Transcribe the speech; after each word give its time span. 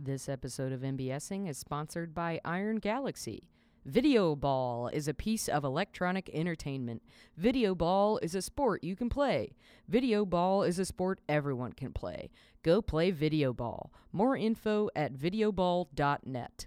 This 0.00 0.28
episode 0.28 0.70
of 0.70 0.82
MBSing 0.82 1.48
is 1.48 1.58
sponsored 1.58 2.14
by 2.14 2.40
Iron 2.44 2.76
Galaxy. 2.76 3.48
Video 3.84 4.36
Ball 4.36 4.86
is 4.86 5.08
a 5.08 5.14
piece 5.14 5.48
of 5.48 5.64
electronic 5.64 6.30
entertainment. 6.32 7.02
Video 7.36 7.74
Ball 7.74 8.18
is 8.18 8.36
a 8.36 8.42
sport 8.42 8.84
you 8.84 8.94
can 8.94 9.08
play. 9.08 9.56
Video 9.88 10.24
Ball 10.24 10.62
is 10.62 10.78
a 10.78 10.84
sport 10.84 11.18
everyone 11.28 11.72
can 11.72 11.92
play. 11.92 12.30
Go 12.62 12.80
play 12.80 13.10
Video 13.10 13.52
Ball. 13.52 13.92
More 14.12 14.36
info 14.36 14.88
at 14.94 15.14
videoball.net. 15.14 16.66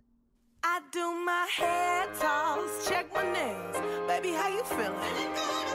I 0.64 0.82
do 0.92 1.14
my 1.26 2.10
toss, 2.20 2.90
check 2.90 3.14
my 3.14 3.24
nails. 3.32 3.78
Baby, 4.10 4.34
how 4.34 4.50
you 4.50 4.64
feeling? 4.66 5.71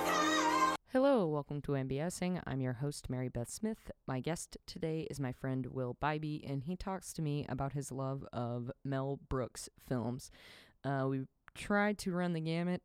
Hello, 0.96 1.26
welcome 1.26 1.60
to 1.60 1.72
MBSing. 1.72 2.40
I'm 2.46 2.62
your 2.62 2.72
host, 2.72 3.10
Mary 3.10 3.28
Beth 3.28 3.50
Smith. 3.50 3.90
My 4.08 4.20
guest 4.20 4.56
today 4.66 5.06
is 5.10 5.20
my 5.20 5.30
friend 5.30 5.66
Will 5.66 5.94
Biby, 6.02 6.50
and 6.50 6.62
he 6.62 6.74
talks 6.74 7.12
to 7.12 7.20
me 7.20 7.44
about 7.50 7.74
his 7.74 7.92
love 7.92 8.24
of 8.32 8.70
Mel 8.82 9.20
Brooks 9.28 9.68
films. 9.78 10.30
Uh, 10.82 11.04
we 11.06 11.24
tried 11.54 11.98
to 11.98 12.12
run 12.12 12.32
the 12.32 12.40
gamut 12.40 12.80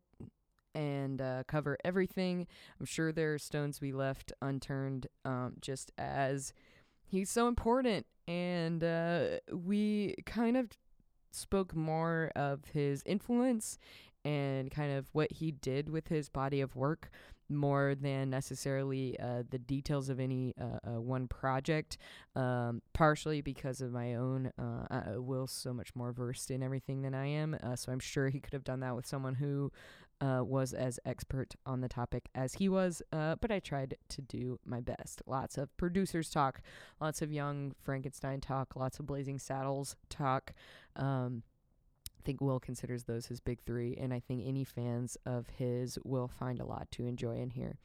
and 0.76 1.22
uh, 1.22 1.44
cover 1.48 1.78
everything. 1.86 2.48
I'm 2.82 2.86
sure 2.86 3.14
there 3.14 3.36
are 3.36 3.40
stones 3.40 3.80
we 3.80 3.94
left 3.94 4.34
unturned, 4.42 5.08
um, 5.24 5.54
just 5.62 5.94
as 5.98 6.52
he's 7.06 7.30
so 7.30 7.48
important. 7.48 8.06
And 8.28 8.84
uh, 8.84 9.38
we 9.54 10.16
kind 10.26 10.58
of 10.58 10.68
spoke 11.32 11.74
more 11.74 12.30
of 12.36 12.66
his 12.74 13.04
influence 13.06 13.78
and 14.26 14.70
kind 14.70 14.92
of 14.92 15.08
what 15.14 15.32
he 15.32 15.52
did 15.52 15.90
with 15.90 16.10
his 16.10 16.30
body 16.30 16.62
of 16.62 16.76
work 16.76 17.10
more 17.56 17.96
than 17.96 18.30
necessarily 18.30 19.20
uh, 19.20 19.44
the 19.50 19.60
details 19.60 20.10
of 20.10 20.20
any 20.20 20.54
uh, 20.60 20.80
uh, 20.88 21.02
one 21.02 21.28
project. 21.28 21.98
Um, 22.36 22.82
partially 22.94 23.42
because 23.42 23.82
of 23.82 23.92
my 23.92 24.16
own, 24.16 24.52
uh, 24.58 24.86
uh, 24.90 25.22
Will's 25.22 25.52
so 25.52 25.74
much 25.74 25.96
more 25.96 26.12
versed 26.12 26.52
in 26.52 26.64
everything 26.64 27.02
than 27.02 27.14
I 27.14 27.28
am, 27.28 27.58
uh, 27.62 27.76
so 27.76 27.92
I'm 27.92 28.00
sure 28.00 28.30
he 28.30 28.40
could 28.40 28.54
have 28.54 28.64
done 28.64 28.80
that 28.82 28.96
with 28.96 29.06
someone 29.06 29.36
who 29.36 29.72
was 30.24 30.72
as 30.74 31.00
expert 31.04 31.56
on 31.66 31.82
the 31.82 31.90
topic 31.90 32.30
as 32.36 32.54
he 32.54 32.70
was. 32.70 33.02
but 33.10 33.52
I 33.52 33.60
tried 33.60 33.96
to 34.10 34.22
do 34.22 34.60
my 34.64 34.80
best. 34.80 35.24
Lots 35.26 35.58
of 35.58 35.76
producers 35.78 36.30
talk, 36.30 36.62
lots 37.00 37.24
of 37.24 37.32
young 37.32 37.74
Frankenstein 37.82 38.40
talk, 38.40 38.76
lots 38.76 39.00
of 39.00 39.08
Blazing 39.08 39.40
Saddles 39.40 39.96
talk. 40.10 40.54
Um, 40.96 41.42
think 42.22 42.42
Will 42.42 42.60
considers 42.60 43.04
those 43.04 43.26
his 43.28 43.40
big 43.40 43.60
three, 43.66 43.98
and 44.00 44.14
I 44.14 44.20
think 44.20 44.44
any 44.46 44.64
fans 44.64 45.18
of 45.26 45.48
his 45.58 46.00
will 46.04 46.28
find 46.28 46.60
a 46.60 46.66
lot 46.66 46.90
to 46.92 47.06
enjoy 47.06 47.38
in 47.38 47.50
here. 47.52 47.78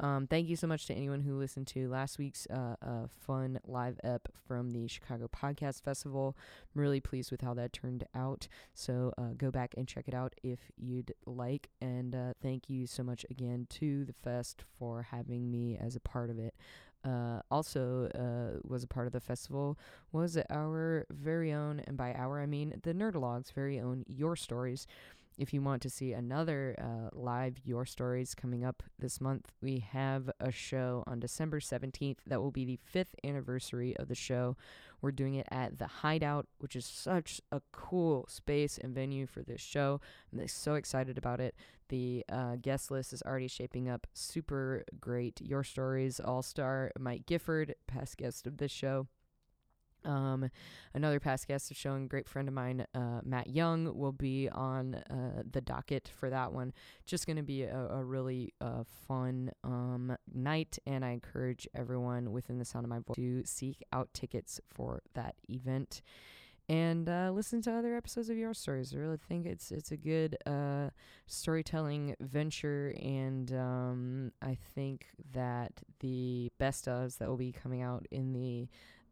Um, 0.00 0.28
thank 0.28 0.48
you 0.48 0.54
so 0.54 0.66
much 0.66 0.86
to 0.86 0.94
anyone 0.94 1.20
who 1.20 1.36
listened 1.36 1.66
to 1.68 1.88
last 1.88 2.18
week's 2.18 2.46
uh, 2.50 2.76
uh, 2.80 3.06
fun 3.26 3.58
live 3.66 3.98
ep 4.04 4.28
from 4.46 4.70
the 4.70 4.86
Chicago 4.86 5.28
Podcast 5.28 5.82
Festival. 5.82 6.36
I'm 6.74 6.80
really 6.80 7.00
pleased 7.00 7.32
with 7.32 7.40
how 7.40 7.54
that 7.54 7.72
turned 7.72 8.04
out. 8.14 8.46
So 8.74 9.12
uh, 9.18 9.32
go 9.36 9.50
back 9.50 9.74
and 9.76 9.88
check 9.88 10.06
it 10.06 10.14
out 10.14 10.34
if 10.42 10.60
you'd 10.76 11.14
like. 11.26 11.70
And 11.80 12.14
uh, 12.14 12.34
thank 12.40 12.70
you 12.70 12.86
so 12.86 13.02
much 13.02 13.26
again 13.28 13.66
to 13.70 14.04
the 14.04 14.12
fest 14.12 14.62
for 14.78 15.02
having 15.10 15.50
me 15.50 15.76
as 15.76 15.96
a 15.96 16.00
part 16.00 16.30
of 16.30 16.38
it 16.38 16.54
uh, 17.04 17.40
also 17.50 18.08
uh, 18.14 18.58
was 18.66 18.82
a 18.82 18.86
part 18.86 19.06
of 19.06 19.12
the 19.12 19.20
festival 19.20 19.78
was 20.12 20.38
our 20.50 21.06
very 21.10 21.52
own, 21.52 21.80
and 21.86 21.96
by 21.96 22.12
our 22.14 22.40
I 22.40 22.46
mean 22.46 22.80
the 22.82 22.94
Nerdologues' 22.94 23.52
very 23.52 23.80
own 23.80 24.04
Your 24.06 24.36
Stories. 24.36 24.86
If 25.38 25.54
you 25.54 25.62
want 25.62 25.82
to 25.82 25.90
see 25.90 26.12
another 26.12 26.74
uh, 26.78 27.16
live 27.16 27.60
Your 27.64 27.86
Stories 27.86 28.34
coming 28.34 28.64
up 28.64 28.82
this 28.98 29.20
month, 29.20 29.52
we 29.62 29.78
have 29.92 30.28
a 30.40 30.50
show 30.50 31.04
on 31.06 31.20
December 31.20 31.60
17th 31.60 32.16
that 32.26 32.42
will 32.42 32.50
be 32.50 32.64
the 32.64 32.80
fifth 32.82 33.14
anniversary 33.22 33.96
of 33.98 34.08
the 34.08 34.16
show. 34.16 34.56
We're 35.00 35.12
doing 35.12 35.36
it 35.36 35.46
at 35.48 35.78
the 35.78 35.86
Hideout, 35.86 36.48
which 36.58 36.74
is 36.74 36.84
such 36.84 37.40
a 37.52 37.62
cool 37.70 38.26
space 38.28 38.78
and 38.78 38.92
venue 38.92 39.28
for 39.28 39.44
this 39.44 39.60
show. 39.60 40.00
I'm 40.32 40.48
so 40.48 40.74
excited 40.74 41.16
about 41.16 41.40
it. 41.40 41.54
The 41.88 42.24
uh, 42.28 42.56
guest 42.56 42.90
list 42.90 43.12
is 43.12 43.22
already 43.22 43.46
shaping 43.46 43.88
up 43.88 44.08
super 44.14 44.82
great. 45.00 45.40
Your 45.40 45.62
Stories 45.62 46.18
All 46.18 46.42
Star 46.42 46.90
Mike 46.98 47.26
Gifford, 47.26 47.76
past 47.86 48.16
guest 48.16 48.48
of 48.48 48.56
this 48.56 48.72
show. 48.72 49.06
Um, 50.08 50.50
another 50.94 51.20
past 51.20 51.46
guest 51.46 51.70
of 51.70 51.76
show 51.76 51.92
and 51.92 52.08
great 52.08 52.26
friend 52.26 52.48
of 52.48 52.54
mine, 52.54 52.86
uh, 52.94 53.20
Matt 53.22 53.48
Young, 53.48 53.96
will 53.96 54.12
be 54.12 54.48
on 54.48 54.94
uh, 54.94 55.42
the 55.48 55.60
docket 55.60 56.10
for 56.18 56.30
that 56.30 56.52
one. 56.52 56.72
Just 57.06 57.26
going 57.26 57.36
to 57.36 57.42
be 57.42 57.62
a, 57.62 57.76
a 57.76 58.02
really 58.02 58.54
uh, 58.60 58.84
fun 59.06 59.52
um, 59.62 60.16
night, 60.34 60.78
and 60.86 61.04
I 61.04 61.10
encourage 61.10 61.68
everyone 61.74 62.32
within 62.32 62.58
the 62.58 62.64
sound 62.64 62.84
of 62.84 62.90
my 62.90 63.00
voice 63.00 63.16
to 63.16 63.42
seek 63.44 63.84
out 63.92 64.08
tickets 64.14 64.60
for 64.74 65.02
that 65.14 65.34
event 65.48 66.02
and 66.68 67.08
uh, 67.08 67.30
listen 67.32 67.62
to 67.62 67.72
other 67.72 67.96
episodes 67.96 68.28
of 68.28 68.36
your 68.36 68.52
stories. 68.52 68.94
I 68.94 68.98
really 68.98 69.16
think 69.16 69.46
it's 69.46 69.70
it's 69.70 69.90
a 69.90 69.96
good 69.96 70.36
uh, 70.46 70.90
storytelling 71.26 72.14
venture, 72.20 72.94
and 73.00 73.50
um, 73.52 74.32
I 74.42 74.58
think 74.74 75.06
that 75.32 75.72
the 76.00 76.50
best 76.58 76.86
ofs 76.86 77.18
that 77.18 77.28
will 77.28 77.38
be 77.38 77.52
coming 77.52 77.82
out 77.82 78.06
in 78.10 78.32
the 78.32 78.68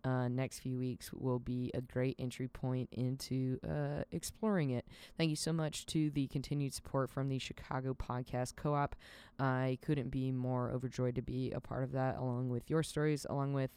uh, 0.07 0.29
next 0.29 0.61
few 0.61 0.79
weeks 0.79 1.13
will 1.13 1.41
be 1.41 1.71
a 1.75 1.81
great 1.81 2.15
entry 2.19 2.47
point 2.47 2.89
into 2.93 3.59
uh, 3.69 4.05
exploring 4.13 4.71
it. 4.71 4.87
Thank 5.19 5.31
you 5.31 5.37
so 5.37 5.53
much 5.53 5.85
to 5.87 6.11
the 6.11 6.29
continued 6.29 6.73
support 6.73 7.11
from 7.11 7.29
the 7.29 7.41
Chicago 7.41 7.93
Podcast 7.95 8.55
Co 8.55 8.75
op. 8.75 8.95
I 9.41 9.79
couldn't 9.83 10.11
be 10.11 10.31
more 10.31 10.71
overjoyed 10.71 11.17
to 11.17 11.23
be 11.23 11.51
a 11.51 11.61
part 11.61 11.83
of 11.83 11.93
that, 11.93 12.19
along 12.19 12.51
with 12.51 12.71
your 12.71 12.83
stories, 12.83 13.27
along 13.29 13.53
with. 13.55 13.71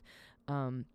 Um, 0.48 0.86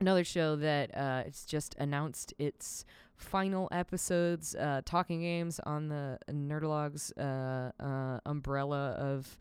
another 0.00 0.24
show 0.24 0.56
that 0.56 0.94
uh, 0.96 1.22
it's 1.26 1.44
just 1.44 1.74
announced 1.78 2.34
its 2.38 2.84
final 3.16 3.68
episodes, 3.72 4.54
uh, 4.54 4.82
talking 4.84 5.20
games 5.20 5.60
on 5.60 5.88
the 5.88 6.18
Nerdologues 6.30 7.12
uh, 7.18 7.70
uh, 7.82 8.20
umbrella 8.26 8.90
of 8.98 9.38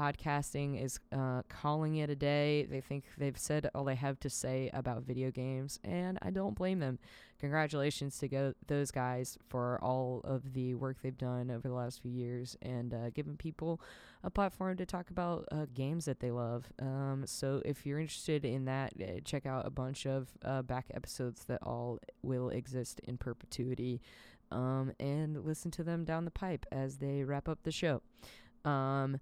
podcasting 0.00 0.82
is 0.82 0.98
uh, 1.12 1.42
calling 1.48 1.96
it 1.96 2.08
a 2.08 2.16
day. 2.16 2.66
They 2.70 2.80
think 2.80 3.04
they've 3.18 3.36
said 3.36 3.68
all 3.74 3.84
they 3.84 3.94
have 3.96 4.18
to 4.20 4.30
say 4.30 4.70
about 4.72 5.02
video 5.02 5.30
games, 5.30 5.78
and 5.84 6.18
I 6.22 6.30
don't 6.30 6.54
blame 6.54 6.78
them. 6.78 6.98
Congratulations 7.38 8.18
to 8.18 8.28
go 8.28 8.54
those 8.66 8.90
guys 8.90 9.36
for 9.48 9.78
all 9.82 10.22
of 10.24 10.54
the 10.54 10.74
work 10.74 10.98
they've 11.02 11.16
done 11.16 11.50
over 11.50 11.68
the 11.68 11.74
last 11.74 12.00
few 12.00 12.10
years 12.10 12.56
and 12.62 12.94
uh, 12.94 13.10
giving 13.10 13.36
people 13.36 13.80
a 14.24 14.30
platform 14.30 14.76
to 14.78 14.86
talk 14.86 15.10
about 15.10 15.46
uh, 15.52 15.66
games 15.74 16.06
that 16.06 16.20
they 16.20 16.30
love. 16.30 16.66
Um, 16.80 17.24
so 17.26 17.60
if 17.64 17.84
you're 17.84 18.00
interested 18.00 18.44
in 18.44 18.64
that, 18.66 18.92
uh, 19.00 19.20
check 19.24 19.44
out 19.44 19.66
a 19.66 19.70
bunch 19.70 20.06
of 20.06 20.28
uh, 20.44 20.62
back 20.62 20.86
episodes 20.94 21.44
that 21.44 21.62
all 21.62 21.98
will 22.22 22.48
exist 22.48 23.00
in 23.04 23.18
perpetuity. 23.18 24.00
Um, 24.52 24.92
and 24.98 25.44
listen 25.44 25.70
to 25.72 25.84
them 25.84 26.04
down 26.04 26.24
the 26.24 26.30
pipe 26.30 26.66
as 26.72 26.98
they 26.98 27.22
wrap 27.22 27.48
up 27.48 27.62
the 27.62 27.70
show. 27.70 28.02
Um, 28.64 29.20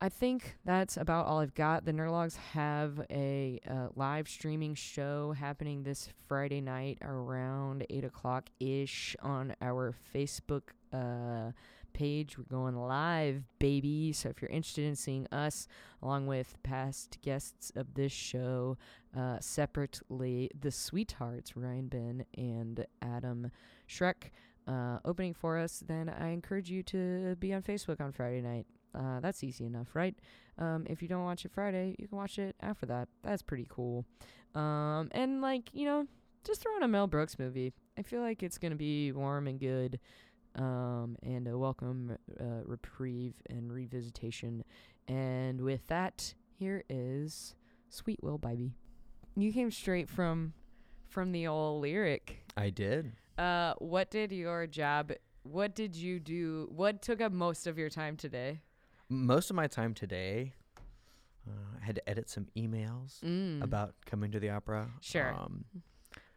I 0.00 0.08
think 0.08 0.56
that's 0.64 0.96
about 0.96 1.26
all 1.26 1.38
I've 1.38 1.54
got. 1.54 1.84
The 1.84 1.92
Nerdologues 1.92 2.36
have 2.52 3.00
a 3.10 3.60
uh, 3.68 3.88
live 3.94 4.28
streaming 4.28 4.74
show 4.74 5.32
happening 5.32 5.82
this 5.82 6.08
Friday 6.28 6.60
night 6.60 6.98
around 7.00 7.86
8 7.88 8.04
o'clock 8.04 8.50
ish 8.60 9.16
on 9.22 9.54
our 9.62 9.94
Facebook 10.14 10.62
uh, 10.92 11.52
page. 11.94 12.36
We're 12.36 12.44
going 12.44 12.76
live, 12.76 13.44
baby. 13.58 14.12
So 14.12 14.28
if 14.28 14.42
you're 14.42 14.50
interested 14.50 14.84
in 14.84 14.96
seeing 14.96 15.26
us 15.32 15.66
along 16.02 16.26
with 16.26 16.62
past 16.62 17.18
guests 17.22 17.72
of 17.74 17.94
this 17.94 18.12
show 18.12 18.76
uh, 19.16 19.38
separately, 19.40 20.50
the 20.60 20.70
Sweethearts, 20.70 21.56
Ryan 21.56 21.88
Ben 21.88 22.26
and 22.36 22.84
Adam 23.00 23.50
Shrek, 23.88 24.30
uh, 24.66 24.98
opening 25.04 25.34
for 25.34 25.58
us, 25.58 25.82
then 25.86 26.08
I 26.08 26.30
encourage 26.30 26.70
you 26.70 26.82
to 26.84 27.36
be 27.36 27.54
on 27.54 27.62
Facebook 27.62 28.00
on 28.00 28.12
Friday 28.12 28.40
night. 28.42 28.66
Uh, 28.94 29.20
that's 29.20 29.42
easy 29.42 29.64
enough, 29.64 29.94
right? 29.94 30.14
Um, 30.58 30.86
if 30.88 31.02
you 31.02 31.08
don't 31.08 31.24
watch 31.24 31.44
it 31.44 31.50
Friday, 31.52 31.96
you 31.98 32.06
can 32.06 32.16
watch 32.16 32.38
it 32.38 32.54
after 32.60 32.86
that. 32.86 33.08
That's 33.22 33.42
pretty 33.42 33.66
cool. 33.68 34.04
Um, 34.54 35.08
and 35.12 35.40
like 35.40 35.70
you 35.72 35.84
know, 35.84 36.06
just 36.44 36.62
throw 36.62 36.76
in 36.76 36.82
a 36.82 36.88
Mel 36.88 37.06
Brooks 37.06 37.38
movie. 37.38 37.72
I 37.98 38.02
feel 38.02 38.20
like 38.20 38.42
it's 38.42 38.58
gonna 38.58 38.76
be 38.76 39.12
warm 39.12 39.46
and 39.48 39.58
good, 39.58 39.98
um, 40.54 41.16
and 41.22 41.48
a 41.48 41.58
welcome 41.58 42.16
uh, 42.40 42.62
reprieve 42.64 43.34
and 43.50 43.70
revisitation. 43.70 44.62
And 45.08 45.60
with 45.60 45.86
that, 45.88 46.34
here 46.58 46.84
is 46.88 47.54
Sweet 47.88 48.22
Will 48.22 48.38
Biby. 48.38 48.72
You 49.36 49.52
came 49.52 49.70
straight 49.70 50.08
from 50.08 50.54
from 51.08 51.32
the 51.32 51.46
old 51.46 51.82
lyric. 51.82 52.44
I 52.56 52.70
did. 52.70 53.12
Uh, 53.36 53.74
what 53.78 54.10
did 54.10 54.30
your 54.32 54.66
job? 54.66 55.12
What 55.42 55.74
did 55.74 55.96
you 55.96 56.20
do? 56.20 56.68
What 56.74 57.02
took 57.02 57.20
up 57.20 57.32
most 57.32 57.66
of 57.66 57.76
your 57.76 57.90
time 57.90 58.16
today? 58.16 58.60
Most 59.08 59.50
of 59.50 59.56
my 59.56 59.66
time 59.66 59.94
today, 59.94 60.54
uh, 61.46 61.78
I 61.80 61.84
had 61.84 61.96
to 61.96 62.08
edit 62.08 62.28
some 62.30 62.46
emails 62.56 63.20
Mm. 63.22 63.62
about 63.62 63.94
coming 64.06 64.30
to 64.32 64.40
the 64.40 64.50
opera. 64.50 64.90
Sure. 65.00 65.32
Um, 65.34 65.64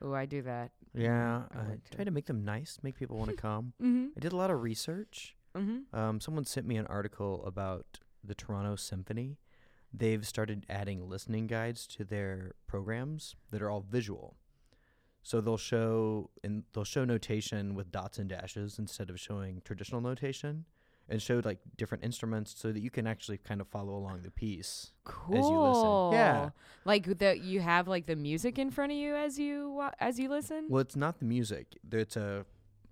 Oh, 0.01 0.13
I 0.13 0.25
do 0.25 0.41
that. 0.43 0.71
yeah, 0.93 1.45
I 1.51 1.59
I, 1.59 1.67
like 1.69 1.83
to. 1.85 1.95
try 1.95 2.03
to 2.03 2.11
make 2.11 2.25
them 2.25 2.43
nice, 2.43 2.77
make 2.83 2.95
people 2.97 3.17
want 3.17 3.31
to 3.31 3.35
come. 3.37 3.73
Mm-hmm. 3.81 4.07
I 4.15 4.19
did 4.19 4.31
a 4.33 4.35
lot 4.35 4.51
of 4.51 4.61
research. 4.61 5.35
Mm-hmm. 5.55 5.95
Um, 5.97 6.19
someone 6.19 6.45
sent 6.45 6.67
me 6.67 6.77
an 6.77 6.85
article 6.87 7.43
about 7.45 7.99
the 8.23 8.35
Toronto 8.35 8.75
Symphony. 8.75 9.37
They've 9.93 10.25
started 10.27 10.65
adding 10.69 11.07
listening 11.09 11.47
guides 11.47 11.87
to 11.87 12.03
their 12.03 12.53
programs 12.67 13.35
that 13.51 13.61
are 13.61 13.69
all 13.69 13.81
visual. 13.81 14.35
So 15.23 15.41
they'll 15.41 15.57
show 15.57 16.29
and 16.43 16.63
they'll 16.73 16.83
show 16.83 17.05
notation 17.05 17.73
with 17.73 17.91
dots 17.91 18.19
and 18.19 18.29
dashes 18.29 18.77
instead 18.77 19.09
of 19.09 19.19
showing 19.19 19.61
traditional 19.65 19.99
notation, 20.01 20.65
and 21.09 21.21
showed 21.21 21.45
like 21.45 21.59
different 21.77 22.03
instruments 22.03 22.53
so 22.57 22.71
that 22.71 22.81
you 22.81 22.89
can 22.89 23.07
actually 23.07 23.37
kind 23.37 23.61
of 23.61 23.67
follow 23.67 23.95
along 23.95 24.21
the 24.23 24.31
piece 24.31 24.91
Cool. 25.03 25.37
as 25.37 25.49
you 25.49 25.59
listen. 25.59 26.11
Yeah. 26.19 26.49
Like 26.85 27.19
that 27.19 27.43
you 27.43 27.61
have 27.61 27.87
like 27.87 28.05
the 28.05 28.15
music 28.15 28.59
in 28.59 28.71
front 28.71 28.91
of 28.91 28.97
you 28.97 29.15
as 29.15 29.39
you 29.39 29.71
wa- 29.71 29.91
as 29.99 30.19
you 30.19 30.29
listen. 30.29 30.65
Well, 30.69 30.81
it's 30.81 30.95
not 30.95 31.19
the 31.19 31.25
music. 31.25 31.77
It's 31.91 32.15
a 32.17 32.45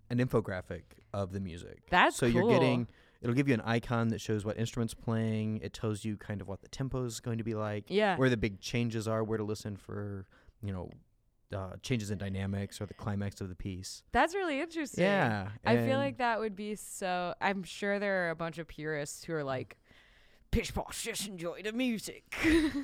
an 0.10 0.20
infographic 0.20 0.84
of 1.14 1.32
the 1.32 1.40
music. 1.40 1.84
That's 1.90 2.16
so 2.16 2.26
you're 2.26 2.50
getting 2.50 2.88
it'll 3.22 3.36
give 3.36 3.48
you 3.48 3.56
an 3.56 3.62
icon 3.62 4.10
that 4.10 4.22
shows 4.22 4.46
what 4.46 4.58
instruments 4.58 4.94
playing. 4.94 5.60
It 5.64 5.74
tells 5.74 6.06
you 6.06 6.16
kind 6.16 6.42
of 6.42 6.48
what 6.48 6.62
the 6.62 6.68
tempo 6.68 7.04
is 7.06 7.20
going 7.20 7.40
to 7.40 7.44
be 7.44 7.56
like, 7.56 7.86
yeah. 7.88 8.18
where 8.18 8.30
the 8.30 8.38
big 8.38 8.62
changes 8.62 9.08
are, 9.08 9.24
where 9.24 9.40
to 9.40 9.44
listen 9.44 9.78
for, 9.78 10.28
you 10.62 10.72
know, 10.72 10.92
uh, 11.54 11.74
changes 11.82 12.12
in 12.12 12.18
dynamics 12.18 12.80
or 12.82 12.86
the 12.86 12.94
climax 12.94 13.42
of 13.42 13.50
the 13.50 13.56
piece. 13.56 14.04
That's 14.12 14.34
really 14.34 14.60
interesting. 14.62 15.04
Yeah, 15.04 15.50
I 15.66 15.78
feel 15.78 15.98
like 15.98 16.18
that 16.18 16.40
would 16.40 16.56
be 16.56 16.76
so. 16.76 17.34
I'm 17.42 17.64
sure 17.64 18.00
there 18.00 18.28
are 18.28 18.30
a 18.32 18.36
bunch 18.36 18.58
of 18.58 18.68
purists 18.68 19.24
who 19.24 19.34
are 19.34 19.44
like, 19.44 19.78
"Pish 20.52 20.74
posh, 20.74 21.04
just 21.04 21.28
enjoy 21.28 21.62
the 21.64 21.72
music." 21.72 22.24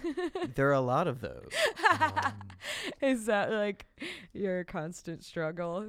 there 0.56 0.70
are 0.70 0.74
a 0.74 0.82
lot 0.82 1.08
of 1.08 1.22
those. 1.22 1.52
Um, 2.02 2.34
Is 3.02 3.26
that 3.26 3.52
like 3.52 3.86
your 4.34 4.64
constant 4.64 5.24
struggle? 5.26 5.86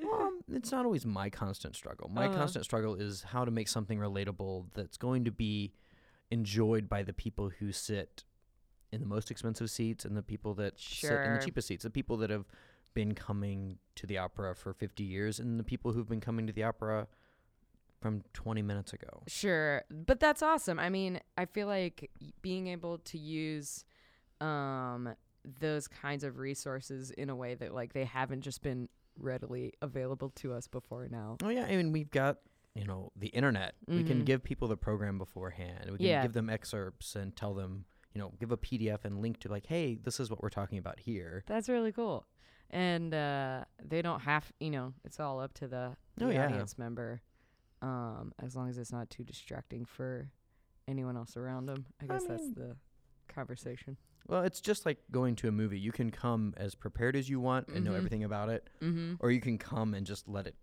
Well, 0.00 0.32
it's 0.52 0.70
not 0.70 0.84
always 0.84 1.04
my 1.04 1.30
constant 1.30 1.74
struggle. 1.74 2.08
My 2.08 2.26
Uh-huh. 2.26 2.34
constant 2.38 2.64
struggle 2.64 2.94
is 2.94 3.22
how 3.22 3.44
to 3.44 3.50
make 3.50 3.68
something 3.68 3.98
relatable 3.98 4.66
that's 4.74 4.96
going 4.96 5.24
to 5.24 5.32
be 5.32 5.72
enjoyed 6.30 6.88
by 6.88 7.02
the 7.02 7.12
people 7.12 7.50
who 7.58 7.72
sit 7.72 8.24
in 8.92 9.00
the 9.00 9.06
most 9.06 9.30
expensive 9.30 9.70
seats 9.70 10.04
and 10.04 10.16
the 10.16 10.22
people 10.22 10.54
that 10.54 10.78
sit 10.78 11.24
in 11.24 11.32
the 11.32 11.38
cheapest 11.38 11.68
seats. 11.68 11.82
The 11.84 11.90
people 11.90 12.16
that 12.18 12.30
have 12.30 12.44
been 12.94 13.14
coming 13.14 13.78
to 13.96 14.06
the 14.06 14.18
opera 14.18 14.54
for 14.54 14.74
50 14.74 15.02
years 15.02 15.38
and 15.38 15.58
the 15.58 15.64
people 15.64 15.92
who've 15.92 16.08
been 16.08 16.20
coming 16.20 16.46
to 16.46 16.52
the 16.52 16.62
opera 16.62 17.08
from 18.00 18.22
20 18.34 18.60
minutes 18.62 18.92
ago. 18.92 19.22
Sure, 19.28 19.82
but 19.90 20.20
that's 20.20 20.42
awesome. 20.42 20.78
I 20.78 20.90
mean, 20.90 21.20
I 21.38 21.46
feel 21.46 21.68
like 21.68 22.10
being 22.42 22.66
able 22.66 22.98
to 22.98 23.18
use 23.18 23.84
um 24.40 25.14
those 25.60 25.88
kinds 25.88 26.22
of 26.24 26.38
resources 26.38 27.10
in 27.12 27.30
a 27.30 27.34
way 27.36 27.54
that 27.54 27.74
like 27.74 27.92
they 27.92 28.04
haven't 28.04 28.42
just 28.42 28.62
been 28.62 28.88
readily 29.18 29.72
available 29.82 30.30
to 30.30 30.52
us 30.52 30.66
before 30.68 31.08
now. 31.10 31.36
Oh 31.42 31.48
yeah, 31.48 31.64
I 31.64 31.76
mean 31.76 31.92
we've 31.92 32.10
got 32.10 32.38
you 32.74 32.84
know 32.84 33.10
the 33.16 33.28
internet. 33.28 33.74
We 33.86 34.02
can 34.02 34.22
Mhm. 34.22 34.24
give 34.24 34.42
people 34.44 34.66
the 34.68 34.76
program 34.76 35.18
beforehand. 35.18 35.90
We 35.90 35.96
can 35.98 36.06
Yeah. 36.06 36.22
give 36.22 36.32
them 36.32 36.48
excerpts 36.50 37.14
and 37.16 37.34
tell 37.36 37.54
them, 37.54 37.84
you 38.14 38.20
know, 38.20 38.32
give 38.38 38.52
a 38.52 38.56
PDF 38.56 39.04
and 39.04 39.20
link 39.22 39.38
to 39.40 39.48
like, 39.48 39.66
hey, 39.66 39.96
this 40.02 40.20
is 40.20 40.30
what 40.30 40.42
we're 40.42 40.48
talking 40.50 40.78
about 40.78 40.98
here. 41.00 41.44
That's 41.46 41.68
really 41.68 41.92
cool. 41.92 42.26
And 42.70 43.12
uh 43.14 43.64
they 43.84 44.02
don't 44.02 44.20
have, 44.20 44.50
you 44.60 44.70
know, 44.70 44.94
it's 45.04 45.20
all 45.20 45.40
up 45.40 45.52
to 45.54 45.68
the, 45.68 45.96
the 46.16 46.26
Oh, 46.26 46.30
yeah. 46.30 46.46
audience 46.46 46.78
member 46.78 47.20
um 47.82 48.32
as 48.42 48.54
long 48.56 48.68
as 48.68 48.78
it's 48.78 48.92
not 48.92 49.10
too 49.10 49.24
distracting 49.24 49.84
for 49.84 50.30
anyone 50.88 51.16
else 51.16 51.36
around 51.36 51.66
them. 51.66 51.86
I 52.00 52.04
I 52.04 52.08
guess 52.08 52.24
that's 52.24 52.42
mean- 52.42 52.54
the 52.54 52.76
conversation. 53.28 53.96
Well, 54.28 54.42
it's 54.42 54.60
just 54.60 54.86
like 54.86 54.98
going 55.10 55.34
to 55.36 55.48
a 55.48 55.52
movie. 55.52 55.80
You 55.80 55.90
can 55.90 56.10
come 56.10 56.54
as 56.56 56.76
prepared 56.76 57.16
as 57.16 57.28
you 57.28 57.40
want 57.40 57.66
and 57.68 57.84
know 57.84 57.90
Mhm. 57.92 57.96
everything 57.96 58.22
about 58.24 58.50
it, 58.50 58.70
Mhm. 58.80 59.16
or 59.18 59.32
you 59.32 59.40
can 59.40 59.58
come 59.58 59.94
and 59.94 60.06
just 60.06 60.28
let 60.28 60.46
it 60.46 60.54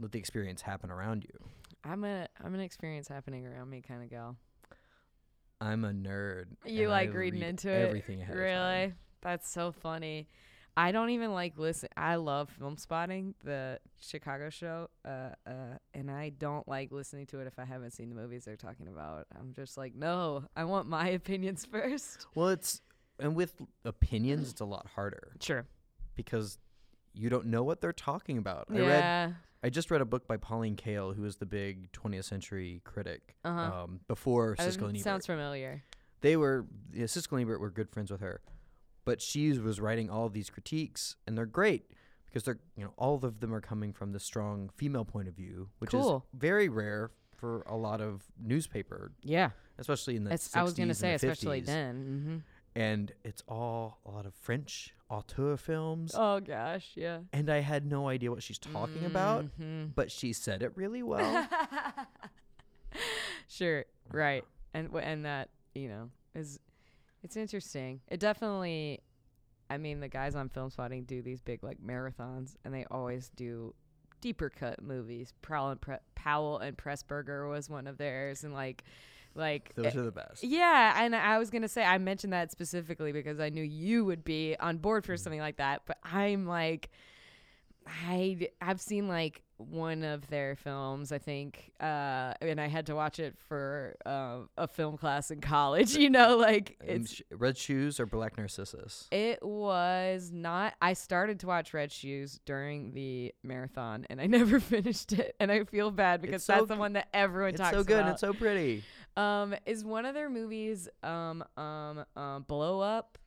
let 0.00 0.10
the 0.10 0.18
experience 0.18 0.62
happen 0.62 0.90
around 0.90 1.22
you. 1.24 1.48
I'm 1.84 2.02
a 2.04 2.26
I'm 2.42 2.52
an 2.54 2.60
experience 2.60 3.06
happening 3.08 3.46
around 3.46 3.70
me 3.70 3.80
kind 3.80 4.02
of 4.02 4.10
gal. 4.10 4.36
I'm 5.62 5.84
a 5.84 5.90
nerd. 5.92 6.46
You 6.66 6.88
like 6.88 7.14
reading 7.14 7.40
read 7.40 7.48
into 7.50 7.70
it? 7.70 7.86
everything 7.86 8.20
of 8.22 8.28
time. 8.28 8.36
Really? 8.36 8.92
That's 9.20 9.48
so 9.48 9.70
funny. 9.72 10.26
I 10.76 10.90
don't 10.90 11.10
even 11.10 11.32
like 11.32 11.58
listen. 11.58 11.90
I 11.96 12.16
love 12.16 12.50
Filmspotting, 12.60 13.34
the 13.44 13.78
Chicago 14.00 14.48
show, 14.50 14.88
uh, 15.04 15.28
uh, 15.46 15.50
and 15.94 16.10
I 16.10 16.30
don't 16.30 16.66
like 16.66 16.90
listening 16.90 17.26
to 17.26 17.40
it 17.40 17.46
if 17.46 17.58
I 17.58 17.64
haven't 17.64 17.90
seen 17.92 18.08
the 18.08 18.14
movies 18.14 18.46
they're 18.46 18.56
talking 18.56 18.88
about. 18.88 19.26
I'm 19.38 19.52
just 19.54 19.76
like, 19.76 19.94
no, 19.94 20.44
I 20.56 20.64
want 20.64 20.88
my 20.88 21.08
opinions 21.20 21.66
first. 21.66 22.26
Well, 22.34 22.48
it's 22.48 22.80
and 23.20 23.36
with 23.36 23.54
opinions, 23.84 24.50
it's 24.50 24.60
a 24.62 24.64
lot 24.64 24.86
harder 24.94 25.34
Sure. 25.40 25.66
because 26.16 26.58
you 27.14 27.28
don't 27.30 27.46
know 27.46 27.62
what 27.62 27.80
they're 27.80 27.92
talking 27.92 28.38
about. 28.38 28.66
I 28.72 28.78
read 28.78 29.34
I 29.64 29.70
just 29.70 29.90
read 29.90 30.00
a 30.00 30.04
book 30.04 30.26
by 30.26 30.36
Pauline 30.38 30.74
Kael, 30.76 31.14
who 31.14 31.24
is 31.24 31.36
the 31.36 31.46
big 31.46 31.92
20th 31.92 32.24
century 32.24 32.80
critic. 32.84 33.36
Uh-huh. 33.44 33.82
Um, 33.84 34.00
before 34.08 34.56
Siskel 34.56 34.82
and 34.88 34.90
Ebert, 34.96 35.00
sounds 35.02 35.26
familiar. 35.26 35.84
they 36.20 36.36
were 36.36 36.66
yeah, 36.92 37.04
Siskel 37.04 37.32
and 37.32 37.42
Ebert 37.42 37.60
were 37.60 37.70
good 37.70 37.88
friends 37.90 38.10
with 38.10 38.20
her, 38.20 38.40
but 39.04 39.20
she 39.22 39.52
was 39.58 39.80
writing 39.80 40.10
all 40.10 40.26
of 40.26 40.32
these 40.32 40.50
critiques, 40.50 41.16
and 41.26 41.38
they're 41.38 41.46
great 41.46 41.84
because 42.26 42.42
they're 42.42 42.58
you 42.76 42.82
know 42.84 42.92
all 42.96 43.24
of 43.24 43.40
them 43.40 43.54
are 43.54 43.60
coming 43.60 43.92
from 43.92 44.12
the 44.12 44.20
strong 44.20 44.70
female 44.76 45.04
point 45.04 45.28
of 45.28 45.34
view, 45.34 45.68
which 45.78 45.90
Cool. 45.92 46.16
is 46.32 46.38
very 46.40 46.68
rare 46.68 47.10
for 47.36 47.62
a 47.62 47.76
lot 47.76 48.00
of 48.00 48.22
newspaper, 48.40 49.12
Yeah. 49.22 49.50
especially 49.78 50.16
in 50.16 50.24
the. 50.24 50.32
It's, 50.32 50.54
I 50.56 50.62
was 50.62 50.74
gonna 50.74 50.94
say, 50.94 51.14
especially 51.14 51.60
50s. 51.62 51.66
then. 51.66 52.44
And 52.74 53.12
it's 53.22 53.42
all 53.46 53.98
a 54.06 54.10
lot 54.10 54.24
of 54.24 54.34
French 54.34 54.94
auteur 55.10 55.58
films, 55.58 56.12
Oh 56.16 56.40
gosh, 56.40 56.92
yeah. 56.94 57.18
and 57.32 57.50
I 57.50 57.60
had 57.60 57.84
no 57.84 58.08
idea 58.08 58.30
what 58.30 58.42
she's 58.42 58.58
talking 58.58 59.04
about, 59.04 59.44
Mhm. 59.60 59.94
but 59.94 60.10
she 60.10 60.32
said 60.32 60.62
it 60.62 60.72
really 60.74 61.02
well. 61.02 61.46
sure, 63.48 63.84
right, 64.10 64.44
and 64.74 64.88
and 64.94 65.24
that 65.24 65.50
you 65.74 65.88
know 65.88 66.10
is 66.34 66.58
it's 67.22 67.36
interesting. 67.36 68.00
It 68.08 68.20
definitely, 68.20 69.00
I 69.70 69.78
mean, 69.78 70.00
the 70.00 70.08
guys 70.08 70.34
on 70.34 70.48
Filmspotting 70.48 71.06
do 71.06 71.22
these 71.22 71.40
big 71.40 71.62
like 71.62 71.78
marathons, 71.80 72.56
and 72.64 72.72
they 72.74 72.84
always 72.90 73.30
do 73.36 73.74
deeper 74.20 74.50
cut 74.50 74.82
movies. 74.82 75.32
Powell 75.42 75.70
and, 75.70 75.80
Pre- 75.80 75.96
Powell 76.14 76.58
and 76.58 76.76
Pressburger 76.76 77.48
was 77.50 77.68
one 77.68 77.86
of 77.86 77.98
theirs, 77.98 78.44
and 78.44 78.54
like, 78.54 78.84
like 79.34 79.74
Those 79.74 79.94
eh, 79.94 79.98
are 79.98 80.02
the 80.02 80.12
best. 80.12 80.44
yeah, 80.44 81.02
and 81.02 81.14
I 81.14 81.38
was 81.38 81.50
gonna 81.50 81.68
say 81.68 81.84
I 81.84 81.98
mentioned 81.98 82.32
that 82.32 82.50
specifically 82.52 83.12
because 83.12 83.40
I 83.40 83.48
knew 83.48 83.62
you 83.62 84.04
would 84.04 84.24
be 84.24 84.56
on 84.58 84.78
board 84.78 85.04
for 85.04 85.16
something 85.16 85.40
like 85.40 85.56
that. 85.56 85.82
But 85.86 85.98
I'm 86.04 86.46
like, 86.46 86.90
I 87.86 88.48
I've 88.60 88.80
seen 88.80 89.08
like 89.08 89.42
one 89.56 90.02
of 90.02 90.26
their 90.28 90.56
films, 90.56 91.12
I 91.12 91.18
think, 91.18 91.70
uh, 91.80 92.34
and 92.40 92.60
I 92.60 92.66
had 92.66 92.86
to 92.86 92.96
watch 92.96 93.20
it 93.20 93.36
for 93.48 93.94
uh, 94.04 94.38
a 94.56 94.66
film 94.66 94.96
class 94.96 95.30
in 95.30 95.40
college. 95.40 95.96
You 96.02 96.10
know, 96.10 96.36
like 96.36 96.76
it's 96.84 97.22
Red 97.30 97.56
Shoes 97.56 98.00
or 98.00 98.06
Black 98.06 98.36
Narcissus? 98.36 99.06
it 99.12 99.40
was 99.40 100.30
not. 100.32 100.74
I 100.82 100.94
started 100.94 101.38
to 101.40 101.46
watch 101.46 101.72
Red 101.72 101.92
Shoes 101.92 102.40
during 102.44 102.92
the 102.92 103.32
marathon, 103.44 104.04
and 104.10 104.20
I 104.20 104.26
never 104.38 104.58
finished 104.58 105.12
it, 105.12 105.36
and 105.38 105.52
I 105.52 105.62
feel 105.64 105.92
bad 105.92 106.22
because 106.22 106.44
so 106.44 106.54
that's 106.54 106.68
the 106.68 106.76
one 106.76 106.94
that 106.94 107.08
everyone 107.14 107.54
talks 107.54 107.70
about. 107.70 107.78
It's 107.80 107.80
so 107.80 107.84
good. 107.84 107.94
about. 107.98 108.06
and 108.06 108.12
It's 108.14 108.20
so 108.20 108.32
pretty. 108.32 108.82
Um, 109.16 109.54
is 109.66 109.84
one 109.84 110.06
of 110.06 110.14
their 110.14 110.30
movies 110.30 110.88
um 111.02 111.44
um 111.56 112.04
um 112.16 112.42
Blow 112.48 112.80
Up? 112.80 113.18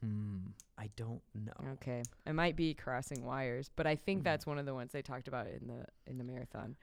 Hmm. 0.00 0.38
I 0.78 0.88
don't 0.96 1.22
know. 1.34 1.52
Okay, 1.74 2.02
I 2.26 2.32
might 2.32 2.56
be 2.56 2.74
crossing 2.74 3.24
wires, 3.24 3.70
but 3.76 3.86
I 3.86 3.94
think 3.94 4.20
Mhm. 4.22 4.24
that's 4.24 4.46
one 4.46 4.58
of 4.58 4.66
the 4.66 4.74
ones 4.74 4.90
they 4.90 5.02
talked 5.02 5.28
about 5.28 5.46
in 5.46 5.68
the 5.68 5.86
in 6.06 6.18
the 6.18 6.24
marathon. 6.24 6.76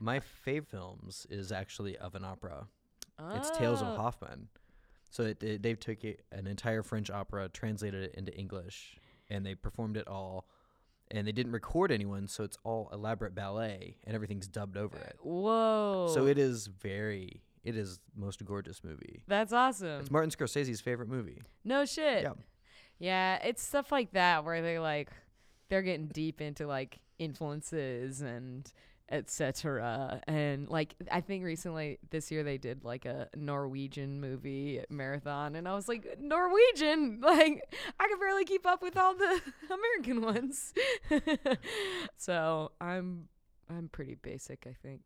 My 0.00 0.18
favorite 0.18 0.68
films 0.70 1.24
is 1.30 1.52
actually 1.52 1.96
of 1.98 2.14
an 2.16 2.24
opera. 2.24 2.66
It's 3.32 3.50
Tales 3.52 3.80
of 3.80 3.88
Oh, 3.88 3.92
Hoffmann. 4.02 4.48
So 5.08 5.22
it, 5.22 5.40
it, 5.40 5.62
they 5.62 5.74
took 5.74 6.02
it, 6.02 6.24
an 6.32 6.48
entire 6.48 6.82
French 6.82 7.08
opera, 7.10 7.48
translated 7.48 8.02
it 8.02 8.14
into 8.16 8.36
English, 8.36 8.98
and 9.30 9.46
they 9.46 9.54
performed 9.54 9.96
it 9.96 10.08
all. 10.08 10.48
And 11.12 11.24
they 11.28 11.32
didn't 11.32 11.52
record 11.52 11.92
anyone, 11.92 12.26
so 12.26 12.42
it's 12.42 12.58
all 12.64 12.88
elaborate 12.92 13.32
ballet, 13.36 13.98
and 14.02 14.16
everything's 14.16 14.48
dubbed 14.48 14.76
over 14.76 14.96
it. 14.96 15.16
Whoa! 15.22 16.10
So 16.12 16.26
it 16.26 16.38
is 16.38 16.66
very, 16.66 17.42
it 17.64 17.76
is 17.76 17.98
most 18.14 18.44
gorgeous 18.44 18.84
movie. 18.84 19.22
that's 19.26 19.52
awesome. 19.52 20.00
It's 20.00 20.10
Martin 20.10 20.30
Scorsese's 20.30 20.80
favorite 20.80 21.08
movie. 21.08 21.42
no 21.64 21.84
shit. 21.84 22.22
Yeah. 22.22 22.32
Yeah, 22.98 23.38
it's 23.44 23.62
stuff 23.62 23.90
like 23.90 24.12
that 24.12 24.44
where 24.44 24.62
they 24.62 24.78
like 24.78 25.10
they're 25.68 25.82
getting 25.82 26.06
deep 26.06 26.40
into 26.40 26.66
like 26.66 27.00
influences 27.18 28.20
and 28.20 28.70
etc. 29.10 30.20
And 30.26 30.68
like 30.68 30.94
I 31.10 31.20
think 31.20 31.44
recently 31.44 31.98
this 32.10 32.30
year 32.30 32.42
they 32.42 32.56
did 32.56 32.84
like 32.84 33.04
a 33.04 33.28
Norwegian 33.36 34.20
movie 34.20 34.82
marathon 34.88 35.56
and 35.56 35.68
I 35.68 35.74
was 35.74 35.88
like 35.88 36.18
Norwegian 36.20 37.20
like 37.22 37.62
I 37.98 38.08
can 38.08 38.18
barely 38.18 38.44
keep 38.44 38.66
up 38.66 38.80
with 38.82 38.96
all 38.96 39.14
the 39.14 39.40
American 39.70 40.22
ones. 40.22 40.72
so, 42.16 42.72
I'm 42.80 43.28
I'm 43.70 43.88
pretty 43.88 44.14
basic, 44.16 44.66
I 44.66 44.74
think. 44.82 45.00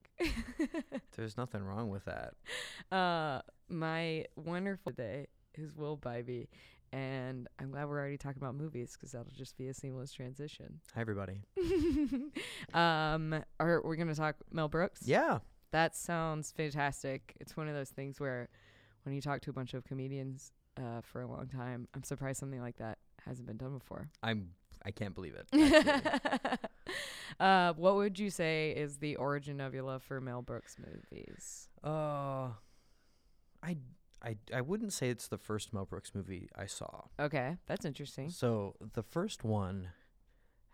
There's 1.16 1.36
nothing 1.36 1.62
wrong 1.62 1.90
with 1.90 2.04
that. 2.06 2.34
uh 2.94 3.42
my 3.68 4.24
wonderful 4.36 4.92
day 4.92 5.26
is 5.54 5.74
Will 5.74 5.96
Biby 5.98 6.48
and 6.92 7.48
I'm 7.58 7.70
glad 7.70 7.86
we're 7.88 7.98
already 7.98 8.16
talking 8.16 8.40
about 8.40 8.54
movies 8.54 8.92
because 8.96 9.12
that'll 9.12 9.30
just 9.36 9.56
be 9.58 9.68
a 9.68 9.74
seamless 9.74 10.12
transition. 10.12 10.80
Hi, 10.94 11.00
everybody. 11.02 11.42
um, 12.74 13.44
are 13.60 13.82
we 13.84 13.96
gonna 13.96 14.14
talk 14.14 14.36
Mel 14.50 14.68
Brooks? 14.68 15.02
Yeah. 15.04 15.38
that 15.72 15.94
sounds 15.94 16.50
fantastic. 16.52 17.36
It's 17.40 17.56
one 17.56 17.68
of 17.68 17.74
those 17.74 17.90
things 17.90 18.18
where 18.20 18.48
when 19.02 19.14
you 19.14 19.20
talk 19.20 19.40
to 19.42 19.50
a 19.50 19.52
bunch 19.52 19.74
of 19.74 19.84
comedians 19.84 20.52
uh, 20.78 21.02
for 21.02 21.20
a 21.20 21.26
long 21.26 21.48
time, 21.48 21.88
I'm 21.94 22.02
surprised 22.04 22.40
something 22.40 22.60
like 22.60 22.76
that 22.78 22.98
hasn't 23.26 23.46
been 23.46 23.58
done 23.58 23.76
before. 23.76 24.08
I'm 24.22 24.50
I 24.84 24.90
can't 24.90 25.14
believe 25.14 25.34
it. 25.34 25.48
uh, 27.40 27.72
what 27.74 27.96
would 27.96 28.18
you 28.18 28.30
say 28.30 28.70
is 28.72 28.98
the 28.98 29.16
origin 29.16 29.60
of 29.60 29.74
your 29.74 29.82
love 29.82 30.02
for 30.02 30.20
Mel 30.20 30.42
Brooks 30.42 30.76
movies? 30.78 31.68
uh, 31.84 32.48
I, 33.62 33.76
I, 34.22 34.36
I 34.54 34.60
wouldn't 34.60 34.92
say 34.92 35.10
it's 35.10 35.28
the 35.28 35.38
first 35.38 35.72
Mel 35.72 35.84
Brooks 35.84 36.12
movie 36.14 36.48
I 36.56 36.66
saw. 36.66 37.02
Okay, 37.20 37.56
that's 37.66 37.84
interesting. 37.84 38.30
So 38.30 38.74
the 38.94 39.02
first 39.02 39.44
one 39.44 39.88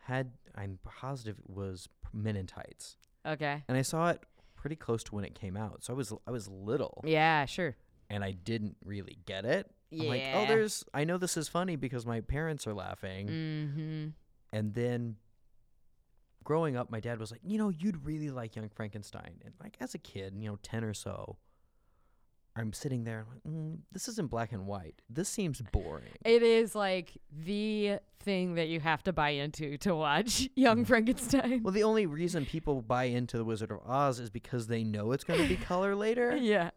had 0.04 0.32
I'm 0.54 0.78
positive 0.84 1.38
it 1.38 1.50
was 1.50 1.88
Men 2.12 2.36
in 2.36 2.46
Tights, 2.46 2.96
Okay. 3.26 3.64
and 3.68 3.76
I 3.78 3.82
saw 3.82 4.10
it 4.10 4.22
pretty 4.54 4.76
close 4.76 5.02
to 5.04 5.14
when 5.14 5.24
it 5.24 5.34
came 5.34 5.56
out. 5.56 5.82
So 5.84 5.92
I 5.92 5.96
was 5.96 6.12
I 6.26 6.30
was 6.30 6.48
little, 6.48 7.02
Yeah, 7.06 7.44
sure. 7.46 7.76
And 8.10 8.22
I 8.24 8.32
didn't 8.32 8.76
really 8.84 9.18
get 9.26 9.44
it. 9.44 9.70
I'm 9.92 10.06
like, 10.08 10.20
Yeah. 10.22 10.40
oh, 10.42 10.46
there's 10.46 10.84
I 10.92 11.04
know 11.04 11.18
this 11.18 11.36
is 11.36 11.48
funny 11.48 11.76
because 11.76 12.04
my 12.06 12.20
parents 12.20 12.66
are 12.66 12.74
laughing, 12.74 13.26
Mm-hmm. 13.28 14.06
and 14.56 14.74
then. 14.74 15.16
Growing 16.46 16.76
up, 16.76 16.90
my 16.90 17.00
dad 17.00 17.18
was 17.18 17.30
like, 17.30 17.40
you 17.42 17.56
know, 17.56 17.70
you'd 17.70 18.04
really 18.04 18.28
like 18.28 18.54
Young 18.54 18.68
Frankenstein. 18.68 19.40
And 19.46 19.54
like 19.62 19.78
as 19.80 19.94
a 19.94 19.98
kid, 19.98 20.34
you 20.38 20.50
know, 20.50 20.58
10 20.62 20.84
or 20.84 20.92
so, 20.92 21.38
I'm 22.54 22.74
sitting 22.74 23.04
there, 23.04 23.20
I'm 23.20 23.26
like, 23.32 23.42
mm, 23.48 23.78
this 23.92 24.08
isn't 24.08 24.28
black 24.28 24.52
and 24.52 24.66
white. 24.66 25.00
This 25.08 25.30
seems 25.30 25.62
boring. 25.72 26.12
It 26.22 26.42
is 26.42 26.74
like 26.74 27.16
the 27.32 27.98
thing 28.20 28.56
that 28.56 28.68
you 28.68 28.78
have 28.80 29.02
to 29.04 29.12
buy 29.14 29.30
into 29.30 29.78
to 29.78 29.94
watch 29.94 30.46
Young 30.54 30.84
Frankenstein. 30.84 31.62
Well, 31.62 31.72
the 31.72 31.84
only 31.84 32.04
reason 32.04 32.44
people 32.44 32.82
buy 32.82 33.04
into 33.04 33.38
the 33.38 33.44
Wizard 33.44 33.70
of 33.70 33.78
Oz 33.86 34.20
is 34.20 34.28
because 34.28 34.66
they 34.66 34.84
know 34.84 35.12
it's 35.12 35.24
going 35.24 35.40
to 35.40 35.48
be 35.48 35.56
color 35.64 35.96
later. 35.96 36.36
yeah. 36.36 36.72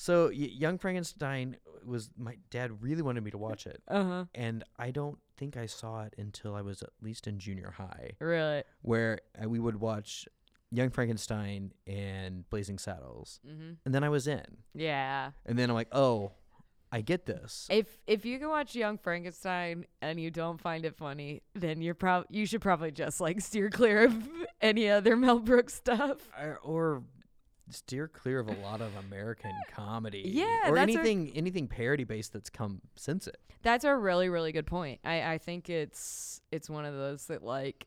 So, 0.00 0.28
y- 0.28 0.32
Young 0.64 0.78
Frankenstein 0.78 1.56
was 1.84 2.08
my 2.16 2.36
dad 2.48 2.82
really 2.82 3.02
wanted 3.02 3.22
me 3.22 3.30
to 3.32 3.38
watch 3.38 3.66
it, 3.66 3.82
Uh 3.86 4.04
huh. 4.04 4.24
and 4.34 4.64
I 4.78 4.92
don't 4.92 5.18
think 5.36 5.58
I 5.58 5.66
saw 5.66 6.04
it 6.04 6.14
until 6.16 6.54
I 6.54 6.62
was 6.62 6.80
at 6.82 6.88
least 7.02 7.26
in 7.26 7.38
junior 7.38 7.72
high, 7.76 8.12
Really. 8.18 8.62
where 8.80 9.18
uh, 9.42 9.46
we 9.46 9.58
would 9.58 9.76
watch 9.78 10.26
Young 10.70 10.88
Frankenstein 10.88 11.72
and 11.86 12.48
Blazing 12.48 12.78
Saddles, 12.78 13.40
Mm-hmm. 13.46 13.72
and 13.84 13.94
then 13.94 14.02
I 14.02 14.08
was 14.08 14.26
in, 14.26 14.46
Yeah. 14.72 15.32
and 15.44 15.58
then 15.58 15.68
I'm 15.68 15.74
like, 15.76 15.88
oh, 15.92 16.32
I 16.92 17.02
get 17.02 17.26
this. 17.26 17.66
If 17.70 17.86
if 18.06 18.24
you 18.24 18.38
can 18.38 18.48
watch 18.48 18.74
Young 18.74 18.96
Frankenstein 18.96 19.84
and 20.00 20.18
you 20.18 20.30
don't 20.30 20.58
find 20.60 20.84
it 20.86 20.96
funny, 20.96 21.42
then 21.54 21.82
you're 21.82 21.94
prob 21.94 22.24
you 22.30 22.46
should 22.46 22.62
probably 22.62 22.90
just 22.90 23.20
like 23.20 23.40
steer 23.42 23.68
clear 23.68 24.06
of 24.06 24.28
any 24.62 24.88
other 24.88 25.14
Mel 25.14 25.38
Brooks 25.40 25.74
stuff. 25.74 26.16
I- 26.36 26.56
or 26.64 27.02
steer 27.74 28.08
clear 28.08 28.38
of 28.40 28.48
a 28.48 28.54
lot 28.62 28.80
of 28.80 28.90
American 28.96 29.52
comedy, 29.72 30.22
Yeah, 30.26 30.68
or 30.70 30.76
a- 30.76 30.80
anything 30.80 31.32
anything 31.34 31.68
parody 31.68 32.04
based 32.04 32.32
that's 32.32 32.50
come 32.50 32.80
since 32.96 33.26
it. 33.26 33.38
That's 33.62 33.84
a 33.84 33.94
really 33.94 34.28
really 34.28 34.52
good 34.52 34.66
point. 34.66 35.00
I 35.04 35.32
I 35.34 35.38
think 35.38 35.68
it's 35.70 36.40
it's 36.50 36.68
one 36.70 36.84
of 36.84 36.94
those 36.94 37.26
that 37.26 37.42
like 37.42 37.86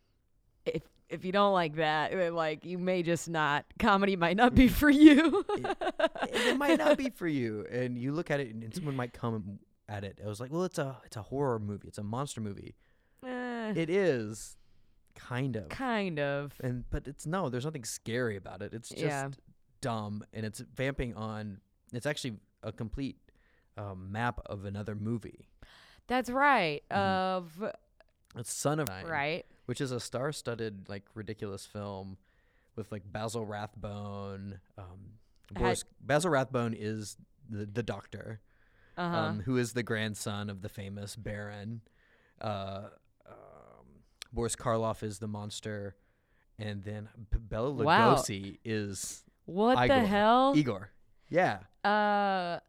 if 0.65 0.83
if 1.09 1.25
you 1.25 1.31
don't 1.31 1.53
like 1.53 1.75
that, 1.75 2.13
uh, 2.13 2.31
like 2.33 2.65
you 2.65 2.77
may 2.79 3.03
just 3.03 3.29
not 3.29 3.65
comedy 3.77 4.15
might 4.15 4.37
not 4.37 4.55
be 4.55 4.67
for 4.67 4.89
you. 4.89 5.45
and 5.53 5.67
it 6.31 6.57
might 6.57 6.79
not 6.79 6.97
be 6.97 7.09
for 7.09 7.27
you. 7.27 7.65
And 7.71 7.97
you 7.97 8.13
look 8.13 8.31
at 8.31 8.39
it, 8.39 8.53
and 8.55 8.73
someone 8.73 8.95
might 8.95 9.13
come 9.13 9.59
at 9.89 10.03
it. 10.03 10.19
I 10.23 10.27
was 10.27 10.39
like, 10.39 10.51
well, 10.51 10.63
it's 10.63 10.79
a 10.79 10.97
it's 11.05 11.17
a 11.17 11.21
horror 11.21 11.59
movie. 11.59 11.87
It's 11.87 11.97
a 11.99 12.03
monster 12.03 12.41
movie. 12.41 12.75
Eh, 13.25 13.73
It 13.75 13.89
is, 13.89 14.57
kind 15.15 15.55
of. 15.55 15.69
kind 15.69 16.19
of. 16.19 16.53
And 16.63 16.85
but 16.89 17.07
it's 17.07 17.25
no. 17.27 17.49
There's 17.49 17.65
nothing 17.65 17.83
scary 17.83 18.35
about 18.37 18.61
it. 18.61 18.73
It's 18.73 18.89
just 18.89 19.01
Yeah. 19.01 19.29
Dumb, 19.83 20.23
and 20.33 20.45
it's 20.45 20.59
vamping 20.73 21.13
on. 21.15 21.59
It's 21.93 22.05
actually 22.07 22.37
a 22.63 22.71
complete 22.71 23.17
um, 23.77 24.11
map 24.11 24.39
of 24.47 24.65
another 24.65 24.95
movie. 24.95 25.47
That's 26.07 26.29
right. 26.29 26.81
Mhm. 26.91 26.95
Of 26.97 27.63
It's 28.35 28.51
Son 28.53 28.79
of 28.79 28.87
Nine, 28.87 29.05
right. 29.05 29.45
which 29.67 29.79
is 29.81 29.91
a 29.91 29.99
star-studded 29.99 30.89
like 30.89 31.03
ridiculous 31.13 31.65
film 31.65 32.17
with 32.75 32.91
like 32.91 33.03
Basil 33.05 33.45
Rathbone. 33.45 34.59
Um, 34.77 35.19
Boris, 35.51 35.83
Basil 36.01 36.31
Rathbone 36.31 36.73
is 36.77 37.17
the 37.49 37.65
the 37.65 37.83
doctor. 37.83 38.39
Uh 38.95 39.09
huh. 39.09 39.17
um, 39.17 39.39
who 39.39 39.57
is 39.57 39.73
the 39.73 39.81
grandson 39.83 40.49
of 40.51 40.61
the 40.61 40.69
famous 40.69 41.15
Baron. 41.15 41.81
Uh, 42.39 42.89
um, 43.27 44.03
Boris 44.31 44.55
Karloff 44.55 45.01
is 45.01 45.17
the 45.19 45.27
monster, 45.27 45.95
and 46.59 46.83
then 46.83 47.09
B- 47.31 47.37
Bela 47.39 47.71
Wow. 47.71 48.15
Lugosi 48.15 48.59
is 48.63 49.23
what 49.45 49.87
the 49.87 50.05
hell? 50.05 50.53
Igor. 50.55 50.89
Yeah, 51.29 51.59
Uh, 51.83 52.59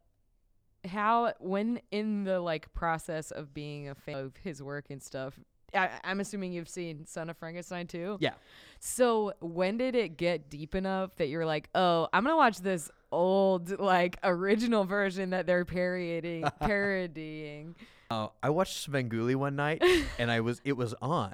how 0.87 1.33
when 1.39 1.79
in 1.91 2.23
the 2.23 2.39
like 2.39 2.73
process 2.73 3.31
of 3.31 3.53
being 3.53 3.89
a 3.89 3.95
fan 3.95 4.15
of 4.17 4.35
his 4.37 4.61
work 4.61 4.85
and 4.89 5.01
stuff. 5.01 5.39
I, 5.73 5.89
I'm 6.05 6.19
assuming 6.21 6.53
you've 6.53 6.69
seen 6.69 7.05
Son 7.05 7.29
of 7.29 7.37
Frankenstein 7.37 7.87
too. 7.87 8.17
Yeah. 8.21 8.35
So 8.79 9.33
when 9.41 9.77
did 9.77 9.93
it 9.95 10.15
get 10.15 10.49
deep 10.49 10.73
enough 10.73 11.15
that 11.17 11.27
you're 11.27 11.45
like, 11.45 11.69
oh, 11.75 12.07
I'm 12.13 12.23
gonna 12.23 12.37
watch 12.37 12.59
this 12.59 12.89
old 13.11 13.77
like 13.79 14.17
original 14.23 14.85
version 14.85 15.31
that 15.31 15.45
they're 15.47 15.65
parodying, 15.65 16.45
parodying. 16.61 17.75
uh, 18.09 18.27
I 18.41 18.51
watched 18.51 18.89
Svengoolie 18.89 19.35
one 19.35 19.55
night, 19.55 19.83
and 20.19 20.31
I 20.31 20.39
was 20.41 20.61
it 20.63 20.77
was 20.77 20.93
on, 21.01 21.33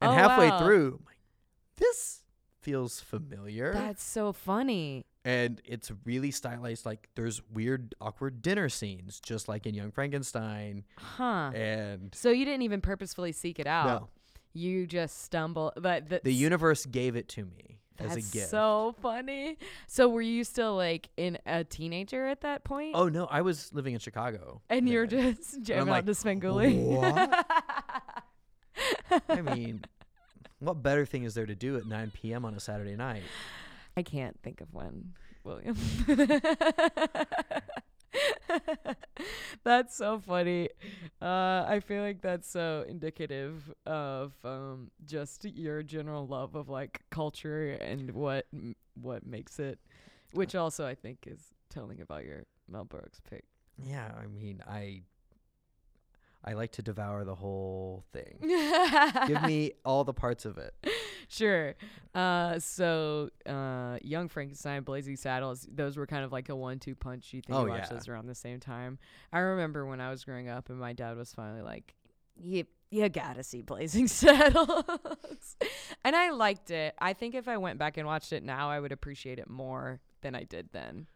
and 0.00 0.10
Oh, 0.10 0.12
halfway 0.12 0.50
wow. 0.50 0.58
through, 0.58 0.98
I'm 1.00 1.06
like, 1.06 1.16
this 1.76 2.21
feels 2.62 3.00
familiar, 3.00 3.72
That's 3.74 4.02
so 4.02 4.32
funny. 4.32 5.04
and 5.24 5.60
it's 5.64 5.90
really 6.04 6.30
stylized. 6.30 6.86
Like 6.86 7.08
there's 7.16 7.42
weird, 7.52 7.94
awkward 8.00 8.40
dinner 8.42 8.68
scenes, 8.68 9.20
just 9.20 9.48
like 9.48 9.66
in 9.66 9.74
Young 9.74 9.90
Frankenstein, 9.90 10.84
Huh. 10.98 11.50
and. 11.54 12.14
So 12.14 12.30
you 12.30 12.44
didn't 12.44 12.62
even 12.62 12.80
purposefully 12.80 13.32
seek 13.32 13.58
it 13.58 13.66
out. 13.66 13.86
No, 14.02 14.08
You 14.52 14.86
just 14.86 15.22
stumble, 15.24 15.72
but 15.76 16.08
the, 16.08 16.20
the 16.24 16.32
universe 16.34 16.86
gave 16.86 17.16
it 17.16 17.28
to 17.30 17.44
me 17.44 17.78
as 17.98 18.12
a 18.12 18.20
gift. 18.20 18.32
That's 18.34 18.50
so 18.50 18.94
funny. 19.02 19.58
So 19.86 20.08
were 20.08 20.22
you 20.22 20.44
still 20.44 20.74
like 20.76 21.08
in 21.16 21.38
a 21.46 21.62
teenager 21.64 22.26
at 22.26 22.40
that 22.40 22.64
point? 22.64 22.92
Oh 22.96 23.08
no, 23.08 23.26
I 23.26 23.42
was 23.42 23.72
living 23.72 23.94
in 23.94 24.00
Chicago. 24.00 24.60
and 24.70 24.88
you're 24.88 25.06
just 25.06 25.62
jamming 25.62 25.88
like, 25.88 25.98
out 25.98 26.06
to 26.06 26.12
Svengoolie. 26.12 26.76
"What?" 26.82 27.46
I 29.28 29.40
mean, 29.42 29.84
what 30.62 30.82
better 30.82 31.04
thing 31.04 31.24
is 31.24 31.34
there 31.34 31.46
to 31.46 31.54
do 31.56 31.76
at 31.76 31.86
9 31.86 32.12
p.m. 32.14 32.44
on 32.44 32.54
a 32.54 32.60
Saturday 32.60 32.94
night? 32.94 33.24
I 33.96 34.02
can't 34.02 34.38
think 34.42 34.60
of 34.60 34.72
one, 34.72 35.12
William. 35.44 35.76
that's 39.64 39.96
so 39.96 40.20
funny. 40.20 40.68
Uh, 41.20 41.64
I 41.66 41.80
feel 41.84 42.02
like 42.02 42.22
that's 42.22 42.48
so 42.48 42.84
indicative 42.88 43.72
of 43.86 44.32
um, 44.44 44.90
just 45.04 45.44
your 45.44 45.82
general 45.82 46.26
love 46.26 46.54
of 46.54 46.68
like 46.68 47.00
culture 47.10 47.72
and 47.80 48.12
what 48.12 48.46
m- 48.52 48.76
what 48.94 49.26
makes 49.26 49.58
it, 49.58 49.80
which 50.32 50.54
also 50.54 50.86
I 50.86 50.94
think 50.94 51.18
is 51.26 51.40
telling 51.70 52.00
about 52.00 52.24
your 52.24 52.44
Mel 52.68 52.84
Brooks 52.84 53.20
pick. 53.28 53.44
Yeah, 53.78 54.12
I 54.16 54.26
mean, 54.26 54.62
I 54.68 55.02
I 56.44 56.54
like 56.54 56.72
to 56.72 56.82
devour 56.82 57.24
the 57.24 57.34
whole 57.36 58.04
thing. 58.12 58.38
Give 59.28 59.42
me 59.42 59.72
all 59.84 60.02
the 60.04 60.12
parts 60.14 60.44
of 60.44 60.58
it. 60.58 60.74
sure. 61.28 61.74
Uh, 62.14 62.58
so 62.58 63.30
uh, 63.46 63.98
Young 64.02 64.28
Frankenstein, 64.28 64.82
Blazing 64.82 65.16
Saddles, 65.16 65.68
those 65.72 65.96
were 65.96 66.06
kind 66.06 66.24
of 66.24 66.32
like 66.32 66.48
a 66.48 66.56
one-two 66.56 66.94
punch. 66.96 67.32
You 67.32 67.42
think 67.42 67.56
Oh, 67.58 67.64
you 67.64 67.70
watched 67.70 67.90
yeah. 67.90 67.96
those 67.96 68.08
around 68.08 68.26
the 68.26 68.34
same 68.34 68.58
time? 68.60 68.98
I 69.32 69.38
remember 69.38 69.86
when 69.86 70.00
I 70.00 70.10
was 70.10 70.24
growing 70.24 70.48
up, 70.48 70.68
and 70.68 70.78
my 70.80 70.92
dad 70.92 71.16
was 71.16 71.32
finally 71.32 71.62
like, 71.62 71.94
"You, 72.36 72.64
you 72.90 73.08
gotta 73.08 73.42
see 73.44 73.62
Blazing 73.62 74.08
Saddles," 74.08 75.56
and 76.04 76.16
I 76.16 76.30
liked 76.30 76.70
it. 76.70 76.94
I 76.98 77.12
think 77.12 77.34
if 77.34 77.46
I 77.48 77.56
went 77.56 77.78
back 77.78 77.96
and 77.96 78.06
watched 78.06 78.32
it 78.32 78.42
now, 78.42 78.68
I 78.68 78.80
would 78.80 78.92
appreciate 78.92 79.38
it 79.38 79.48
more 79.48 80.00
than 80.22 80.34
I 80.34 80.42
did 80.44 80.70
then. 80.72 81.06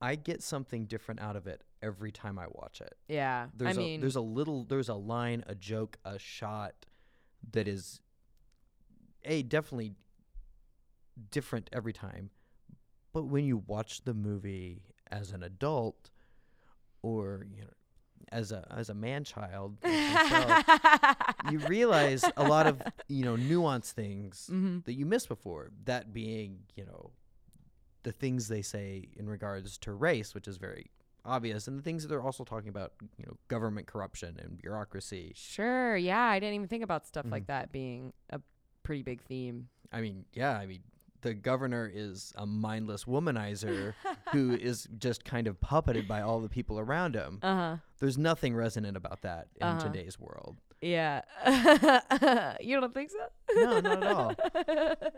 I 0.00 0.14
get 0.16 0.42
something 0.42 0.84
different 0.86 1.20
out 1.20 1.36
of 1.36 1.46
it 1.46 1.62
every 1.82 2.12
time 2.12 2.38
I 2.38 2.46
watch 2.50 2.80
it. 2.80 2.94
Yeah, 3.08 3.46
There's 3.54 3.76
I 3.78 3.80
a 3.80 3.84
mean, 3.84 4.00
there's 4.00 4.16
a 4.16 4.20
little 4.20 4.64
there's 4.64 4.88
a 4.88 4.94
line, 4.94 5.42
a 5.46 5.54
joke, 5.54 5.96
a 6.04 6.18
shot 6.18 6.86
that 7.52 7.66
is 7.68 8.00
a 9.24 9.42
definitely 9.42 9.94
different 11.30 11.70
every 11.72 11.92
time. 11.92 12.30
But 13.12 13.24
when 13.24 13.44
you 13.46 13.58
watch 13.66 14.04
the 14.04 14.14
movie 14.14 14.82
as 15.10 15.30
an 15.32 15.42
adult 15.42 16.10
or 17.02 17.46
you 17.54 17.62
know 17.62 17.68
as 18.32 18.50
a 18.50 18.66
as 18.76 18.88
a 18.90 18.94
man 18.94 19.22
child 19.22 19.78
you 21.50 21.58
realize 21.60 22.24
a 22.36 22.42
lot 22.46 22.66
of 22.66 22.82
you 23.08 23.24
know 23.24 23.36
nuanced 23.36 23.92
things 23.92 24.50
Mhm. 24.52 24.84
that 24.84 24.94
you 24.94 25.06
missed 25.06 25.28
before. 25.28 25.70
That 25.84 26.12
being, 26.12 26.60
you 26.74 26.84
know, 26.84 27.12
the 28.06 28.12
things 28.12 28.46
they 28.46 28.62
say 28.62 29.08
in 29.16 29.28
regards 29.28 29.76
to 29.78 29.92
race, 29.92 30.32
which 30.32 30.46
is 30.46 30.58
very 30.58 30.86
obvious, 31.24 31.66
and 31.66 31.76
the 31.76 31.82
things 31.82 32.02
that 32.04 32.08
they're 32.08 32.22
also 32.22 32.44
talking 32.44 32.68
about, 32.68 32.92
you 33.18 33.26
know, 33.26 33.36
government 33.48 33.88
corruption 33.88 34.38
and 34.40 34.56
bureaucracy. 34.58 35.32
Sure. 35.34 35.96
Yeah, 35.96 36.20
I 36.22 36.38
didn't 36.38 36.54
even 36.54 36.68
think 36.68 36.84
about 36.84 37.04
stuff 37.04 37.26
Mhm. 37.26 37.32
like 37.32 37.46
that 37.48 37.72
being 37.72 38.12
a 38.30 38.40
pretty 38.84 39.02
big 39.02 39.20
theme. 39.22 39.68
I 39.90 40.00
mean, 40.02 40.24
yeah, 40.32 40.56
I 40.56 40.66
mean, 40.66 40.82
the 41.22 41.34
governor 41.34 41.90
is 41.92 42.32
a 42.36 42.46
mindless 42.46 43.06
womanizer 43.06 43.94
who 44.32 44.52
is 44.54 44.86
just 44.98 45.24
kind 45.24 45.48
of 45.48 45.58
puppeted 45.60 46.06
by 46.06 46.20
all 46.22 46.40
the 46.40 46.48
people 46.48 46.78
around 46.78 47.16
him. 47.16 47.40
Uh 47.42 47.54
huh. 47.56 47.76
There's 47.98 48.16
nothing 48.18 48.54
resonant 48.54 48.96
about 48.96 49.22
that 49.22 49.48
in 49.60 49.66
Uh-huh. 49.66 49.80
today's 49.80 50.20
world. 50.20 50.54
Yeah. 50.80 51.22
you 52.60 52.78
don't 52.80 52.94
think 52.94 53.10
so? 53.10 53.26
No, 53.56 53.80
not 53.80 54.02
at 54.04 54.12
all. 54.12 54.34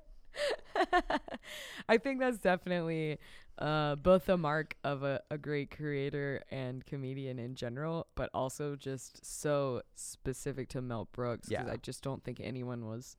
I 1.88 1.98
think 1.98 2.20
that's 2.20 2.38
definitely 2.38 3.18
uh, 3.58 3.96
both 3.96 4.28
a 4.28 4.36
mark 4.36 4.76
of 4.84 5.02
a, 5.02 5.20
a 5.30 5.38
great 5.38 5.70
creator 5.70 6.42
and 6.50 6.84
comedian 6.86 7.38
in 7.38 7.54
general, 7.54 8.06
but 8.14 8.30
also 8.34 8.76
just 8.76 9.24
so 9.24 9.82
specific 9.94 10.68
to 10.70 10.82
Mel 10.82 11.08
Brooks. 11.12 11.48
Yeah. 11.50 11.66
I 11.70 11.76
just 11.76 12.02
don't 12.02 12.22
think 12.22 12.40
anyone 12.42 12.86
was 12.86 13.16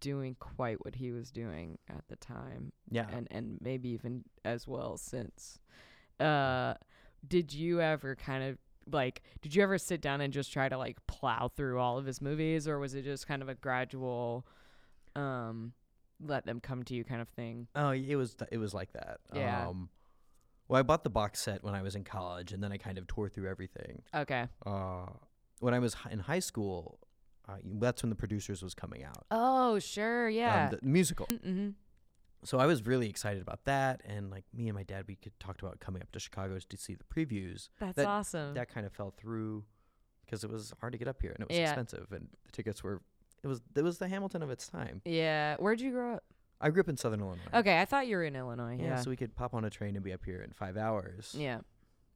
doing 0.00 0.36
quite 0.38 0.84
what 0.84 0.96
he 0.96 1.10
was 1.10 1.30
doing 1.30 1.78
at 1.88 2.04
the 2.08 2.16
time, 2.16 2.72
Yeah. 2.90 3.06
and 3.12 3.26
and 3.30 3.58
maybe 3.60 3.88
even 3.90 4.24
as 4.44 4.68
well 4.68 4.96
since. 4.96 5.58
Uh, 6.20 6.74
did 7.26 7.52
you 7.52 7.80
ever 7.80 8.14
kind 8.14 8.44
of 8.44 8.58
like? 8.92 9.22
Did 9.42 9.54
you 9.54 9.62
ever 9.62 9.76
sit 9.78 10.00
down 10.00 10.20
and 10.20 10.32
just 10.32 10.52
try 10.52 10.68
to 10.68 10.78
like 10.78 11.04
plow 11.06 11.48
through 11.48 11.78
all 11.80 11.98
of 11.98 12.04
his 12.06 12.20
movies, 12.20 12.68
or 12.68 12.78
was 12.78 12.94
it 12.94 13.02
just 13.04 13.26
kind 13.26 13.42
of 13.42 13.48
a 13.48 13.54
gradual? 13.54 14.46
um 15.16 15.72
let 16.24 16.46
them 16.46 16.60
come 16.60 16.82
to 16.84 16.94
you 16.94 17.04
kind 17.04 17.20
of 17.20 17.28
thing. 17.28 17.68
Oh, 17.74 17.90
it 17.90 18.16
was 18.16 18.34
th- 18.34 18.48
it 18.52 18.58
was 18.58 18.74
like 18.74 18.92
that. 18.92 19.18
Yeah. 19.34 19.68
Um, 19.68 19.88
well, 20.68 20.78
I 20.78 20.82
bought 20.82 21.02
the 21.04 21.10
box 21.10 21.40
set 21.40 21.62
when 21.64 21.74
I 21.74 21.82
was 21.82 21.94
in 21.94 22.04
college, 22.04 22.52
and 22.52 22.62
then 22.62 22.72
I 22.72 22.76
kind 22.76 22.98
of 22.98 23.06
tore 23.06 23.28
through 23.28 23.48
everything. 23.48 24.02
Okay. 24.14 24.48
Uh, 24.66 25.06
when 25.60 25.74
I 25.74 25.78
was 25.78 25.94
hi- 25.94 26.10
in 26.10 26.18
high 26.18 26.40
school, 26.40 26.98
uh, 27.48 27.56
that's 27.64 28.02
when 28.02 28.10
the 28.10 28.16
producers 28.16 28.62
was 28.62 28.74
coming 28.74 29.02
out. 29.04 29.24
Oh, 29.30 29.78
sure, 29.78 30.28
yeah. 30.28 30.64
Um, 30.66 30.70
the 30.70 30.86
musical. 30.86 31.26
mm-hmm. 31.32 31.70
So 32.44 32.58
I 32.58 32.66
was 32.66 32.86
really 32.86 33.08
excited 33.08 33.40
about 33.42 33.64
that, 33.64 34.02
and 34.04 34.30
like 34.30 34.44
me 34.54 34.68
and 34.68 34.74
my 34.76 34.82
dad, 34.84 35.04
we 35.08 35.16
could 35.16 35.38
talked 35.40 35.60
about 35.62 35.80
coming 35.80 36.02
up 36.02 36.12
to 36.12 36.20
Chicago 36.20 36.58
to 36.68 36.76
see 36.76 36.94
the 36.94 37.04
previews. 37.04 37.68
That's 37.80 37.96
that- 37.96 38.06
awesome. 38.06 38.54
That 38.54 38.68
kind 38.72 38.86
of 38.86 38.92
fell 38.92 39.12
through 39.16 39.64
because 40.24 40.44
it 40.44 40.50
was 40.50 40.72
hard 40.80 40.92
to 40.92 40.98
get 40.98 41.08
up 41.08 41.22
here 41.22 41.32
and 41.32 41.40
it 41.42 41.48
was 41.48 41.56
Yeah. 41.56 41.64
expensive, 41.70 42.12
and 42.12 42.28
the 42.44 42.52
tickets 42.52 42.82
were. 42.84 43.00
It 43.42 43.46
was 43.48 43.60
it 43.76 43.82
was 43.82 43.98
the 43.98 44.08
Hamilton 44.08 44.42
of 44.42 44.50
its 44.50 44.66
time. 44.68 45.00
yeah. 45.04 45.56
Where'd 45.58 45.80
you 45.80 45.92
grow 45.92 46.14
up? 46.14 46.24
I 46.60 46.70
grew 46.70 46.80
up 46.80 46.88
in 46.88 46.96
Southern 46.96 47.20
Illinois. 47.20 47.38
Okay, 47.54 47.80
I 47.80 47.84
thought 47.84 48.08
you 48.08 48.16
were 48.16 48.24
in 48.24 48.34
Illinois. 48.34 48.76
Yeah, 48.80 48.84
Yeah. 48.86 48.96
so 48.96 49.10
we 49.10 49.16
could 49.16 49.36
pop 49.36 49.54
on 49.54 49.64
a 49.64 49.70
train 49.70 49.94
and 49.94 50.04
be 50.04 50.12
up 50.12 50.24
here 50.24 50.42
in 50.42 50.50
five 50.52 50.76
hours. 50.76 51.34
yeah. 51.38 51.60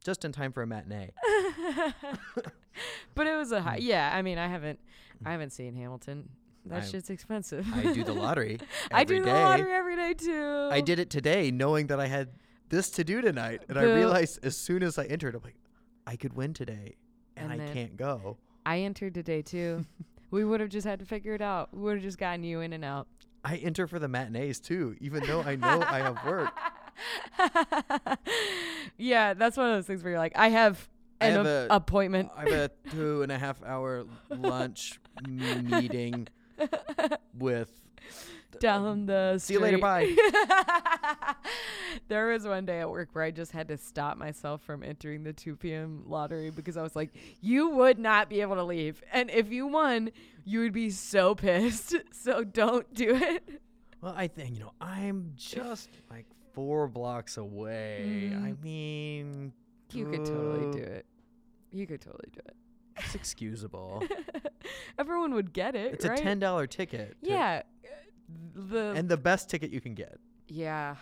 Just 0.03 0.25
in 0.25 0.33
time 0.33 0.51
for 0.51 0.61
a 0.61 0.67
matinee. 0.67 1.11
but 3.15 3.27
it 3.27 3.35
was 3.37 3.51
a 3.51 3.61
high. 3.61 3.77
Mm. 3.79 3.83
Yeah, 3.83 4.11
I 4.13 4.21
mean, 4.21 4.37
I 4.37 4.47
haven't, 4.47 4.79
I 5.25 5.31
haven't 5.31 5.51
seen 5.51 5.75
Hamilton. 5.75 6.29
That 6.65 6.83
I- 6.83 6.85
shit's 6.85 7.09
expensive. 7.09 7.65
I 7.73 7.93
do 7.93 8.03
the 8.03 8.13
lottery. 8.13 8.59
I 8.91 9.01
every 9.01 9.17
do 9.19 9.23
the 9.23 9.29
day. 9.31 9.43
lottery 9.43 9.71
every 9.71 9.95
day 9.95 10.13
too. 10.13 10.69
I 10.71 10.81
did 10.81 10.99
it 10.99 11.09
today, 11.09 11.51
knowing 11.51 11.87
that 11.87 11.99
I 11.99 12.07
had 12.07 12.29
this 12.69 12.89
to 12.91 13.03
do 13.03 13.21
tonight, 13.21 13.63
and 13.69 13.77
I 13.77 13.83
Boo. 13.83 13.95
realized 13.95 14.39
as 14.43 14.57
soon 14.57 14.83
as 14.83 14.97
I 14.97 15.05
entered, 15.05 15.35
I'm 15.35 15.41
like, 15.43 15.55
I 16.07 16.15
could 16.15 16.33
win 16.33 16.53
today, 16.53 16.95
and, 17.37 17.51
And 17.51 17.61
I 17.61 17.65
then- 17.65 17.73
can't 17.73 17.97
go. 17.97 18.37
I 18.65 18.79
entered 18.79 19.13
today 19.13 19.41
too. 19.41 19.85
We 20.33 20.43
would 20.43 20.59
have 20.59 20.69
just 20.69 20.87
had 20.87 20.97
to 20.97 21.05
figure 21.05 21.35
it 21.35 21.41
out. 21.41 21.69
We 21.71 21.81
would 21.83 21.93
have 21.97 22.01
just 22.03 22.17
gotten 22.17 22.43
you 22.43 22.61
in 22.61 22.73
and 22.73 22.83
out. 22.83 23.07
I 23.45 23.57
enter 23.57 23.85
for 23.85 23.99
the 23.99 24.07
matinees 24.07 24.59
too, 24.59 24.95
even 24.99 25.23
though 25.27 25.41
I 25.41 25.55
know 25.55 25.83
I 25.85 25.99
have 25.99 26.25
work. 26.25 26.49
yeah, 28.97 29.35
that's 29.35 29.57
one 29.57 29.67
of 29.69 29.75
those 29.75 29.85
things 29.85 30.03
where 30.03 30.11
you're 30.13 30.19
like, 30.19 30.31
I 30.35 30.47
have 30.49 30.89
I 31.21 31.27
an 31.27 31.33
have 31.35 31.45
a- 31.45 31.67
appointment. 31.69 32.31
I 32.35 32.41
have 32.49 32.51
a 32.51 32.71
two 32.89 33.21
and 33.21 33.31
a 33.31 33.37
half 33.37 33.61
hour 33.63 34.05
lunch 34.31 34.99
meeting 35.27 36.27
with. 37.37 37.69
Down 38.59 39.05
the 39.05 39.37
See 39.39 39.53
you 39.53 39.59
later, 39.59 39.77
Bye. 39.77 40.15
there 42.07 42.27
was 42.27 42.45
one 42.45 42.65
day 42.65 42.79
at 42.79 42.89
work 42.89 43.09
where 43.13 43.23
I 43.23 43.31
just 43.31 43.51
had 43.51 43.67
to 43.69 43.77
stop 43.77 44.17
myself 44.17 44.61
from 44.63 44.83
entering 44.83 45.23
the 45.23 45.33
2 45.33 45.55
p.m. 45.55 46.03
lottery 46.05 46.49
because 46.49 46.77
I 46.77 46.81
was 46.83 46.95
like, 46.95 47.11
you 47.41 47.69
would 47.69 47.99
not 47.99 48.29
be 48.29 48.41
able 48.41 48.55
to 48.55 48.63
leave. 48.63 49.01
And 49.11 49.29
if 49.29 49.51
you 49.51 49.67
won, 49.67 50.11
you 50.45 50.59
would 50.61 50.73
be 50.73 50.89
so 50.89 51.35
pissed. 51.35 51.95
So 52.11 52.43
don't 52.43 52.91
do 52.93 53.15
it. 53.15 53.61
Well, 54.01 54.13
I 54.15 54.27
think 54.27 54.53
you 54.53 54.59
know 54.61 54.71
I'm 54.79 55.33
just 55.35 55.89
like 56.09 56.25
four 56.53 56.87
blocks 56.87 57.35
away. 57.37 58.31
I 58.33 58.51
Mm. 58.51 58.63
mean, 58.63 59.53
You 59.91 60.05
could 60.05 60.25
totally 60.25 60.71
do 60.71 60.83
it. 60.83 61.05
You 61.71 61.85
could 61.85 61.99
totally 62.01 62.29
do 62.31 62.39
it. 62.45 62.55
It's 62.97 63.15
excusable. 63.15 64.03
Everyone 64.99 65.33
would 65.33 65.51
get 65.51 65.75
it, 65.75 65.93
it's 65.95 66.05
right? 66.05 66.17
a 66.17 66.21
ten 66.21 66.39
dollar 66.39 66.65
ticket. 66.67 67.17
Yeah. 67.21 67.63
The 68.55 68.91
and 68.95 69.09
the 69.09 69.17
best 69.17 69.49
ticket 69.49 69.71
you 69.71 69.81
can 69.81 69.93
get. 69.95 70.19
yeah. 70.47 70.95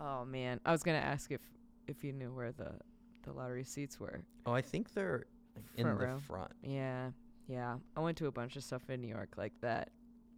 Oh 0.00 0.24
man, 0.24 0.60
I 0.64 0.72
was 0.72 0.82
gonna 0.82 0.98
ask 0.98 1.30
if 1.30 1.40
if 1.86 2.02
you 2.02 2.12
knew 2.12 2.32
where 2.32 2.52
the 2.52 2.72
the 3.24 3.32
lottery 3.32 3.64
seats 3.64 3.98
were. 4.00 4.22
Oh, 4.46 4.52
I 4.52 4.60
think 4.62 4.92
they're 4.94 5.26
in 5.76 5.84
Front 5.84 5.98
the 6.00 6.06
row. 6.06 6.18
front. 6.26 6.50
Yeah, 6.62 7.10
yeah. 7.46 7.76
I 7.96 8.00
went 8.00 8.16
to 8.18 8.26
a 8.26 8.32
bunch 8.32 8.56
of 8.56 8.64
stuff 8.64 8.88
in 8.90 9.00
New 9.00 9.08
York 9.08 9.34
like 9.36 9.52
that 9.60 9.90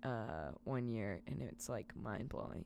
uh, 0.03 0.51
one 0.65 0.89
year, 0.89 1.21
and 1.27 1.41
it's 1.43 1.69
like 1.69 1.95
mind 1.97 2.29
blowing. 2.29 2.65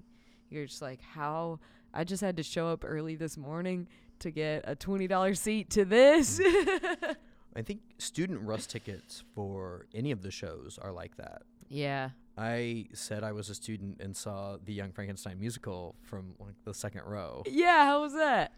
You're 0.48 0.66
just 0.66 0.82
like, 0.82 1.00
how? 1.00 1.60
I 1.94 2.02
just 2.04 2.20
had 2.22 2.36
to 2.38 2.42
show 2.42 2.68
up 2.68 2.84
early 2.84 3.14
this 3.16 3.36
morning 3.36 3.86
to 4.18 4.30
get 4.32 4.64
a 4.66 4.74
twenty 4.74 5.06
dollar 5.06 5.34
seat 5.34 5.70
to 5.70 5.84
this. 5.84 6.40
I 7.56 7.62
think 7.62 7.80
student 7.98 8.40
rush 8.42 8.66
tickets 8.66 9.22
for 9.34 9.86
any 9.94 10.10
of 10.12 10.22
the 10.22 10.30
shows 10.30 10.78
are 10.80 10.92
like 10.92 11.16
that. 11.16 11.42
yeah. 11.68 12.10
I 12.40 12.86
said 12.94 13.22
I 13.22 13.32
was 13.32 13.50
a 13.50 13.54
student 13.54 14.00
and 14.00 14.16
saw 14.16 14.56
the 14.64 14.72
Young 14.72 14.92
Frankenstein 14.92 15.38
musical 15.38 15.94
from 16.02 16.34
like 16.38 16.54
the 16.64 16.72
second 16.74 17.02
row. 17.04 17.42
Yeah. 17.46 17.84
How 17.84 18.00
was 18.00 18.14
that? 18.14 18.52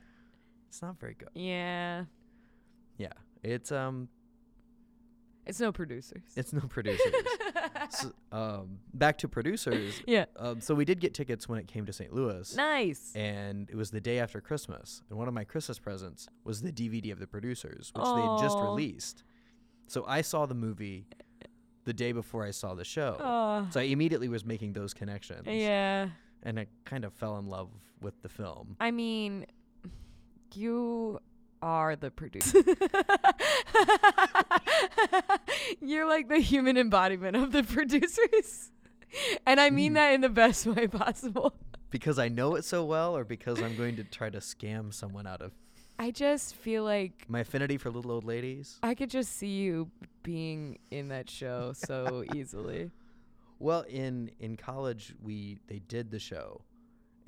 It's 0.68 0.80
not 0.82 0.98
very 1.00 1.14
good. 1.14 1.30
Yeah. 1.34 2.04
Yeah, 2.98 3.12
it's 3.42 3.72
um, 3.72 4.08
It's 5.46 5.58
no 5.60 5.72
producers. 5.72 6.22
it's 6.36 6.52
no 6.52 6.60
producers. 6.60 7.12
so, 7.90 8.12
um, 8.30 8.78
back 8.94 9.18
to 9.18 9.28
producers. 9.28 10.00
yeah. 10.06 10.26
Um, 10.36 10.60
so 10.60 10.74
we 10.74 10.84
did 10.84 11.00
get 11.00 11.14
tickets 11.14 11.48
when 11.48 11.58
it 11.58 11.66
came 11.66 11.84
to 11.86 11.92
St. 11.92 12.12
Louis. 12.12 12.54
Nice. 12.56 13.12
and 13.16 13.68
it 13.70 13.76
was 13.76 13.90
the 13.90 14.00
day 14.00 14.18
after 14.20 14.40
Christmas. 14.40 15.02
And 15.10 15.18
one 15.18 15.26
of 15.28 15.34
my 15.34 15.44
Christmas 15.44 15.78
presents 15.78 16.28
was 16.44 16.62
the 16.62 16.70
DVD 16.72 17.10
of 17.12 17.18
the 17.18 17.26
producers, 17.26 17.90
which 17.94 18.04
they 18.04 18.20
had 18.22 18.38
just 18.40 18.56
released. 18.58 19.24
So 19.88 20.04
I 20.06 20.20
saw 20.22 20.46
the 20.46 20.54
movie 20.54 21.06
the 21.84 21.92
day 21.92 22.12
before 22.12 22.44
I 22.44 22.50
saw 22.52 22.74
the 22.74 22.84
show. 22.84 23.16
Oh. 23.20 23.66
So 23.70 23.80
I 23.80 23.84
immediately 23.84 24.28
was 24.28 24.44
making 24.44 24.72
those 24.72 24.94
connections. 24.94 25.46
Yeah. 25.46 26.08
And 26.42 26.58
I 26.60 26.66
kind 26.84 27.04
of 27.04 27.12
fell 27.12 27.38
in 27.38 27.46
love 27.48 27.68
with 28.00 28.20
the 28.22 28.28
film. 28.28 28.76
I 28.80 28.90
mean, 28.90 29.46
you 30.54 31.20
are 31.62 31.94
the 31.96 32.10
producer. 32.10 32.58
You're 35.80 36.06
like 36.08 36.28
the 36.28 36.38
human 36.38 36.76
embodiment 36.76 37.36
of 37.36 37.52
the 37.52 37.62
producers. 37.74 38.70
And 39.46 39.60
I 39.60 39.70
mean 39.70 39.92
Mm. 39.92 39.96
that 39.96 40.12
in 40.14 40.20
the 40.22 40.28
best 40.28 40.66
way 40.66 40.86
possible. 40.88 41.54
Because 41.90 42.18
I 42.18 42.28
know 42.28 42.54
it 42.54 42.64
so 42.64 42.84
well, 42.84 43.14
or 43.16 43.24
because 43.24 43.60
I'm 43.60 43.76
going 43.76 43.96
to 43.96 44.04
try 44.04 44.30
to 44.30 44.38
scam 44.38 44.94
someone 44.94 45.26
out 45.26 45.42
of 45.42 45.52
I 46.02 46.10
just 46.10 46.56
feel 46.56 46.82
like 46.82 47.26
my 47.28 47.40
affinity 47.40 47.76
for 47.76 47.88
little 47.88 48.10
old 48.10 48.24
ladies. 48.24 48.76
I 48.82 48.96
could 48.96 49.08
just 49.08 49.36
see 49.36 49.46
you 49.60 49.88
being 50.24 50.80
in 50.90 51.10
that 51.10 51.30
show 51.30 51.74
so 51.76 52.24
easily. 52.34 52.90
Well, 53.60 53.82
in 53.82 54.32
in 54.40 54.56
college, 54.56 55.14
we 55.22 55.58
they 55.68 55.78
did 55.78 56.10
the 56.10 56.18
show, 56.18 56.62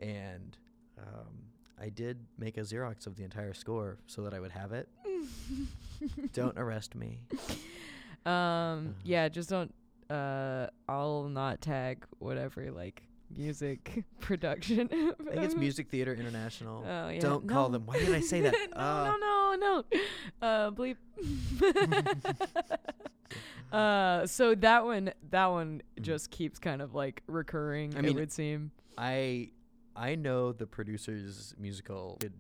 and 0.00 0.58
um, 0.98 1.44
I 1.80 1.88
did 1.88 2.18
make 2.36 2.58
a 2.58 2.62
Xerox 2.62 3.06
of 3.06 3.14
the 3.14 3.22
entire 3.22 3.54
score 3.54 3.98
so 4.08 4.22
that 4.22 4.34
I 4.34 4.40
would 4.40 4.50
have 4.50 4.72
it. 4.72 4.88
Don't 6.32 6.58
arrest 6.58 6.96
me. 6.96 7.20
Um, 8.26 8.96
yeah, 9.04 9.28
just 9.28 9.50
don't. 9.50 9.72
Uh, 10.10 10.66
I'll 10.88 11.28
not 11.28 11.60
tag 11.60 12.04
whatever 12.18 12.72
like 12.72 13.04
music 13.36 14.04
production. 14.20 14.88
I 14.92 15.30
think 15.32 15.42
it's 15.44 15.54
Music 15.56 15.88
Theater 15.88 16.14
International. 16.14 16.84
Oh 16.86 17.08
yeah. 17.08 17.20
Don't 17.20 17.46
call 17.48 17.68
them. 17.68 17.86
Why 17.86 17.98
did 17.98 18.14
I 18.14 18.20
say 18.20 18.40
that? 18.42 18.54
no, 18.74 18.80
Uh, 18.80 19.16
no, 19.18 19.54
no, 19.56 19.84
no. 20.40 20.46
Uh, 20.46 20.70
bleep. 20.70 20.96
uh, 23.72 24.26
so 24.26 24.54
that 24.54 24.84
one, 24.84 25.12
that 25.30 25.46
one 25.46 25.82
Mm. 25.98 26.02
just 26.02 26.30
keeps 26.30 26.58
kind 26.58 26.82
of 26.82 26.94
like 26.94 27.22
recurring. 27.26 27.96
I 27.96 28.00
mean, 28.02 28.16
it 28.16 28.20
would 28.20 28.32
seem. 28.32 28.70
I 28.98 29.50
I 29.96 30.14
know 30.14 30.52
the 30.52 30.66
producers 30.66 31.54
musical. 31.58 32.18
Could 32.20 32.32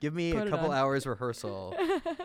give 0.00 0.14
me 0.14 0.32
Put 0.32 0.46
a 0.48 0.50
couple 0.50 0.70
hours 0.72 1.06
rehearsal, 1.06 1.74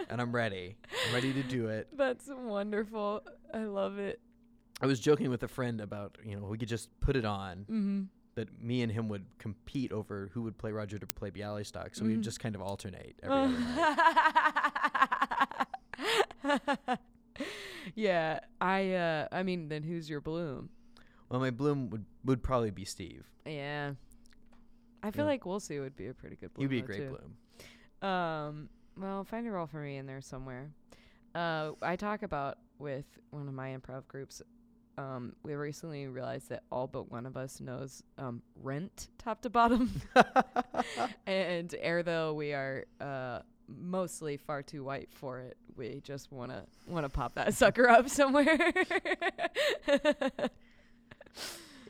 and 0.09 0.21
I'm 0.21 0.33
ready. 0.33 0.75
I'm 1.07 1.13
ready 1.13 1.33
to 1.33 1.43
do 1.43 1.67
it. 1.67 1.87
That's 1.95 2.27
wonderful. 2.29 3.23
I 3.53 3.63
love 3.65 3.97
it. 3.99 4.19
I 4.81 4.87
was 4.87 4.99
joking 4.99 5.29
with 5.29 5.43
a 5.43 5.47
friend 5.47 5.79
about 5.79 6.17
you 6.25 6.35
know 6.35 6.47
we 6.47 6.57
could 6.57 6.67
just 6.69 6.89
put 6.99 7.15
it 7.15 7.25
on. 7.25 7.57
Mm-hmm. 7.69 8.01
That 8.35 8.61
me 8.63 8.81
and 8.81 8.89
him 8.89 9.09
would 9.09 9.25
compete 9.39 9.91
over 9.91 10.29
who 10.33 10.43
would 10.43 10.57
play 10.57 10.71
Roger 10.71 10.97
to 10.97 11.05
play 11.05 11.31
Bialystok, 11.31 11.93
so 11.95 12.05
we 12.05 12.11
Mhm. 12.11 12.15
would 12.15 12.23
just 12.23 12.39
kind 12.39 12.55
of 12.55 12.61
alternate 12.61 13.17
every 13.21 13.53
yeah, 17.95 18.39
I. 18.59 18.93
Uh, 18.93 19.27
I 19.31 19.43
mean, 19.43 19.69
then 19.69 19.83
who's 19.83 20.09
your 20.09 20.21
bloom? 20.21 20.69
Well, 21.29 21.39
my 21.39 21.51
bloom 21.51 21.89
would 21.89 22.05
would 22.25 22.43
probably 22.43 22.71
be 22.71 22.85
Steve. 22.85 23.25
Yeah, 23.45 23.93
I 25.03 25.11
feel 25.11 25.25
Yeah. 25.25 25.31
like 25.31 25.45
Wolsey 25.45 25.79
would 25.79 25.95
be 25.95 26.07
a 26.07 26.13
pretty 26.13 26.35
good 26.35 26.53
bloom. 26.53 26.63
He'd 26.63 26.69
be 26.75 26.79
a 26.79 26.83
great 26.83 26.99
too. 26.99 27.09
bloom. 27.09 28.09
Um, 28.09 28.69
well, 28.97 29.23
find 29.23 29.47
a 29.47 29.51
role 29.51 29.67
for 29.67 29.81
me 29.81 29.97
in 29.97 30.05
there 30.05 30.21
somewhere. 30.21 30.71
Uh, 31.33 31.71
I 31.81 31.95
talk 31.95 32.23
about 32.23 32.57
with 32.79 33.05
one 33.31 33.47
of 33.47 33.53
my 33.53 33.69
improv 33.75 34.07
groups. 34.07 34.41
Um, 34.97 35.33
we 35.43 35.53
recently 35.53 36.07
realized 36.07 36.49
that 36.49 36.63
all 36.71 36.87
but 36.87 37.11
one 37.11 37.25
of 37.25 37.37
us 37.37 37.59
knows 37.59 38.03
um, 38.17 38.41
Rent 38.61 39.07
top 39.17 39.41
to 39.41 39.49
bottom, 39.49 40.01
and 41.25 41.73
ere 41.79 42.03
though 42.03 42.33
we 42.33 42.53
are 42.53 42.85
uh, 42.99 43.39
mostly 43.67 44.37
far 44.37 44.61
too 44.61 44.83
white 44.83 45.09
for 45.11 45.39
it, 45.39 45.57
we 45.75 46.01
just 46.03 46.31
wanna 46.31 46.65
wanna 46.87 47.09
pop 47.09 47.35
that 47.35 47.53
sucker 47.55 47.87
up 47.87 48.09
somewhere. 48.09 48.73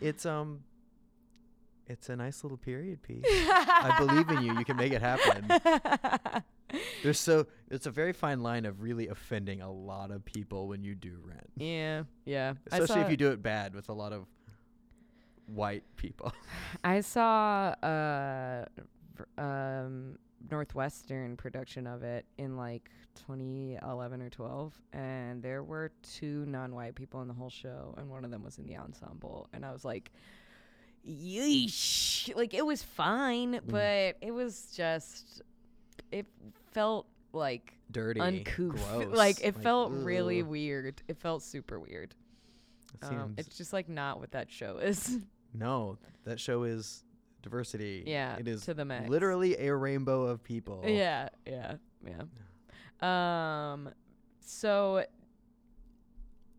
It's 0.01 0.25
um, 0.25 0.63
it's 1.91 2.09
a 2.09 2.15
nice 2.15 2.43
little 2.43 2.57
period 2.57 3.03
piece. 3.03 3.23
I 3.27 3.95
believe 3.99 4.29
in 4.29 4.41
you. 4.43 4.57
You 4.57 4.65
can 4.65 4.77
make 4.77 4.93
it 4.93 5.01
happen. 5.01 5.45
There's 7.03 7.19
so 7.19 7.47
it's 7.69 7.85
a 7.85 7.91
very 7.91 8.13
fine 8.13 8.41
line 8.41 8.65
of 8.65 8.81
really 8.81 9.09
offending 9.09 9.61
a 9.61 9.71
lot 9.71 10.09
of 10.09 10.23
people 10.23 10.67
when 10.69 10.83
you 10.83 10.95
do 10.95 11.17
rent, 11.25 11.49
yeah, 11.57 12.03
yeah. 12.25 12.53
Especially 12.71 13.01
if 13.01 13.11
you 13.11 13.17
do 13.17 13.31
it 13.31 13.43
bad 13.43 13.75
with 13.75 13.89
a 13.89 13.93
lot 13.93 14.13
of 14.13 14.25
white 15.47 15.83
people. 15.97 16.31
I 16.83 17.01
saw 17.01 17.75
uh 17.83 18.65
v- 19.17 19.23
um 19.41 20.17
Northwestern 20.49 21.37
production 21.37 21.85
of 21.85 22.03
it 22.03 22.25
in 22.37 22.55
like 22.57 22.89
2011 23.27 24.21
or 24.21 24.29
12 24.29 24.73
and 24.93 25.43
there 25.43 25.61
were 25.63 25.91
two 26.01 26.45
non-white 26.47 26.95
people 26.95 27.21
in 27.21 27.27
the 27.27 27.33
whole 27.33 27.49
show 27.49 27.93
and 27.97 28.09
one 28.09 28.25
of 28.25 28.31
them 28.31 28.43
was 28.43 28.57
in 28.57 28.65
the 28.65 28.75
ensemble 28.77 29.47
and 29.53 29.63
I 29.63 29.71
was 29.71 29.85
like 29.85 30.11
yeesh 31.07 32.33
like 32.35 32.53
it 32.53 32.65
was 32.65 32.83
fine 32.83 33.59
but 33.67 34.15
it 34.21 34.31
was 34.31 34.67
just 34.75 35.41
it 36.11 36.25
felt 36.71 37.07
like 37.33 37.73
Dirty, 37.91 38.19
uncouth 38.19 38.75
gross. 38.89 39.15
like 39.15 39.43
it 39.43 39.55
felt 39.55 39.91
really 39.91 40.43
weird 40.43 41.01
it 41.07 41.17
felt 41.17 41.41
super 41.43 41.79
weird 41.79 42.13
It 43.01 43.05
um, 43.05 43.33
it's 43.37 43.57
just 43.57 43.73
like 43.73 43.89
not 43.89 44.19
what 44.19 44.31
that 44.31 44.51
show 44.51 44.77
is 44.77 45.17
no, 45.53 45.97
that 46.25 46.39
show 46.39 46.63
is 46.63 47.03
diversity. 47.41 48.03
yeah 48.05 48.35
it 48.37 48.47
is 48.47 48.63
to 48.65 48.73
the 48.73 48.85
max 48.85 49.09
literally 49.09 49.57
a 49.57 49.75
rainbow 49.75 50.23
of 50.27 50.43
people. 50.43 50.83
Yeah, 50.85 51.29
yeah, 51.45 51.75
yeah. 52.05 52.21
Um, 53.01 53.89
so, 54.39 55.03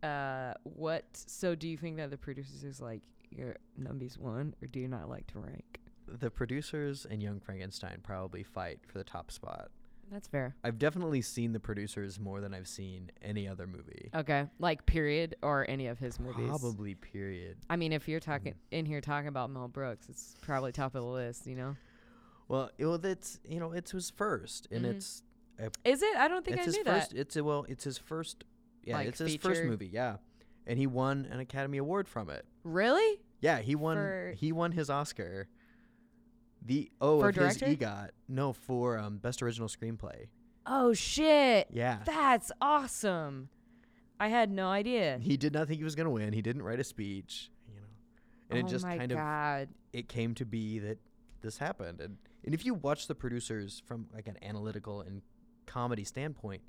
uh, 0.03 0.53
what? 0.63 1.05
So, 1.13 1.55
do 1.55 1.67
you 1.67 1.77
think 1.77 1.97
that 1.97 2.09
the 2.11 2.17
producers 2.17 2.63
is 2.63 2.81
like 2.81 3.03
your 3.37 3.55
numbies 3.81 4.17
one, 4.17 4.55
or 4.61 4.67
do 4.67 4.79
you 4.79 4.87
not 4.87 5.09
like 5.09 5.27
to 5.27 5.39
rank? 5.39 5.79
The 6.07 6.29
producers 6.29 7.05
and 7.09 7.21
Young 7.23 7.39
Frankenstein 7.39 7.99
probably 8.03 8.43
fight 8.43 8.79
for 8.87 8.97
the 8.97 9.03
top 9.03 9.31
spot. 9.31 9.69
That's 10.11 10.27
fair. 10.27 10.53
I've 10.63 10.77
definitely 10.77 11.21
seen 11.21 11.53
the 11.53 11.59
producers 11.59 12.19
more 12.19 12.41
than 12.41 12.53
I've 12.53 12.67
seen 12.67 13.09
any 13.21 13.47
other 13.47 13.65
movie. 13.65 14.11
Okay, 14.13 14.45
like 14.59 14.85
period 14.85 15.35
or 15.41 15.65
any 15.69 15.87
of 15.87 15.97
his 15.97 16.19
movies. 16.19 16.49
Probably 16.49 16.93
period. 16.95 17.57
I 17.69 17.77
mean, 17.77 17.93
if 17.93 18.07
you're 18.07 18.19
talking 18.19 18.53
in 18.69 18.85
here 18.85 19.01
talking 19.01 19.29
about 19.29 19.49
Mel 19.49 19.69
Brooks, 19.69 20.07
it's 20.09 20.35
probably 20.41 20.71
top 20.71 20.93
of 20.93 21.01
the 21.03 21.07
list. 21.07 21.47
You 21.47 21.55
know? 21.55 21.75
Well, 22.47 22.69
it, 22.77 22.85
well, 22.85 22.97
that's 22.97 23.39
you 23.47 23.59
know, 23.59 23.71
it's 23.71 23.91
his 23.91 24.11
first, 24.11 24.67
and 24.71 24.85
Mhm. 24.85 24.89
it's 24.91 25.23
Is 25.85 26.03
it? 26.03 26.15
I 26.17 26.27
don't 26.27 26.43
think 26.45 26.57
it's 26.57 26.63
I 26.63 26.65
his 26.65 26.75
knew 26.77 26.83
first. 26.83 27.09
that. 27.11 27.17
It's 27.19 27.35
a 27.37 27.43
well, 27.43 27.65
it's 27.69 27.85
his 27.85 27.97
first. 27.97 28.43
Yeah, 28.83 28.97
Like, 28.97 29.07
it's 29.07 29.19
his 29.19 29.37
first 29.37 29.63
movie. 29.63 29.87
Yeah, 29.87 30.17
and 30.67 30.77
he 30.79 30.87
won 30.87 31.27
an 31.31 31.39
Academy 31.39 31.77
Award 31.77 32.07
from 32.07 32.29
it. 32.29 32.45
Really? 32.63 33.19
Yeah, 33.41 33.59
he 33.59 33.75
won. 33.75 33.97
For- 33.97 34.33
he 34.37 34.51
won 34.51 34.71
his 34.71 34.89
Oscar. 34.89 35.47
The 36.65 36.89
oh 37.01 37.19
For 37.19 37.29
of 37.29 37.35
his 37.35 37.57
director? 37.57 37.85
EGOT. 37.85 38.09
No, 38.29 38.53
for 38.53 38.97
um, 38.97 39.17
best 39.17 39.41
original 39.41 39.67
screenplay. 39.67 40.27
Oh 40.65 40.93
shit! 40.93 41.67
Yeah, 41.71 41.99
That's 42.05 42.51
awesome. 42.61 43.49
I 44.19 44.29
had 44.29 44.49
no 44.49 44.69
idea. 44.69 45.19
he 45.21 45.35
did 45.35 45.53
not 45.53 45.67
think 45.67 45.79
he 45.79 45.83
was 45.83 45.95
gonna 45.95 46.09
win. 46.09 46.31
He 46.31 46.41
didn't 46.41 46.61
write 46.61 46.79
a 46.79 46.83
speech. 46.85 47.51
You 47.67 47.75
know, 47.81 47.87
and 48.51 48.63
oh 48.63 48.65
it 48.67 48.69
just 48.69 48.85
my 48.85 48.97
kind 48.97 49.11
of 49.11 49.17
god. 49.17 49.67
it 49.91 50.07
came 50.07 50.33
to 50.35 50.45
be 50.45 50.79
that 50.79 50.99
this 51.41 51.57
happened. 51.57 51.99
And 51.99 52.15
and 52.45 52.53
if 52.53 52.65
you 52.65 52.75
watch 52.75 53.07
the 53.07 53.15
producers 53.15 53.81
from 53.85 54.07
like 54.13 54.29
an 54.29 54.37
analytical 54.41 55.01
and 55.01 55.21
comedy 55.65 56.05
standpoint, 56.05 56.61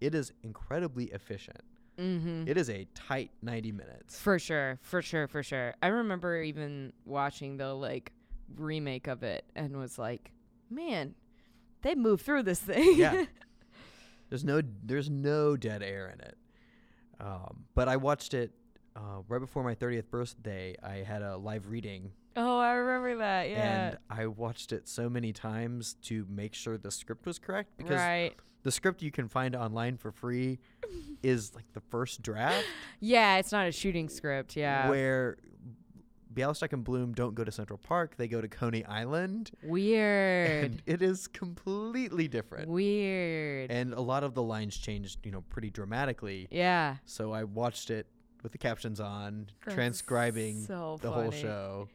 it 0.00 0.14
is 0.14 0.32
incredibly 0.44 1.06
efficient. 1.06 1.62
Mm-hmm. 1.98 2.48
It 2.48 2.56
is 2.56 2.70
a 2.70 2.86
tight 2.94 3.30
90 3.42 3.72
minutes. 3.72 4.18
For 4.18 4.38
sure, 4.38 4.78
for 4.82 5.02
sure, 5.02 5.28
for 5.28 5.42
sure. 5.42 5.74
I 5.82 5.88
remember 5.88 6.42
even 6.42 6.92
watching 7.04 7.56
the 7.56 7.72
like 7.74 8.12
remake 8.56 9.06
of 9.06 9.22
it 9.22 9.44
and 9.54 9.76
was 9.76 9.98
like, 9.98 10.30
man, 10.70 11.14
they 11.82 11.94
moved 11.94 12.24
through 12.24 12.44
this 12.44 12.60
thing. 12.60 12.96
Yeah. 12.96 13.24
There's 14.30 14.44
no 14.44 14.62
there's 14.82 15.10
no 15.10 15.56
dead 15.56 15.82
air 15.82 16.08
in 16.12 16.20
it. 16.20 16.36
Um, 17.20 17.66
but 17.74 17.88
I 17.88 17.96
watched 17.96 18.34
it 18.34 18.52
uh, 18.96 19.20
right 19.28 19.38
before 19.38 19.62
my 19.62 19.76
30th 19.76 20.10
birthday. 20.10 20.74
I 20.82 21.04
had 21.06 21.22
a 21.22 21.36
live 21.36 21.68
reading 21.68 22.10
oh, 22.36 22.58
I 22.58 22.72
remember 22.72 23.18
that. 23.18 23.50
Yeah. 23.50 23.86
and 23.88 23.98
I 24.10 24.26
watched 24.26 24.72
it 24.72 24.88
so 24.88 25.08
many 25.08 25.32
times 25.32 25.94
to 26.02 26.26
make 26.28 26.54
sure 26.54 26.76
the 26.78 26.90
script 26.90 27.26
was 27.26 27.38
correct 27.38 27.76
because 27.76 27.98
right. 27.98 28.34
The 28.64 28.72
script 28.72 29.00
you 29.02 29.10
can 29.12 29.28
find 29.28 29.54
online 29.54 29.96
for 29.96 30.10
free 30.10 30.58
is 31.22 31.54
like 31.54 31.64
the 31.74 31.80
first 31.80 32.20
draft 32.22 32.64
Yeah, 33.00 33.36
it's 33.36 33.52
not 33.52 33.66
a 33.68 33.72
shooting 33.72 34.08
script. 34.08 34.56
Yeah. 34.56 34.88
where 34.90 35.36
Bialystok 36.34 36.72
and 36.72 36.82
Bloom 36.82 37.12
don't 37.14 37.36
go 37.36 37.44
to 37.44 37.52
Central 37.52 37.78
Park, 37.78 38.16
they 38.16 38.26
go 38.26 38.40
to 38.40 38.48
Coney 38.48 38.84
Island 38.86 39.52
Weird. 39.62 40.64
and 40.64 40.82
it 40.84 41.00
is 41.00 41.28
completely 41.28 42.26
different. 42.26 42.68
Weird. 42.68 43.70
And 43.70 43.94
a 43.94 44.00
lot 44.00 44.24
of 44.24 44.34
the 44.34 44.42
lines 44.42 44.76
changed, 44.76 45.24
you 45.24 45.30
know, 45.30 45.42
pretty 45.42 45.70
dramatically. 45.70 46.48
yeah. 46.50 46.96
So 47.04 47.32
I 47.32 47.44
watched 47.44 47.90
it 47.90 48.08
with 48.42 48.50
the 48.52 48.58
captions 48.58 48.98
on, 48.98 49.46
That's 49.64 49.74
transcribing 49.76 50.64
so 50.66 50.98
the 51.00 51.10
whole 51.12 51.30
show. 51.30 51.88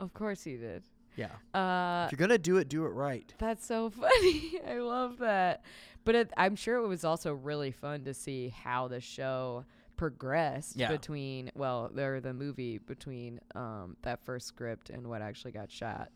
Of 0.00 0.14
course 0.14 0.46
you 0.46 0.56
did. 0.58 0.84
Yeah. 1.14 1.26
Uh, 1.54 2.06
if 2.06 2.12
you're 2.12 2.26
gonna 2.26 2.38
do 2.38 2.56
it, 2.56 2.68
do 2.70 2.86
it 2.86 2.90
right. 2.90 3.32
That's 3.38 3.66
so 3.66 3.90
funny. 4.00 4.58
I 4.66 4.78
love 4.78 5.18
that. 5.18 5.62
But 6.04 6.14
it, 6.14 6.32
I'm 6.36 6.56
sure 6.56 6.76
it 6.76 6.88
was 6.88 7.04
also 7.04 7.32
really 7.32 7.70
fun 7.70 8.04
to 8.04 8.14
see 8.14 8.48
how 8.48 8.88
the 8.88 9.00
show 9.00 9.64
progressed 9.96 10.76
Yeah. 10.76 10.88
between 10.90 11.50
well, 11.54 11.90
or 11.96 12.20
the 12.20 12.32
movie 12.34 12.78
between 12.78 13.38
um 13.54 13.96
that 14.02 14.24
first 14.24 14.46
script 14.48 14.90
and 14.90 15.06
what 15.06 15.22
actually 15.22 15.52
got 15.52 15.70
shot. 15.70 16.10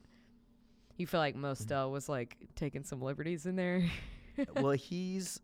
You 0.97 1.07
feel 1.07 1.21
like 1.21 1.35
Mm-hmm. 1.35 1.43
Mostel 1.43 1.91
was 1.93 2.09
like 2.09 2.37
taking 2.57 2.83
some 2.85 3.01
liberties 3.03 3.47
in 3.47 3.55
there. 3.57 3.85
well, 4.57 4.71
he's 4.91 5.41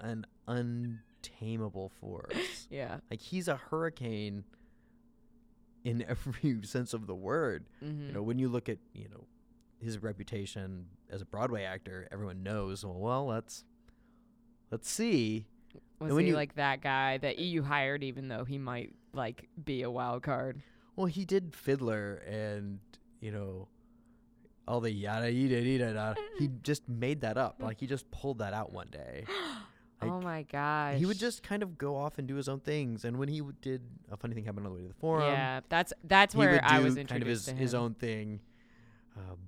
an 0.00 0.26
untamable 0.46 1.90
force. 2.00 2.66
yeah. 2.70 2.98
Like 3.10 3.20
he's 3.20 3.48
a 3.48 3.56
hurricane 3.56 4.44
in 5.84 6.02
every 6.08 6.58
sense 6.64 6.92
of 6.92 7.06
the 7.06 7.14
word. 7.14 7.66
Mm-hmm. 7.82 8.06
You 8.08 8.12
know, 8.12 8.22
when 8.22 8.38
you 8.38 8.48
look 8.48 8.68
at, 8.68 8.78
you 8.92 9.08
know, 9.08 9.24
his 9.78 10.02
reputation 10.02 10.86
as 11.10 11.22
a 11.22 11.24
Broadway 11.24 11.62
actor, 11.64 12.08
everyone 12.10 12.42
knows, 12.42 12.84
well, 12.84 12.98
well, 12.98 13.26
let's 13.26 13.64
let's 14.70 14.90
see. 14.90 15.46
was 16.00 16.12
when 16.12 16.24
he 16.24 16.30
you- 16.30 16.36
like 16.36 16.54
that 16.56 16.80
guy 16.82 17.18
that 17.18 17.38
you 17.38 17.62
hired 17.62 18.02
even 18.04 18.28
though 18.28 18.44
he 18.44 18.58
might 18.58 18.92
like 19.12 19.48
be 19.64 19.82
a 19.82 19.90
wild 19.90 20.22
card? 20.22 20.60
Well, 20.94 21.06
he 21.06 21.24
did 21.24 21.54
Fiddler 21.54 22.16
and, 22.26 22.78
you 23.20 23.30
know, 23.30 23.68
all 24.66 24.80
the 24.80 24.90
yada 24.90 25.30
yada 25.30 25.60
yada. 25.62 25.92
yada. 25.92 26.16
He 26.38 26.48
just 26.62 26.88
made 26.88 27.20
that 27.20 27.36
up. 27.36 27.56
Like 27.60 27.78
he 27.80 27.86
just 27.86 28.10
pulled 28.10 28.38
that 28.38 28.52
out 28.54 28.72
one 28.72 28.88
day. 28.90 29.24
oh 30.02 30.20
my 30.20 30.42
gosh. 30.42 30.98
He 30.98 31.06
would 31.06 31.18
just 31.18 31.42
kind 31.42 31.62
of 31.62 31.78
go 31.78 31.96
off 31.96 32.18
and 32.18 32.26
do 32.26 32.34
his 32.34 32.48
own 32.48 32.60
things. 32.60 33.04
And 33.04 33.18
when 33.18 33.28
he 33.28 33.38
w- 33.38 33.56
did 33.60 33.82
a 34.10 34.16
funny 34.16 34.34
thing 34.34 34.44
happened 34.44 34.66
on 34.66 34.72
the 34.72 34.76
way 34.78 34.82
to 34.82 34.88
the 34.88 34.94
forum, 34.94 35.30
Yeah, 35.30 35.60
that's 35.68 35.92
that's 36.04 36.34
he 36.34 36.38
where 36.38 36.60
I 36.62 36.80
was 36.80 36.94
kind 36.96 37.22
of 37.22 37.28
his, 37.28 37.44
to 37.46 37.54
his 37.54 37.74
own 37.74 37.94
thing. 37.94 38.40
Um, 39.16 39.38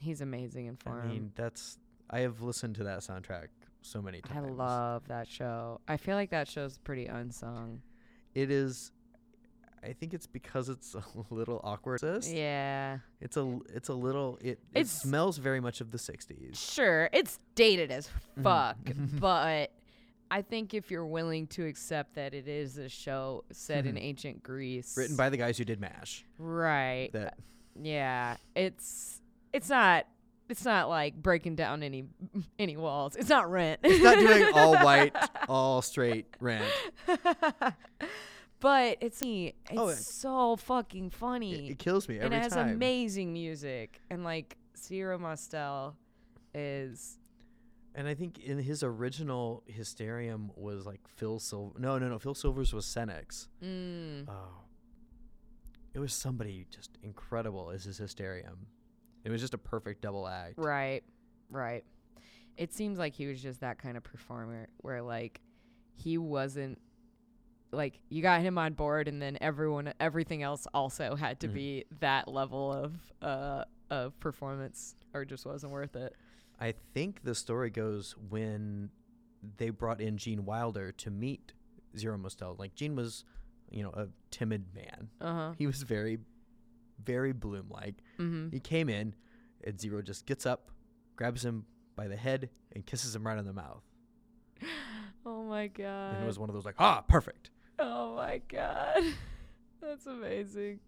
He's 0.00 0.20
amazing 0.20 0.66
in 0.66 0.76
forum. 0.76 1.08
I 1.08 1.12
mean, 1.12 1.32
that's 1.34 1.78
I 2.10 2.20
have 2.20 2.40
listened 2.40 2.76
to 2.76 2.84
that 2.84 3.00
soundtrack 3.00 3.48
so 3.82 4.02
many 4.02 4.20
times. 4.20 4.46
I 4.46 4.50
love 4.50 5.08
that 5.08 5.28
show. 5.28 5.80
I 5.88 5.96
feel 5.96 6.16
like 6.16 6.30
that 6.30 6.48
show's 6.48 6.78
pretty 6.78 7.06
unsung. 7.06 7.82
it. 8.34 8.50
Is 8.50 8.92
I 9.82 9.92
think 9.92 10.12
it's 10.12 10.26
because 10.26 10.68
it's 10.68 10.94
a 10.94 11.04
little 11.30 11.60
awkward. 11.64 12.00
Yeah. 12.24 12.98
It's 13.20 13.36
a 13.36 13.58
it's 13.74 13.88
a 13.88 13.94
little 13.94 14.36
it, 14.40 14.46
it 14.48 14.58
It's- 14.80 14.90
smells 15.02 15.38
very 15.38 15.60
much 15.60 15.80
of 15.80 15.90
the 15.92 15.98
60s. 15.98 16.56
Sure, 16.74 17.08
it's 17.12 17.38
dated 17.54 17.90
as 17.90 18.08
Mhm. 18.38 18.42
fuck, 18.42 18.76
but 19.20 19.72
I 20.30 20.42
think 20.42 20.74
if 20.74 20.90
you're 20.90 21.06
willing 21.06 21.46
to 21.48 21.64
accept 21.64 22.14
that 22.16 22.34
it 22.34 22.46
is 22.48 22.76
a 22.76 22.88
show 22.88 23.44
set 23.50 23.86
in 23.86 23.96
ancient 24.10 24.42
Greece, 24.42 24.94
Written 24.96 25.16
by 25.16 25.30
the 25.30 25.36
guys 25.38 25.56
who 25.56 25.64
did 25.64 25.80
MASH. 25.80 26.24
right, 26.38 27.10
That 27.12 27.38
yeah, 27.80 28.36
it's 28.54 29.22
it's 29.52 29.70
not 29.70 30.06
it's 30.48 30.64
not 30.64 30.88
like 30.88 31.14
breaking 31.22 31.56
down 31.56 31.82
any 31.82 32.04
any 32.58 32.76
walls. 32.76 33.16
It's 33.16 33.28
not 33.28 33.50
Rent. 33.50 33.80
it's 33.82 34.02
not 34.02 34.18
doing 34.18 34.52
all 34.54 34.76
white, 34.84 35.14
all 35.48 35.82
straight 35.82 36.26
rent. 36.40 36.64
but 38.60 38.98
it's 39.00 39.20
it's 39.22 39.54
Oh, 39.76 39.88
it- 39.88 39.96
so 39.98 40.56
fucking 40.56 41.10
funny. 41.10 41.70
it 41.70 41.78
kills 41.78 42.08
me 42.08 42.16
every 42.16 42.28
time. 42.30 42.32
and 42.32 42.40
it 42.40 42.42
has 42.44 42.52
time. 42.52 42.68
amazing 42.70 43.32
music 43.32 44.00
and 44.10 44.24
like 44.24 44.56
Zero 44.76 45.18
Mostel 45.18 45.96
is 46.54 47.18
And 47.94 48.08
I 48.08 48.14
think 48.14 48.38
in 48.38 48.58
his 48.58 48.82
original 48.82 49.62
Hysterium 49.66 50.50
was 50.56 50.86
like 50.86 51.00
Phil 51.16 51.38
Silver. 51.40 51.78
No, 51.78 51.98
no, 51.98 52.08
no. 52.08 52.18
Phil 52.18 52.34
Silvers 52.34 52.72
was 52.72 52.84
Senex. 52.86 53.48
Mm. 53.62 54.28
Oh. 54.28 54.64
It 55.94 55.98
was 56.00 56.12
somebody 56.12 56.66
just 56.70 56.96
incredible 57.02 57.70
Is 57.70 57.84
his 57.84 57.98
Hysterium. 57.98 58.66
It 59.24 59.30
was 59.30 59.40
just 59.40 59.54
a 59.54 59.58
perfect 59.58 60.00
double 60.02 60.26
act. 60.26 60.54
Right. 60.56 61.02
Right. 61.50 61.84
It 62.56 62.72
seems 62.74 62.98
like 62.98 63.14
he 63.14 63.26
was 63.26 63.40
just 63.42 63.60
that 63.60 63.78
kind 63.78 63.96
of 63.96 64.02
performer 64.02 64.68
where 64.78 65.02
like 65.02 65.40
he 65.96 66.18
wasn't 66.18 66.78
like 67.72 68.00
you 68.08 68.22
got 68.22 68.40
him 68.40 68.56
on 68.58 68.72
board 68.72 69.08
and 69.08 69.20
then 69.20 69.36
everyone 69.40 69.92
everything 70.00 70.42
else 70.42 70.66
also 70.72 71.14
had 71.14 71.40
to 71.40 71.48
Mhm. 71.48 71.52
be 71.54 71.84
that 72.00 72.26
level 72.28 72.72
of 72.72 72.94
uh 73.22 73.64
of 73.90 74.18
performance 74.20 74.96
or 75.14 75.24
just 75.24 75.44
wasn't 75.46 75.72
worth 75.72 75.94
it. 75.96 76.14
I 76.60 76.72
think 76.94 77.22
the 77.22 77.34
story 77.34 77.70
goes 77.70 78.16
when 78.28 78.90
they 79.58 79.70
brought 79.70 80.00
in 80.00 80.16
Gene 80.16 80.44
Wilder 80.44 80.90
to 80.92 81.10
meet 81.10 81.52
Zero 81.96 82.18
Mostel. 82.18 82.56
Like 82.58 82.74
Gene 82.74 82.96
was, 82.96 83.24
you 83.70 83.82
know, 83.82 83.90
a 83.90 84.08
timid 84.30 84.74
man. 84.74 85.10
Uh-huh. 85.20 85.52
He 85.56 85.66
was 85.66 85.82
very, 85.82 86.18
very 87.04 87.32
Bloom 87.32 87.66
like. 87.70 88.02
Mhm. 88.18 88.52
He 88.52 88.60
came 88.60 88.88
in, 88.88 89.14
and 89.64 89.80
Zero 89.80 90.02
just 90.02 90.26
gets 90.26 90.46
up, 90.46 90.70
grabs 91.16 91.44
him 91.44 91.64
by 91.96 92.08
the 92.08 92.16
head, 92.16 92.50
and 92.72 92.84
kisses 92.86 93.14
him 93.14 93.26
right 93.26 93.38
on 93.38 93.44
the 93.44 93.52
mouth. 93.52 93.82
Oh 95.26 95.42
my 95.44 95.66
god. 95.66 96.14
and 96.14 96.24
it 96.24 96.26
was 96.26 96.38
one 96.38 96.48
of 96.48 96.54
those 96.54 96.64
like, 96.64 96.76
ah, 96.78 97.02
perfect. 97.06 97.50
Oh 97.78 98.14
my 98.16 98.40
god. 98.48 99.02
That's 99.82 100.06
amazing. 100.06 100.80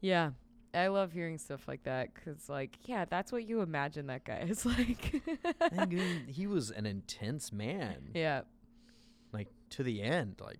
Yeah. 0.00 0.32
I 0.74 0.88
love 0.88 1.12
hearing 1.12 1.38
stuff 1.38 1.66
like 1.68 1.84
that 1.84 2.14
cuz 2.14 2.48
like 2.48 2.76
yeah, 2.82 3.04
that's 3.04 3.30
what 3.30 3.44
you 3.44 3.60
imagine 3.60 4.08
that 4.08 4.24
guy 4.24 4.40
is 4.48 4.66
like. 4.66 5.22
And 5.60 5.80
I 5.80 5.86
mean, 5.86 6.26
he 6.26 6.46
was 6.48 6.70
an 6.72 6.84
intense 6.84 7.52
man, 7.52 8.10
yeah. 8.12 8.42
like 9.32 9.48
to 9.70 9.82
the 9.84 10.02
end. 10.02 10.40
Like, 10.40 10.58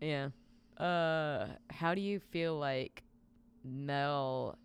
Yeah. 0.00 0.30
Uh 0.78 1.48
how 1.70 1.94
do 1.94 2.00
you 2.00 2.18
feel 2.18 2.58
like 2.58 3.04
Mel 3.64 4.58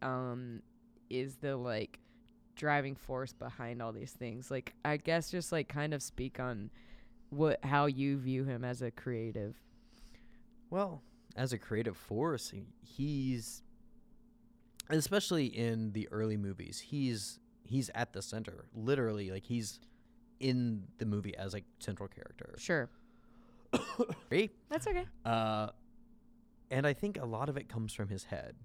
um 0.00 0.62
is 1.10 1.36
the 1.36 1.56
like 1.56 1.98
driving 2.56 2.94
force 2.94 3.32
behind 3.32 3.80
all 3.82 3.92
these 3.92 4.12
things? 4.12 4.50
Like 4.50 4.74
I 4.84 4.96
guess 4.96 5.30
just 5.30 5.52
like 5.52 5.68
kind 5.68 5.94
of 5.94 6.02
speak 6.02 6.40
on 6.40 6.70
what 7.30 7.64
how 7.64 7.86
you 7.86 8.18
view 8.18 8.44
him 8.44 8.64
as 8.64 8.82
a 8.82 8.90
creative. 8.90 9.56
well, 10.70 11.02
as 11.36 11.52
a 11.52 11.58
creative 11.58 11.96
force, 11.96 12.52
he's, 12.82 13.62
especially 14.90 15.46
in 15.46 15.92
the 15.92 16.08
early 16.10 16.36
movies, 16.36 16.78
he's 16.80 17.38
he's 17.64 17.90
at 17.94 18.12
the 18.12 18.20
center, 18.22 18.66
literally. 18.74 19.30
Like 19.30 19.44
he's 19.44 19.80
in 20.40 20.84
the 20.98 21.06
movie 21.06 21.34
as 21.36 21.52
like 21.54 21.64
central 21.78 22.08
character. 22.08 22.54
Sure. 22.58 22.90
That's 24.68 24.86
okay. 24.86 25.06
Uh, 25.24 25.68
and 26.72 26.86
I 26.86 26.92
think 26.92 27.18
a 27.20 27.24
lot 27.26 27.48
of 27.48 27.56
it 27.56 27.68
comes 27.68 27.92
from 27.92 28.08
his 28.08 28.24
head. 28.24 28.56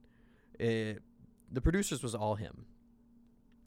It, 0.59 1.03
the 1.51 1.61
producers 1.61 2.01
was 2.01 2.15
all 2.15 2.35
him. 2.35 2.65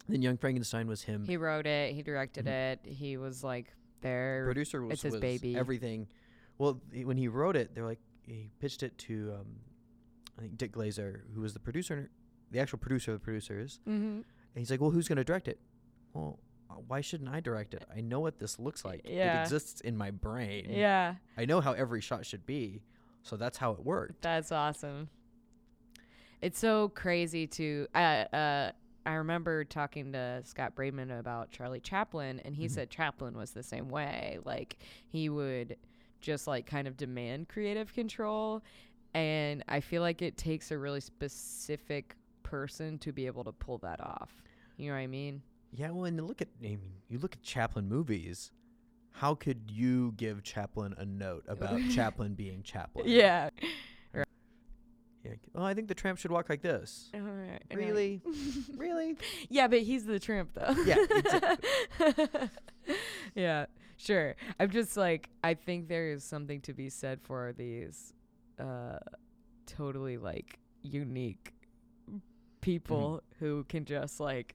Then 0.09 0.23
Young 0.23 0.37
Frankenstein 0.37 0.89
was 0.89 1.03
him. 1.03 1.25
He 1.25 1.37
wrote 1.37 1.67
it, 1.67 1.95
he 1.95 2.03
directed 2.03 2.47
Mhm. 2.47 2.49
it. 2.73 2.81
He 2.85 3.17
was 3.17 3.45
like 3.45 3.73
there. 4.01 4.45
producer 4.47 4.83
was, 4.83 4.95
it's 4.95 5.03
his 5.03 5.13
was 5.13 5.21
baby. 5.21 5.55
everything. 5.57 6.09
Well, 6.59 6.81
he- 6.93 7.05
when 7.05 7.17
he 7.17 7.29
wrote 7.29 7.55
it, 7.57 7.75
they're 7.75 7.85
like 7.87 8.01
he 8.27 8.51
pitched 8.61 8.83
it 8.83 8.97
to 8.99 9.35
um, 9.41 9.47
I 10.39 10.43
think 10.43 10.57
Dick 10.59 10.73
Glazer, 10.73 11.21
who 11.35 11.41
was 11.43 11.53
the 11.53 11.61
producer, 11.61 12.11
the 12.51 12.59
actual 12.61 12.79
producer 12.79 13.13
of 13.13 13.21
the 13.21 13.25
producers, 13.25 13.79
Mhm. 13.87 13.91
and 13.93 14.25
he's 14.57 14.71
like, 14.71 14.81
"Well, 14.81 14.91
who's 14.91 15.07
going 15.07 15.19
to 15.19 15.25
direct 15.25 15.49
it?" 15.49 15.61
Well, 16.15 16.41
uh, 16.71 16.75
why 16.75 17.01
shouldn't 17.03 17.29
I 17.31 17.41
direct 17.41 17.75
it? 17.75 17.85
I 17.95 18.01
know 18.01 18.21
what 18.21 18.39
this 18.39 18.59
looks 18.59 18.85
like. 18.85 19.03
Yeah. 19.05 19.41
It 19.41 19.43
exists 19.43 19.81
in 19.81 19.97
my 19.97 20.11
brain. 20.11 20.67
Yeah. 20.71 21.17
I 21.37 21.45
know 21.45 21.61
how 21.61 21.73
every 21.73 22.01
shot 22.01 22.25
should 22.27 22.47
be, 22.47 22.83
so 23.23 23.37
that's 23.37 23.59
how 23.59 23.73
it 23.73 23.81
worked. 23.85 24.23
That's 24.23 24.53
awesome. 24.53 25.09
It's 26.41 26.59
so 26.59 26.89
crazy 26.91 27.47
to 27.49 27.87
uh 27.95 27.99
uh 27.99 28.73
I 29.07 29.15
remember 29.15 29.65
talking 29.65 30.13
to 30.13 30.43
Scott 30.45 30.75
Braidman 30.75 31.19
about 31.19 31.51
Charlie 31.51 31.81
Chaplin 31.81 32.39
and 32.41 32.55
he 32.55 32.67
Mhm. 32.67 32.71
said 32.71 32.91
Chaplin 32.91 33.37
was 33.37 33.53
the 33.53 33.63
same 33.63 33.89
way. 33.89 34.39
Like 34.45 34.77
he 35.09 35.29
would 35.29 35.77
just 36.21 36.47
like 36.47 36.67
kind 36.67 36.87
of 36.87 36.97
demand 36.97 37.49
creative 37.49 37.93
control 37.95 38.63
and 39.15 39.65
I 39.69 39.81
feel 39.81 40.03
like 40.03 40.23
it 40.23 40.37
takes 40.37 40.71
a 40.71 40.79
really 40.79 41.01
specific 41.01 42.15
person 42.43 42.99
to 42.99 43.13
be 43.13 43.27
able 43.27 43.45
to 43.45 43.53
pull 43.53 43.79
that 43.79 44.01
off. 44.01 44.43
You 44.77 44.89
know 44.89 44.95
what 44.95 45.01
I 45.01 45.07
mean? 45.07 45.43
Yeah, 45.73 45.91
well, 45.91 46.05
and 46.05 46.27
look 46.27 46.41
at 46.43 46.49
I 46.61 46.63
mean, 46.63 46.81
you 47.09 47.19
look 47.19 47.35
at 47.35 47.43
Chaplin 47.43 47.89
movies. 47.89 48.51
How 49.13 49.35
could 49.35 49.71
you 49.71 50.13
give 50.17 50.43
Chaplin 50.43 50.95
a 50.97 51.05
note 51.05 51.45
about 51.49 51.81
Chaplin 51.91 52.35
being 52.35 52.63
Chaplin? 52.63 53.05
Yeah. 53.09 53.51
Yeah. 55.23 55.33
Oh, 55.55 55.63
I 55.63 55.75
think 55.75 55.89
the 55.89 55.95
tramp 55.95 56.19
should 56.19 56.31
walk 56.31 56.49
like 56.49 56.63
this. 56.63 57.11
I- 57.13 57.19
Really? 57.75 58.23
really? 58.77 59.17
Yeah, 59.51 59.69
but 59.69 59.81
he's 59.81 60.07
the 60.07 60.19
tramp 60.19 60.51
though. 60.55 60.75
Yeah, 60.87 60.97
exactly. 61.11 61.69
yeah, 63.35 63.67
sure. 63.99 64.35
I'm 64.59 64.71
just 64.71 64.97
like 64.97 65.29
I 65.45 65.53
think 65.53 65.89
there 65.89 66.11
is 66.11 66.25
something 66.25 66.63
to 66.63 66.73
be 66.73 66.89
said 66.89 67.21
for 67.23 67.53
these 67.53 68.15
uh 68.59 68.99
totally 69.67 70.17
like 70.17 70.59
unique 70.83 71.53
people 72.63 73.23
who 73.39 73.65
can 73.65 73.85
just 73.85 74.21
like 74.21 74.55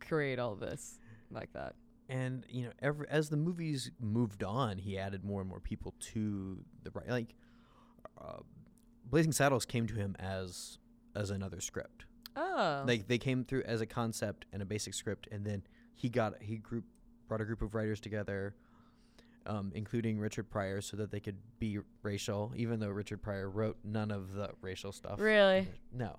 create 0.00 0.38
all 0.38 0.54
this 0.54 1.00
like 1.32 1.52
that. 1.54 1.74
And 2.08 2.44
you 2.48 2.64
know, 2.64 2.72
every 2.80 3.08
as 3.08 3.30
the 3.30 3.36
movies 3.36 3.90
moved 4.00 4.44
on, 4.44 4.78
he 4.78 4.98
added 4.98 5.24
more 5.24 5.40
and 5.40 5.48
more 5.48 5.60
people 5.60 5.94
to 6.12 6.62
the 6.82 6.90
right. 6.90 7.08
Like, 7.08 7.34
uh, 8.20 8.40
Blazing 9.06 9.32
Saddles 9.32 9.64
came 9.64 9.86
to 9.86 9.94
him 9.94 10.14
as 10.18 10.78
as 11.16 11.30
another 11.30 11.60
script. 11.60 12.04
Oh. 12.36 12.84
Like 12.86 13.06
they 13.06 13.18
came 13.18 13.44
through 13.44 13.62
as 13.62 13.80
a 13.80 13.86
concept 13.86 14.46
and 14.52 14.60
a 14.60 14.64
basic 14.64 14.94
script, 14.94 15.28
and 15.30 15.44
then 15.44 15.62
he 15.94 16.08
got 16.08 16.42
he 16.42 16.56
group 16.56 16.84
brought 17.28 17.40
a 17.40 17.44
group 17.44 17.62
of 17.62 17.74
writers 17.74 18.00
together, 18.00 18.54
um, 19.46 19.72
including 19.74 20.18
Richard 20.18 20.50
Pryor, 20.50 20.80
so 20.80 20.96
that 20.96 21.10
they 21.10 21.20
could 21.20 21.38
be 21.58 21.78
racial. 22.02 22.52
Even 22.56 22.80
though 22.80 22.90
Richard 22.90 23.22
Pryor 23.22 23.48
wrote 23.48 23.78
none 23.84 24.10
of 24.10 24.34
the 24.34 24.50
racial 24.60 24.92
stuff. 24.92 25.20
really? 25.20 25.68
No, 25.92 26.18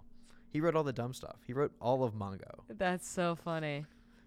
he 0.49 0.61
wrote 0.61 0.75
all 0.75 0.83
the 0.83 0.93
dumb 0.93 1.13
stuff. 1.13 1.37
He 1.45 1.53
wrote 1.53 1.73
all 1.81 2.03
of 2.03 2.13
Mongo. 2.13 2.61
That's 2.69 3.07
so 3.07 3.35
funny. 3.35 3.85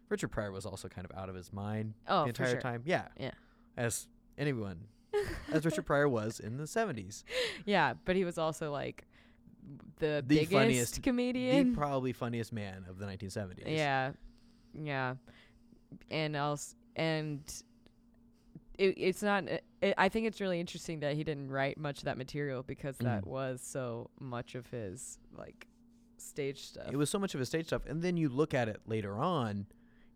Richard 0.09 0.29
Pryor 0.29 0.51
was 0.53 0.65
also 0.67 0.89
kind 0.89 1.05
of 1.11 1.17
out 1.17 1.29
of 1.29 1.35
his 1.35 1.53
mind 1.53 1.95
Oh, 2.07 2.23
the 2.23 2.29
entire 2.29 2.51
sure. 2.53 2.61
time. 2.61 2.83
Yeah. 2.85 3.09
Yeah. 3.19 3.33
As 3.77 4.07
anyone, 4.37 4.81
as 5.53 5.65
Richard 5.65 5.87
Pryor 5.87 6.09
was 6.09 6.41
in 6.41 6.57
the 6.57 6.65
70s. 6.65 7.25
Yeah, 7.67 7.95
but 8.05 8.17
he 8.17 8.25
was 8.25 8.39
also 8.39 8.71
like 8.73 9.07
the, 9.99 10.23
The 10.27 10.37
biggest 10.37 10.53
funniest- 10.53 11.03
comedian. 11.03 11.71
The 11.73 11.77
probably 11.77 12.13
funniest 12.13 12.53
man 12.53 12.85
of 12.89 12.99
the 12.99 13.07
1970s. 13.07 13.63
Yeah, 13.67 14.13
yeah, 14.75 15.15
and 16.11 16.35
else 16.37 16.75
and 16.97 17.41
it, 18.79 18.95
it's 18.97 19.23
not. 19.23 19.45
It, 19.81 19.95
I 19.99 20.09
think 20.09 20.27
it's 20.27 20.41
really 20.41 20.59
interesting 20.61 21.01
that 21.01 21.15
he 21.17 21.25
didn't 21.25 21.51
write 21.51 21.79
much 21.79 21.99
of 21.99 22.05
that 22.05 22.17
material 22.19 22.63
because 22.63 22.97
that 22.99 23.25
Mhm. 23.25 23.29
was 23.29 23.61
so 23.61 24.11
much 24.21 24.55
of 24.55 24.67
his 24.69 25.19
like 25.37 25.67
stage 26.17 26.61
stuff. 26.63 26.89
It 26.91 26.97
was 26.97 27.11
so 27.11 27.19
much 27.19 27.35
of 27.35 27.41
his 27.41 27.49
stage 27.49 27.67
stuff. 27.67 27.83
And 27.87 28.03
then 28.03 28.17
you 28.17 28.29
look 28.29 28.55
at 28.55 28.69
it 28.69 28.81
later 28.87 29.17
on, 29.19 29.67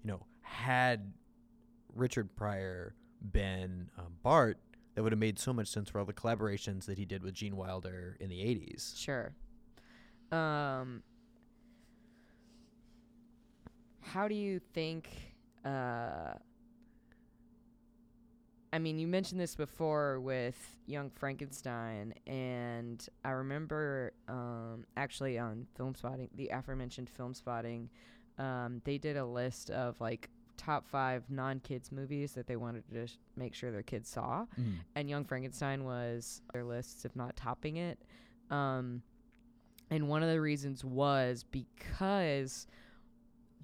you 0.03 0.11
know, 0.11 0.27
had 0.43 1.13
Richard 1.95 2.35
Pryor 2.37 2.95
been 3.21 3.91
um, 3.99 4.15
Bart, 4.23 4.59
that 4.95 5.03
would 5.03 5.13
have 5.13 5.19
made 5.19 5.39
so 5.39 5.53
much 5.53 5.69
sense 5.69 5.89
for 5.89 5.99
all 5.99 6.05
the 6.05 6.13
collaborations 6.13 6.85
that 6.87 6.99
he 6.99 7.05
did 7.05 7.23
with 7.23 7.35
Gene 7.35 7.57
Wilder 7.57 8.17
in 8.21 8.29
the 8.29 8.37
80s. 8.37 8.99
sure. 8.99 9.35
Um, 10.31 11.03
how 14.01 14.29
do 14.29 14.35
you 14.35 14.61
think? 14.75 15.09
Uh, 15.65 16.35
I 18.75 18.79
mean, 18.79 18.99
you 18.99 19.07
mentioned 19.07 19.39
this 19.39 19.55
before 19.55 20.19
with 20.21 20.57
Young 20.87 21.11
Frankenstein, 21.11 22.15
and 22.27 23.07
I 23.23 23.31
remember 23.31 24.15
um, 24.29 24.87
actually 24.97 25.39
on 25.39 25.67
Filmspotting, 25.79 26.31
the 26.35 26.49
aforementioned 26.49 27.11
Filmspotting, 27.19 27.89
um, 28.39 28.81
they 28.85 28.99
did 28.99 29.17
a 29.17 29.25
list 29.25 29.71
of 29.71 30.01
like 30.01 30.29
top 30.57 30.87
five 30.87 31.25
non-kids 31.29 31.91
movies 31.91 32.33
that 32.33 32.47
they 32.47 32.57
wanted 32.57 32.85
to 32.93 33.07
sh- 33.07 33.17
make 33.37 33.55
sure 33.55 33.71
their 33.73 33.83
kids 33.83 34.09
saw, 34.09 34.47
and 34.95 35.09
Young 35.11 35.25
Frankenstein 35.25 35.85
was 35.85 36.41
their 36.53 36.65
lists, 36.65 37.05
if 37.05 37.15
not 37.17 37.35
topping 37.37 37.77
it. 37.77 37.99
Um, 38.51 39.03
and 39.91 40.09
one 40.09 40.23
of 40.23 40.29
the 40.29 40.41
reasons 40.41 40.85
was 40.85 41.45
because 41.51 42.67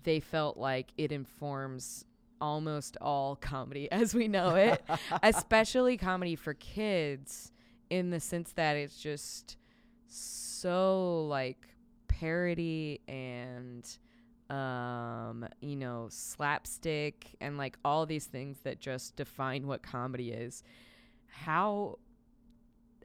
they 0.02 0.20
felt 0.20 0.56
like 0.56 0.92
it 0.98 1.12
informs 1.12 2.04
almost 2.40 2.96
all 3.00 3.36
comedy 3.36 3.90
as 3.92 4.14
we 4.14 4.28
know 4.28 4.54
it, 4.54 4.82
especially 5.22 5.96
comedy 5.96 6.36
for 6.36 6.54
kids, 6.54 7.52
in 7.90 8.10
the 8.10 8.20
sense 8.20 8.52
that 8.52 8.76
it's 8.76 9.00
just 9.00 9.56
so 10.06 11.26
like 11.28 11.58
parody 12.08 13.00
and 13.08 13.98
um, 14.50 15.46
you 15.60 15.76
know, 15.76 16.06
slapstick 16.10 17.36
and 17.40 17.58
like 17.58 17.78
all 17.84 18.06
these 18.06 18.26
things 18.26 18.58
that 18.64 18.80
just 18.80 19.16
define 19.16 19.66
what 19.66 19.82
comedy 19.82 20.30
is. 20.30 20.62
How 21.26 21.98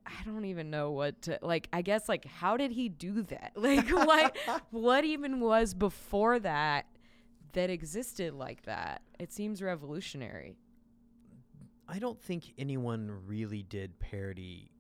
I 0.05 0.23
don't 0.25 0.45
even 0.45 0.69
know 0.69 0.91
what 0.91 1.21
to 1.23 1.39
like 1.41 1.67
I 1.73 1.81
guess 1.81 2.07
like 2.09 2.25
how 2.25 2.57
did 2.57 2.71
he 2.71 2.89
do 2.89 3.21
that? 3.23 3.51
Like 3.57 3.89
what 3.89 4.37
what 4.71 5.03
even 5.05 5.39
was 5.39 5.73
before 5.73 6.39
that 6.39 6.85
that 7.53 7.69
existed 7.69 8.33
like 8.33 8.63
that? 8.63 9.01
It 9.19 9.31
seems 9.31 9.61
revolutionary. 9.61 10.57
I 11.87 11.99
don't 11.99 12.19
think 12.19 12.53
anyone 12.57 13.11
really 13.27 13.61
did 13.63 13.99
parody 13.99 14.71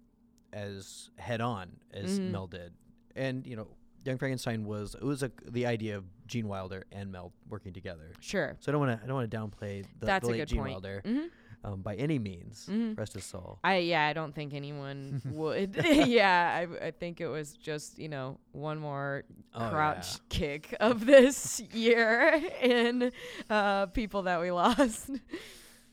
as 0.53 1.09
head 1.17 1.41
on 1.41 1.73
as 1.93 2.19
Mhm. 2.19 2.31
Mel 2.31 2.47
did. 2.47 2.73
And 3.15 3.45
you 3.45 3.55
know, 3.55 3.67
Young 4.05 4.17
Frankenstein 4.17 4.65
was 4.65 4.95
it 4.95 5.03
was 5.03 5.23
a, 5.23 5.31
the 5.49 5.65
idea 5.65 5.95
of 5.97 6.03
Gene 6.27 6.47
Wilder 6.47 6.83
and 6.91 7.11
Mel 7.11 7.31
working 7.49 7.73
together. 7.73 8.11
Sure. 8.19 8.55
So 8.59 8.69
I 8.69 8.73
don't 8.73 8.81
want 8.81 8.97
to 8.99 9.03
I 9.03 9.07
don't 9.07 9.15
want 9.15 9.29
to 9.31 9.37
downplay 9.37 9.85
the, 9.99 10.05
That's 10.05 10.27
the 10.27 10.33
a 10.33 10.37
late 10.37 10.47
Gene 10.47 10.59
point. 10.59 10.71
Wilder 10.73 11.01
Mhm. 11.05 11.29
um, 11.63 11.81
by 11.81 11.95
any 11.95 12.19
means. 12.19 12.67
Mhm. 12.69 12.97
Rest 12.97 13.13
his 13.13 13.23
soul. 13.25 13.59
I 13.63 13.77
yeah, 13.77 14.05
I 14.07 14.13
don't 14.13 14.33
think 14.35 14.53
anyone 14.53 15.21
would. 15.31 15.75
yeah, 15.89 16.67
I 16.81 16.87
I 16.87 16.91
think 16.91 17.21
it 17.21 17.27
was 17.27 17.53
just, 17.53 17.97
you 17.99 18.09
know, 18.09 18.37
one 18.51 18.79
more 18.79 19.23
Oh, 19.55 19.69
crouch 19.69 20.17
kick 20.29 20.75
of 20.79 21.05
this 21.05 21.61
year 21.73 22.41
in 22.61 23.11
uh 23.49 23.85
people 23.87 24.23
that 24.23 24.41
we 24.41 24.51
lost. 24.51 25.11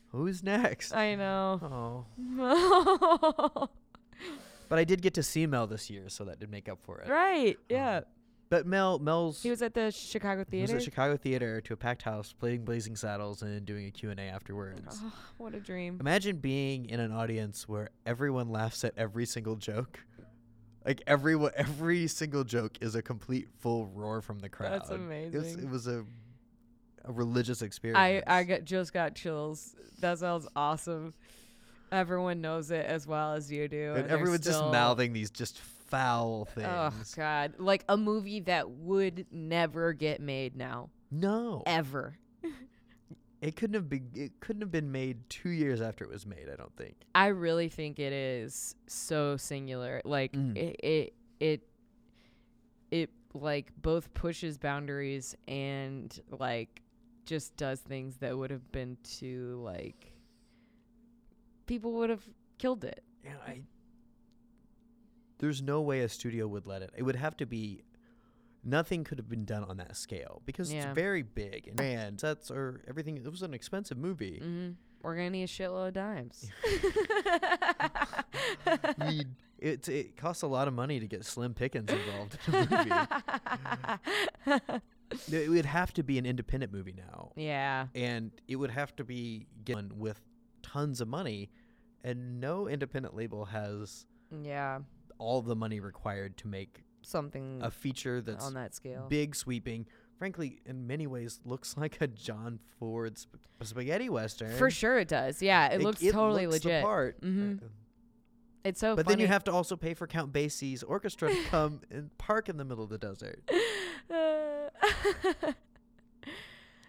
Who's 0.09 0.43
next? 0.43 0.93
I 0.93 1.15
know. 1.15 2.05
oh, 2.37 3.69
but 4.71 4.79
I 4.79 4.85
did 4.85 5.01
get 5.01 5.13
to 5.15 5.23
see 5.23 5.45
Mel 5.45 5.67
this 5.67 5.89
year, 5.89 6.07
so 6.07 6.23
that 6.23 6.39
did 6.39 6.49
make 6.49 6.69
up 6.69 6.81
for 6.81 7.01
it. 7.01 7.09
right. 7.09 7.57
Um, 7.57 7.63
yeah. 7.67 8.01
But 8.49 8.65
Mel 8.65 8.99
Mel's 8.99 9.43
He 9.43 9.49
was 9.49 9.61
at 9.61 9.73
the 9.73 9.91
Chicago 9.91 10.45
he 10.49 10.61
was 10.61 10.69
Theater. 10.69 10.77
at 10.77 10.83
Chicago 10.83 11.17
Theater 11.17 11.59
to 11.59 11.73
a 11.73 11.75
packed 11.75 12.03
house, 12.03 12.31
playing 12.31 12.63
Blazing 12.63 12.95
Saddles 12.95 13.41
and 13.41 13.65
doing 13.65 13.87
a 13.87 13.91
Q&A 13.91 14.15
afterwards. 14.17 14.97
Oh, 15.03 15.11
what 15.37 15.53
a 15.53 15.59
dream. 15.59 15.97
Imagine 15.99 16.37
being 16.37 16.85
in 16.89 17.01
an 17.01 17.11
audience 17.11 17.67
where 17.67 17.89
everyone 18.05 18.47
laughs 18.47 18.85
at 18.85 18.93
every 18.95 19.25
single 19.25 19.57
joke. 19.57 19.99
Like 20.85 21.01
every 21.05 21.37
every 21.55 22.07
single 22.07 22.45
joke 22.45 22.77
is 22.79 22.95
a 22.95 23.01
complete 23.01 23.49
full 23.59 23.87
roar 23.87 24.21
from 24.21 24.39
the 24.39 24.47
crowd. 24.47 24.71
That's 24.71 24.89
amazing. 24.89 25.33
It 25.33 25.37
was, 25.37 25.55
it 25.55 25.69
was 25.69 25.87
a 25.87 26.05
a 27.03 27.11
religious 27.11 27.61
experience. 27.61 27.99
I 27.99 28.23
I 28.39 28.43
got 28.43 28.63
just 28.63 28.93
got 28.93 29.15
chills. 29.15 29.75
That 29.99 30.19
sounds 30.19 30.47
awesome. 30.55 31.13
Everyone 31.91 32.39
knows 32.41 32.71
it 32.71 32.85
as 32.85 33.05
well 33.05 33.33
as 33.33 33.51
you 33.51 33.67
do. 33.67 33.93
and 33.95 34.05
they're 34.09 34.17
everyone's 34.17 34.45
just 34.45 34.63
mouthing 34.63 35.13
these 35.13 35.29
just 35.29 35.59
foul 35.59 36.45
things. 36.45 36.67
Oh 36.69 36.93
god, 37.15 37.55
like 37.57 37.83
a 37.89 37.97
movie 37.97 38.39
that 38.41 38.69
would 38.69 39.25
never 39.31 39.91
get 39.93 40.21
made 40.21 40.55
now, 40.55 40.89
No, 41.11 41.63
ever. 41.65 42.17
it 43.41 43.55
couldn't 43.57 43.73
have 43.73 43.89
been. 43.89 44.09
It 44.13 44.39
couldn't 44.39 44.61
have 44.61 44.71
been 44.71 44.91
made 44.91 45.29
two 45.29 45.49
years 45.49 45.81
after 45.81 46.05
it 46.05 46.09
was 46.09 46.25
made. 46.25 46.47
I 46.51 46.55
don't 46.55 46.75
think. 46.77 46.95
I 47.13 47.27
really 47.27 47.67
think 47.67 47.99
it 47.99 48.13
is 48.13 48.75
so 48.87 49.35
singular. 49.35 50.01
Like 50.05 50.31
Mm. 50.33 50.55
it, 50.57 50.75
it, 50.83 51.13
it, 51.41 51.61
it 52.91 53.09
like 53.33 53.71
both 53.81 54.13
pushes 54.13 54.57
boundaries 54.57 55.35
and 55.47 56.17
like 56.29 56.81
just 57.25 57.55
does 57.57 57.79
things 57.79 58.17
that 58.17 58.37
would 58.37 58.51
have 58.51 58.71
been 58.71 58.97
too 59.03 59.61
like 59.63 60.10
people 61.65 61.93
would 61.93 62.09
have 62.09 62.23
killed 62.57 62.83
it. 62.83 63.03
Yeah, 63.23 63.31
I. 63.47 63.61
There's 65.39 65.61
no 65.61 65.81
way 65.81 66.01
a 66.01 66.09
studio 66.09 66.47
would 66.47 66.67
let 66.67 66.81
it. 66.81 66.91
It 66.95 67.03
would 67.03 67.15
have 67.15 67.35
to 67.37 67.45
be. 67.45 67.83
Nothing 68.63 69.03
could 69.03 69.17
have 69.17 69.27
been 69.27 69.45
done 69.45 69.63
on 69.63 69.77
that 69.77 69.97
scale 69.97 70.43
because 70.45 70.71
Yeah. 70.71 70.89
it's 70.89 70.95
very 70.95 71.23
big 71.23 71.67
and 71.67 71.77
grand 71.77 72.19
sets 72.19 72.51
or 72.51 72.81
everything. 72.87 73.17
It 73.17 73.27
was 73.27 73.41
an 73.41 73.55
expensive 73.55 73.97
movie. 73.97 74.39
Mm-hmm. 74.39 74.71
We're 75.01 75.15
gonna 75.15 75.31
need 75.31 75.43
a 75.43 75.47
shitload 75.47 75.87
of 75.87 75.93
dimes. 75.95 76.47
It 79.61 79.87
it 79.87 80.17
costs 80.17 80.41
a 80.41 80.47
lot 80.47 80.67
of 80.67 80.73
money 80.73 80.99
to 80.99 81.05
get 81.07 81.23
Slim 81.23 81.53
Pickens 81.53 81.91
involved 81.91 82.37
in 82.47 82.55
a 82.55 83.99
movie. 84.47 84.59
it 85.31 85.49
would 85.51 85.67
have 85.67 85.93
to 85.93 86.01
be 86.03 86.17
an 86.17 86.25
independent 86.25 86.73
movie 86.73 86.95
now, 86.97 87.31
yeah. 87.35 87.85
and 87.93 88.31
it 88.47 88.55
would 88.55 88.71
have 88.71 88.95
to 88.95 89.03
be 89.03 89.45
given 89.63 89.91
with 89.99 90.19
tons 90.61 91.01
of 91.01 91.07
money, 91.07 91.49
and 92.03 92.39
no 92.39 92.67
independent 92.67 93.15
label 93.15 93.45
has 93.45 94.05
Yeah. 94.43 94.79
all 95.17 95.41
the 95.41 95.55
money 95.55 95.79
required 95.79 96.37
to 96.37 96.47
make 96.47 96.83
Something 97.01 97.61
a 97.61 97.71
feature 97.71 98.21
that's 98.21 98.45
on 98.45 98.53
that 98.55 98.73
scale. 98.75 99.07
big, 99.09 99.35
sweeping. 99.35 99.87
Frankly, 100.17 100.61
in 100.65 100.85
many 100.85 101.07
ways, 101.07 101.39
looks 101.45 101.75
like 101.77 101.99
a 101.99 102.07
John 102.07 102.59
Ford 102.77 103.17
sp- 103.17 103.37
spaghetti 103.63 104.07
western. 104.09 104.51
For 104.55 104.69
sure 104.69 104.99
it 104.99 105.07
does. 105.07 105.41
Yeah, 105.41 105.67
it, 105.73 105.81
looks 105.81 105.99
totally 106.01 106.45
looks 106.45 106.61
the 106.63 106.69
legit. 106.69 106.83
part. 106.83 107.21
Mhm. 107.21 107.63
Uh, 107.63 107.67
It's 108.63 108.79
so 108.79 108.95
but 108.95 109.07
then 109.07 109.17
you 109.17 109.25
have 109.25 109.43
to 109.45 109.51
also 109.51 109.75
pay 109.75 109.95
for 109.95 110.05
Count 110.05 110.31
Basie's 110.31 110.83
orchestra 110.83 111.33
to 111.33 111.43
come 111.45 111.81
and 111.89 112.15
park 112.19 112.47
in 112.49 112.57
the 112.57 112.63
middle 112.65 112.83
of 112.83 112.91
the 112.91 112.99
desert. 112.99 113.41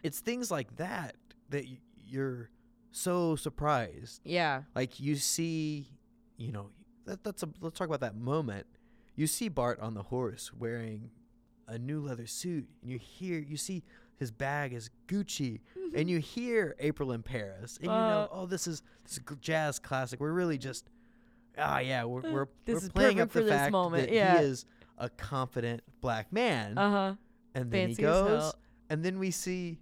It's 0.03 0.19
things 0.21 0.51
like 0.51 0.77
that 0.77 1.15
that 1.51 1.65
y- 1.65 1.79
you're 2.05 2.51
so 2.93 3.37
surprised. 3.37 4.21
yeah. 4.25 4.63
Like 4.75 5.01
you 5.01 5.17
see, 5.17 5.89
you 6.37 6.53
know, 6.53 6.71
that, 7.07 7.25
that's 7.25 7.43
a 7.43 7.49
let's 7.61 7.79
talk 7.79 7.89
about 7.89 8.01
that 8.01 8.17
moment. 8.17 8.67
You 9.17 9.27
see 9.27 9.49
Bart 9.49 9.81
on 9.81 9.95
the 9.95 10.03
horse 10.05 10.53
wearing 10.57 11.11
a 11.69 11.79
new 11.79 12.01
leather 12.01 12.27
suit, 12.27 12.67
and 12.83 12.91
you 12.91 12.99
hear 12.99 13.39
you 13.39 13.57
see 13.57 13.83
his 14.19 14.31
bag 14.31 14.73
is 14.73 14.89
Gucci, 15.09 15.61
and 15.95 16.09
you 16.09 16.19
hear 16.19 16.77
April 16.79 17.13
in 17.13 17.23
Paris, 17.23 17.77
and 17.79 17.87
you 17.87 17.91
know, 17.91 17.97
Uh, 17.97 18.29
oh, 18.31 18.47
this 18.47 18.67
is 18.67 18.83
this 19.05 19.13
is 19.13 19.21
a 19.31 19.35
jazz 19.37 19.79
classic. 19.79 20.21
We're 20.21 20.33
really 20.33 20.59
just 20.59 20.89
ah 21.59 21.79
yeah, 21.81 22.05
we're 22.05 22.21
we're, 22.31 22.47
This 22.65 22.75
we're 22.81 22.87
is 22.87 22.89
playing 22.91 23.21
up 23.21 23.31
the 23.33 23.45
fact 23.47 23.73
moment, 23.73 24.09
that 24.09 24.15
yeah. 24.15 24.39
he 24.39 24.45
is 24.45 24.65
a 24.99 25.09
confident 25.09 25.83
black 26.01 26.33
man, 26.33 26.79
Uh 26.79 26.91
huh. 26.91 27.15
and 27.55 27.71
then 27.71 27.89
he 27.89 27.95
fancy 27.95 28.05
as 28.05 28.23
goes, 28.43 28.55
and 28.91 29.05
then 29.05 29.19
we 29.19 29.31
see 29.31 29.79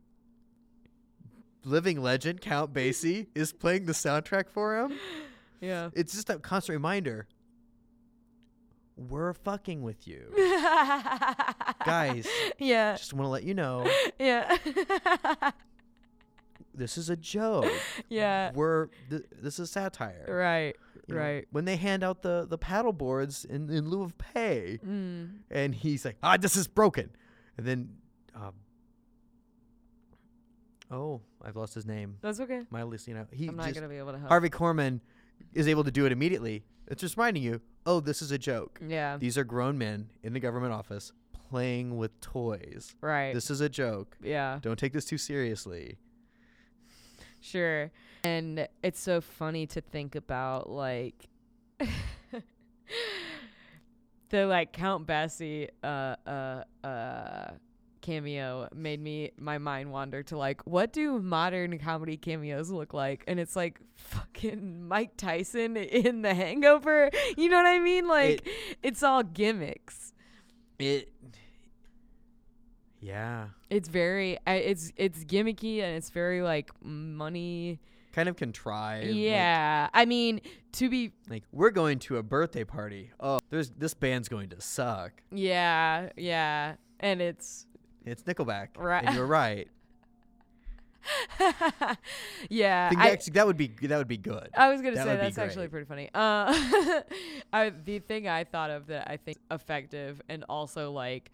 living 1.64 2.00
legend 2.02 2.40
Count 2.40 2.72
Basie 2.72 3.26
is 3.34 3.52
playing 3.52 3.86
the 3.86 3.92
soundtrack 3.92 4.48
for 4.50 4.78
him. 4.78 4.92
Yeah. 5.62 5.90
It's 5.92 6.14
just 6.14 6.30
a 6.30 6.38
constant 6.38 6.76
reminder. 6.76 7.26
We're 8.96 9.34
fucking 9.34 9.82
with 9.82 10.08
you. 10.08 10.32
Guys, 11.84 12.26
Yeah. 12.58 12.96
just 12.96 13.12
want 13.12 13.26
to 13.26 13.28
let 13.28 13.42
you 13.44 13.52
know 13.52 13.86
Yeah. 14.18 14.56
this 16.74 16.96
is 16.96 17.10
a 17.10 17.16
joke. 17.16 17.70
yeah. 18.08 18.52
We're 18.54 18.86
th- 19.10 19.24
this 19.42 19.58
is 19.58 19.70
satire. 19.70 20.24
Right. 20.28 20.76
You 21.08 21.14
know, 21.14 21.20
Right. 21.20 21.46
When 21.50 21.64
they 21.66 21.76
hand 21.76 22.02
out 22.04 22.22
the 22.22 22.46
the 22.48 22.56
paddle 22.58 22.92
boards 22.94 23.44
in 23.44 23.68
in 23.70 23.88
lieu 23.88 24.02
of 24.02 24.16
pay, 24.16 24.78
Mm. 24.86 25.40
and 25.50 25.74
he's 25.74 26.04
like, 26.04 26.16
"Ah, 26.22 26.36
this 26.36 26.56
is 26.56 26.68
broken," 26.68 27.10
and 27.58 27.66
then, 27.66 27.96
um, 28.34 28.54
oh, 30.90 31.20
I've 31.42 31.56
lost 31.56 31.74
his 31.74 31.86
name. 31.86 32.16
That's 32.20 32.40
okay. 32.40 32.62
Mildly, 32.70 32.98
you 33.06 33.14
know, 33.14 33.26
he 33.30 33.48
I'm 33.48 33.56
not 33.56 33.64
just 33.66 33.74
gonna 33.74 33.88
be 33.88 33.96
able 33.98 34.12
to 34.12 34.18
help. 34.18 34.28
Harvey 34.28 34.50
Korman 34.50 35.00
is 35.54 35.68
able 35.68 35.84
to 35.84 35.90
do 35.90 36.06
it 36.06 36.12
immediately. 36.12 36.64
It's 36.86 37.00
just 37.00 37.16
reminding 37.16 37.42
you, 37.42 37.60
oh, 37.86 38.00
this 38.00 38.20
is 38.20 38.30
a 38.32 38.38
joke. 38.38 38.80
Yeah. 38.86 39.16
These 39.16 39.38
are 39.38 39.44
grown 39.44 39.78
men 39.78 40.10
in 40.22 40.32
the 40.32 40.40
government 40.40 40.72
office 40.72 41.12
playing 41.50 41.96
with 41.96 42.20
toys. 42.20 42.94
Right. 43.00 43.32
This 43.32 43.50
is 43.50 43.60
a 43.60 43.68
joke. 43.68 44.16
yeah. 44.22 44.58
Don't 44.60 44.78
take 44.78 44.92
this 44.92 45.04
too 45.04 45.18
seriously. 45.18 45.96
Sure. 47.40 47.90
And 48.22 48.68
it's 48.82 49.00
so 49.00 49.20
funny 49.20 49.66
to 49.68 49.80
think 49.80 50.14
about 50.14 50.68
like 50.68 51.28
the 54.30 54.46
like 54.46 54.72
Count 54.72 55.06
Basie 55.06 55.68
uh 55.82 56.16
uh 56.26 56.64
uh 56.84 57.50
cameo 58.00 58.68
made 58.74 59.00
me 59.00 59.30
my 59.38 59.58
mind 59.58 59.90
wander 59.92 60.22
to 60.22 60.36
like 60.36 60.60
what 60.66 60.92
do 60.92 61.18
modern 61.20 61.78
comedy 61.78 62.16
cameos 62.16 62.70
look 62.70 62.92
like 62.94 63.22
and 63.28 63.38
it's 63.40 63.54
like 63.56 63.80
fucking 63.96 64.86
Mike 64.88 65.16
Tyson 65.16 65.76
in 65.76 66.22
the 66.22 66.34
hangover 66.34 67.10
you 67.36 67.48
know 67.48 67.56
what 67.56 67.66
I 67.66 67.78
mean 67.78 68.08
like 68.08 68.48
it's 68.82 69.02
all 69.02 69.22
gimmicks 69.22 70.12
It. 70.78 71.12
Yeah. 73.00 73.48
it's 73.70 73.88
very 73.88 74.38
it's 74.46 74.92
it's 74.96 75.24
gimmicky 75.24 75.82
and 75.82 75.96
it's 75.96 76.10
very 76.10 76.42
like 76.42 76.70
money 76.82 77.80
Kind 78.12 78.28
of 78.28 78.36
contrived. 78.36 79.06
like- 79.06 79.14
yeah 79.16 79.88
I 79.94 80.04
mean 80.04 80.40
to 80.72 80.88
be 80.90 81.12
Like, 81.28 81.44
we're 81.52 81.70
going 81.70 81.98
to 82.00 82.16
a 82.18 82.22
birthday 82.22 82.64
party. 82.64 83.10
Oh, 83.20 83.38
there's 83.50 83.70
this 83.70 83.94
band's 83.94 84.28
going 84.28 84.50
to 84.50 84.60
suck. 84.60 85.12
Yeah, 85.32 86.10
yeah. 86.16 86.74
And 87.00 87.20
it's 87.20 87.66
It's 88.04 88.22
Nickelback. 88.22 88.68
Right. 88.76 89.04
And 89.04 89.14
you're 89.14 89.26
right. 89.26 89.68
yeah. 92.48 92.90
I 92.96 93.10
that's- 93.10 93.30
that 93.30 93.46
would 93.46 93.56
be 93.56 93.68
that 93.82 93.96
would 93.98 94.08
be 94.08 94.16
good. 94.16 94.48
I 94.56 94.70
was 94.70 94.80
gonna 94.82 94.96
that 94.96 95.04
say 95.06 95.16
that's 95.16 95.38
actually 95.38 95.68
pretty 95.68 95.86
funny. 95.86 96.10
Uh, 96.14 96.52
I, 97.52 97.70
the 97.70 97.98
thing 98.00 98.28
I 98.28 98.44
thought 98.44 98.70
of 98.70 98.86
that 98.88 99.08
I 99.10 99.16
think 99.16 99.38
effective 99.50 100.20
and 100.28 100.44
also 100.48 100.92
like 100.92 101.30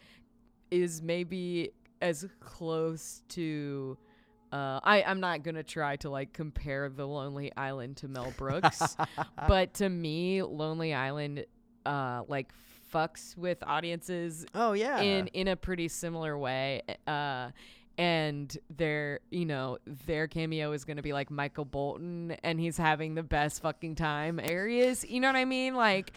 is 0.70 1.02
maybe 1.02 1.70
as 2.00 2.26
close 2.40 3.22
to. 3.30 3.96
Uh, 4.52 4.78
I 4.84 5.02
I'm 5.02 5.18
not 5.20 5.42
gonna 5.42 5.64
try 5.64 5.96
to 5.96 6.10
like 6.10 6.32
compare 6.32 6.88
the 6.88 7.06
Lonely 7.06 7.52
Island 7.56 7.96
to 7.98 8.08
Mel 8.08 8.32
Brooks, 8.36 8.96
but 9.48 9.74
to 9.74 9.88
me, 9.88 10.42
Lonely 10.42 10.94
Island, 10.94 11.44
uh, 11.84 12.22
like 12.28 12.52
fucks 12.92 13.36
with 13.36 13.58
audiences 13.62 14.46
oh 14.54 14.72
yeah. 14.72 15.00
in 15.00 15.26
in 15.28 15.48
a 15.48 15.56
pretty 15.56 15.88
similar 15.88 16.36
way. 16.36 16.82
Uh, 17.06 17.50
and 17.98 18.56
their 18.76 19.20
you 19.30 19.46
know 19.46 19.78
their 20.06 20.28
cameo 20.28 20.72
is 20.72 20.84
gonna 20.84 21.02
be 21.02 21.12
like 21.12 21.30
Michael 21.30 21.64
Bolton, 21.64 22.36
and 22.42 22.60
he's 22.60 22.76
having 22.76 23.14
the 23.14 23.22
best 23.22 23.62
fucking 23.62 23.94
time 23.94 24.38
areas. 24.42 25.04
You 25.08 25.20
know 25.20 25.28
what 25.28 25.36
I 25.36 25.44
mean? 25.44 25.74
Like, 25.74 26.12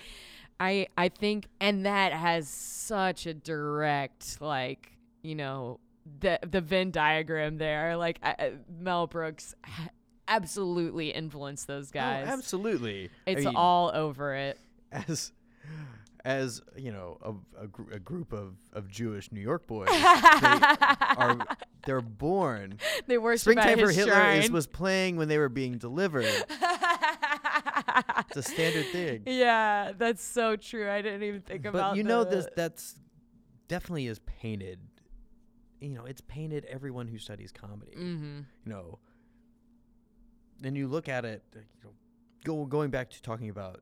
I 0.60 0.88
I 0.98 1.10
think, 1.10 1.48
and 1.60 1.86
that 1.86 2.12
has 2.12 2.48
such 2.50 3.26
a 3.26 3.34
direct 3.34 4.42
like 4.42 4.92
you 5.22 5.36
know 5.36 5.80
the 6.20 6.40
the 6.50 6.62
Venn 6.62 6.92
diagram 6.92 7.58
there. 7.58 7.96
Like 7.96 8.20
uh, 8.24 8.34
Mel 8.80 9.08
Brooks. 9.08 9.56
Ha- 9.64 9.90
absolutely 10.32 11.10
influenced 11.10 11.66
those 11.66 11.90
guys 11.90 12.28
Oh, 12.30 12.34
absolutely. 12.34 13.10
I 13.26 13.32
it's 13.32 13.46
mean, 13.46 13.56
all 13.56 13.90
over 13.92 14.36
it 14.36 14.60
as 14.92 15.32
as 16.26 16.62
you 16.76 16.92
know 16.92 17.18
a, 17.22 17.64
a, 17.64 17.68
gr- 17.68 17.92
a 17.94 18.00
group 18.00 18.34
of, 18.34 18.56
of 18.74 18.90
Jewish 18.90 19.32
New 19.32 19.40
York 19.42 19.68
boys 19.68 19.88
they 19.90 19.96
are 20.04 21.38
they're 21.86 22.02
born. 22.02 22.78
they 23.08 23.18
worship 23.18 23.42
Springtime 23.42 23.80
for 23.80 23.90
Hitler 23.90 24.14
shrine. 24.14 24.42
is, 24.42 24.52
was 24.52 24.68
playing 24.68 25.16
when 25.16 25.28
they 25.30 25.38
were 25.38 25.48
being 25.50 25.78
delivered. 25.78 26.26
It's 28.28 28.38
a 28.38 28.44
standard 28.44 28.86
thing. 28.88 29.24
Yeah, 29.26 29.94
that's 29.98 30.24
so 30.24 30.56
true. 30.56 30.90
I 30.90 31.02
didn't 31.02 31.24
even 31.24 31.42
think 31.42 31.66
about. 31.66 31.92
But 31.92 31.98
you 31.98 32.04
know 32.04 32.24
the- 32.24 32.36
this 32.38 32.48
that's 32.56 32.96
definitely 33.68 34.08
is 34.08 34.20
painted. 34.20 34.80
You 35.80 35.90
know, 35.90 36.06
it's 36.06 36.22
painted 36.22 36.66
everyone 36.66 37.08
who 37.08 37.18
studies 37.18 37.52
comedy. 37.54 37.94
Mhm. 37.98 38.46
You 38.66 38.72
know, 38.72 39.00
then 40.60 40.76
you 40.76 40.88
look 40.88 41.08
at 41.08 41.24
it. 41.26 41.44
You 41.56 41.62
know, 41.84 41.92
go 42.44 42.66
going 42.66 42.90
back 42.92 43.10
to 43.12 43.22
talking 43.22 43.50
about 43.50 43.82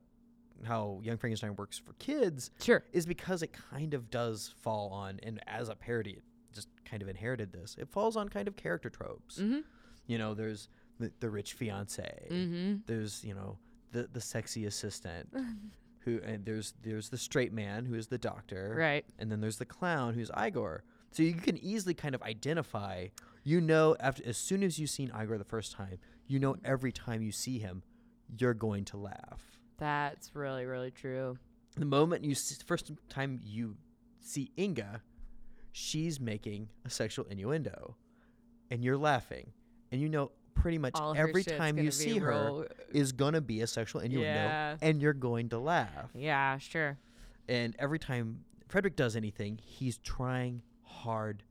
how 0.66 1.00
Young 1.02 1.16
Frankenstein 1.16 1.54
works 1.56 1.78
for 1.78 1.92
kids 1.94 2.50
Sure. 2.60 2.82
is 2.92 3.06
because 3.06 3.42
it 3.42 3.52
kind 3.52 3.94
of 3.94 4.10
does 4.10 4.54
fall 4.62 4.90
on, 4.90 5.20
and 5.22 5.40
as 5.46 5.68
a 5.68 5.74
parody, 5.76 6.12
it 6.12 6.22
just 6.52 6.68
kind 6.84 7.02
of 7.02 7.08
inherited 7.08 7.52
this. 7.52 7.76
It 7.78 7.88
falls 7.88 8.16
on 8.16 8.28
kind 8.28 8.48
of 8.48 8.56
character 8.56 8.90
tropes. 8.90 9.38
Mhm. 9.38 9.62
You 10.06 10.18
know, 10.18 10.34
there's 10.34 10.68
the, 10.98 11.12
the 11.20 11.30
rich 11.30 11.52
fiance. 11.54 12.28
Mhm. 12.30 12.82
There's 12.86 13.22
you 13.24 13.34
know 13.34 13.58
the 13.92 14.08
the 14.12 14.20
sexy 14.20 14.64
assistant. 14.66 15.28
who 16.00 16.20
and 16.22 16.44
there's 16.46 16.74
there's 16.82 17.08
the 17.10 17.18
straight 17.18 17.52
man 17.52 17.84
who 17.84 17.94
is 17.94 18.06
the 18.06 18.18
doctor. 18.18 18.74
Right. 18.78 19.04
And 19.18 19.30
then 19.30 19.40
there's 19.40 19.58
the 19.58 19.66
clown 19.66 20.14
who's 20.14 20.30
Igor. 20.36 20.84
So 21.10 21.22
you 21.22 21.34
can 21.34 21.56
easily 21.58 21.94
kind 21.94 22.14
of 22.14 22.22
identify. 22.22 23.08
You 23.44 23.60
know, 23.60 23.96
after 24.00 24.22
as 24.26 24.36
soon 24.36 24.62
as 24.62 24.78
you've 24.78 24.90
seen 24.90 25.10
Igor 25.18 25.38
the 25.38 25.44
first 25.44 25.72
time, 25.72 25.98
you 26.26 26.38
know 26.38 26.56
every 26.64 26.92
time 26.92 27.22
you 27.22 27.32
see 27.32 27.58
him, 27.58 27.82
you're 28.38 28.54
going 28.54 28.84
to 28.86 28.96
laugh. 28.96 29.57
That's 29.78 30.34
really 30.34 30.64
really 30.66 30.90
true. 30.90 31.38
The 31.76 31.84
moment 31.84 32.24
you 32.24 32.32
s- 32.32 32.62
first 32.66 32.90
time 33.08 33.40
you 33.44 33.76
see 34.20 34.50
Inga, 34.58 35.02
she's 35.72 36.18
making 36.20 36.68
a 36.84 36.90
sexual 36.90 37.24
innuendo, 37.26 37.96
and 38.70 38.82
you're 38.82 38.96
laughing, 38.96 39.52
and 39.92 40.00
you 40.00 40.08
know 40.08 40.32
pretty 40.54 40.78
much 40.78 40.94
All 40.96 41.14
every 41.16 41.44
time 41.44 41.78
you 41.78 41.92
see 41.92 42.18
her 42.18 42.30
real- 42.30 42.66
uh, 42.68 42.74
is 42.92 43.12
gonna 43.12 43.40
be 43.40 43.60
a 43.60 43.66
sexual 43.66 44.00
innuendo, 44.00 44.24
Yeah. 44.28 44.76
and 44.82 45.00
you're 45.00 45.12
going 45.12 45.48
to 45.50 45.58
laugh. 45.58 46.10
Yeah, 46.14 46.58
sure. 46.58 46.98
And 47.48 47.76
every 47.78 48.00
time 48.00 48.44
Frederick 48.68 48.96
does 48.96 49.14
anything, 49.14 49.58
he's 49.62 49.98
trying 49.98 50.62
hard 50.82 51.44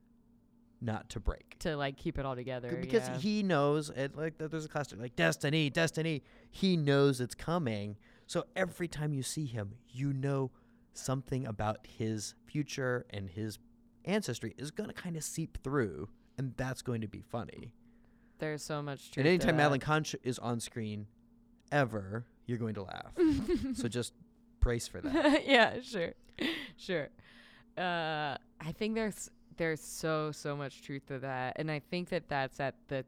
not 0.82 1.10
to 1.12 1.20
break. 1.22 1.58
To 1.60 1.76
like 1.78 1.96
keep 1.98 2.20
it 2.20 2.26
all 2.26 2.36
together. 2.36 2.78
Because 2.82 3.08
yeah. 3.08 3.18
he 3.18 3.44
knows, 3.44 3.90
and 3.90 4.14
like 4.16 4.38
th- 4.38 4.52
there's 4.52 4.66
a 4.66 4.70
classic 4.70 5.00
like 5.00 5.16
destiny, 5.16 5.70
destiny. 5.70 6.22
He 6.52 6.76
knows 6.76 7.22
it's 7.22 7.34
coming. 7.34 7.96
So 8.28 8.44
every 8.56 8.88
time 8.90 9.14
you 9.14 9.24
see 9.24 9.46
him, 9.46 9.76
you 9.90 10.14
know 10.14 10.52
something 10.94 11.46
about 11.46 11.88
his 11.88 12.36
future 12.46 13.06
and 13.10 13.30
his 13.30 13.58
ancestry 14.06 14.54
is 14.58 14.70
going 14.70 14.90
to 14.90 14.94
kind 14.94 15.16
of 15.16 15.24
seep 15.24 15.58
through, 15.64 16.10
and 16.38 16.54
that's 16.58 16.82
going 16.82 17.02
to 17.02 17.08
be 17.08 17.22
funny. 17.22 17.72
There's 18.40 18.64
so 18.64 18.82
much 18.82 19.12
truth. 19.12 19.26
And 19.26 19.28
anytime. 19.28 19.58
Madeline 19.58 20.04
sh- 20.04 20.16
is 20.24 20.40
on 20.40 20.60
screen, 20.60 21.08
ever, 21.72 22.26
you're 22.46 22.58
going 22.58 22.76
to 22.76 22.84
laugh. 22.84 23.14
so 23.74 23.88
just 23.88 24.14
brace 24.60 24.88
for 24.88 25.02
that. 25.02 25.46
yeah, 25.48 25.82
sure, 25.82 26.14
sure. 26.78 27.10
Uh, 27.78 28.38
I 28.60 28.72
think 28.74 28.96
there's 28.96 29.30
there's 29.56 29.82
so 29.82 30.32
so 30.32 30.56
much 30.56 30.82
truth 30.82 31.06
to 31.08 31.20
that, 31.20 31.54
and 31.58 31.72
I 31.72 31.80
think 31.80 32.10
that 32.10 32.28
that's 32.28 32.60
at 32.60 32.76
the 32.90 33.06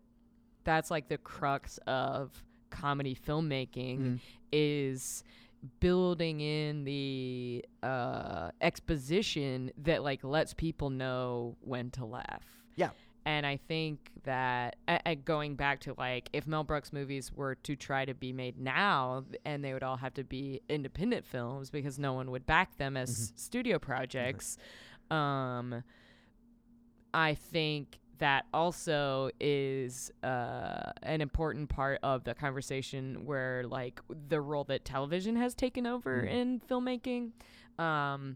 that's 0.63 0.89
like 0.89 1.09
the 1.09 1.17
crux 1.17 1.77
of 1.87 2.31
comedy 2.69 3.15
filmmaking 3.15 3.99
Mhm. 3.99 4.19
is 4.51 5.23
building 5.79 6.39
in 6.39 6.85
the 6.85 7.65
uh, 7.83 8.51
exposition 8.61 9.71
that 9.77 10.03
like 10.03 10.23
lets 10.23 10.53
people 10.53 10.89
know 10.89 11.57
when 11.61 11.91
to 11.91 12.05
laugh. 12.05 12.45
Yeah. 12.75 12.91
And 13.25 13.45
I 13.45 13.57
think 13.57 14.09
that 14.23 14.77
a- 14.87 15.15
going 15.15 15.55
back 15.55 15.81
to 15.81 15.93
like 15.97 16.29
if 16.31 16.47
Mel 16.47 16.63
Brooks 16.63 16.93
movies 16.93 17.33
were 17.33 17.55
to 17.55 17.75
try 17.75 18.05
to 18.05 18.13
be 18.13 18.31
made 18.31 18.57
now 18.57 19.25
and 19.45 19.63
they 19.63 19.73
would 19.73 19.83
all 19.83 19.97
have 19.97 20.13
to 20.15 20.23
be 20.23 20.61
independent 20.69 21.25
films 21.25 21.69
because 21.69 21.99
no 21.99 22.13
one 22.13 22.31
would 22.31 22.45
back 22.45 22.77
them 22.77 22.95
as 22.95 23.33
studio 23.35 23.77
projects, 23.79 24.57
um, 25.11 25.83
I 27.13 27.33
think 27.33 27.99
that 28.19 28.45
also 28.53 29.29
is 29.39 30.11
uh, 30.23 30.91
an 31.03 31.19
important 31.21 31.69
part 31.69 31.99
of 32.03 32.23
the 32.23 32.33
conversation 32.33 33.25
where 33.25 33.63
like 33.65 33.99
the 34.27 34.39
role 34.39 34.63
that 34.65 34.85
television 34.85 35.35
has 35.35 35.53
taken 35.55 35.87
over 35.87 36.21
Mm. 36.23 36.29
in 36.31 36.59
filmmaking. 36.61 37.31
Um, 37.83 38.35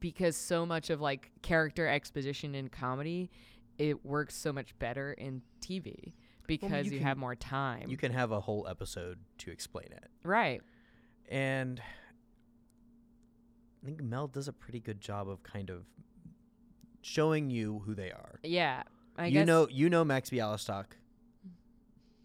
because 0.00 0.36
so 0.36 0.66
much 0.66 0.90
of 0.90 1.00
like 1.00 1.30
character 1.42 1.86
exposition 1.86 2.54
in 2.54 2.68
comedy, 2.68 3.30
it 3.78 4.04
works 4.04 4.34
so 4.34 4.52
much 4.52 4.76
better 4.78 5.12
in 5.12 5.42
TV 5.60 6.14
because 6.46 6.86
you 6.86 6.92
you, 6.92 6.98
can- 6.98 7.06
have 7.06 7.16
more 7.18 7.36
time. 7.36 7.88
You 7.88 7.96
can 7.96 8.12
have 8.12 8.32
a 8.32 8.40
whole 8.40 8.66
episode 8.68 9.18
to 9.38 9.50
explain 9.50 9.86
it. 9.92 10.10
right. 10.24 10.60
And 11.28 11.80
I 13.82 13.86
think 13.86 14.02
Mel 14.02 14.28
does 14.28 14.48
a 14.48 14.52
pretty 14.52 14.80
good 14.80 15.00
job 15.00 15.28
of 15.28 15.42
kind 15.42 15.70
of 15.70 15.84
showing 17.02 17.50
you 17.50 17.82
who 17.84 17.94
they 17.94 18.10
are. 18.10 18.38
Yeah. 18.42 18.82
I 19.18 19.26
you 19.26 19.32
guess 19.32 19.46
know 19.46 19.68
you 19.70 19.90
know 19.90 20.04
Max 20.04 20.30
Bialystock 20.30 20.86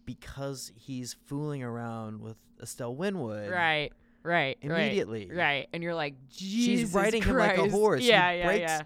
because 0.06 0.72
he's 0.74 1.14
fooling 1.26 1.62
around 1.62 2.20
with 2.22 2.36
Estelle 2.62 2.94
Winwood. 2.94 3.50
Right. 3.50 3.90
Right. 4.22 4.56
Immediately. 4.62 5.30
Right. 5.32 5.68
And 5.72 5.82
you're 5.82 5.94
like, 5.94 6.14
Jesus 6.30 6.48
She's 6.80 6.94
riding 6.94 7.22
him 7.22 7.36
like 7.36 7.52
a 7.52 7.60
Christ." 7.60 7.74
horse. 7.74 8.02
He 8.02 8.08
Yeah. 8.08 8.32
yeah. 8.32 8.46
breaks- 8.46 8.60
yeah. 8.70 8.82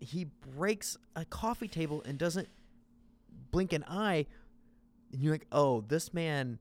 He 0.00 0.24
breaks 0.56 0.96
a 1.14 1.24
coffee 1.26 1.68
table 1.68 2.02
and 2.06 2.18
doesn't 2.18 2.48
blink 3.50 3.72
an 3.74 3.84
eye. 3.86 4.26
And 5.12 5.22
you're 5.22 5.32
like, 5.34 5.46
oh, 5.52 5.82
this 5.82 6.14
man 6.14 6.58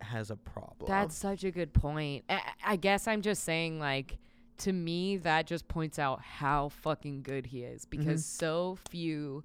has 0.00 0.30
a 0.30 0.36
problem. 0.36 0.88
That's 0.88 1.14
such 1.14 1.44
a 1.44 1.50
good 1.50 1.74
point. 1.74 2.24
I, 2.30 2.40
I 2.64 2.76
guess 2.76 3.06
I'm 3.06 3.20
just 3.20 3.44
saying, 3.44 3.78
like, 3.80 4.16
to 4.58 4.72
me, 4.72 5.16
that 5.18 5.46
just 5.46 5.68
points 5.68 5.98
out 5.98 6.20
how 6.22 6.68
fucking 6.70 7.22
good 7.22 7.46
he 7.46 7.62
is 7.62 7.84
because 7.84 8.24
so 8.24 8.78
few 8.90 9.44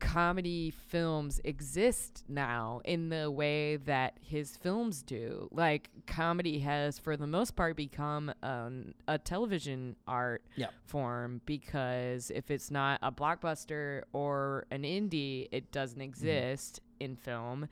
comedy 0.00 0.70
films 0.70 1.40
exist 1.44 2.24
now 2.28 2.80
in 2.84 3.08
the 3.08 3.30
way 3.30 3.76
that 3.76 4.18
his 4.20 4.54
films 4.56 5.02
do. 5.02 5.48
Like, 5.50 5.88
comedy 6.06 6.58
has, 6.58 6.98
for 6.98 7.16
the 7.16 7.26
most 7.26 7.56
part, 7.56 7.74
become 7.76 8.32
um, 8.42 8.92
a 9.08 9.16
television 9.18 9.96
art 10.06 10.42
Yeah. 10.56 10.66
form 10.84 11.40
because 11.46 12.30
if 12.30 12.50
it's 12.50 12.70
not 12.70 12.98
a 13.02 13.10
blockbuster 13.10 14.02
or 14.12 14.66
an 14.70 14.82
indie, 14.82 15.48
it 15.52 15.72
doesn't 15.72 16.00
exist 16.02 16.80
in 17.00 17.16
film. 17.16 17.68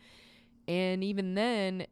And 0.66 1.04
even 1.04 1.34
then, 1.34 1.86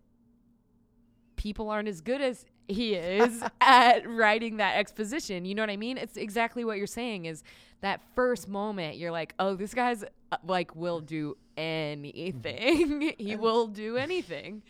people 1.37 1.69
aren't 1.69 1.89
as 1.89 2.01
good 2.01 2.21
as 2.23 2.47
he 2.71 2.95
is 2.95 3.43
at 3.61 4.09
writing 4.09 4.57
that 4.59 4.77
exposition. 4.77 5.45
You 5.45 5.55
know 5.55 5.63
what 5.63 5.71
I 5.71 5.77
mean? 5.77 5.99
It's 5.99 6.17
exactly 6.17 6.65
what 6.65 6.79
you're 6.79 6.87
saying 6.87 7.27
is 7.27 7.43
that 7.81 8.01
first 8.15 8.49
moment 8.49 8.97
you're 8.97 9.11
like, 9.13 9.35
"Oh, 9.39 9.55
this 9.55 9.75
guy's 9.75 10.05
uh, 10.33 10.37
like 10.47 10.75
will 10.77 11.01
do 11.01 11.37
anything. 11.57 13.13
he 13.19 13.37
will 13.37 13.67
do 13.67 13.97
anything." 13.97 14.63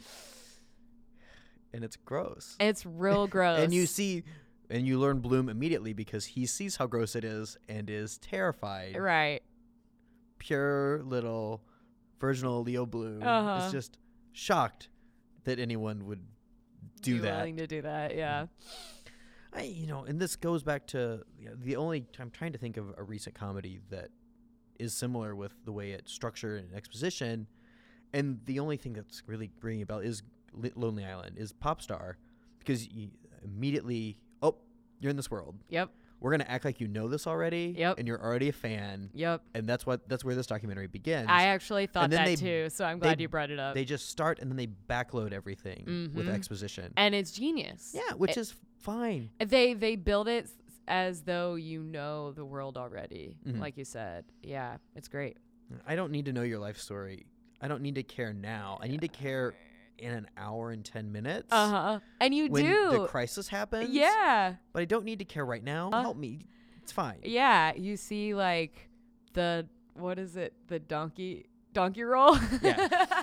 and 1.72 1.84
it's 1.84 1.96
gross. 1.96 2.56
It's 2.58 2.84
real 3.06 3.26
gross. 3.28 3.60
And 3.60 3.72
you 3.72 3.86
see 3.86 4.24
and 4.70 4.86
you 4.86 4.98
learn 4.98 5.20
Bloom 5.20 5.48
immediately 5.48 5.92
because 5.92 6.24
he 6.24 6.46
sees 6.46 6.76
how 6.76 6.86
gross 6.86 7.14
it 7.16 7.24
is 7.24 7.56
and 7.68 7.88
is 7.90 8.18
terrified. 8.18 8.96
right. 8.96 9.42
Pure 10.38 11.02
little 11.04 11.60
virginal 12.20 12.62
Leo 12.62 12.86
Bloom 12.86 13.22
Uh-huh. 13.22 13.66
is 13.66 13.72
just 13.72 13.98
shocked 14.32 14.88
that 15.44 15.58
anyone 15.58 16.06
would 16.06 16.22
do 17.02 17.14
Be 17.14 17.20
that. 17.20 17.36
Willing 17.38 17.56
to 17.56 17.66
do 17.66 17.82
that, 17.82 18.16
yeah. 18.16 18.42
Mm. 18.42 18.48
I, 19.52 19.62
you 19.62 19.86
know, 19.86 20.04
and 20.04 20.20
this 20.20 20.36
goes 20.36 20.62
back 20.62 20.86
to 20.88 21.22
you 21.38 21.48
know, 21.48 21.54
the 21.56 21.76
only. 21.76 22.06
I'm 22.18 22.30
trying 22.30 22.52
to 22.52 22.58
think 22.58 22.76
of 22.76 22.94
a 22.96 23.02
recent 23.02 23.34
comedy 23.34 23.80
that 23.90 24.10
is 24.78 24.94
similar 24.94 25.34
with 25.34 25.52
the 25.64 25.72
way 25.72 25.90
it's 25.90 26.12
structured 26.12 26.62
and 26.62 26.74
exposition, 26.74 27.46
and 28.12 28.40
the 28.44 28.60
only 28.60 28.76
thing 28.76 28.92
that's 28.92 29.22
really 29.26 29.50
ringing 29.60 29.82
a 29.82 29.86
bell 29.86 29.98
is 29.98 30.22
Lonely 30.74 31.04
Island, 31.04 31.36
is 31.36 31.52
Popstar, 31.52 32.14
because 32.58 32.88
you 32.88 33.10
immediately, 33.44 34.18
oh, 34.42 34.56
you're 35.00 35.10
in 35.10 35.16
this 35.16 35.30
world. 35.30 35.56
Yep. 35.68 35.90
We're 36.20 36.30
gonna 36.32 36.44
act 36.48 36.64
like 36.64 36.80
you 36.80 36.86
know 36.88 37.08
this 37.08 37.26
already, 37.26 37.74
Yep. 37.78 37.98
and 37.98 38.06
you're 38.06 38.22
already 38.22 38.48
a 38.48 38.52
fan, 38.52 39.10
Yep. 39.14 39.42
and 39.54 39.66
that's 39.66 39.86
what 39.86 40.08
that's 40.08 40.24
where 40.24 40.34
this 40.34 40.46
documentary 40.46 40.86
begins. 40.86 41.26
I 41.30 41.44
actually 41.44 41.86
thought 41.86 42.10
that 42.10 42.26
they- 42.26 42.36
too, 42.36 42.68
so 42.70 42.84
I'm 42.84 42.98
they- 42.98 43.04
glad 43.04 43.20
you 43.20 43.28
brought 43.28 43.50
it 43.50 43.58
up. 43.58 43.74
they 43.74 43.84
just 43.84 44.08
start 44.08 44.38
and 44.38 44.50
then 44.50 44.56
they 44.56 44.66
backload 44.66 45.32
everything 45.32 46.10
with 46.14 46.26
Mhm. 46.26 46.34
exposition. 46.34 46.92
and 46.96 47.14
it's 47.14 47.32
genius. 47.32 47.92
yeah, 47.94 48.14
which 48.14 48.32
it- 48.32 48.36
is 48.38 48.54
fine. 48.78 49.30
They 49.38 49.74
they 49.74 49.96
build 49.96 50.28
it 50.28 50.48
as 50.88 51.22
though 51.22 51.54
you 51.54 51.82
know 51.82 52.32
the 52.32 52.44
world 52.44 52.76
already, 52.76 53.36
Mhm. 53.46 53.60
like 53.60 53.76
you 53.76 53.84
said. 53.84 54.24
Yeah, 54.42 54.76
it's 54.94 55.08
great. 55.08 55.36
I 55.86 55.94
don't 55.94 56.10
need 56.10 56.24
to 56.26 56.32
know 56.32 56.42
your 56.42 56.58
life 56.58 56.78
story. 56.78 57.26
I 57.60 57.68
don't 57.68 57.82
need 57.82 57.94
to 57.94 58.02
care 58.02 58.32
now. 58.32 58.78
I 58.82 58.88
need 58.88 59.02
to 59.02 59.08
care 59.08 59.54
in 60.00 60.12
an 60.12 60.26
hour 60.36 60.70
and 60.70 60.84
10 60.84 61.12
minutes. 61.12 61.48
Uh 61.50 61.68
huh. 61.68 62.00
And 62.20 62.34
you 62.34 62.48
when 62.48 62.64
do. 62.64 62.90
the 62.90 63.06
crisis 63.06 63.48
happens. 63.48 63.90
yeah. 63.90 64.54
But 64.72 64.82
I 64.82 64.84
don't 64.84 65.04
need 65.04 65.18
to 65.20 65.24
care 65.24 65.44
right 65.44 65.62
now. 65.62 65.90
Uh, 65.92 66.02
Help 66.02 66.16
me. 66.16 66.46
It's 66.82 66.92
fine. 66.92 67.18
Yeah. 67.22 67.72
You 67.74 67.96
see, 67.96 68.34
like 68.34 68.88
the 69.34 69.66
what 69.94 70.18
is 70.18 70.36
it? 70.36 70.54
The 70.68 70.78
donkey 70.78 71.46
donkey 71.72 72.02
roll. 72.02 72.36
Yeah. 72.62 72.88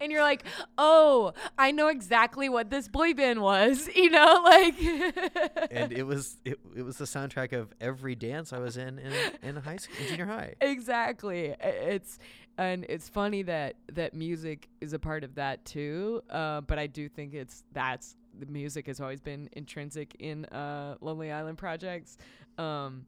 and 0.00 0.12
you're 0.12 0.22
like, 0.22 0.44
oh, 0.78 1.32
I 1.58 1.70
know 1.70 1.88
exactly 1.88 2.48
what 2.48 2.70
this 2.70 2.88
boy 2.88 3.14
band 3.14 3.40
was. 3.40 3.88
You 4.04 4.10
know, 4.10 4.40
like. 4.44 4.74
and 5.70 5.92
it 5.92 6.02
was 6.02 6.36
it, 6.44 6.58
it 6.76 6.82
was 6.82 6.98
the 6.98 7.04
soundtrack 7.04 7.52
of 7.52 7.72
every 7.80 8.14
dance 8.14 8.52
I 8.52 8.58
was 8.58 8.76
in 8.76 8.98
in, 8.98 9.12
in 9.42 9.56
high 9.56 9.76
school, 9.76 9.96
in 10.02 10.08
junior 10.08 10.26
high. 10.26 10.54
exactly 10.60 11.54
it's 11.60 12.18
and 12.58 12.84
it's 12.88 13.08
funny 13.08 13.42
that 13.42 13.74
that 13.92 14.14
music 14.14 14.68
is 14.80 14.92
a 14.92 14.98
part 14.98 15.24
of 15.24 15.34
that 15.34 15.64
too 15.64 16.22
uh, 16.30 16.60
but 16.60 16.78
i 16.78 16.86
do 16.86 17.08
think 17.08 17.34
it's 17.34 17.64
that's 17.72 18.16
the 18.38 18.46
music 18.46 18.86
has 18.86 19.00
always 19.00 19.20
been 19.20 19.48
intrinsic 19.52 20.14
in 20.18 20.44
uh, 20.46 20.96
lonely 21.00 21.30
island 21.30 21.58
projects. 21.58 22.16
Um, 22.58 23.06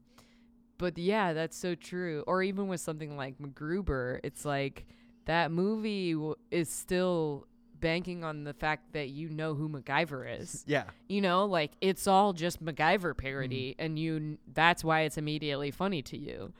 but 0.77 0.97
yeah 0.97 1.33
that's 1.33 1.57
so 1.57 1.75
true. 1.75 2.23
Or 2.27 2.43
even 2.43 2.67
with 2.67 2.81
something 2.81 3.17
like 3.17 3.37
MacGruber, 3.39 4.19
it's 4.23 4.45
like 4.45 4.85
that 5.25 5.51
movie 5.51 6.13
w- 6.13 6.35
is 6.51 6.69
still 6.69 7.47
banking 7.79 8.23
on 8.23 8.43
the 8.43 8.53
fact 8.53 8.93
that 8.93 9.09
you 9.09 9.29
know 9.29 9.53
who 9.53 9.69
MacGyver 9.69 10.39
is. 10.41 10.63
Yeah. 10.67 10.85
you 11.07 11.21
know 11.21 11.45
like 11.45 11.71
it's 11.81 12.07
all 12.07 12.33
just 12.33 12.63
MacGyver 12.63 13.15
parody 13.15 13.75
and 13.77 13.99
you 13.99 14.37
that's 14.53 14.83
why 14.83 15.01
it's 15.01 15.17
immediately 15.17 15.71
funny 15.71 16.01
to 16.03 16.17
you. 16.17 16.53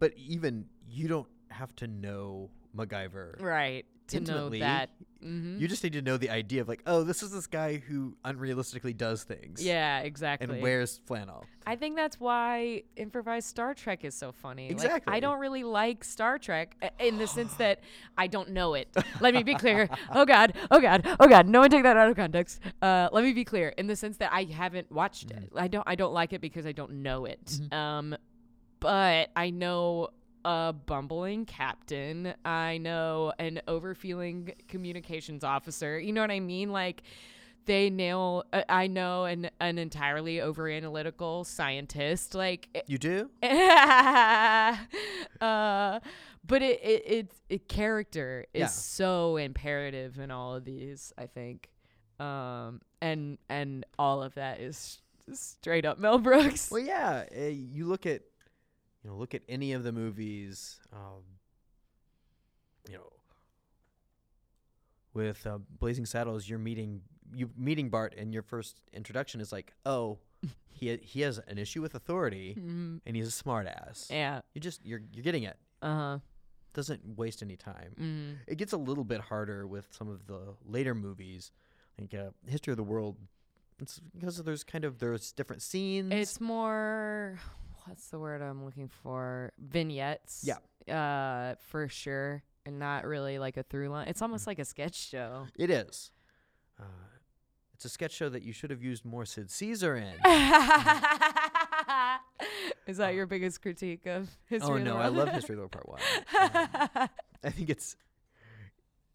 But 0.00 0.14
even 0.16 0.66
you 0.90 1.08
don't 1.08 1.28
have 1.54 1.74
to 1.76 1.86
know 1.86 2.50
MacGyver. 2.76 3.40
right 3.40 3.86
to 4.08 4.18
Intimately, 4.18 4.58
know 4.60 4.66
that 4.66 4.90
hmm 5.22 5.56
You 5.58 5.66
just 5.66 5.82
need 5.82 5.94
to 5.94 6.02
know 6.02 6.18
the 6.18 6.28
idea 6.28 6.60
of 6.60 6.68
like, 6.68 6.82
oh, 6.86 7.04
this 7.04 7.22
is 7.22 7.30
this 7.30 7.46
guy 7.46 7.78
who 7.78 8.14
unrealistically 8.22 8.94
does 8.94 9.24
things. 9.24 9.64
yeah 9.64 10.00
exactly. 10.00 10.52
And 10.52 10.60
wears 10.62 11.00
flannel. 11.06 11.46
i 11.66 11.74
think 11.76 11.96
that's 11.96 12.20
why 12.20 12.82
improvised 12.96 13.48
star 13.48 13.72
trek 13.72 14.04
is 14.04 14.14
so 14.14 14.30
funny. 14.32 14.64
Like, 14.64 14.72
Exactly. 14.72 15.12
i 15.14 15.20
don't 15.20 15.38
really 15.40 15.64
like 15.64 16.04
star 16.04 16.38
trek 16.38 16.76
uh, 16.82 16.90
in 16.98 17.16
the 17.16 17.26
sense 17.26 17.54
that 17.54 17.80
i 18.18 18.26
don't 18.26 18.50
know 18.50 18.74
it. 18.74 18.88
Let 19.20 19.32
me 19.32 19.42
be 19.42 19.54
clear. 19.54 19.88
Oh 20.12 20.26
god. 20.26 20.52
Oh 20.70 20.80
god. 20.80 21.06
Oh 21.18 21.26
god. 21.26 21.48
No 21.48 21.60
one 21.60 21.70
take 21.70 21.84
that 21.84 21.96
out 21.96 22.10
of 22.10 22.16
context. 22.16 22.60
Uh, 22.82 23.08
let 23.10 23.24
me 23.24 23.32
be 23.32 23.44
clear. 23.44 23.68
In 23.78 23.86
the 23.86 23.96
sense 23.96 24.18
that 24.18 24.30
i 24.34 24.42
haven't 24.44 24.92
watched 24.92 25.30
it. 25.30 25.50
I 25.56 25.68
don't 25.68 25.84
i 25.86 25.94
don't 25.94 26.12
like 26.12 26.34
it 26.34 26.42
because 26.42 26.66
i 26.66 26.72
don't 26.72 26.92
know 27.06 27.24
it. 27.24 27.58
Um 27.72 28.14
but 28.80 29.30
i 29.34 29.48
know 29.48 30.08
a 30.44 30.72
bumbling 30.86 31.46
captain. 31.46 32.34
I 32.44 32.78
know 32.78 33.32
an 33.38 33.60
overfeeling 33.68 34.52
communications 34.68 35.44
officer. 35.44 35.98
You 35.98 36.12
know 36.12 36.20
what 36.20 36.30
I 36.30 36.40
mean? 36.40 36.70
Like 36.72 37.02
they 37.66 37.88
nail. 37.88 38.44
Uh, 38.52 38.62
I 38.68 38.86
know 38.88 39.24
an 39.24 39.48
an 39.60 39.78
entirely 39.78 40.40
over 40.40 40.68
analytical 40.68 41.44
scientist. 41.44 42.34
Like. 42.34 42.84
You 42.86 42.98
do? 42.98 43.30
uh, 43.42 44.76
but 46.46 46.62
it, 46.62 46.80
it 46.82 47.02
it's 47.06 47.40
it 47.48 47.68
character 47.68 48.44
is 48.52 48.60
Yeah. 48.60 48.66
so 48.66 49.36
imperative 49.36 50.18
in 50.18 50.30
all 50.30 50.54
of 50.54 50.64
these. 50.64 51.12
I 51.16 51.26
think, 51.26 51.70
um, 52.20 52.80
and 53.00 53.38
and 53.48 53.86
all 53.98 54.22
of 54.22 54.34
that 54.34 54.60
is 54.60 55.00
straight 55.32 55.86
up 55.86 55.98
Mel 55.98 56.18
Brooks. 56.18 56.70
Well, 56.70 56.82
yeah. 56.82 57.24
Uh, 57.34 57.44
you 57.44 57.86
look 57.86 58.04
at, 58.04 58.22
you 59.04 59.10
know, 59.10 59.16
look 59.16 59.34
at 59.34 59.42
any 59.48 59.72
of 59.74 59.84
the 59.84 59.92
movies, 59.92 60.80
um, 60.92 61.22
you 62.88 62.94
know, 62.96 63.12
with 65.12 65.46
uh, 65.46 65.58
Blazing 65.78 66.06
Saddles, 66.06 66.48
you're 66.48 66.58
meeting 66.58 67.02
you 67.34 67.50
meeting 67.56 67.88
Bart, 67.90 68.14
and 68.16 68.32
your 68.32 68.42
first 68.42 68.80
introduction 68.92 69.40
is 69.40 69.52
like, 69.52 69.72
oh, 69.86 70.18
he 70.68 70.96
he 71.02 71.20
has 71.20 71.38
an 71.48 71.58
issue 71.58 71.82
with 71.82 71.94
authority, 71.94 72.56
Mhm. 72.58 73.00
and 73.06 73.16
he's 73.16 73.28
a 73.28 73.42
smartass. 73.44 74.10
Yeah. 74.10 74.40
You 74.54 74.60
just 74.60 74.84
you're 74.84 75.02
you're 75.12 75.22
getting 75.24 75.44
it. 75.44 75.56
Uh 75.82 75.94
huh. 75.94 76.18
Doesn't 76.72 77.16
waste 77.16 77.40
any 77.42 77.56
time. 77.56 77.94
Mm. 78.00 78.36
It 78.48 78.56
gets 78.56 78.72
a 78.72 78.76
little 78.76 79.04
bit 79.04 79.20
harder 79.20 79.64
with 79.66 79.86
some 79.92 80.08
of 80.08 80.26
the 80.26 80.54
later 80.66 80.92
movies, 80.94 81.52
like 82.00 82.12
uh, 82.14 82.30
History 82.48 82.72
of 82.72 82.76
the 82.78 82.82
World. 82.82 83.16
It's 83.78 84.00
because 84.16 84.42
there's 84.42 84.64
kind 84.64 84.84
of 84.84 84.98
there's 84.98 85.30
different 85.32 85.62
scenes. 85.62 86.12
It's 86.12 86.40
more. 86.40 87.38
What's 87.84 88.08
the 88.08 88.18
word 88.18 88.40
I'm 88.42 88.64
looking 88.64 88.88
for? 88.88 89.52
Vignettes. 89.58 90.44
Yeah. 90.46 90.56
Uh, 90.92 91.54
for 91.68 91.88
sure, 91.88 92.42
and 92.66 92.78
not 92.78 93.04
really 93.06 93.38
like 93.38 93.56
a 93.56 93.62
through 93.62 93.88
line. 93.88 94.08
It's 94.08 94.22
almost 94.22 94.46
like 94.46 94.58
a 94.58 94.64
sketch 94.64 94.94
show. 94.94 95.46
It 95.56 95.70
is. 95.70 96.10
Uh, 96.80 96.84
it's 97.74 97.84
a 97.84 97.88
sketch 97.88 98.12
show 98.12 98.28
that 98.28 98.42
you 98.42 98.52
should 98.52 98.70
have 98.70 98.82
used 98.82 99.04
more 99.04 99.24
Sid 99.24 99.50
Caesar 99.50 99.96
in. 99.96 100.04
Is 102.86 102.98
that 102.98 103.14
your 103.14 103.26
biggest 103.26 103.62
critique 103.62 104.06
of 104.06 104.28
history? 104.46 104.70
oh 104.70 104.76
of 104.76 104.82
no, 104.82 104.96
I 104.96 105.08
love 105.08 105.30
History 105.30 105.54
of 105.54 105.56
the 105.56 105.62
World 105.62 105.72
Part 105.72 105.88
One. 105.88 106.00
Um, 107.00 107.08
I 107.44 107.50
think 107.50 107.70
it's 107.70 107.96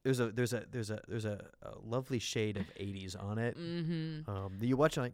there's 0.03 0.19
a 0.19 0.31
there's 0.31 0.53
a 0.53 0.65
there's 0.71 0.89
a 0.89 1.01
there's 1.07 1.25
a, 1.25 1.45
a 1.61 1.73
lovely 1.83 2.19
shade 2.19 2.57
of 2.57 2.65
'80s 2.75 3.21
on 3.21 3.37
it. 3.37 3.57
mm-hmm. 3.57 4.29
Um, 4.29 4.53
that 4.59 4.65
you 4.65 4.75
watch 4.77 4.97
and 4.97 5.05
like, 5.05 5.13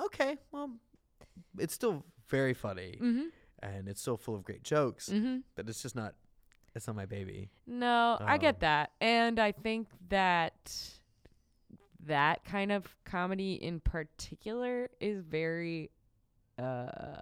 okay, 0.00 0.36
well, 0.52 0.70
it's 1.58 1.74
still 1.74 2.04
very 2.28 2.54
funny 2.54 2.98
Mm-hmm. 3.00 3.24
and 3.62 3.88
it's 3.88 4.00
so 4.02 4.16
full 4.16 4.34
of 4.34 4.42
great 4.44 4.62
jokes, 4.62 5.08
Mm-hmm. 5.08 5.38
but 5.54 5.68
it's 5.68 5.82
just 5.82 5.94
not 5.96 6.14
it's 6.74 6.86
not 6.86 6.96
my 6.96 7.06
baby. 7.06 7.48
No, 7.66 8.18
I 8.20 8.34
Um, 8.34 8.40
get 8.40 8.60
that. 8.60 8.90
And 9.00 9.38
I 9.38 9.52
think 9.52 9.88
that 10.10 10.54
that 12.04 12.44
kind 12.44 12.70
of 12.70 12.94
comedy 13.04 13.54
in 13.54 13.80
particular 13.80 14.90
is 15.00 15.22
very 15.22 15.90
uh 16.58 17.16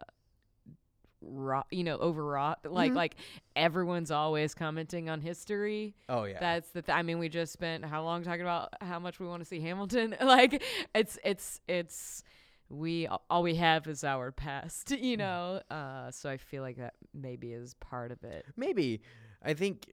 raw, 1.20 1.62
you 1.70 1.84
know, 1.84 1.96
overwrought. 1.96 2.66
Like 2.70 2.92
Mhm. 2.92 2.96
like 2.96 3.16
everyone's 3.56 4.10
always 4.10 4.54
commenting 4.54 5.08
on 5.08 5.20
history. 5.20 5.94
Oh 6.08 6.24
yeah, 6.24 6.38
That's 6.38 6.68
the 6.70 6.82
th- 6.82 6.94
I 6.96 7.02
mean, 7.02 7.18
we 7.18 7.28
just 7.28 7.52
spent 7.52 7.84
how 7.84 8.02
long 8.04 8.22
talking 8.24 8.42
about 8.42 8.74
how 8.80 8.98
much 8.98 9.18
we 9.20 9.26
want 9.26 9.40
to 9.40 9.44
see 9.46 9.60
Hamilton? 9.60 10.16
like 10.22 10.62
it's 10.94 11.18
it's 11.24 11.60
it's 11.66 12.24
we 12.70 13.06
all 13.30 13.42
we 13.42 13.54
have 13.56 13.86
is 13.86 14.04
our 14.04 14.32
past, 14.32 14.90
you 14.98 15.16
know. 15.16 15.60
Uh 15.70 16.10
so 16.10 16.28
I 16.30 16.36
feel 16.36 16.62
like 16.62 16.76
that 16.78 16.94
maybe 17.12 17.52
is 17.52 17.74
part 17.74 18.10
of 18.12 18.22
it. 18.24 18.46
maybe. 18.56 19.00
I 19.42 19.54
think 19.54 19.90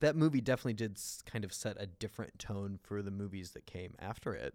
that 0.00 0.14
movie 0.14 0.40
definitely 0.40 0.74
did 0.74 0.92
s- 0.96 1.22
kind 1.26 1.44
of 1.44 1.52
set 1.52 1.76
a 1.80 1.86
different 1.86 2.38
tone 2.38 2.78
for 2.82 3.02
the 3.02 3.10
movies 3.10 3.50
that 3.52 3.66
came 3.66 3.94
after 3.98 4.32
it. 4.34 4.54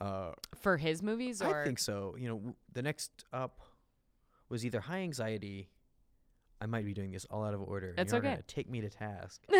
Uh, 0.00 0.32
For 0.56 0.76
his 0.76 1.02
movies 1.02 1.40
or 1.40 1.62
I 1.62 1.64
think 1.64 1.78
so. 1.78 2.16
You 2.18 2.28
know, 2.28 2.34
w- 2.36 2.54
the 2.72 2.82
next 2.82 3.24
up 3.32 3.60
was 4.48 4.66
either 4.66 4.80
High 4.80 4.98
Anxiety. 4.98 5.70
I 6.60 6.66
might 6.66 6.84
be 6.84 6.92
doing 6.94 7.12
this 7.12 7.24
all 7.30 7.44
out 7.44 7.54
of 7.54 7.62
order. 7.62 7.94
It's 7.96 8.12
you're 8.12 8.18
okay. 8.20 8.30
Gonna 8.30 8.42
take 8.42 8.68
me 8.68 8.80
to 8.80 8.90
task. 8.90 9.40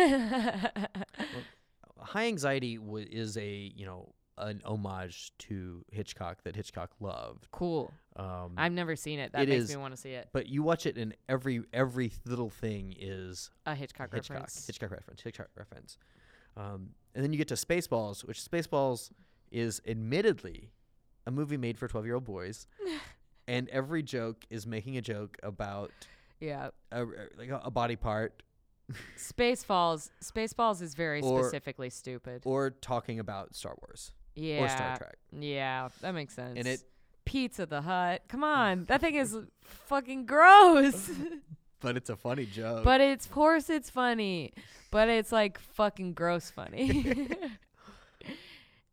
High 1.99 2.27
Anxiety 2.27 2.77
wa 2.77 2.99
is 3.09 3.37
a 3.37 3.71
you 3.75 3.85
know 3.85 4.13
an 4.37 4.61
homage 4.65 5.31
to 5.39 5.83
Hitchcock 5.91 6.43
that 6.43 6.55
Hitchcock 6.55 6.91
loved. 6.99 7.47
cool. 7.51 7.91
Um, 8.15 8.53
I've 8.57 8.71
never 8.71 8.95
seen 8.95 9.19
it. 9.19 9.31
That 9.31 9.43
it 9.43 9.49
makes 9.49 9.63
is- 9.65 9.69
me 9.71 9.75
want 9.77 9.93
to 9.95 9.99
see 10.01 10.11
it. 10.11 10.29
but 10.33 10.47
you 10.47 10.63
watch 10.63 10.85
it 10.85 10.97
and 10.97 11.15
every 11.29 11.63
every 11.73 12.11
little 12.25 12.49
thing 12.49 12.95
is 12.99 13.49
A 13.65 13.75
Hitchcock, 13.75 14.13
Hitchcock 14.13 14.35
reference. 14.37 14.65
Hitchcock 14.67 14.91
reference 14.91 15.21
Hitchcock 15.21 15.49
reference. 15.55 15.97
Um, 16.55 16.89
and 17.15 17.23
then 17.23 17.31
you 17.33 17.37
get 17.37 17.47
to 17.49 17.53
Spaceballs, 17.55 18.25
which 18.25 18.39
Spaceballs 18.43 19.11
is 19.51 19.81
admittedly 19.87 20.71
a 21.25 21.31
movie 21.31 21.57
made 21.57 21.77
for 21.77 21.87
twelve 21.87 22.05
year 22.05 22.15
old 22.15 22.25
boys, 22.25 22.67
and 23.47 23.69
every 23.69 24.01
joke 24.03 24.45
is 24.49 24.65
making 24.67 24.97
a 24.97 25.01
joke 25.01 25.37
about 25.43 25.91
Yeah. 26.39 26.69
a, 26.91 27.05
like 27.37 27.49
a, 27.49 27.61
a 27.65 27.71
body 27.71 27.95
part 27.95 28.41
Spaceballs. 29.17 30.09
Spaceballs 30.23 30.81
is 30.81 30.93
very 30.93 31.21
Or- 31.21 31.43
specifically 31.43 31.89
stupid. 31.89 32.43
or 32.45 32.69
talking 32.71 33.19
about 33.19 33.55
Star 33.55 33.75
Wars. 33.81 34.11
Yeah. 34.39 34.63
or 34.63 34.69
Star 34.69 34.97
Trek. 34.97 35.17
Yeah, 35.37 35.89
that 36.01 36.13
makes 36.13 36.33
sense. 36.35 36.53
And 36.57 36.67
it 36.67 36.81
Pizza 37.25 37.65
the 37.65 37.81
Hut. 37.81 38.21
Come 38.29 38.43
on, 38.45 38.85
that 38.85 39.01
thing 39.01 39.15
is 39.15 39.35
fucking 39.61 40.25
gross. 40.25 41.09
but 41.81 41.97
it's 41.97 42.09
a 42.09 42.15
funny 42.15 42.45
joke. 42.45 42.83
but 42.83 43.01
it's 43.01 43.25
of 43.25 43.31
course 43.31 43.69
it's 43.69 43.89
funny, 43.89 44.53
but 44.91 45.09
it's 45.09 45.31
like 45.31 45.59
fucking 45.59 46.13
gross 46.13 46.49
funny. 46.51 47.29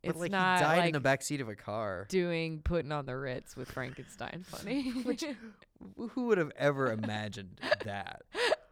It's 0.03 0.19
like 0.19 0.29
not 0.29 0.59
he 0.59 0.63
died 0.63 0.77
like 0.77 0.87
in 0.89 0.93
the 0.93 0.99
back 0.99 1.23
seat 1.23 1.41
of 1.41 1.49
a 1.49 1.55
car. 1.55 2.05
doing 2.09 2.61
putting 2.63 2.91
on 2.91 3.07
the 3.07 3.17
Ritz 3.17 3.55
with 3.57 3.71
Frankenstein 3.71 4.43
funny. 4.47 4.91
Wh- 4.91 6.09
Who 6.11 6.25
would 6.27 6.37
have 6.37 6.51
ever 6.55 6.91
imagined 6.91 7.59
that? 7.85 8.21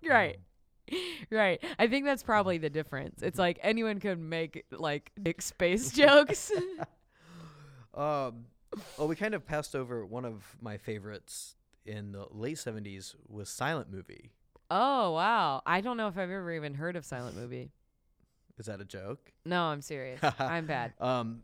right. 0.07 0.35
Um, 0.35 0.41
Right. 1.31 1.63
I 1.79 1.87
think 1.87 2.05
that's 2.05 2.23
probably 2.23 2.57
the 2.57 2.69
difference. 2.69 3.21
It's 3.23 3.39
like 3.39 3.57
anyone 3.63 3.99
could 3.99 4.19
make 4.19 4.65
like 4.71 5.11
Nick 5.17 5.41
space 5.41 5.91
jokes. 5.95 6.51
Um, 7.93 8.45
well, 8.97 9.07
we 9.07 9.15
kind 9.15 9.35
of 9.35 9.45
passed 9.45 9.75
over 9.75 10.05
one 10.05 10.25
of 10.25 10.55
my 10.59 10.77
favorites 10.77 11.55
in 11.85 12.11
the 12.11 12.25
late 12.31 12.57
'70s 12.57 13.15
was 13.27 13.49
silent 13.49 13.91
movie. 13.91 14.31
oh 14.71 15.11
wow. 15.11 15.61
I 15.65 15.81
don't 15.81 15.97
know 15.97 16.07
if 16.07 16.17
I've 16.17 16.31
ever 16.31 16.51
even 16.53 16.73
heard 16.73 16.95
of 16.95 17.05
Silent 17.05 17.35
Movie. 17.35 17.69
Is 18.57 18.65
that 18.67 18.81
a 18.81 18.85
joke? 18.85 19.31
No, 19.45 19.61
I'm 19.65 19.81
serious. 19.81 20.19
I'm 20.39 20.65
bad. 20.65 20.93
Um, 20.99 21.41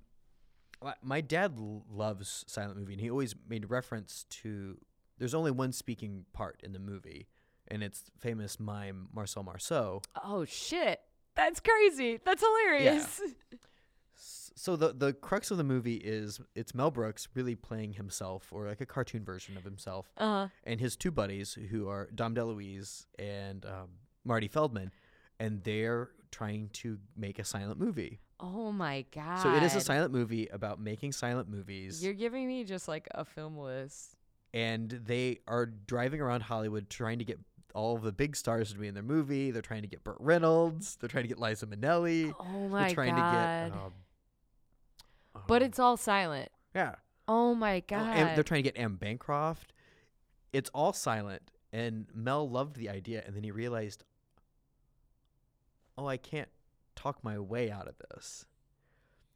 my- 0.83 0.95
my 1.03 1.21
dad 1.21 1.53
l- 1.57 1.83
loves 1.91 2.45
silent 2.47 2.79
movie, 2.79 2.93
and 2.93 3.01
he 3.01 3.09
always 3.11 3.35
made 3.47 3.69
reference 3.69 4.25
to. 4.41 4.77
There's 5.19 5.35
only 5.35 5.51
one 5.51 5.71
speaking 5.73 6.25
part 6.33 6.61
in 6.63 6.71
the 6.73 6.79
movie, 6.79 7.27
and 7.71 7.83
it's 7.83 8.03
famous 8.19 8.59
mime 8.59 9.07
Marcel 9.13 9.43
Marceau. 9.43 10.01
Oh 10.23 10.45
shit. 10.45 10.99
That's 11.35 11.59
crazy. 11.59 12.19
That's 12.25 12.41
hilarious. 12.43 13.21
S- 14.17 14.51
So 14.55 14.75
the 14.75 14.93
the 14.93 15.13
crux 15.13 15.51
of 15.51 15.57
the 15.57 15.63
movie 15.63 15.95
is 15.95 16.39
it's 16.55 16.73
Mel 16.75 16.91
Brooks 16.91 17.27
really 17.33 17.55
playing 17.55 17.93
himself, 17.93 18.51
or 18.51 18.67
like 18.67 18.81
a 18.81 18.85
cartoon 18.85 19.23
version 19.23 19.55
of 19.57 19.63
himself, 19.63 20.11
Uh-huh. 20.17 20.47
and 20.65 20.79
his 20.79 20.95
two 20.97 21.11
buddies 21.11 21.53
who 21.71 21.87
are 21.87 22.09
Dom 22.13 22.35
DeLuise 22.35 23.05
and 23.17 23.65
um, 23.65 23.89
Marty 24.25 24.47
Feldman, 24.49 24.91
and 25.39 25.63
they're 25.63 26.09
trying 26.31 26.69
to 26.73 26.97
make 27.15 27.39
a 27.39 27.43
silent 27.45 27.79
movie. 27.79 28.19
Oh 28.41 28.71
my 28.71 29.05
god. 29.13 29.41
So 29.43 29.53
it 29.55 29.63
is 29.63 29.75
a 29.75 29.81
silent 29.81 30.13
movie 30.13 30.47
about 30.47 30.79
making 30.79 31.11
silent 31.13 31.49
movies. 31.49 32.03
You're 32.03 32.13
giving 32.13 32.47
me 32.47 32.63
just 32.65 32.87
like 32.87 33.07
a 33.11 33.23
film 33.25 33.57
list. 33.57 34.15
and 34.53 34.89
they 35.05 35.39
are 35.47 35.65
driving 35.67 36.19
around 36.21 36.41
Hollywood 36.41 36.89
trying 36.89 37.19
to 37.19 37.25
get 37.25 37.37
all 37.79 37.95
of 37.95 38.01
the 38.03 38.11
big 38.11 38.35
stars 38.35 38.73
to 38.73 38.77
be 38.79 38.87
in 38.87 38.93
their 38.93 39.01
movie. 39.03 39.51
They're 39.51 39.61
trying 39.61 39.81
to 39.83 39.87
get 39.87 40.03
Burt 40.03 40.17
Reynolds. 40.19 40.97
They're 40.99 41.07
trying 41.09 41.23
to 41.23 41.27
get 41.29 41.39
Liza 41.39 41.65
Minnelli. 41.65 42.33
Oh 42.39 42.67
my 42.67 42.85
they're 42.87 42.93
trying 42.93 43.15
god. 43.15 43.65
to 43.65 43.69
get. 43.71 43.77
Um, 43.81 43.93
but 45.47 45.61
um, 45.61 45.65
it's 45.67 45.79
all 45.79 45.97
silent. 45.97 46.49
yeah. 46.75 46.95
Oh 47.27 47.53
my 47.55 47.77
Oh, 47.77 47.83
god. 47.87 48.17
and 48.17 48.35
they're 48.35 48.43
trying 48.43 48.63
to 48.63 48.69
get 48.71 48.77
Anne 48.77 48.95
Bancroft. 48.95 49.71
It's 50.51 50.69
all 50.73 50.93
silent, 50.93 51.51
and 51.71 52.07
Mel 52.13 52.49
loved 52.49 52.75
the 52.75 52.89
idea, 52.89 53.23
and 53.25 53.35
then 53.35 53.43
he 53.43 53.51
realized, 53.51 54.03
oh, 55.97 56.07
I 56.07 56.17
can't 56.17 56.49
talk 56.95 57.23
my 57.23 57.37
way 57.37 57.69
out 57.69 57.87
of 57.87 57.95
this. 58.11 58.45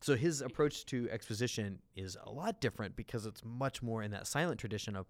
So 0.02 0.16
his 0.16 0.42
approach 0.42 0.86
to 0.88 1.08
exposition 1.12 1.80
is 1.96 2.18
a 2.26 2.30
lot 2.32 2.60
different 2.60 2.96
because 2.96 3.26
it's 3.26 3.42
much 3.46 3.82
more 3.84 4.02
in 4.04 4.12
that 4.12 4.28
silent 4.28 4.60
tradition 4.60 4.96
of 4.96 5.06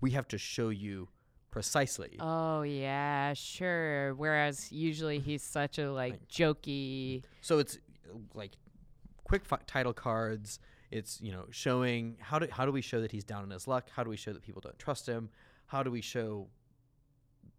we 0.00 0.12
have 0.12 0.28
to 0.28 0.38
show 0.38 0.68
you 0.70 1.08
precisely. 1.50 2.16
Oh 2.20 2.62
yeah, 2.62 3.32
sure. 3.34 4.14
Whereas 4.14 4.70
usually 4.72 5.18
he's 5.18 5.42
such 5.42 5.78
a 5.78 5.90
like 5.92 6.12
Like- 6.12 6.28
jokey. 6.28 7.22
So 7.40 7.58
it's 7.58 7.78
like 8.34 8.52
quick 9.24 9.44
fi- 9.44 9.58
title 9.66 9.92
cards. 9.92 10.58
It's 10.90 11.20
you 11.20 11.30
know 11.32 11.46
showing 11.50 12.16
how 12.20 12.38
do 12.38 12.48
how 12.50 12.66
do 12.66 12.72
we 12.72 12.80
show 12.80 13.00
that 13.00 13.12
he's 13.12 13.24
down 13.24 13.42
on 13.44 13.50
his 13.50 13.68
luck? 13.68 13.88
How 13.94 14.02
do 14.02 14.10
we 14.10 14.16
show 14.16 14.32
that 14.32 14.42
people 14.42 14.60
don't 14.60 14.78
trust 14.78 15.06
him? 15.06 15.30
How 15.66 15.82
do 15.82 15.90
we 15.90 16.00
show 16.00 16.48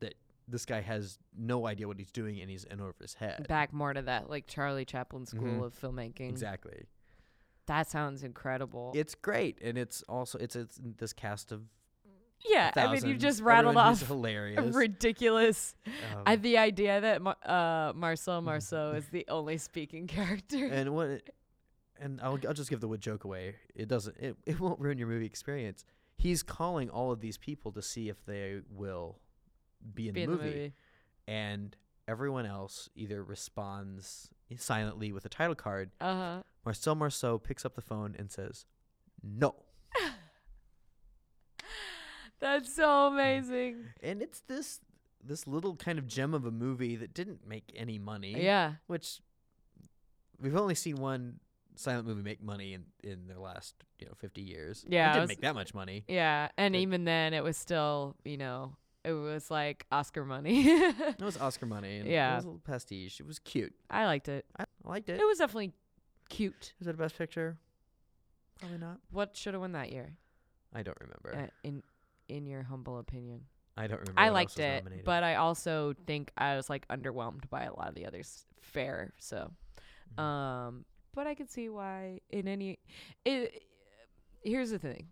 that 0.02 0.16
this 0.48 0.66
guy 0.66 0.82
has 0.82 1.18
no 1.38 1.66
idea 1.66 1.88
what 1.88 1.98
he's 1.98 2.12
doing 2.12 2.42
and 2.42 2.50
he's 2.50 2.66
in 2.66 2.82
over 2.82 2.94
his 3.00 3.14
head? 3.14 3.48
Back 3.48 3.72
more 3.72 3.94
to 3.94 4.02
that 4.02 4.30
like 4.30 4.48
Charlie 4.48 4.84
Chaplin 4.86 5.26
school 5.26 5.44
Mhm. 5.62 5.64
of 5.64 5.80
filmmaking. 5.80 6.30
Exactly. 6.30 6.88
That 7.68 7.88
sounds 7.90 8.24
incredible. 8.24 8.92
It's 8.96 9.16
great, 9.16 9.60
and 9.62 9.78
it's 9.78 10.02
also 10.10 10.38
it's 10.40 10.56
it's 10.58 10.78
this 10.82 11.14
cast 11.14 11.54
of 11.54 11.62
yeah, 12.50 12.72
I 12.76 12.92
mean 12.94 13.06
you 13.06 13.16
just 13.16 13.42
rattled 13.42 13.76
everyone 13.78 13.92
off 13.94 14.08
hilarious. 14.08 14.76
ridiculous. 14.76 15.76
Um, 15.86 16.24
I, 16.26 16.36
the 16.36 16.58
idea 16.58 17.00
that 17.02 17.22
Mar- 17.22 17.38
uh, 17.46 17.94
Marcel 17.96 18.42
Marceau 18.50 18.94
is 18.94 19.06
the 19.08 19.26
only 19.28 19.58
speaking 19.58 20.08
character. 20.08 20.66
and 20.66 20.94
what 20.96 21.08
it- 21.10 21.36
and 22.00 22.20
I'll 22.22 22.40
I'll 22.48 22.54
just 22.54 22.70
give 22.70 22.80
the 22.82 22.88
wood 22.88 23.02
joke 23.02 23.24
away. 23.26 23.56
It 23.76 23.88
doesn't 23.88 24.18
it, 24.18 24.36
it 24.46 24.60
won't 24.60 24.80
ruin 24.80 24.98
your 24.98 25.08
movie 25.08 25.26
experience. 25.26 25.86
He's 26.18 26.44
calling 26.44 26.90
all 26.90 27.12
of 27.12 27.20
these 27.22 27.38
people 27.38 27.72
to 27.74 27.82
see 27.82 28.10
if 28.10 28.26
they 28.26 28.62
will 28.70 29.20
be 29.96 30.08
in, 30.10 30.14
Be 30.14 30.26
the, 30.26 30.32
in 30.32 30.38
movie, 30.38 30.50
the 30.50 30.56
movie. 30.56 30.74
and 31.28 31.76
everyone 32.08 32.46
else 32.46 32.90
either 32.96 33.24
responds 33.24 34.30
silently 34.58 35.12
with 35.14 35.26
a 35.26 35.30
title 35.30 35.56
card. 35.56 35.92
Uh 36.02 36.16
huh. 36.16 36.42
Marcel 36.66 36.94
Marceau 36.96 37.38
picks 37.40 37.66
up 37.66 37.74
the 37.76 37.82
phone 37.82 38.16
and 38.20 38.32
says, 38.32 38.66
"No," 39.24 39.56
That's 42.42 42.74
so 42.76 43.08
amazing. 43.08 43.86
and 44.02 44.22
it's 44.22 44.42
this 44.42 44.80
this 45.24 45.46
little 45.48 45.76
kind 45.76 46.00
of 46.00 46.08
gem 46.08 46.34
of 46.34 46.46
a 46.46 46.52
movie 46.52 46.96
that 46.96 47.14
didn't 47.14 47.48
make 47.48 47.72
any 47.76 48.00
money. 48.00 48.44
Yeah. 48.44 48.74
which 48.88 49.22
we've 50.40 50.56
only 50.56 50.76
seen 50.76 50.96
one 50.98 51.40
silent 51.76 52.08
movie 52.08 52.22
make 52.24 52.42
money 52.44 52.74
in 52.74 52.86
in 53.04 53.28
their 53.28 53.38
last 53.40 53.76
you 54.00 54.08
know 54.08 54.14
50 54.18 54.42
years. 54.42 54.84
Yeah, 54.90 55.10
it 55.10 55.14
didn't 55.14 55.22
was- 55.22 55.28
make 55.30 55.42
that 55.42 55.56
much 55.56 55.74
money. 55.74 56.04
Yeah, 56.08 56.50
and 56.58 56.76
It- 56.76 56.80
even 56.80 57.06
then, 57.06 57.34
it 57.34 57.44
was 57.44 57.56
still, 57.58 58.16
you 58.26 58.38
know, 58.38 58.76
it 59.04 59.14
was 59.14 59.50
like 59.52 59.86
Oscar 59.92 60.26
money. 60.26 60.68
It 60.72 61.22
was 61.22 61.38
Oscar 61.38 61.66
money. 61.68 61.98
And 62.00 62.10
Yeah. 62.10 62.34
it 62.34 62.36
was 62.38 62.44
a 62.46 62.48
little 62.48 62.62
pastiche. 62.64 63.20
It 63.20 63.28
was 63.28 63.40
cute. 63.40 63.74
I 63.90 64.06
liked 64.06 64.28
it. 64.28 64.46
I 64.60 64.66
liked 64.84 65.10
it. 65.10 65.20
It 65.20 65.26
was 65.26 65.38
definitely 65.38 65.74
cute. 66.30 66.74
Is 66.82 66.88
it 66.88 66.96
a 66.96 66.98
best 66.98 67.16
picture? 67.18 67.58
Probably 68.60 68.78
not. 68.80 69.00
What 69.12 69.36
should 69.38 69.54
have 69.54 69.62
won 69.62 69.72
that 69.74 69.92
year? 69.92 70.18
I 70.74 70.84
don't 70.84 70.98
remember. 71.00 71.46
Uh, 71.46 71.50
in 71.64 71.84
in 72.32 72.46
your 72.48 72.64
humble 72.64 72.98
opinion, 73.00 73.42
I 73.78 73.88
don't 73.88 74.00
remember. 74.00 74.20
I 74.22 74.30
liked 74.30 74.58
it, 74.60 74.84
nominated. 74.84 75.06
but 75.06 75.24
I 75.24 75.36
also 75.36 75.94
think 76.08 76.32
I 76.38 76.56
was 76.56 76.70
like 76.70 76.88
underwhelmed 76.88 77.50
by 77.50 77.64
a 77.64 77.74
lot 77.74 77.90
of 77.90 77.96
the 77.96 78.06
others. 78.06 78.46
Fair, 78.62 79.14
so, 79.20 79.52
Mhm. 80.18 80.22
um, 80.24 80.86
but 81.14 81.28
I 81.28 81.36
could 81.36 81.50
see 81.50 81.70
why 81.70 82.22
in 82.30 82.48
any. 82.48 82.80
It 83.26 83.64
here's 84.44 84.72
the 84.72 84.80
thing. 84.80 85.08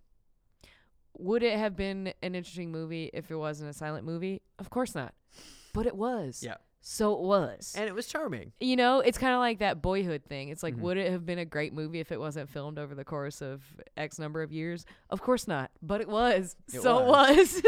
Would 1.18 1.44
it 1.44 1.58
have 1.58 1.76
been 1.76 2.14
an 2.24 2.36
interesting 2.36 2.72
movie 2.72 3.10
if 3.14 3.30
it 3.30 3.36
wasn't 3.36 3.70
a 3.70 3.74
silent 3.74 4.06
movie? 4.06 4.42
Of 4.58 4.70
course 4.70 4.96
not. 4.96 5.14
But 5.74 5.86
it 5.86 5.96
was. 5.96 6.42
Yeah. 6.44 6.56
So 6.82 7.14
it 7.14 7.20
was. 7.20 7.76
and 7.78 7.88
it 7.90 7.94
was 7.94 8.08
charming. 8.08 8.54
you 8.62 8.76
know, 8.78 9.02
it's 9.02 9.18
kind 9.18 9.34
of 9.34 9.40
like 9.40 9.60
that 9.60 9.82
boyhood 9.82 10.24
thing. 10.24 10.48
It's 10.50 10.64
like, 10.64 10.76
Mhm. 10.76 10.80
would 10.82 10.98
it 10.98 11.12
have 11.12 11.26
been 11.26 11.38
a 11.40 11.44
great 11.46 11.74
movie 11.74 12.00
if 12.00 12.10
it 12.12 12.20
wasn't 12.20 12.50
filmed 12.50 12.80
over 12.80 12.96
the 12.96 13.04
course 13.04 13.42
of 13.42 13.62
X 13.98 14.18
number 14.18 14.42
of 14.42 14.52
years? 14.54 14.86
Of 15.10 15.22
course 15.22 15.46
not, 15.48 15.72
but 15.82 16.00
it 16.00 16.08
was. 16.08 16.56
It 16.74 16.82
so 16.82 17.00
it 17.00 17.06
was. 17.06 17.62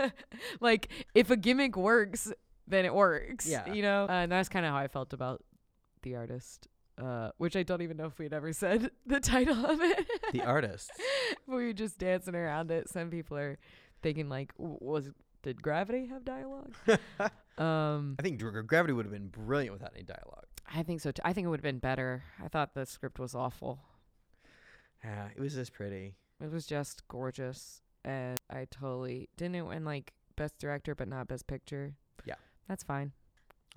like, 0.60 0.88
if 1.14 1.30
a 1.30 1.36
gimmick 1.36 1.76
works, 1.76 2.32
then 2.66 2.84
it 2.84 2.94
works. 2.94 3.46
Yeah. 3.46 3.72
You 3.72 3.82
know? 3.82 4.04
Uh, 4.04 4.12
and 4.12 4.32
that's 4.32 4.48
kind 4.48 4.64
of 4.64 4.72
how 4.72 4.78
I 4.78 4.88
felt 4.88 5.12
about 5.12 5.42
The 6.02 6.16
Artist, 6.16 6.68
uh, 6.96 7.30
which 7.38 7.56
I 7.56 7.62
don't 7.62 7.82
even 7.82 7.96
know 7.96 8.06
if 8.06 8.18
we'd 8.18 8.32
ever 8.32 8.52
said 8.64 8.90
the 9.06 9.20
title 9.20 9.66
of 9.66 9.80
it. 9.80 10.06
The 10.32 10.42
artist. 10.42 10.90
we 11.46 11.54
were 11.66 11.72
just 11.72 11.98
dancing 11.98 12.34
around 12.34 12.70
it. 12.70 12.88
Some 12.88 13.10
people 13.10 13.36
are 13.36 13.58
thinking, 14.02 14.28
like, 14.28 14.52
was. 14.56 15.10
Did 15.42 15.62
Gravity 15.62 16.06
have 16.06 16.24
dialogue? 16.24 16.74
Um, 17.58 18.16
I 18.18 18.22
think 18.22 18.38
Dr- 18.38 18.66
Gravity 18.66 18.94
would 18.94 19.04
have 19.04 19.12
been 19.12 19.28
brilliant 19.28 19.74
without 19.74 19.92
any 19.94 20.02
dialogue. 20.02 20.46
I 20.74 20.82
think 20.82 21.02
so 21.02 21.10
too. 21.10 21.20
I 21.26 21.34
think 21.34 21.44
it 21.44 21.48
would 21.50 21.58
have 21.58 21.62
been 21.64 21.78
better. 21.78 22.22
I 22.42 22.48
thought 22.48 22.72
the 22.72 22.86
script 22.86 23.18
was 23.18 23.34
awful. 23.34 23.80
Yeah, 25.04 25.28
it 25.36 25.38
was 25.38 25.54
just 25.54 25.74
pretty. 25.74 26.14
It 26.42 26.50
was 26.50 26.64
just 26.64 27.06
gorgeous, 27.08 27.82
and 28.02 28.40
I 28.48 28.66
totally 28.70 29.28
didn't 29.36 29.56
it 29.56 29.62
win 29.62 29.84
like 29.84 30.14
best 30.36 30.58
director, 30.58 30.94
but 30.94 31.06
not 31.06 31.28
best 31.28 31.46
picture. 31.46 31.96
Yeah. 32.24 32.36
that's 32.66 32.82
fine. 32.84 33.12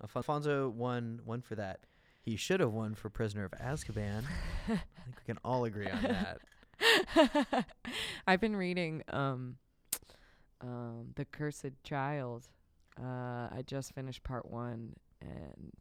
Alfon- 0.02 0.16
Alfonso 0.18 0.70
won 0.70 1.20
won 1.26 1.42
for 1.42 1.56
that. 1.56 1.82
He 2.22 2.38
should 2.38 2.62
have 2.62 2.72
won 2.72 2.96
for 2.96 3.10
Prisoner 3.10 3.44
of 3.44 3.52
Azkaban. 3.52 4.24
I 4.70 4.76
think 4.76 5.18
we 5.18 5.26
can 5.26 5.40
all 5.44 5.66
agree 5.66 5.90
on 5.90 6.04
that. 6.04 7.66
I've 8.28 8.40
been 8.40 8.56
reading 8.56 9.04
um, 9.10 9.58
um, 10.64 11.10
the 11.16 11.26
Cursed 11.26 11.84
Child. 11.84 12.48
Uh, 13.00 13.50
I 13.52 13.64
just 13.66 13.94
finished 13.94 14.24
part 14.24 14.50
one, 14.50 14.94
and 15.22 15.72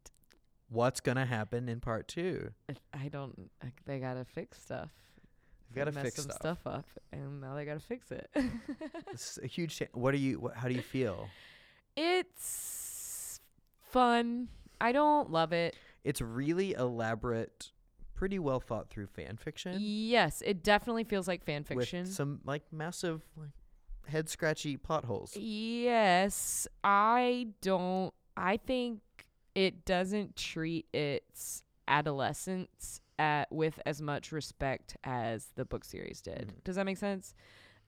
What's 0.68 1.00
gonna 1.00 1.26
happen 1.26 1.68
in 1.68 1.80
part 1.80 2.08
two? 2.08 2.50
I 2.94 3.08
don't. 3.08 3.50
I, 3.62 3.72
they 3.84 3.98
gotta 3.98 4.24
fix 4.24 4.60
stuff. 4.62 4.88
They've 5.68 5.76
got 5.76 5.90
to 5.90 5.92
Mess 5.92 6.04
fix 6.04 6.16
some 6.16 6.24
stuff. 6.30 6.40
stuff 6.40 6.58
up, 6.66 6.86
and 7.12 7.40
now 7.42 7.54
they 7.54 7.64
gotta 7.66 7.80
fix 7.80 8.10
it. 8.10 8.30
It's 9.12 9.38
a 9.42 9.46
huge. 9.46 9.78
Cha- 9.78 9.84
what 9.92 10.14
are 10.14 10.18
you? 10.18 10.40
What, 10.40 10.56
how 10.56 10.68
do 10.68 10.74
you 10.74 10.80
feel? 10.82 11.28
It's 11.96 13.40
fun. 13.90 14.48
I 14.80 14.92
don't 14.92 15.30
love 15.30 15.52
it. 15.52 15.76
It's 16.04 16.20
really 16.20 16.72
elaborate 16.72 17.70
pretty 18.14 18.38
well 18.38 18.60
thought 18.60 18.88
through 18.88 19.06
fan 19.06 19.36
fiction 19.36 19.76
Yes, 19.80 20.42
it 20.46 20.62
definitely 20.62 21.02
feels 21.04 21.26
like 21.26 21.44
fan 21.44 21.64
fiction. 21.64 22.04
with 22.04 22.12
some 22.12 22.40
like 22.44 22.62
massive 22.72 23.20
like 23.36 23.50
head 24.07 24.28
scratchy 24.28 24.76
plot 24.76 25.05
holes. 25.05 25.36
Yes, 25.36 26.66
I 26.82 27.48
don't. 27.61 28.12
I 28.36 28.57
think 28.57 29.00
it 29.55 29.84
doesn't 29.84 30.36
treat 30.36 30.86
its 30.92 31.62
adolescence 31.88 33.00
at, 33.18 33.50
with 33.53 33.78
as 33.84 34.00
much 34.00 34.32
respect 34.32 34.96
as 35.05 35.48
the 35.57 35.64
book 35.64 35.84
series 35.84 36.20
did. 36.20 36.48
Mhm. 36.48 36.64
Does 36.64 36.76
that 36.76 36.86
make 36.86 36.96
sense? 36.96 37.34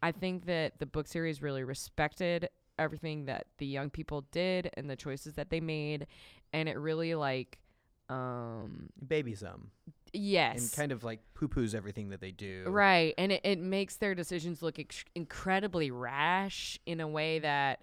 I 0.03 0.13
think 0.13 0.45
that 0.47 0.79
the 0.79 0.87
book 0.87 1.07
series 1.09 1.41
really 1.41 1.65
respected 1.65 2.49
everything 2.79 3.25
that 3.27 3.47
the 3.59 3.67
young 3.67 3.89
people 3.89 4.23
did 4.33 4.69
and 4.75 4.91
the 4.91 4.97
choices 4.97 5.35
that 5.35 5.49
they 5.49 5.61
made, 5.61 6.07
and 6.53 6.69
it 6.69 6.77
really 6.79 7.15
like, 7.15 7.59
um, 8.09 8.91
Babies 9.07 9.41
them 9.41 9.71
yes, 10.15 10.61
and 10.61 10.73
kind 10.73 10.93
of 10.93 11.05
like 11.05 11.21
poo 11.35 11.49
poos 11.49 11.75
everything 11.75 12.09
that 12.11 12.21
they 12.21 12.31
do. 12.31 12.65
Right. 12.69 13.15
And 13.19 13.33
it, 13.33 13.41
it 13.45 13.59
makes 13.59 13.97
their 13.97 14.15
decisions 14.15 14.63
look 14.63 14.79
ex- 14.79 15.05
incredibly 15.15 15.91
rash 15.91 16.79
in 16.87 17.01
a 17.01 17.09
way 17.09 17.39
that. 17.41 17.81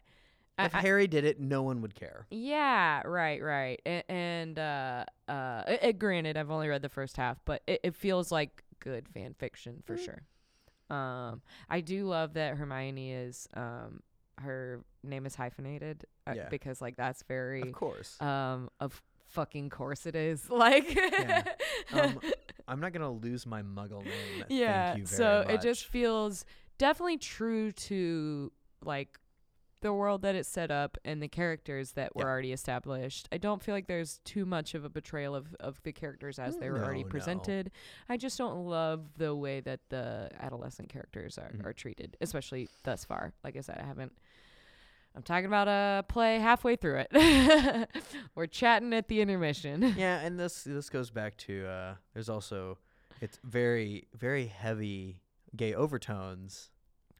If 0.60 0.76
I- 0.76 0.82
Harry 0.82 1.08
did 1.08 1.24
it, 1.26 1.40
no 1.40 1.64
one 1.64 1.82
would 1.82 1.96
care. 1.96 2.28
yeah, 2.30 3.02
right, 3.06 3.42
right. 3.42 3.82
And, 3.86 4.04
and 4.10 4.60
uh, 4.60 5.06
uh, 5.28 5.64
it, 5.68 5.80
it- 5.84 6.00
granted, 6.00 6.38
I've 6.38 6.52
only 6.52 6.68
read 6.68 6.82
the 6.82 6.90
first 6.90 7.18
half, 7.18 7.38
but 7.46 7.64
it, 7.68 7.80
it 7.84 7.96
feels 7.96 8.32
like 8.32 8.64
good 8.80 9.08
fan 9.10 9.34
fiction 9.34 9.82
for 9.86 9.96
Mm. 9.96 10.06
sure. 10.06 10.22
Um, 10.96 11.42
I 11.70 11.80
do 11.82 12.06
love 12.06 12.34
that 12.34 12.58
Hermione 12.58 13.14
is 13.14 13.48
um, 13.56 14.02
her 14.40 14.84
name 15.04 15.26
is 15.26 15.36
hyphenated 15.36 16.06
uh, 16.28 16.34
Yeah. 16.36 16.50
because 16.50 16.82
like 16.82 16.96
that's 16.98 17.24
very 17.24 17.62
Of 17.62 17.72
course. 17.74 18.20
um 18.22 18.70
of 18.80 19.02
fucking 19.32 19.70
course 19.70 20.06
it 20.06 20.16
is 20.16 20.50
like 20.50 20.98
Um, 21.94 22.20
I'm 22.68 22.80
not 22.80 22.94
gonna 22.94 23.12
lose 23.12 23.46
my 23.46 23.62
Muggle 23.62 24.04
name. 24.04 24.46
yeah 24.50 24.88
Thank 24.90 25.00
you 25.00 25.06
very 25.06 25.18
so 25.18 25.44
much. 25.46 25.54
it 25.56 25.62
just 25.62 25.86
feels 25.88 26.46
definitely 26.78 27.18
true 27.18 27.72
to 27.72 28.52
like 28.84 29.18
the 29.82 29.92
world 29.92 30.22
that 30.22 30.36
it 30.36 30.46
set 30.46 30.70
up 30.70 30.96
and 31.04 31.24
the 31.24 31.28
characters 31.28 31.94
that 31.94 32.16
were 32.16 32.22
Yeah. 32.24 32.28
already 32.30 32.52
established 32.54 33.28
i 33.32 33.38
don't 33.38 33.64
feel 33.64 33.74
like 33.74 33.88
there's 33.88 34.20
too 34.26 34.46
much 34.46 34.76
of 34.76 34.86
a 34.86 34.90
betrayal 34.90 35.34
of, 35.36 35.56
of 35.60 35.82
the 35.84 35.92
characters 35.92 36.38
as 36.38 36.58
they 36.58 36.70
were 36.70 36.84
already 36.84 37.00
No, 37.02 37.08
no. 37.08 37.12
presented 37.12 37.72
i 38.08 38.16
just 38.16 38.38
don't 38.38 38.66
love 38.66 39.06
the 39.18 39.34
way 39.36 39.60
that 39.62 39.80
the 39.90 40.30
adolescent 40.40 40.90
characters 40.90 41.38
are, 41.40 41.52
Mhm. 41.56 41.66
are 41.66 41.74
treated 41.74 42.16
especially 42.22 42.70
thus 42.84 43.06
far 43.06 43.34
like 43.44 43.58
i 43.58 43.62
said 43.62 43.80
i 43.82 43.86
haven't 43.86 44.14
i'm 45.16 45.24
talking 45.24 45.46
about 45.46 45.68
a 45.68 46.04
play 46.08 46.40
halfway 46.40 46.76
through 46.76 47.04
it 47.10 47.90
we're 48.36 48.46
chatting 48.48 48.94
at 48.94 49.08
the 49.08 49.22
intermission 49.22 49.82
yeah, 49.98 50.20
and 50.22 50.40
this 50.40 50.64
this 50.64 50.90
goes 50.90 51.10
back 51.12 51.38
to 51.38 51.66
uh, 51.68 51.96
there's 52.14 52.30
also 52.30 52.78
it's 53.20 53.38
very 53.44 54.08
very 54.16 54.48
heavy 54.48 55.20
gay 55.56 55.74
overtones. 55.74 56.70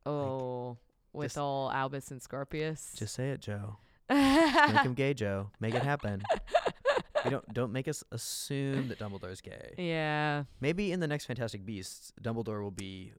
oh 0.06 0.78
with 1.14 1.26
just- 1.32 1.38
all 1.38 1.70
albus 1.72 2.12
and 2.12 2.22
scorpius 2.22 2.94
Just 2.98 3.14
say 3.16 3.32
it, 3.32 3.42
Joe. 3.42 3.78
Make 4.10 4.82
him 4.84 4.94
gay, 4.94 5.14
Joe. 5.14 5.52
Make 5.60 5.74
it 5.76 5.84
happen. 5.84 6.22
you 7.26 7.32
don't 7.32 7.54
don't 7.54 7.72
make 7.74 7.88
us 7.88 8.04
assume 8.12 8.88
that 8.90 9.00
Dumbledore's 9.00 9.42
gay. 9.42 9.74
Yeah. 9.78 10.44
Maybe 10.60 10.92
in 10.92 11.00
the 11.02 11.08
next 11.08 11.26
Fantastic 11.26 11.66
Beasts, 11.66 12.12
Dumbledore 12.22 12.62
will 12.62 12.72
be 12.72 13.14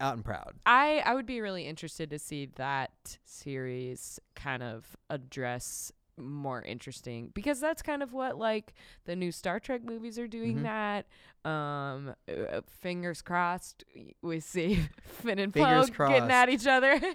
out 0.00 0.14
and 0.14 0.24
proud. 0.24 0.54
I 0.66 1.02
I 1.04 1.14
would 1.14 1.26
be 1.26 1.40
really 1.40 1.66
interested 1.66 2.10
to 2.10 2.18
see 2.18 2.46
that 2.56 3.18
series 3.24 4.18
kind 4.34 4.62
of 4.62 4.96
address 5.10 5.92
more 6.16 6.62
interesting 6.62 7.32
because 7.34 7.58
that's 7.58 7.82
kind 7.82 8.00
of 8.00 8.12
what 8.12 8.38
like 8.38 8.72
the 9.04 9.16
new 9.16 9.32
Star 9.32 9.58
Trek 9.58 9.82
movies 9.82 10.16
are 10.18 10.28
doing 10.28 10.58
Mhm. 10.58 10.62
that 10.62 11.06
um 11.48 12.14
uh, 12.28 12.60
fingers 12.80 13.20
crossed 13.20 13.82
we 14.22 14.38
see 14.40 14.80
Finn 15.02 15.38
and 15.40 15.52
Fingers 15.52 15.90
Poe 15.90 16.06
getting 16.08 16.30
at 16.30 16.48
each 16.48 16.66
other 16.68 17.00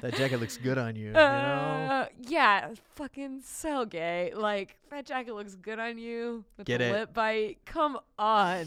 That 0.00 0.14
jacket 0.16 0.38
looks 0.40 0.56
good 0.56 0.78
on 0.78 0.96
you. 0.96 1.06
you 1.08 1.12
know. 1.12 1.18
Uh, 1.20 2.06
yeah, 2.20 2.70
fucking 2.94 3.40
so 3.44 3.84
gay. 3.86 4.32
Like 4.34 4.76
that 4.90 5.06
jacket 5.06 5.34
looks 5.34 5.54
good 5.54 5.78
on 5.78 5.98
you 5.98 6.44
with 6.56 6.66
Get 6.66 6.78
the 6.78 6.84
it? 6.86 6.92
lip 6.92 7.14
bite. 7.14 7.58
Come 7.64 7.98
on. 8.18 8.66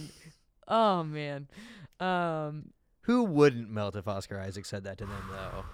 Oh 0.68 1.04
man. 1.04 1.48
Um 2.00 2.72
Who 3.02 3.24
wouldn't 3.24 3.70
melt 3.70 3.96
if 3.96 4.08
Oscar 4.08 4.40
Isaac 4.40 4.66
said 4.66 4.84
that 4.84 4.98
to 5.00 5.06
them 5.06 5.30
though? 5.32 5.66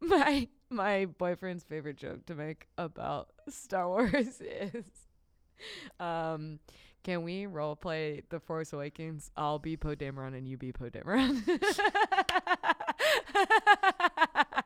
my 0.06 0.48
my 0.70 1.04
boyfriend's 1.06 1.64
favorite 1.64 1.96
joke 1.96 2.26
to 2.26 2.34
make 2.34 2.66
about 2.78 3.30
Star 3.48 3.88
Wars 3.92 4.40
is 4.40 4.84
um 6.00 6.58
can 7.04 7.22
we 7.24 7.46
role 7.46 7.74
play 7.74 8.22
The 8.28 8.38
Force 8.38 8.72
Awakens? 8.72 9.30
I'll 9.36 9.58
be 9.58 9.76
Poe 9.76 9.96
Dameron 9.96 10.36
and 10.36 10.46
you 10.46 10.56
be 10.56 10.72
Poe 10.72 10.88
Dameron. 10.88 11.42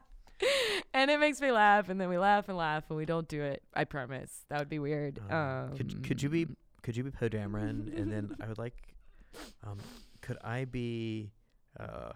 and 0.92 1.10
it 1.10 1.18
makes 1.18 1.40
me 1.40 1.50
laugh 1.50 1.88
and 1.88 2.00
then 2.00 2.08
we 2.08 2.18
laugh 2.18 2.48
and 2.48 2.56
laugh 2.58 2.84
and 2.88 2.96
we 2.96 3.04
don't 3.06 3.28
do 3.28 3.42
it. 3.42 3.62
I 3.74 3.84
promise. 3.84 4.44
That 4.48 4.58
would 4.58 4.68
be 4.68 4.78
weird. 4.78 5.18
Um, 5.30 5.36
Um, 5.36 5.76
could 5.76 6.04
could 6.04 6.22
you 6.22 6.28
be 6.28 6.46
could 6.82 6.96
you 6.96 7.04
be 7.04 7.10
Poe 7.10 7.28
Dameron 7.28 7.96
and 7.98 8.12
then 8.12 8.36
I 8.40 8.46
would 8.48 8.58
like 8.58 8.74
um 9.66 9.78
could 10.22 10.38
I 10.42 10.64
be 10.64 11.30
uh 11.78 12.12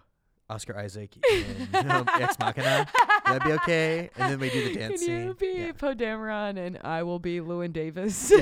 Oscar 0.49 0.77
Isaac 0.77 1.15
in 1.31 1.89
um, 1.89 2.05
Ex 2.19 2.37
Machina? 2.37 2.85
Would 3.27 3.41
that 3.41 3.45
be 3.45 3.51
okay? 3.53 4.09
And 4.17 4.33
then 4.33 4.39
we 4.39 4.49
do 4.49 4.67
the 4.67 4.75
dance 4.77 5.05
Can 5.05 5.09
you 5.27 5.27
scene. 5.29 5.35
be 5.39 5.61
Yeah. 5.61 5.71
Poe 5.71 5.93
Dameron 5.95 6.57
and 6.57 6.77
I 6.83 7.03
will 7.03 7.19
be 7.19 7.39
Llewyn 7.39 7.71
Davis? 7.71 8.33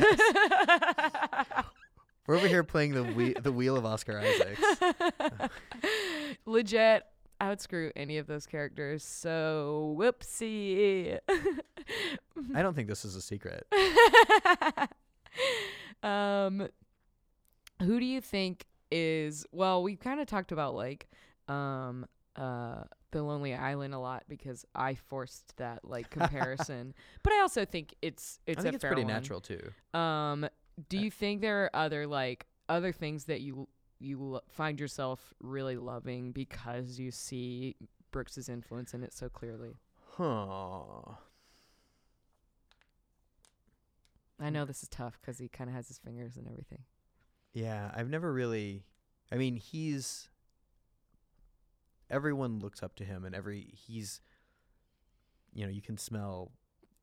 We're 2.26 2.36
over 2.36 2.48
here 2.48 2.64
playing 2.64 2.94
the 2.94 3.04
wheel, 3.04 3.34
the 3.42 3.52
wheel 3.52 3.76
of 3.78 3.86
Oscar 3.86 4.20
Isaacs. 4.20 4.62
Legit, 6.46 7.04
I 7.42 7.50
would 7.50 7.62
screw 7.62 7.92
any 7.96 8.18
of 8.18 8.26
those 8.28 8.46
characters. 8.48 9.04
So 9.04 9.96
whoopsie. 10.00 11.18
I 12.56 12.62
don't 12.62 12.76
think 12.76 12.88
this 12.88 13.04
is 13.06 13.16
a 13.16 13.22
secret. 13.22 13.68
um, 16.04 16.68
who 17.82 18.00
do 18.00 18.06
you 18.06 18.22
think 18.22 18.66
is? 18.92 19.46
Well, 19.52 19.84
we 19.84 19.96
kind 19.96 20.20
of 20.20 20.28
talked 20.28 20.52
about 20.52 20.76
like, 20.76 21.08
um, 21.48 22.06
uh, 22.36 22.84
the 23.12 23.24
Lonely 23.24 23.54
Island 23.56 23.94
a 23.94 24.00
lot 24.00 24.24
because 24.30 24.66
I 24.76 24.96
forced 24.96 25.58
that 25.58 25.84
like 25.84 26.10
comparison, 26.12 26.94
but 27.24 27.34
I 27.34 27.42
also 27.42 27.66
think 27.66 27.96
it's 28.02 28.40
it's 28.46 28.60
I 28.60 28.64
think 28.64 28.74
a 28.74 28.76
it's 28.76 28.82
fair 28.84 28.92
pretty 28.92 29.04
one. 29.04 29.14
natural 29.14 29.42
too. 29.42 29.72
Um, 29.94 30.48
do 30.90 30.98
you 30.98 31.12
think 31.12 31.42
there 31.42 31.64
are 31.66 31.76
other 31.76 32.08
like 32.08 32.46
other 32.70 32.92
things 32.92 33.26
that 33.26 33.42
you 33.42 33.68
you 34.00 34.22
lo- 34.22 34.42
find 34.50 34.80
yourself 34.80 35.34
really 35.40 35.76
loving 35.76 36.32
because 36.32 37.00
you 37.00 37.12
see 37.12 37.76
Brooks's 38.12 38.48
influence 38.48 38.94
in 38.94 39.04
it 39.04 39.14
so 39.14 39.28
clearly? 39.28 39.78
Huh. 40.16 41.16
I 44.40 44.50
know 44.50 44.64
this 44.66 44.84
is 44.84 44.90
tough 44.90 45.20
because 45.20 45.38
he 45.38 45.50
kind 45.50 45.70
of 45.70 45.76
has 45.76 45.88
his 45.90 45.98
fingers 45.98 46.38
and 46.38 46.48
everything. 46.48 46.84
Yeah, 47.54 47.92
I've 47.96 48.10
never 48.10 48.32
really. 48.32 48.84
I 49.32 49.36
mean, 49.36 49.56
he's. 49.56 50.30
Everyone 52.10 52.60
looks 52.60 52.82
up 52.82 52.96
to 52.98 53.04
him, 53.04 53.26
and 53.26 53.36
every 53.36 53.74
he's. 53.74 54.22
You 55.54 55.66
know, 55.66 55.72
you 55.72 55.82
can 55.82 55.98
smell 55.98 56.52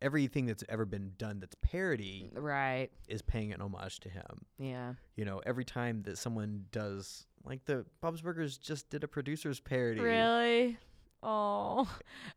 everything 0.02 0.46
that's 0.46 0.62
ever 0.68 0.84
been 0.84 1.12
done 1.16 1.40
that's 1.40 1.56
parody 1.62 2.30
mm, 2.34 2.40
Right. 2.42 2.90
is 3.08 3.22
paying 3.22 3.52
an 3.52 3.60
homage 3.60 3.98
to 4.00 4.08
him. 4.08 4.44
Yeah. 4.58 4.92
You 5.16 5.24
know, 5.24 5.40
every 5.46 5.64
time 5.64 6.02
that 6.02 6.18
someone 6.18 6.66
does, 6.70 7.26
like 7.44 7.64
the 7.64 7.86
Bob's 8.00 8.20
Burgers 8.20 8.58
just 8.58 8.90
did 8.90 9.04
a 9.04 9.08
producer's 9.08 9.58
parody. 9.58 10.00
Really? 10.00 10.78
Oh, 11.22 11.88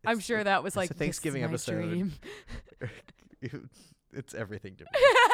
I'm 0.06 0.20
sure 0.20 0.44
that 0.44 0.64
was 0.64 0.76
like 0.76 0.90
a 0.90 0.94
this 0.94 0.96
is 0.96 1.00
Thanksgiving 1.00 1.44
episode. 1.44 2.12
it's 4.14 4.34
everything 4.34 4.76
to 4.78 4.86
me. 4.86 4.90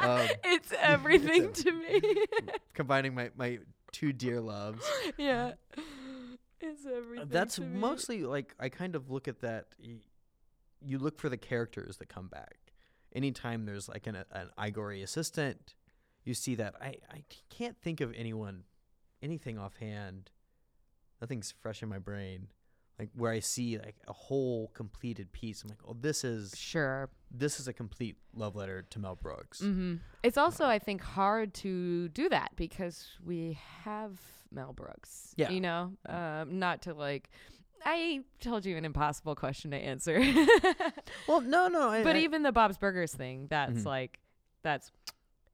Um, 0.00 0.28
it's 0.44 0.72
everything 0.80 1.52
to 1.52 1.72
me. 1.72 2.00
Combining 2.74 3.14
my 3.14 3.30
my 3.36 3.58
two 3.92 4.12
dear 4.12 4.40
loves. 4.40 4.84
yeah. 5.16 5.52
It's 6.60 6.84
Uh, 6.86 6.90
everything. 6.96 7.28
That's 7.30 7.54
to 7.56 7.62
me. 7.62 7.78
mostly 7.78 8.22
like 8.24 8.54
I 8.58 8.68
kind 8.68 8.94
of 8.96 9.10
look 9.10 9.28
at 9.28 9.40
that. 9.40 9.66
y- 9.82 9.96
You 10.84 10.98
look 10.98 11.18
for 11.18 11.28
the 11.28 11.36
characters 11.36 11.96
that 11.98 12.08
come 12.08 12.28
back. 12.28 12.56
Anytime 13.14 13.64
there's 13.64 13.88
like 13.88 14.06
an 14.06 14.16
an 14.16 14.50
Igori 14.58 15.02
assistant, 15.02 15.74
you 16.24 16.34
see 16.34 16.54
that. 16.56 16.74
I, 16.80 16.96
I 17.10 17.24
can't 17.50 17.76
think 17.80 18.00
of 18.00 18.12
anyone, 18.16 18.64
anything 19.22 19.58
offhand. 19.58 20.30
Nothing's 21.20 21.52
fresh 21.60 21.82
in 21.82 21.88
my 21.88 21.98
brain, 21.98 22.48
like 22.98 23.10
where 23.14 23.30
I 23.32 23.38
see 23.40 23.78
like 23.78 23.96
a 24.08 24.12
whole 24.12 24.68
completed 24.74 25.30
piece. 25.32 25.62
I'm 25.62 25.68
like, 25.68 25.78
oh, 25.86 25.96
this 26.00 26.24
is 26.24 26.54
sure. 26.56 27.08
this 27.30 27.60
is 27.60 27.68
a 27.68 27.72
complete 27.72 28.16
love 28.34 28.56
letter 28.56 28.82
to 28.90 28.98
Mel 28.98 29.14
Brooks. 29.16 29.60
hmm 29.60 29.96
It's 30.22 30.36
also, 30.38 30.64
I 30.66 30.78
think, 30.78 31.00
hard 31.02 31.54
to 31.54 32.08
do 32.08 32.28
that 32.30 32.50
because 32.56 33.06
we 33.24 33.58
have 33.84 34.18
Mel 34.50 34.72
Brooks. 34.72 35.32
Yeah. 35.36 35.50
You 35.50 35.60
know, 35.60 35.92
um, 36.08 36.58
not 36.58 36.82
to 36.82 36.94
like. 36.94 37.30
I 37.84 38.22
told 38.40 38.66
you 38.66 38.76
an 38.76 38.84
impossible 38.84 39.36
question 39.36 39.70
to 39.70 39.76
answer. 39.76 40.20
Well, 41.28 41.40
no, 41.42 41.68
no, 41.68 41.90
I, 41.90 42.02
but 42.02 42.16
I- 42.16 42.20
even 42.20 42.42
the 42.42 42.52
Bob's 42.52 42.76
Burgers 42.78 43.12
thing, 43.14 43.46
that's 43.48 43.82
Mhm. 43.82 43.86
like, 43.86 44.18
that's 44.62 44.90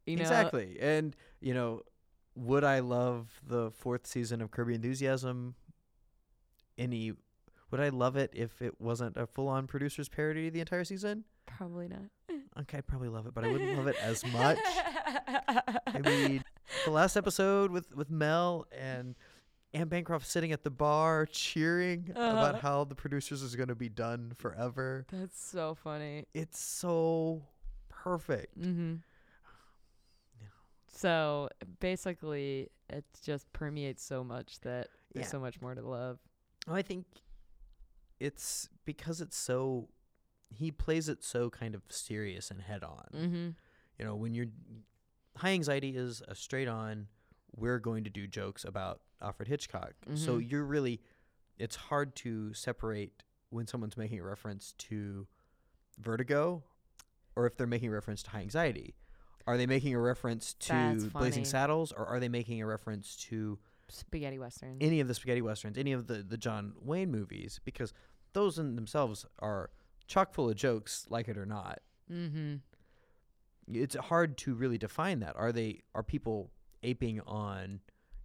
You 0.06 0.16
know? 0.16 0.22
exactly. 0.22 0.78
And 0.80 1.14
you 1.40 1.52
know, 1.52 1.82
would 2.36 2.64
I 2.64 2.78
love 2.80 3.28
the 3.46 3.70
fourth 3.72 4.06
season 4.06 4.40
of 4.40 4.50
Curb 4.50 4.68
Your 4.68 4.76
Enthusiasm? 4.76 5.54
Any? 6.78 7.12
Would 7.74 7.82
I 7.82 7.88
love 7.88 8.14
it 8.14 8.30
if 8.34 8.62
it 8.62 8.80
wasn't 8.80 9.16
a 9.16 9.26
full-on 9.26 9.66
producers 9.66 10.08
parody 10.08 10.48
the 10.48 10.60
entire 10.60 10.84
season? 10.84 11.24
Probably 11.44 11.88
not. 11.88 12.02
Okay, 12.60 12.78
I'd 12.78 12.86
probably 12.86 13.08
love 13.08 13.26
it, 13.26 13.34
but 13.34 13.42
I 13.44 13.50
wouldn't 13.50 13.76
love 13.76 13.88
it 13.88 13.96
as 14.00 14.24
much. 14.32 14.58
I 14.64 15.98
mean, 16.04 16.44
the 16.84 16.92
last 16.92 17.16
episode 17.16 17.72
with 17.72 17.92
with 17.96 18.10
Mel 18.12 18.68
and 18.70 19.16
Anne 19.72 19.88
Bancroft 19.88 20.24
sitting 20.24 20.52
at 20.52 20.62
the 20.62 20.70
bar 20.70 21.26
cheering 21.26 22.12
Uh-huh. 22.14 22.30
about 22.30 22.60
how 22.60 22.84
the 22.84 22.94
producers 22.94 23.42
is 23.42 23.56
going 23.56 23.70
to 23.70 23.74
be 23.74 23.88
done 23.88 24.34
forever. 24.36 25.04
That's 25.10 25.44
so 25.44 25.74
funny. 25.74 26.26
It's 26.32 26.60
so 26.60 27.42
perfect. 27.88 28.56
Mm-hmm. 28.56 28.94
Yeah. 30.40 30.46
So 30.86 31.48
basically, 31.80 32.68
it 32.88 33.04
just 33.24 33.52
permeates 33.52 34.04
so 34.04 34.22
much 34.22 34.60
that 34.60 34.90
there's 35.12 35.26
Yeah. 35.26 35.30
so 35.32 35.40
much 35.40 35.60
more 35.60 35.74
to 35.74 35.82
love. 35.82 36.20
I 36.68 36.82
think 36.82 37.04
it's 38.24 38.68
because 38.84 39.20
it's 39.20 39.36
so 39.36 39.88
he 40.50 40.70
plays 40.70 41.08
it 41.08 41.22
so 41.24 41.50
kind 41.50 41.74
of 41.74 41.82
serious 41.88 42.50
and 42.50 42.60
head 42.62 42.84
on. 42.84 43.06
Mm-hmm. 43.14 43.48
You 43.98 44.04
know, 44.04 44.14
when 44.14 44.34
you're 44.34 44.46
high 45.36 45.50
anxiety 45.50 45.90
is 45.96 46.22
a 46.28 46.34
straight 46.34 46.68
on 46.68 47.08
we're 47.56 47.78
going 47.78 48.04
to 48.04 48.10
do 48.10 48.26
jokes 48.26 48.64
about 48.64 49.00
Alfred 49.22 49.48
Hitchcock. 49.48 49.92
So 50.14 50.38
Mhm. 50.38 50.50
you're 50.50 50.64
really 50.64 51.00
it's 51.58 51.76
hard 51.76 52.16
to 52.16 52.52
separate 52.54 53.22
when 53.50 53.66
someone's 53.68 53.96
making 53.96 54.18
a 54.18 54.24
reference 54.24 54.72
to 54.78 55.28
vertigo 55.98 56.62
or 57.36 57.46
if 57.46 57.56
they're 57.56 57.66
making 57.66 57.88
a 57.90 57.92
reference 57.92 58.22
to 58.24 58.30
high 58.30 58.40
anxiety. 58.40 58.94
Are 59.46 59.56
they 59.56 59.66
making 59.66 59.94
a 59.94 60.00
reference 60.00 60.54
to 60.54 61.08
Blazing. 61.12 61.44
Saddles 61.44 61.92
or 61.92 62.06
are 62.06 62.18
they 62.18 62.28
making 62.28 62.60
a 62.62 62.66
reference 62.66 63.14
to 63.28 63.58
Spaghetti 63.88 64.38
western. 64.38 64.78
any 64.80 65.00
of 65.00 65.08
the 65.08 65.14
spaghetti 65.14 65.42
westerns, 65.42 65.76
any 65.78 65.92
of 65.92 66.06
the 66.06 66.22
the 66.22 66.38
John 66.38 66.74
Wayne 66.80 67.10
movies 67.10 67.60
because 67.64 67.92
those 68.34 68.58
in 68.58 68.76
themselves 68.76 69.24
are 69.38 69.70
chock 70.06 70.34
full 70.34 70.50
of 70.50 70.56
jokes 70.56 71.06
like 71.08 71.28
it 71.28 71.38
or 71.38 71.46
not. 71.46 71.80
mm-hmm. 72.12 72.56
It's 73.72 73.96
hard 73.96 74.36
to 74.38 74.54
really 74.54 74.76
define 74.76 75.20
that. 75.20 75.36
Are 75.36 75.50
they 75.50 75.80
are 75.94 76.02
people 76.02 76.50
aping 76.82 77.20
on 77.22 77.80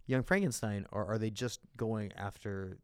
Young 0.06 0.22
Frankenstein 0.22 0.84
or 0.92 1.06
are 1.06 1.16
they 1.16 1.30
just 1.30 1.60
going 1.78 2.12
after 2.14 2.76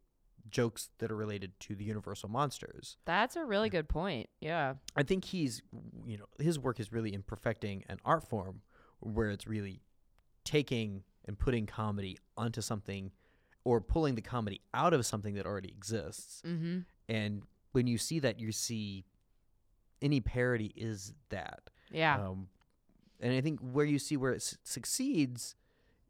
jokes 0.48 0.88
that 0.98 1.10
are 1.10 1.16
related 1.16 1.52
to 1.60 1.74
the 1.74 1.84
universal 1.84 2.30
monsters? 2.30 2.96
That's 3.04 3.36
a 3.36 3.44
really 3.44 3.68
good 3.68 3.88
point. 3.88 4.30
Yeah. 4.40 4.74
I 4.94 5.02
think 5.02 5.24
he's 5.24 5.60
you 6.06 6.16
know 6.16 6.24
his 6.40 6.58
work 6.58 6.80
is 6.80 6.92
really 6.92 7.12
in 7.12 7.22
perfecting 7.22 7.84
an 7.90 7.98
art 8.06 8.26
form 8.26 8.62
where 9.00 9.28
it's 9.28 9.46
really 9.46 9.82
taking 10.44 11.02
and 11.26 11.38
putting 11.38 11.66
comedy 11.66 12.16
onto 12.38 12.62
something 12.62 13.10
or 13.64 13.80
pulling 13.80 14.14
the 14.14 14.22
comedy 14.22 14.60
out 14.72 14.94
of 14.94 15.04
something 15.04 15.34
that 15.34 15.44
already 15.44 15.68
exists. 15.68 16.40
Mm-hmm. 16.46 16.78
And 17.08 17.42
when 17.72 17.86
you 17.86 17.98
see 17.98 18.18
that 18.20 18.40
you 18.40 18.52
see 18.52 19.04
any 20.02 20.20
parody 20.20 20.72
is 20.76 21.12
that. 21.30 21.60
Yeah. 21.90 22.16
Um, 22.20 22.48
and 23.20 23.32
I 23.34 23.40
think 23.40 23.60
where 23.60 23.84
you 23.86 23.98
see 23.98 24.16
where 24.16 24.32
it 24.32 24.36
s- 24.36 24.58
succeeds 24.64 25.54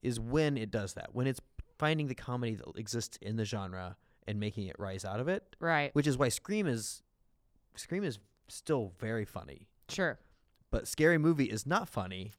is 0.02 0.18
when 0.18 0.56
it 0.56 0.70
does 0.70 0.94
that. 0.94 1.10
When 1.14 1.26
it's 1.26 1.40
finding 1.78 2.06
the 2.08 2.14
comedy 2.14 2.54
that 2.54 2.66
exists 2.78 3.18
in 3.22 3.36
the 3.36 3.44
genre 3.44 3.96
and 4.26 4.40
making 4.40 4.66
it 4.66 4.76
rise 4.78 5.04
out 5.04 5.20
of 5.20 5.28
it, 5.28 5.54
right. 5.60 5.94
which 5.94 6.06
is 6.06 6.16
why 6.18 6.28
Scream 6.28 6.66
is 6.66 7.02
Scream 7.76 8.02
is 8.04 8.18
still 8.48 8.92
very 8.98 9.24
funny 9.24 9.66
Sure. 9.88 10.18
but 10.70 10.86
scary 10.88 11.18
movie 11.18 11.44
is 11.46 11.66
not 11.66 11.88
funny 11.88 12.30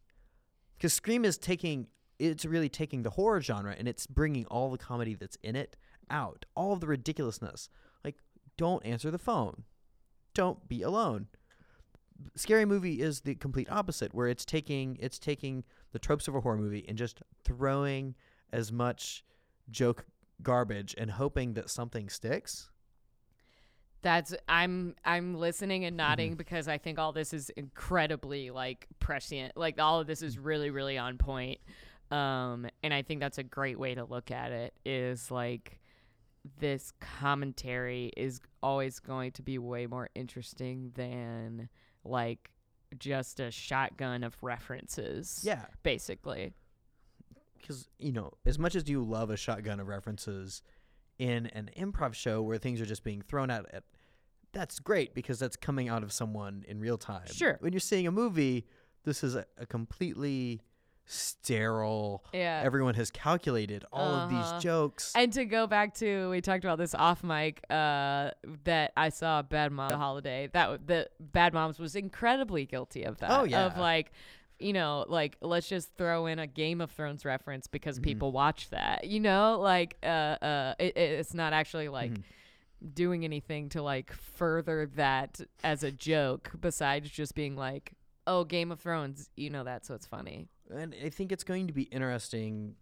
because 0.78 0.94
scream 0.94 1.26
is 1.26 1.38
taking 1.38 1.88
it's 2.18 2.46
really 2.46 2.70
taking 2.70 3.04
the 3.04 3.10
horror 3.12 3.42
genre 3.42 3.76
and 3.78 3.88
it's 3.90 4.08
bringing 4.08 4.46
all 4.46 4.72
the 4.72 4.78
comedy 4.78 5.14
that's 5.16 5.38
in 5.44 5.56
it 5.58 5.76
out 6.10 6.46
all 6.56 6.72
of 6.72 6.80
the 6.80 6.88
ridiculousness 6.88 7.68
don't 8.58 8.86
answer 8.86 9.10
the 9.12 9.18
phone 9.20 9.64
don't 10.34 10.68
be 10.68 10.82
alone 10.82 11.28
scary 12.36 12.66
movie 12.66 13.02
is 13.02 13.22
the 13.22 13.36
complete 13.36 13.70
opposite 13.72 14.14
where 14.14 14.28
it's 14.28 14.46
taking 14.46 14.98
it's 15.00 15.20
taking 15.20 15.64
the 15.92 16.00
tropes 16.00 16.28
of 16.28 16.36
a 16.36 16.42
horror 16.42 16.58
movie 16.58 16.86
and 16.88 16.98
just 16.98 17.22
throwing 17.44 18.16
as 18.52 18.72
much 18.72 19.24
joke 19.70 20.06
garbage 20.42 20.96
and 20.98 21.12
hoping 21.12 21.54
that 21.54 21.70
something 21.70 22.10
sticks 22.10 22.70
That's 24.04 24.34
I'm 24.48 24.96
I'm 25.04 25.36
listening 25.36 25.86
and 25.86 25.98
nodding 25.98 26.32
Mm-hmm. 26.32 26.38
because 26.38 26.68
I 26.68 26.78
think 26.78 27.00
all 27.00 27.12
this 27.12 27.34
is 27.34 27.50
incredibly 27.52 28.52
like 28.52 28.86
prescient. 29.00 29.58
Like 29.58 29.80
all 29.82 30.00
of 30.00 30.08
this 30.08 30.22
is 30.22 30.38
really 30.38 30.70
really 30.70 30.98
on 30.98 31.18
point. 31.18 31.60
Um 32.12 32.68
and 32.84 32.94
I 32.94 33.02
think 33.02 33.20
that's 33.20 33.40
a 33.40 33.44
great 33.44 33.80
way 33.80 33.96
to 33.96 34.06
look 34.06 34.30
at 34.32 34.52
it 34.52 34.74
is 34.86 35.32
like 35.32 35.80
this 36.60 36.94
commentary 37.00 38.12
is 38.16 38.40
always 38.64 39.00
going 39.00 39.32
to 39.34 39.42
be 39.42 39.58
way 39.58 39.86
more 39.88 40.10
interesting 40.16 40.92
than 40.96 41.70
like 42.04 42.52
just 42.98 43.40
a 43.40 43.52
shotgun 43.52 44.24
of 44.24 44.36
references. 44.42 45.42
yeah 45.44 45.66
Basically. 45.84 46.54
because 47.60 47.90
you 48.00 48.12
know 48.14 48.32
as 48.46 48.58
much 48.58 48.76
as 48.76 48.88
you 48.90 49.04
love 49.04 49.30
a 49.30 49.38
shotgun 49.38 49.80
of 49.80 49.88
references 49.88 50.62
in 51.20 51.48
an 51.48 51.70
improv 51.78 52.14
show 52.14 52.42
where 52.42 52.58
things 52.58 52.80
are 52.80 52.86
just 52.86 53.04
being 53.04 53.22
thrown 53.22 53.50
out 53.50 53.66
at 53.74 53.84
that's 54.54 54.80
great 54.80 55.14
because 55.14 55.38
that's 55.40 55.58
coming 55.58 55.90
out 55.90 56.02
of 56.04 56.14
someone 56.14 56.64
in 56.68 56.80
real 56.80 56.98
time 56.98 57.26
Sure. 57.32 57.58
when 57.60 57.74
you're 57.74 57.80
seeing 57.82 58.08
a 58.08 58.12
movie 58.12 58.66
this 59.04 59.24
is 59.24 59.36
a, 59.36 59.46
a 59.58 59.66
completely 59.66 60.62
sterile 61.08 62.24
Yeah. 62.34 62.62
everyone 62.64 62.94
has 62.96 63.10
calculated 63.12 63.86
all 63.92 64.14
of 64.14 64.32
Uh-huh. 64.32 64.54
these 64.56 64.64
jokes 64.64 65.14
And 65.16 65.32
to 65.34 65.46
go 65.46 65.66
back 65.68 65.94
to, 65.96 66.30
we 66.30 66.42
talked 66.42 66.64
about 66.64 66.78
this 66.78 66.94
off 66.94 67.24
mic. 67.24 67.64
Uh, 67.70 68.32
that 68.66 68.92
I 68.98 69.10
saw 69.10 69.42
Bad 69.42 69.72
Mom 69.72 69.92
holiday. 69.92 70.50
That 70.54 70.86
the 70.86 71.10
Bad 71.20 71.54
Moms 71.54 71.80
was 71.80 71.96
incredibly 71.96 72.66
guilty 72.66 73.04
of 73.04 73.18
that. 73.20 73.32
Oh, 73.32 73.44
yeah. 73.44 73.66
Of 73.66 73.78
like, 73.78 74.12
you 74.60 74.74
know, 74.74 75.06
like 75.08 75.38
let's 75.42 75.70
just 75.70 75.96
throw 75.98 76.26
in 76.26 76.40
a 76.40 76.48
Game 76.48 76.82
of 76.82 76.92
Thrones 76.92 77.24
reference 77.26 77.68
because 77.68 77.96
Mm-hmm. 77.98 78.04
people 78.04 78.32
watch 78.32 78.70
that. 78.72 79.06
You 79.06 79.20
know, 79.20 79.60
like, 79.60 79.98
uh, 80.04 80.06
uh, 80.06 80.74
it, 80.80 80.98
it's 80.98 81.34
not 81.34 81.54
actually 81.54 81.90
like. 81.90 82.12
Mhm. 82.12 82.24
Doing 82.94 83.24
anything 83.26 83.70
to 83.70 83.82
like 83.82 84.14
further 84.14 84.86
that 84.98 85.42
as 85.64 85.82
a 85.82 85.92
joke 85.92 86.52
besides 86.62 87.10
just 87.10 87.34
being 87.34 87.56
like, 87.56 87.94
oh, 88.28 88.44
Game 88.44 88.72
of 88.72 88.80
Thrones, 88.80 89.32
you 89.36 89.50
know 89.50 89.64
that, 89.64 89.84
so 89.84 89.96
it's 89.96 90.06
funny. 90.06 90.48
And 90.74 90.96
i 91.04 91.10
think 91.10 91.32
it's 91.32 91.44
going 91.44 91.68
to 91.68 91.74
be 91.74 91.84
interesting 91.84 92.76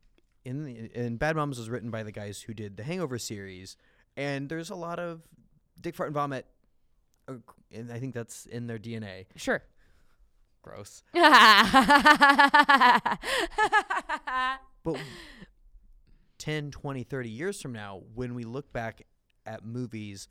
in 0.43 0.63
the 0.65 0.89
and 0.95 1.17
bad 1.19 1.36
moms 1.36 1.57
was 1.57 1.69
written 1.69 1.89
by 1.91 2.03
the 2.03 2.11
guys 2.11 2.41
who 2.41 2.53
did 2.53 2.77
the 2.77 2.83
hangover 2.83 3.17
series 3.17 3.77
and 4.17 4.49
there's 4.49 4.69
a 4.69 4.75
lot 4.75 4.99
of 4.99 5.21
dick 5.81 5.95
fart 5.95 6.07
and 6.07 6.13
vomit 6.13 6.45
uh, 7.27 7.33
and 7.71 7.91
i 7.91 7.99
think 7.99 8.13
that's 8.13 8.45
in 8.45 8.67
their 8.67 8.79
dna 8.79 9.25
Sure. 9.36 9.61
gross. 10.61 11.03
But 14.83 14.97
10, 16.38 16.69
20, 16.71 17.03
30 17.03 17.29
years 17.29 17.59
from 17.61 17.73
now, 17.73 18.01
when 18.13 18.36
we 18.36 18.43
look 18.43 18.71
back 18.71 19.01
at 19.45 19.65
movies, 19.65 20.27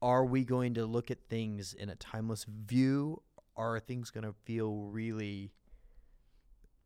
are 0.00 0.24
we 0.24 0.42
going 0.44 0.74
to 0.74 0.86
look 0.86 1.10
at 1.10 1.18
things 1.28 1.74
in 1.74 1.90
a 1.90 1.94
timeless 1.96 2.44
view? 2.44 3.20
Are 3.56 3.78
things 3.78 4.10
going 4.10 4.24
to 4.24 4.32
feel 4.44 4.86
really. 4.86 5.52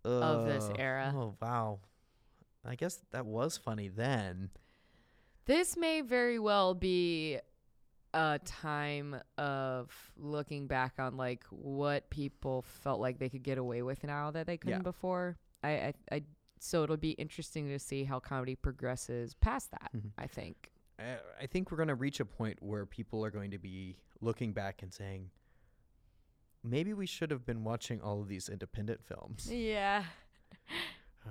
Of 0.05 0.47
this 0.47 0.65
uh, 0.65 0.75
era. 0.79 1.13
Oh, 1.15 1.35
wow. 1.41 1.81
I 2.65 2.75
guess 2.75 3.01
that 3.13 3.27
was 3.27 3.57
funny 3.57 3.89
then. 3.89 4.51
This 5.47 5.77
may 5.77 6.01
very 6.03 6.39
well 6.39 6.75
be 6.75 7.39
a 8.15 8.39
time 8.45 9.17
of 9.37 9.91
looking 10.17 10.67
back 10.67 10.95
on 10.99 11.17
like 11.17 11.45
what 11.51 12.09
people 12.11 12.63
felt 12.63 13.01
like 13.01 13.19
they 13.19 13.29
could 13.29 13.43
get 13.43 13.59
away 13.59 13.83
with 13.83 14.03
now 14.05 14.31
that 14.31 14.47
they 14.47 14.57
couldn't 14.57 14.79
Yeah. 14.81 14.83
before. 14.83 15.37
I, 15.63 15.69
I, 15.71 15.95
I, 16.13 16.23
so 16.61 16.83
it'll 16.85 16.97
be 16.97 17.11
interesting 17.13 17.69
to 17.69 17.79
see 17.79 18.05
how 18.05 18.19
comedy 18.21 18.55
progresses 18.57 19.35
past 19.35 19.71
that. 19.73 19.91
Mhm. 19.97 20.11
I 20.19 20.27
think. 20.27 20.71
I, 20.99 21.17
I 21.43 21.47
think 21.47 21.71
we're 21.71 21.77
going 21.77 21.89
to 21.89 21.95
reach 21.95 22.21
a 22.21 22.25
point 22.25 22.59
where 22.61 22.85
people 22.87 23.25
are 23.25 23.31
going 23.31 23.51
to 23.53 23.59
be 23.59 23.97
looking 24.21 24.53
back 24.53 24.83
and 24.83 24.93
saying, 24.93 25.31
maybe 26.65 26.93
we 26.93 27.07
should 27.07 27.31
have 27.31 27.45
been 27.47 27.65
watching 27.65 28.01
all 28.01 28.21
of 28.21 28.29
these 28.29 28.49
independent 28.49 29.03
films. 29.05 29.49
Yeah. 29.51 30.05
Oh. 31.27 31.31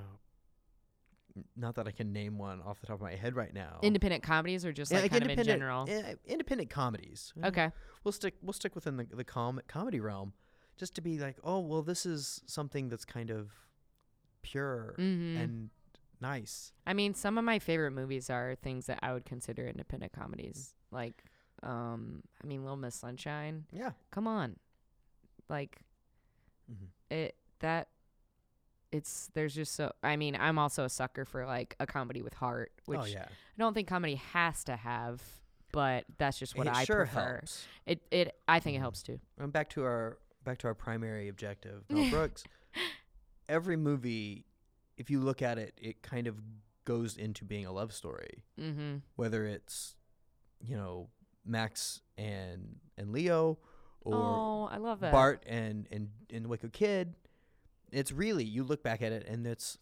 N- 1.36 1.46
Not 1.56 1.76
that 1.76 1.88
I 1.88 1.92
can 1.92 2.12
name 2.14 2.38
one 2.38 2.62
off 2.62 2.80
the 2.80 2.88
top 2.88 2.96
of 2.96 3.02
my 3.02 3.16
head 3.16 3.36
right 3.36 3.54
now. 3.54 3.80
Independent 3.82 4.24
comedies 4.24 4.66
or 4.66 4.72
just 4.74 4.92
Yeah, 4.92 5.02
like, 5.02 5.12
kind 5.12 5.24
of 5.24 5.30
in 5.30 5.32
independent- 5.40 5.60
general. 5.60 5.86
yeah, 5.90 6.14
independent 6.26 6.70
comedies. 6.70 7.34
Uh, 7.42 7.48
Okay. 7.48 7.72
we'll 8.04 8.12
stick 8.12 8.36
we'll 8.42 8.54
stick 8.54 8.76
within 8.76 8.98
the 8.98 9.04
the 9.06 9.24
com- 9.24 9.62
comedy 9.68 10.00
realm, 10.00 10.34
just 10.78 10.96
to 10.96 11.02
be 11.02 11.20
like, 11.20 11.38
oh 11.44 11.60
well, 11.60 11.82
this 11.84 12.06
is 12.06 12.42
something 12.46 12.90
that's 12.90 13.06
kind 13.06 13.30
of 13.30 13.52
pure 14.42 14.96
Mm-hmm. 14.98 15.38
and 15.38 15.70
nice. 16.22 16.72
I 16.86 16.94
mean, 16.94 17.14
some 17.14 17.38
of 17.38 17.44
my 17.44 17.60
favorite 17.60 17.92
movies 17.92 18.30
are 18.30 18.56
things 18.56 18.86
that 18.88 19.00
I 19.04 19.14
would 19.14 19.26
consider 19.26 19.68
independent 19.68 20.14
comedies. 20.14 20.74
Like, 20.92 21.24
um, 21.64 22.24
I 22.44 22.48
mean, 22.48 22.62
Little 22.64 22.78
Miss 22.78 22.96
Sunshine. 22.96 23.66
Yeah. 23.72 23.92
Come 24.12 24.26
on, 24.28 24.56
like 25.50 25.78
mm-hmm. 26.72 26.86
it 27.14 27.36
that 27.60 27.88
it's 28.92 29.30
there's 29.34 29.54
just 29.54 29.76
so 29.76 29.92
I 30.04 30.16
mean, 30.16 30.38
I'm 30.40 30.58
also 30.60 30.86
a 30.86 30.90
sucker 30.90 31.26
for 31.26 31.46
like 31.46 31.76
a 31.80 31.86
comedy 31.86 32.22
with 32.22 32.34
heart, 32.34 32.72
which 32.86 33.00
oh 33.02 33.06
yeah, 33.06 33.26
I 33.28 33.60
don't 33.60 33.74
think 33.74 33.88
comedy 33.88 34.16
has 34.16 34.64
to 34.66 34.76
have, 34.76 35.22
but 35.72 36.06
that's 36.18 36.40
just 36.40 36.58
what 36.58 36.68
it 36.68 36.74
I 36.74 36.84
sure 36.86 37.06
prefer. 37.06 37.36
helps. 37.38 37.66
It 37.86 38.02
it 38.12 38.36
I 38.48 38.60
think 38.60 38.76
it 38.76 38.80
Mhm. 38.80 38.82
helps 38.84 39.04
too. 39.04 39.20
And 39.38 39.52
back 39.52 39.70
to 39.72 39.84
our 39.84 40.18
back 40.44 40.58
to 40.60 40.68
our 40.68 40.74
primary 40.74 41.28
objective, 41.28 41.84
Mel 41.90 42.10
Brooks. 42.10 42.44
Every 43.50 43.78
movie, 43.78 44.46
if 44.98 45.10
you 45.10 45.20
look 45.20 45.42
at 45.42 45.58
it, 45.58 45.74
it 45.82 46.02
kind 46.02 46.28
of 46.28 46.36
goes 46.86 47.18
into 47.18 47.44
being 47.44 47.66
a 47.66 47.72
love 47.72 47.94
story. 47.94 48.44
Mhm. 48.60 49.02
Whether 49.16 49.46
it's, 49.46 49.96
you 50.62 50.76
know, 50.78 51.10
Max 51.46 52.02
and 52.18 52.80
and 52.98 53.12
Leo, 53.12 53.60
or 54.02 54.14
Oh, 54.16 54.70
I 54.72 54.78
love 54.78 55.00
that. 55.02 55.12
Bart 55.12 55.44
and 55.48 55.88
and 55.92 56.10
and 56.32 56.46
the 56.46 56.50
Waco 56.50 56.70
Kid. 56.70 57.16
It's 57.92 58.12
really 58.12 58.44
you 58.44 58.64
look 58.64 58.84
back 58.84 59.02
at 59.02 59.12
it 59.12 59.26
and 59.28 59.46
it's 59.48 59.78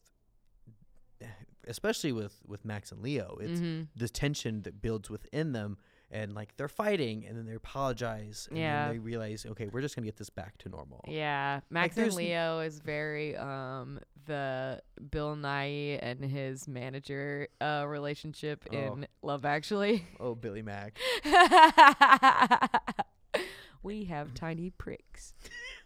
especially 1.68 2.12
with 2.12 2.42
with 2.46 2.64
Max 2.66 2.92
and 2.92 3.02
Leo, 3.02 3.38
it's 3.42 3.60
Mhm. 3.60 3.88
the 3.96 4.08
tension 4.08 4.62
that 4.64 4.82
builds 4.82 5.10
within 5.10 5.52
them 5.54 5.78
and 6.12 6.36
like 6.36 6.56
they're 6.58 6.68
fighting 6.68 7.26
and 7.26 7.36
then 7.36 7.48
they 7.48 7.56
apologize 7.56 8.48
and 8.52 8.60
Yeah. 8.60 8.86
then 8.86 8.94
they 8.96 9.00
realize 9.00 9.46
okay, 9.48 9.68
we're 9.70 9.82
just 9.82 9.96
going 9.96 10.04
to 10.04 10.08
get 10.08 10.18
this 10.18 10.30
back 10.30 10.58
to 10.60 10.70
normal. 10.70 11.04
Yeah, 11.08 11.62
Max 11.72 11.98
and 11.98 12.14
Leo 12.14 12.60
is 12.60 12.80
very 12.80 13.36
um 13.36 14.00
the 14.26 14.82
Bill 15.10 15.36
Nighy 15.36 15.98
and 16.02 16.24
his 16.24 16.68
manager 16.68 17.48
uh 17.60 17.86
relationship 17.88 18.64
Oh. 18.72 18.76
in 18.78 19.08
Love 19.24 19.44
Actually. 19.46 20.06
Oh, 20.20 20.36
Billy 20.36 20.62
Mack. 20.62 21.00
we 23.86 24.06
have 24.06 24.34
tiny 24.34 24.70
pricks. 24.72 25.34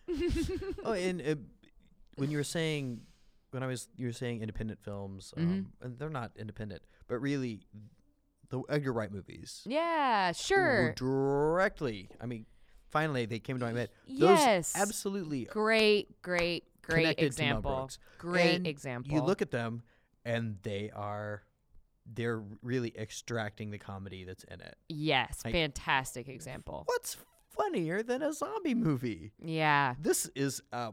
oh, 0.83 0.93
and 0.93 1.21
uh, 1.21 1.35
when 2.15 2.31
you 2.31 2.37
were 2.37 2.43
saying 2.43 3.01
when 3.51 3.63
I 3.63 3.67
was 3.67 3.87
you 3.97 4.07
were 4.07 4.13
saying 4.13 4.41
independent 4.41 4.79
films, 4.83 5.33
um, 5.37 5.43
Mhm. 5.81 5.85
and 5.85 5.99
they're 5.99 6.09
not 6.09 6.31
independent, 6.35 6.81
but 7.07 7.19
really 7.19 7.61
the 8.49 8.61
Edgar 8.69 8.93
Wright 8.93 9.11
movies. 9.11 9.61
Yeah, 9.65 10.29
were 10.29 10.33
sure. 10.33 10.93
directly. 10.95 12.09
I 12.21 12.25
mean, 12.25 12.45
finally 12.89 13.25
they 13.25 13.39
came 13.39 13.59
to 13.59 13.65
my 13.65 13.73
head. 13.77 13.89
Those 14.07 14.39
Yes. 14.39 14.73
absolutely 14.75 15.45
Great, 15.45 16.21
great, 16.21 16.63
great 16.81 17.01
connected 17.17 17.31
to 17.33 17.41
Mel 17.43 17.51
example. 17.57 17.75
Brooks. 17.77 17.99
Great 18.17 18.55
And 18.55 18.67
example. 18.67 19.13
You 19.13 19.21
look 19.21 19.41
at 19.41 19.51
them, 19.51 19.83
and 20.25 20.57
they 20.63 20.89
are 20.91 21.43
they're 22.11 22.41
really 22.63 22.91
extracting 22.97 23.69
the 23.69 23.77
comedy 23.77 24.23
that's 24.23 24.43
in 24.45 24.61
it. 24.61 24.75
Yes, 24.87 25.43
fantastic 25.43 26.27
example. 26.27 26.83
What's 26.87 27.17
funnier 27.63 28.03
than 28.03 28.21
a 28.21 28.33
zombie 28.33 28.75
movie? 28.75 29.31
Yeah. 29.43 29.95
This 29.99 30.29
is 30.35 30.61
a, 30.71 30.91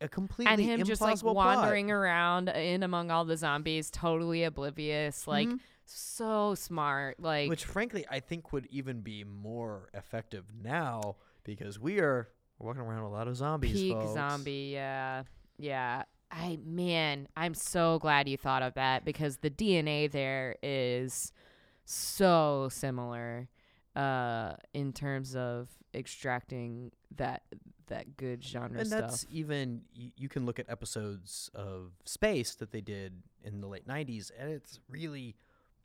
a 0.00 0.08
completely 0.08 0.52
And 0.52 0.60
him 0.60 0.84
just 0.84 1.00
like 1.00 1.22
wandering 1.22 1.86
plot. 1.86 1.96
around 1.96 2.48
in 2.48 2.82
among 2.82 3.10
all 3.10 3.24
the 3.24 3.36
zombies, 3.36 3.90
totally 3.90 4.44
oblivious, 4.44 5.26
like 5.26 5.48
Mhm. 5.48 5.60
so 5.86 6.54
smart. 6.54 7.18
Like 7.20 7.48
which 7.48 7.64
frankly 7.64 8.04
I 8.10 8.20
think 8.20 8.52
would 8.52 8.66
even 8.70 9.00
be 9.00 9.24
more 9.24 9.88
effective 9.94 10.44
now 10.62 11.16
because 11.44 11.78
we 11.78 12.00
are 12.00 12.28
walking 12.58 12.82
around 12.82 13.02
a 13.02 13.10
lot 13.10 13.26
of 13.28 13.36
zombies. 13.36 13.72
peak 13.72 13.92
folks. 13.92 14.12
zombie. 14.12 14.70
Yeah, 14.72 15.22
yeah. 15.58 16.04
I 16.30 16.58
man, 16.64 17.28
I'm 17.36 17.52
so 17.54 17.98
glad 17.98 18.28
you 18.28 18.36
thought 18.38 18.62
of 18.62 18.74
that 18.74 19.04
because 19.04 19.38
the 19.38 19.50
DNA 19.50 20.10
there 20.10 20.56
is 20.62 21.32
so 21.84 22.68
similar 22.70 23.48
uh 23.96 24.54
in 24.72 24.92
terms 24.92 25.36
of 25.36 25.68
extracting 25.94 26.90
that 27.16 27.42
that 27.88 28.16
good 28.16 28.42
genre 28.42 28.78
and 28.78 28.88
stuff. 28.88 29.00
that's 29.02 29.26
even 29.30 29.82
y- 29.96 30.12
you 30.16 30.28
can 30.28 30.46
look 30.46 30.58
at 30.58 30.68
episodes 30.70 31.50
of 31.54 31.92
Spaced 32.06 32.58
that 32.60 32.70
they 32.72 32.80
did 32.80 33.22
in 33.44 33.60
the 33.60 33.66
late 33.66 33.86
90s 33.86 34.30
and 34.38 34.50
it's 34.50 34.80
really 34.88 35.36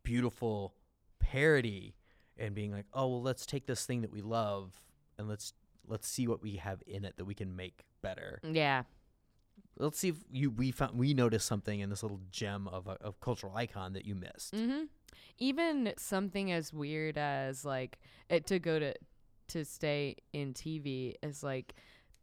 beautiful 0.04 0.74
parody 1.20 1.96
and 2.38 2.56
being 2.56 2.72
like 2.72 2.86
oh 2.94 3.08
well 3.08 3.22
let's 3.22 3.46
take 3.46 3.66
this 3.66 3.86
thing 3.86 4.02
that 4.02 4.12
we 4.12 4.22
love 4.22 4.74
and 5.18 5.28
let's 5.28 5.54
let's 5.88 6.08
see 6.08 6.28
what 6.28 6.42
we 6.42 6.56
have 6.58 6.82
in 6.88 7.04
it 7.04 7.18
that 7.18 7.26
we 7.26 7.34
can 7.34 7.56
make 7.56 7.84
better 8.02 8.40
yeah. 8.44 8.84
let's 9.78 10.00
see 10.00 10.10
if 10.10 10.16
you 10.32 10.50
we 10.50 10.72
found 10.72 10.98
we 10.98 11.14
noticed 11.14 11.46
something 11.48 11.80
in 11.82 11.90
this 11.90 12.04
little 12.04 12.22
gem 12.32 12.68
of 12.70 12.88
a 12.88 12.92
of 13.02 13.20
cultural 13.20 13.54
icon 13.56 13.92
that 13.94 14.06
you 14.06 14.16
missed 14.16 14.54
Mm-hmm. 14.54 14.84
Even 15.40 15.94
something 15.98 16.52
as 16.52 16.74
weird 16.74 17.18
as 17.18 17.64
like 17.66 18.00
it 18.30 18.46
to 18.48 18.60
go 18.60 18.80
to 18.80 18.94
to 19.50 19.64
stay 19.64 20.16
in 20.34 20.54
TV 20.54 21.16
is 21.24 21.42
like 21.44 21.74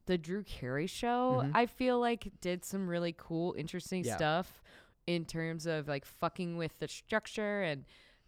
the 0.06 0.18
Drew 0.18 0.42
Carey 0.42 0.86
show. 0.86 1.42
Mhm. 1.44 1.52
I 1.54 1.64
feel 1.66 1.98
like 1.98 2.30
did 2.40 2.64
some 2.64 2.86
really 2.88 3.14
cool, 3.16 3.54
interesting 3.56 4.04
Yeah. 4.04 4.16
stuff 4.16 4.62
in 5.06 5.24
terms 5.24 5.64
of 5.66 5.88
like 5.88 6.04
fucking 6.04 6.56
with 6.56 6.78
the 6.78 6.88
structure 6.88 7.62
and 7.62 7.84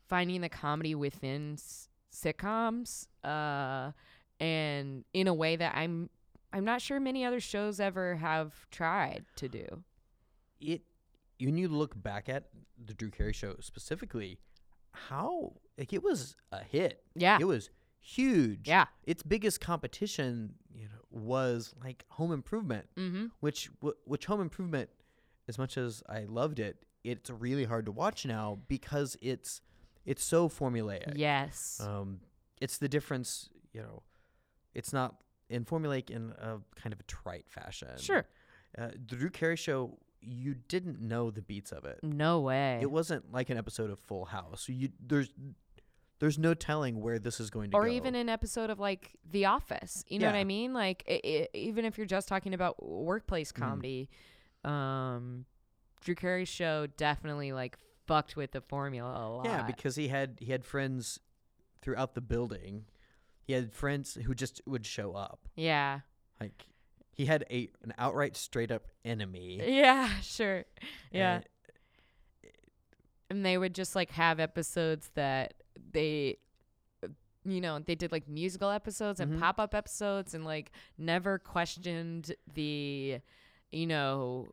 finding 0.08 0.40
the 0.40 0.48
comedy 0.48 0.94
within 0.94 1.54
s- 1.54 1.88
sitcoms. 2.12 3.06
Uh, 3.24 3.92
and 4.40 5.04
in 5.12 5.26
a 5.28 5.34
way 5.34 5.56
that 5.56 5.74
I'm 5.76 6.08
I'm 6.52 6.64
not 6.64 6.80
sure 6.80 6.98
many 7.00 7.24
other 7.24 7.40
shows 7.40 7.80
ever 7.80 8.16
have 8.16 8.70
tried 8.70 9.26
to 9.36 9.48
do. 9.48 9.84
it 10.60 10.82
when 11.38 11.58
you 11.58 11.68
look 11.68 12.00
back 12.02 12.30
at 12.30 12.48
the 12.82 12.94
Drew 12.94 13.10
Carey 13.10 13.34
show 13.34 13.56
specifically 13.60 14.38
how 15.08 15.52
like 15.78 15.92
it 15.92 16.02
was 16.02 16.36
a 16.52 16.62
hit 16.64 17.02
Yeah. 17.14 17.38
it 17.40 17.44
was 17.44 17.70
huge 18.00 18.68
Yeah. 18.68 18.86
its 19.04 19.22
biggest 19.22 19.60
competition 19.60 20.54
you 20.74 20.84
know 20.84 21.00
was 21.10 21.74
like 21.82 22.04
home 22.08 22.32
improvement 22.32 22.86
Mm-hmm. 22.96 23.26
which 23.40 23.70
wh- 23.82 23.98
which 24.08 24.26
home 24.26 24.40
improvement 24.40 24.90
as 25.48 25.58
much 25.58 25.76
as 25.76 26.02
i 26.08 26.24
loved 26.24 26.58
it 26.60 26.84
it's 27.04 27.30
really 27.30 27.64
hard 27.64 27.86
to 27.86 27.92
watch 27.92 28.26
now 28.26 28.58
because 28.68 29.16
it's 29.20 29.60
it's 30.04 30.24
so 30.24 30.48
formulaic 30.48 31.12
Yes. 31.16 31.80
um 31.82 32.20
it's 32.60 32.78
the 32.78 32.88
difference 32.88 33.48
you 33.72 33.80
know 33.82 34.02
it's 34.74 34.92
not 34.92 35.16
in 35.48 35.64
formulaic 35.64 36.10
in 36.10 36.32
a 36.38 36.58
kind 36.80 36.92
of 36.92 37.00
a 37.00 37.04
trite 37.04 37.46
fashion 37.48 37.88
sure. 37.98 38.26
uh, 38.78 38.88
the 38.88 39.16
drew 39.16 39.30
carey 39.30 39.56
show 39.56 39.98
you 40.20 40.54
didn't 40.68 41.00
know 41.00 41.30
the 41.30 41.42
beats 41.42 41.72
of 41.72 41.84
it 41.84 41.98
No 42.02 42.40
way. 42.40 42.78
it 42.82 42.90
wasn't 42.90 43.32
like 43.32 43.50
an 43.50 43.56
episode 43.58 43.90
of 43.90 43.98
full 44.00 44.24
house 44.26 44.68
you 44.68 44.90
there's 45.04 45.30
there's 46.18 46.38
no 46.38 46.54
telling 46.54 47.00
where 47.02 47.18
this 47.18 47.40
is 47.40 47.50
going 47.50 47.70
to 47.70 47.76
or 47.76 47.82
go 47.82 47.86
Or 47.86 47.88
even 47.92 48.14
an 48.14 48.28
episode 48.30 48.70
of 48.70 48.78
like 48.80 49.12
The 49.30 49.44
Office. 49.44 50.02
You 50.08 50.18
know 50.18 50.26
what 50.26 50.34
I 50.34 50.44
mean? 50.44 50.72
Like 50.72 51.04
i 51.08 51.20
i 51.24 51.48
even 51.52 51.84
if 51.84 51.98
you're 51.98 52.06
just 52.06 52.26
talking 52.26 52.54
about 52.54 52.82
workplace 52.82 53.52
Mhm. 53.52 53.56
comedy, 53.56 54.08
um, 54.64 55.44
Drew 56.00 56.14
Carey's 56.14 56.48
show 56.48 56.86
definitely 56.86 57.52
like 57.52 57.76
fucked 58.06 58.34
with 58.36 58.52
the 58.52 58.60
formula 58.62 59.10
a 59.12 59.28
lot. 59.28 59.44
Yeah, 59.44 59.62
because 59.62 59.96
he 59.96 60.08
had 60.08 60.38
he 60.40 60.52
had 60.52 60.64
friends 60.64 61.20
throughout 61.82 62.14
the 62.14 62.20
building. 62.20 62.86
He 63.42 63.52
had 63.52 63.72
friends 63.72 64.14
who 64.14 64.34
just 64.34 64.60
would 64.66 64.86
show 64.86 65.12
up. 65.14 65.48
yeah, 65.54 66.00
Like 66.40 66.66
he 67.16 67.24
had 67.26 67.44
a 67.50 67.68
an 67.82 67.92
outright 67.98 68.36
straight 68.36 68.70
up 68.70 68.84
enemy. 69.04 69.60
yeah, 69.66 70.08
sure, 70.22 70.64
yeah. 71.10 71.36
and- 71.36 71.44
and 73.28 73.44
they 73.44 73.58
would 73.58 73.74
just 73.74 73.96
like 73.96 74.10
have 74.12 74.38
episodes 74.38 75.10
that 75.14 75.54
they 75.92 76.36
you 77.44 77.60
know 77.60 77.78
they 77.80 77.94
did 77.96 78.12
like 78.12 78.28
musical 78.28 78.70
episodes 78.70 79.18
and 79.20 79.32
Mhm. 79.34 79.40
pop-up 79.40 79.74
episodes 79.74 80.32
and 80.34 80.44
like 80.44 80.70
never 80.98 81.38
questioned 81.38 82.34
the 82.54 83.18
you 83.72 83.86
know 83.86 84.48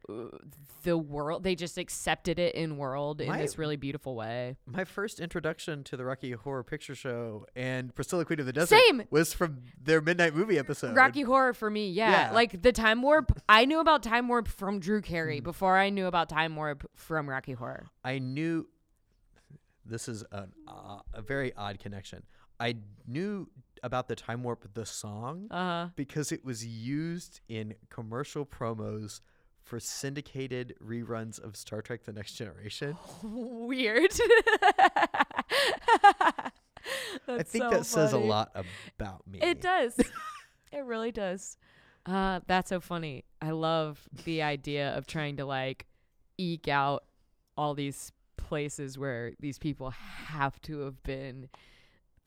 the 0.83 0.97
world 0.97 1.43
they 1.43 1.53
just 1.55 1.77
accepted 1.77 2.39
it 2.39 2.55
in 2.55 2.77
world 2.77 3.21
in 3.21 3.31
this 3.37 3.57
really 3.57 3.75
beautiful 3.75 4.15
way 4.15 4.57
my 4.65 4.83
first 4.83 5.19
introduction 5.19 5.83
to 5.83 5.95
the 5.95 6.03
Rocky 6.03 6.31
Horror 6.31 6.63
Picture 6.63 6.95
Show 6.95 7.45
and 7.55 7.93
Priscilla 7.93 8.25
Queen 8.25 8.39
of 8.39 8.45
the 8.47 8.53
Desert 8.53 8.79
Same. 8.87 9.03
was 9.11 9.33
from 9.33 9.59
their 9.81 10.01
midnight 10.01 10.35
movie 10.35 10.57
episode. 10.57 10.95
rocky 10.95 11.21
horror 11.21 11.53
for 11.53 11.69
me 11.69 11.89
yeah. 11.89 12.27
Yeah. 12.27 12.31
like 12.33 12.61
the 12.63 12.71
time 12.71 13.01
warp 13.01 13.31
i 13.47 13.65
knew 13.65 13.79
about 13.79 14.01
time 14.03 14.27
warp 14.27 14.47
from 14.47 14.79
drew 14.79 15.01
carey 15.01 15.39
Mm. 15.39 15.43
before 15.43 15.77
i 15.77 15.89
knew 15.89 16.07
about 16.07 16.27
time 16.29 16.55
warp 16.55 16.89
from 16.95 17.29
rocky 17.29 17.53
horror 17.53 17.85
I 18.03 18.19
knew 18.19 18.67
this 19.85 20.07
is 20.07 20.23
an, 20.31 20.51
uh, 20.67 20.99
a 21.13 21.21
very 21.21 21.53
odd 21.55 21.79
connection. 21.79 22.23
I 22.59 22.75
knew 23.07 23.49
about 23.83 24.07
the 24.07 24.15
Time 24.15 24.41
Warp 24.43 24.73
the 24.73 24.85
song 24.85 25.47
uh-huh 25.51 25.89
because 25.95 26.31
it 26.31 26.43
was 26.43 26.65
used 26.65 27.41
in 27.47 27.75
commercial 27.89 28.45
promos 28.45 29.19
for 29.61 29.79
syndicated 29.79 30.75
reruns 30.83 31.39
of 31.41 31.55
Star 31.55 31.81
Trek 31.81 32.03
The 32.03 32.11
Next 32.13 32.33
Generation. 32.33 32.97
weird 33.23 34.11
I 37.27 37.43
think 37.43 37.69
that 37.71 37.85
says 37.85 38.13
a 38.13 38.17
lot 38.17 38.51
about 38.97 39.25
me. 39.25 39.39
It 39.41 39.61
does. 39.61 39.97
it 40.71 40.83
really 40.83 41.11
does. 41.11 41.57
Uh, 42.05 42.41
that's 42.47 42.69
so 42.69 42.79
funny. 42.81 43.23
I 43.41 43.51
love 43.51 44.07
the 44.25 44.41
idea 44.41 44.95
of 44.97 45.07
trying 45.07 45.37
to 45.37 45.45
like 45.45 45.85
eke 46.37 46.67
out 46.67 47.05
all 47.55 47.73
these 47.73 48.11
places 48.35 48.97
where 48.97 49.31
these 49.39 49.57
people 49.57 49.91
have 49.91 50.61
to 50.63 50.79
have 50.79 51.01
been 51.03 51.47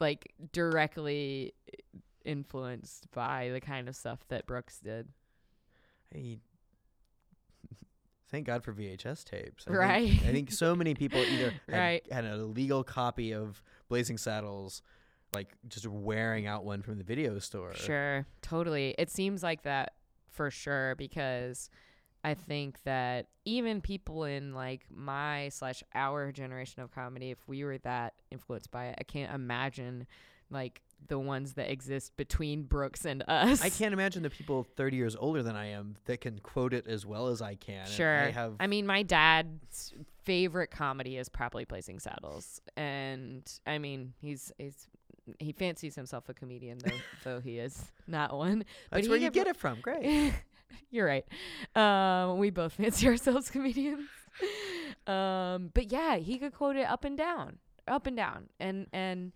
like 0.01 0.33
directly 0.53 1.53
eh, 1.73 1.99
influenced 2.25 3.11
by 3.13 3.51
the 3.51 3.61
kind 3.61 3.89
of 3.89 3.97
stuff 3.97 4.21
that 4.29 4.47
Brooks 4.47 4.79
did. 4.79 5.09
I, 6.15 6.39
Thank 8.29 8.47
God 8.47 8.65
for 8.65 8.73
VHS 8.73 9.25
tapes. 9.25 9.65
I 9.67 9.71
think- 9.71 9.79
Right. 9.79 10.11
I 10.11 10.33
think 10.33 10.51
so 10.51 10.75
many 10.75 10.95
people 10.95 11.21
either 11.21 11.51
had, 11.69 11.79
Right. 11.79 12.13
had 12.13 12.25
an 12.25 12.33
illegal 12.41 12.83
copy 12.83 13.33
of 13.33 13.63
Blazing 13.89 14.19
Saddles, 14.19 14.83
like 15.33 15.55
just 15.69 15.87
wearing 15.87 16.47
out 16.47 16.65
one 16.65 16.83
from 16.83 16.99
the 16.99 17.05
video 17.05 17.39
store. 17.39 17.75
Sure, 17.75 18.27
totally. 18.43 18.95
It 18.99 19.11
seems 19.11 19.43
like 19.45 19.63
that 19.63 19.93
for 20.29 20.51
sure 20.51 20.97
because 20.97 21.71
I 22.27 22.35
think 22.35 22.83
that 22.83 23.27
even 23.45 23.81
people 23.81 24.25
in 24.25 24.53
like 24.53 24.85
my 24.91 25.49
slash 25.51 25.85
our 25.95 26.33
generation 26.33 26.83
of 26.83 26.91
comedy, 26.91 27.31
if 27.31 27.39
we 27.47 27.63
were 27.63 27.79
that 27.79 28.15
influenced 28.33 28.73
by 28.73 28.87
it, 28.87 28.97
I 28.99 29.05
can't 29.05 29.33
imagine 29.33 30.09
like 30.51 30.83
the 31.07 31.21
ones 31.21 31.53
that 31.53 31.71
exist 31.71 32.17
between 32.17 32.65
Brooks 32.65 33.05
and 33.05 33.23
us. 33.29 33.63
I 33.63 33.71
can't 33.71 33.93
imagine 33.93 34.25
the 34.25 34.31
people 34.31 34.65
30 34.65 34.97
years 34.97 35.15
older 35.15 35.45
than 35.45 35.55
I 35.55 35.67
am 35.67 35.99
that 36.07 36.21
can 36.21 36.41
quote 36.41 36.75
it 36.75 36.89
as 36.89 37.07
well 37.07 37.29
as 37.29 37.41
I 37.41 37.55
can. 37.55 37.87
Sure. 37.87 38.25
I 38.25 38.31
have. 38.33 38.55
I 38.59 38.67
mean, 38.67 38.87
my 38.87 39.05
dad's 39.05 39.95
favorite 40.25 40.73
comedy 40.73 41.19
is 41.19 41.29
probably 41.29 41.65
Blazing 41.65 42.01
Saddles, 42.01 42.61
and 42.77 43.49
I 43.69 43.79
mean, 43.79 44.15
he's 44.21 44.51
he's 44.59 44.89
he 45.39 45.53
fancies 45.53 45.95
himself 45.95 46.29
a 46.29 46.35
comedian 46.35 46.79
though, 46.79 46.91
though 47.25 47.41
he 47.41 47.61
is 47.61 47.85
not 48.09 48.37
one. 48.37 48.65
but 48.91 48.97
that's 48.97 49.07
he 49.07 49.11
where 49.11 49.21
you 49.21 49.31
get 49.31 49.47
it 49.47 49.55
from. 49.55 49.81
Great. 49.81 50.35
You're 50.91 51.07
right. 51.07 51.27
Um, 51.75 52.39
we 52.39 52.51
both 52.51 52.75
fancy 52.75 53.07
ourselves 53.09 53.51
comedians. 53.51 54.09
Um, 55.07 55.71
but 55.73 55.91
yeah, 55.91 56.17
he 56.17 56.39
could 56.39 56.53
quote 56.53 56.77
it 56.77 56.87
up 56.87 57.05
and 57.05 57.17
down, 57.17 57.59
up 57.89 58.07
and 58.07 58.17
down, 58.17 58.49
and 58.61 58.87
and 58.93 59.33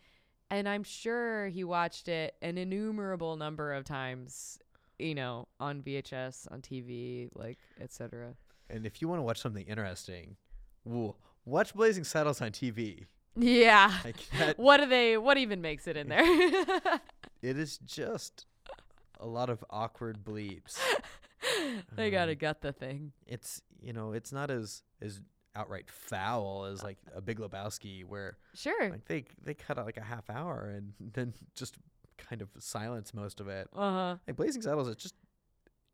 and 0.51 0.69
I'm 0.69 0.83
sure 0.83 1.49
he 1.49 1.65
watched 1.65 2.09
it 2.09 2.35
an 2.43 2.59
innumerable 2.59 3.37
number 3.37 3.73
of 3.73 3.85
times. 3.85 4.59
You 4.99 5.15
know, 5.15 5.49
on 5.59 5.81
VHS, 5.81 6.53
on 6.53 6.61
TV, 6.61 7.31
like 7.35 7.59
etc. 7.81 8.35
and 8.69 8.85
if 8.85 9.01
you 9.01 9.09
want 9.09 9.21
to 9.21 9.23
watch 9.23 9.41
something 9.41 9.67
interesting, 9.67 10.37
woo, 10.85 11.15
watch 11.47 11.73
Blazing 11.75 12.05
Saddles 12.05 12.43
on 12.43 12.51
TV. 12.51 13.07
Yeah. 13.37 13.93
Like 14.05 14.57
What 14.57 14.79
do 14.79 14.87
they? 14.87 15.17
What 15.17 15.39
even 15.39 15.61
makes 15.61 15.87
it 15.87 15.97
in 15.97 16.09
there? 16.09 16.23
it 17.43 17.59
is 17.59 17.79
just 17.79 18.47
a 19.21 19.27
lot 19.27 19.51
of 19.51 19.65
awkward 19.71 20.25
bleeps. 20.25 20.79
they 21.95 22.11
gotta 22.11 22.33
Um, 22.33 22.39
gut 22.39 22.61
the 22.61 22.73
thing. 22.73 23.13
It's 23.27 23.63
you 23.83 23.93
know, 23.93 24.13
it's 24.13 24.33
not 24.33 24.51
as 24.51 24.83
as 25.01 25.21
outright 25.55 25.91
foul 25.91 26.65
as 26.67 26.83
like 26.83 26.99
a 27.15 27.21
Big 27.21 27.39
Lebowski 27.39 28.05
where 28.05 28.37
Sure. 28.55 28.91
like 28.91 29.05
they 29.07 29.25
they 29.43 29.55
cut 29.55 29.79
out 29.79 29.87
like 29.87 29.97
a 29.97 30.03
half 30.03 30.29
hour 30.31 30.71
and 30.75 30.93
then 31.15 31.35
just 31.55 31.77
kind 32.19 32.43
of 32.43 32.49
silence 32.59 33.15
most 33.15 33.41
of 33.41 33.49
it. 33.49 33.69
Uh 33.75 33.91
huh. 33.93 34.17
Like 34.27 34.37
Blazing 34.37 34.63
Saddles, 34.63 34.89
it 34.89 34.99
just 34.99 35.15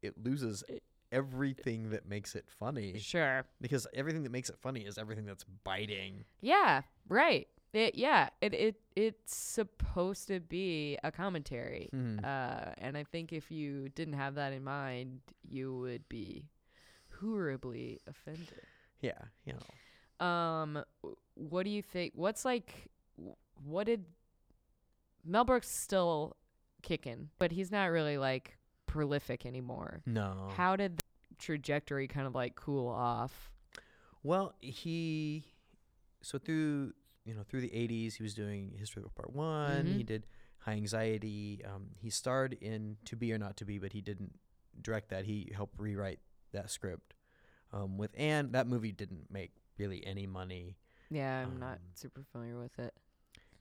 it 0.03 0.15
loses 0.23 0.63
It- 0.69 0.83
everything 1.13 1.91
that 1.91 2.05
makes 2.09 2.35
it 2.35 2.45
funny 2.49 2.99
Sure. 2.99 3.45
because 3.61 3.87
everything 3.95 4.25
that 4.25 4.33
makes 4.33 4.51
it 4.51 4.57
funny 4.61 4.81
is 4.81 4.99
everything 4.99 5.25
that's 5.25 5.45
biting. 5.65 6.25
Yeah, 6.41 6.83
right. 7.09 7.47
It 7.77 7.95
yeah, 7.95 8.31
it 8.41 8.55
it 8.55 8.77
it's 8.97 9.37
supposed 9.37 10.29
to 10.29 10.41
be 10.41 10.97
a 11.05 11.13
commentary. 11.13 11.91
Mhm. 11.95 12.25
Uh 12.25 12.73
and 12.79 12.97
I 12.97 13.05
think 13.05 13.35
if 13.35 13.51
you 13.51 13.91
didn't 13.91 14.15
have 14.15 14.37
that 14.37 14.55
in 14.55 14.65
mind, 14.65 15.21
you 15.47 15.77
would 15.81 16.09
be 16.09 16.49
horribly 17.21 18.01
offended. 18.07 18.63
Yeah, 19.03 19.21
you 19.45 19.53
know. 19.53 20.27
Um 20.27 20.85
what 21.35 21.65
do 21.65 21.71
you 21.71 21.83
think 21.83 22.15
what's 22.17 22.47
like 22.47 22.89
what 23.63 23.85
did 23.85 24.07
Mel 25.23 25.45
Brooks 25.45 25.69
still 25.69 26.37
kicking, 26.83 27.29
but 27.39 27.53
he's 27.53 27.71
not 27.71 27.87
really 27.91 28.17
like 28.17 28.57
prolific 28.87 29.45
anymore. 29.45 30.01
No. 30.07 30.49
How 30.57 30.77
did 30.77 30.97
the 30.97 31.05
trajectory 31.39 32.09
kind 32.09 32.27
of 32.27 32.35
like 32.35 32.55
cool 32.55 32.89
off? 32.89 33.51
Well, 34.23 34.55
he 34.63 35.45
so 36.23 36.39
through 36.39 36.95
you 37.27 37.35
know 37.35 37.43
through 37.43 37.61
the 37.63 37.71
'80s, 37.71 38.15
he 38.15 38.23
was 38.23 38.35
doing 38.35 38.73
History 38.79 39.03
of 39.05 39.15
Part 39.15 39.33
One. 39.35 39.85
Mhm. 39.87 39.97
He 39.97 40.03
did 40.05 40.27
High 40.61 40.73
Anxiety. 40.73 41.61
Um, 41.65 41.91
he 41.99 42.09
starred 42.11 42.55
in 42.55 42.97
To 43.07 43.17
Be 43.17 43.33
or 43.33 43.39
Not 43.39 43.57
to 43.59 43.65
Be, 43.65 43.79
but 43.79 43.93
he 43.93 44.01
didn't 44.01 44.39
direct 44.81 45.09
that. 45.11 45.25
He 45.25 45.51
helped 45.55 45.79
rewrite 45.79 46.21
that 46.53 46.71
script. 46.71 47.15
Um, 47.73 47.99
with 47.99 48.13
Anne, 48.17 48.53
that 48.53 48.67
movie 48.67 48.93
didn't 48.93 49.31
make 49.31 49.53
really 49.79 50.07
any 50.07 50.27
money. 50.27 50.77
Yeah, 51.11 51.43
I'm 51.43 51.59
not 51.59 51.75
Um, 51.79 51.83
super 51.95 52.23
familiar 52.33 52.59
with 52.59 52.79
it. 52.79 52.95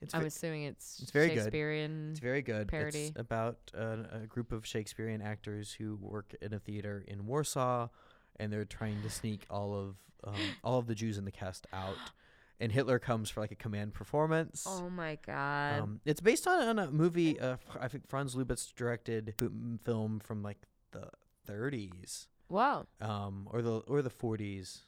It's 0.00 0.14
I'm 0.14 0.26
assuming 0.26 0.64
it's, 0.64 1.00
it's 1.00 1.10
very 1.10 1.28
good. 1.28 1.36
Shakespearean. 1.44 2.10
It's 2.10 2.20
very 2.20 2.42
good. 2.42 2.68
parody. 2.68 3.06
It's 3.06 3.18
about 3.18 3.58
uh, 3.76 4.04
a 4.12 4.26
group 4.26 4.52
of 4.52 4.66
Shakespearean 4.66 5.22
actors 5.22 5.72
who 5.72 5.96
work 5.96 6.34
in 6.42 6.52
a 6.52 6.58
theater 6.58 7.02
in 7.08 7.24
Warsaw, 7.26 7.88
and 8.38 8.52
they're 8.52 8.64
trying 8.66 9.02
to 9.02 9.10
sneak 9.10 9.46
all 9.48 9.74
of 9.74 9.96
um, 10.24 10.34
all 10.64 10.78
of 10.78 10.86
the 10.86 10.94
Jews 10.94 11.16
in 11.18 11.24
the 11.24 11.30
cast 11.32 11.66
out. 11.72 11.96
And 12.58 12.72
Hitler 12.72 12.98
comes 12.98 13.28
for 13.28 13.40
like 13.40 13.52
a 13.52 13.56
command 13.56 13.92
performance. 13.92 14.64
Oh 14.66 14.88
my 14.88 15.18
god. 15.26 15.80
Um, 15.80 16.00
it's 16.04 16.20
based 16.20 16.46
on, 16.46 16.62
on 16.62 16.78
a 16.78 16.90
movie. 16.90 17.38
Uh, 17.38 17.56
I 17.78 17.88
think 17.88 18.08
Franz 18.08 18.34
Lubitsch 18.34 18.74
directed 18.74 19.34
film 19.84 20.20
from 20.20 20.42
like 20.42 20.58
the 20.92 21.10
30s, 21.46 22.28
wow. 22.48 22.86
um, 23.00 23.46
or 23.50 23.62
the 23.62 23.78
or 23.80 24.02
the 24.02 24.10
40s, 24.10 24.80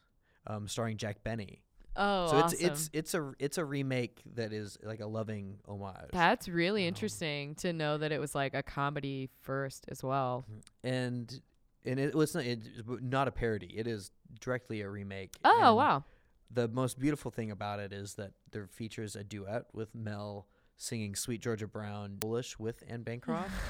um, 0.47 0.67
starring 0.67 0.97
Jack 0.97 1.23
Benny. 1.23 1.63
Oh, 1.97 2.29
so 2.29 2.37
awesome. 2.37 2.59
it's 2.61 2.63
it's 2.63 2.91
it's 2.93 3.15
a 3.15 3.33
it's 3.41 3.59
a 3.59 3.65
remake 3.65 4.23
that 4.35 4.53
is 4.53 4.79
like 4.83 5.01
a 5.01 5.07
loving 5.07 5.59
homage. 5.67 6.11
That's 6.13 6.49
really 6.49 6.85
um, 6.85 6.89
interesting 6.89 7.57
to 7.57 7.73
know 7.73 7.99
that 7.99 8.13
it 8.13 8.21
was 8.21 8.35
like 8.35 8.55
a 8.55 8.63
comedy 8.63 9.31
first 9.41 9.85
as 9.89 10.03
well. 10.03 10.47
and 10.85 11.41
and 11.85 11.99
it 11.99 12.15
was 12.15 12.35
not, 12.35 12.45
it's 12.45 12.69
not 12.87 13.29
a 13.29 13.33
parody. 13.33 13.73
It 13.77 13.87
is 13.87 14.11
directly 14.41 14.83
a 14.83 14.89
remake. 14.89 15.35
Oh 15.45 15.69
and 15.69 15.77
wow. 15.77 16.05
The 16.51 16.69
most 16.69 16.99
beautiful 16.99 17.31
thing 17.31 17.51
about 17.51 17.79
it 17.81 17.93
is 17.93 18.15
that 18.15 18.33
there 18.53 18.67
features 18.67 19.15
a 19.17 19.23
duet 19.25 19.65
with 19.75 19.95
Mel 19.95 20.47
singing 20.77 21.15
"Sweet 21.15 21.41
Georgia 21.43 21.67
Brown" 21.67 22.17
Polish 22.21 22.59
with 22.59 22.83
Anne 22.89 23.03
Bancroft. 23.03 23.53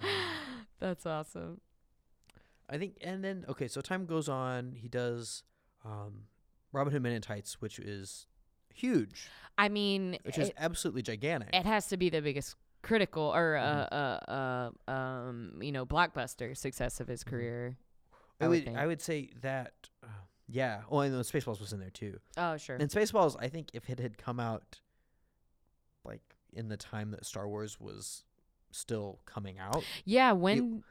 Um, 0.00 0.06
That's 0.78 1.06
awesome. 1.06 1.60
I 2.70 2.78
think, 2.78 2.98
and 3.00 3.24
then 3.24 3.44
okay, 3.48 3.66
so 3.66 3.80
time 3.80 4.06
goes 4.06 4.28
on. 4.28 4.72
He 4.76 4.86
does 4.86 5.42
um, 5.84 6.24
Robin 6.72 6.92
Hood 6.92 7.02
Men 7.02 7.12
in 7.14 7.22
Tights, 7.22 7.60
which 7.60 7.80
is 7.80 8.26
huge, 8.72 9.28
I 9.56 9.68
mean, 9.70 10.18
which 10.22 10.38
is 10.38 10.52
absolutely 10.56 11.02
gigantic. 11.02 11.48
it 11.52 11.66
has 11.66 11.88
to 11.88 11.96
be 11.96 12.10
the 12.10 12.22
biggest 12.22 12.54
critical 12.82 13.24
or 13.34 13.54
Mhm. 13.54 13.88
uh, 13.90 13.94
uh, 14.30 14.70
uh, 14.88 14.90
um, 14.92 15.58
you 15.60 15.72
know, 15.72 15.84
blockbuster 15.84 16.56
success 16.56 17.00
of 17.00 17.08
his 17.08 17.24
Mhm. 17.24 17.30
career. 17.30 17.78
I 18.40 18.44
I 18.44 18.48
would 18.48 18.66
would. 18.66 18.76
I 18.76 18.86
would 18.86 19.00
say 19.02 19.30
that, 19.40 19.88
uh, 20.04 20.06
yeah. 20.48 20.80
Oh, 20.90 21.00
and 21.00 21.14
Spaceballs 21.24 21.60
was 21.60 21.72
in 21.72 21.80
there 21.80 21.90
too. 21.90 22.18
Oh 22.36 22.56
sure. 22.56 22.76
And 22.76 22.90
Spaceballs, 22.90 23.36
I 23.38 23.48
think 23.48 23.70
if 23.74 23.88
it 23.90 23.98
had 24.00 24.16
come 24.18 24.40
out 24.40 24.80
like 26.04 26.22
in 26.52 26.68
the 26.68 26.76
time 26.76 27.10
that 27.12 27.24
Star 27.26 27.48
Wars 27.48 27.78
was 27.80 28.24
still 28.70 29.20
coming 29.26 29.58
out, 29.58 29.84
yeah. 30.04 30.32
When 30.32 30.82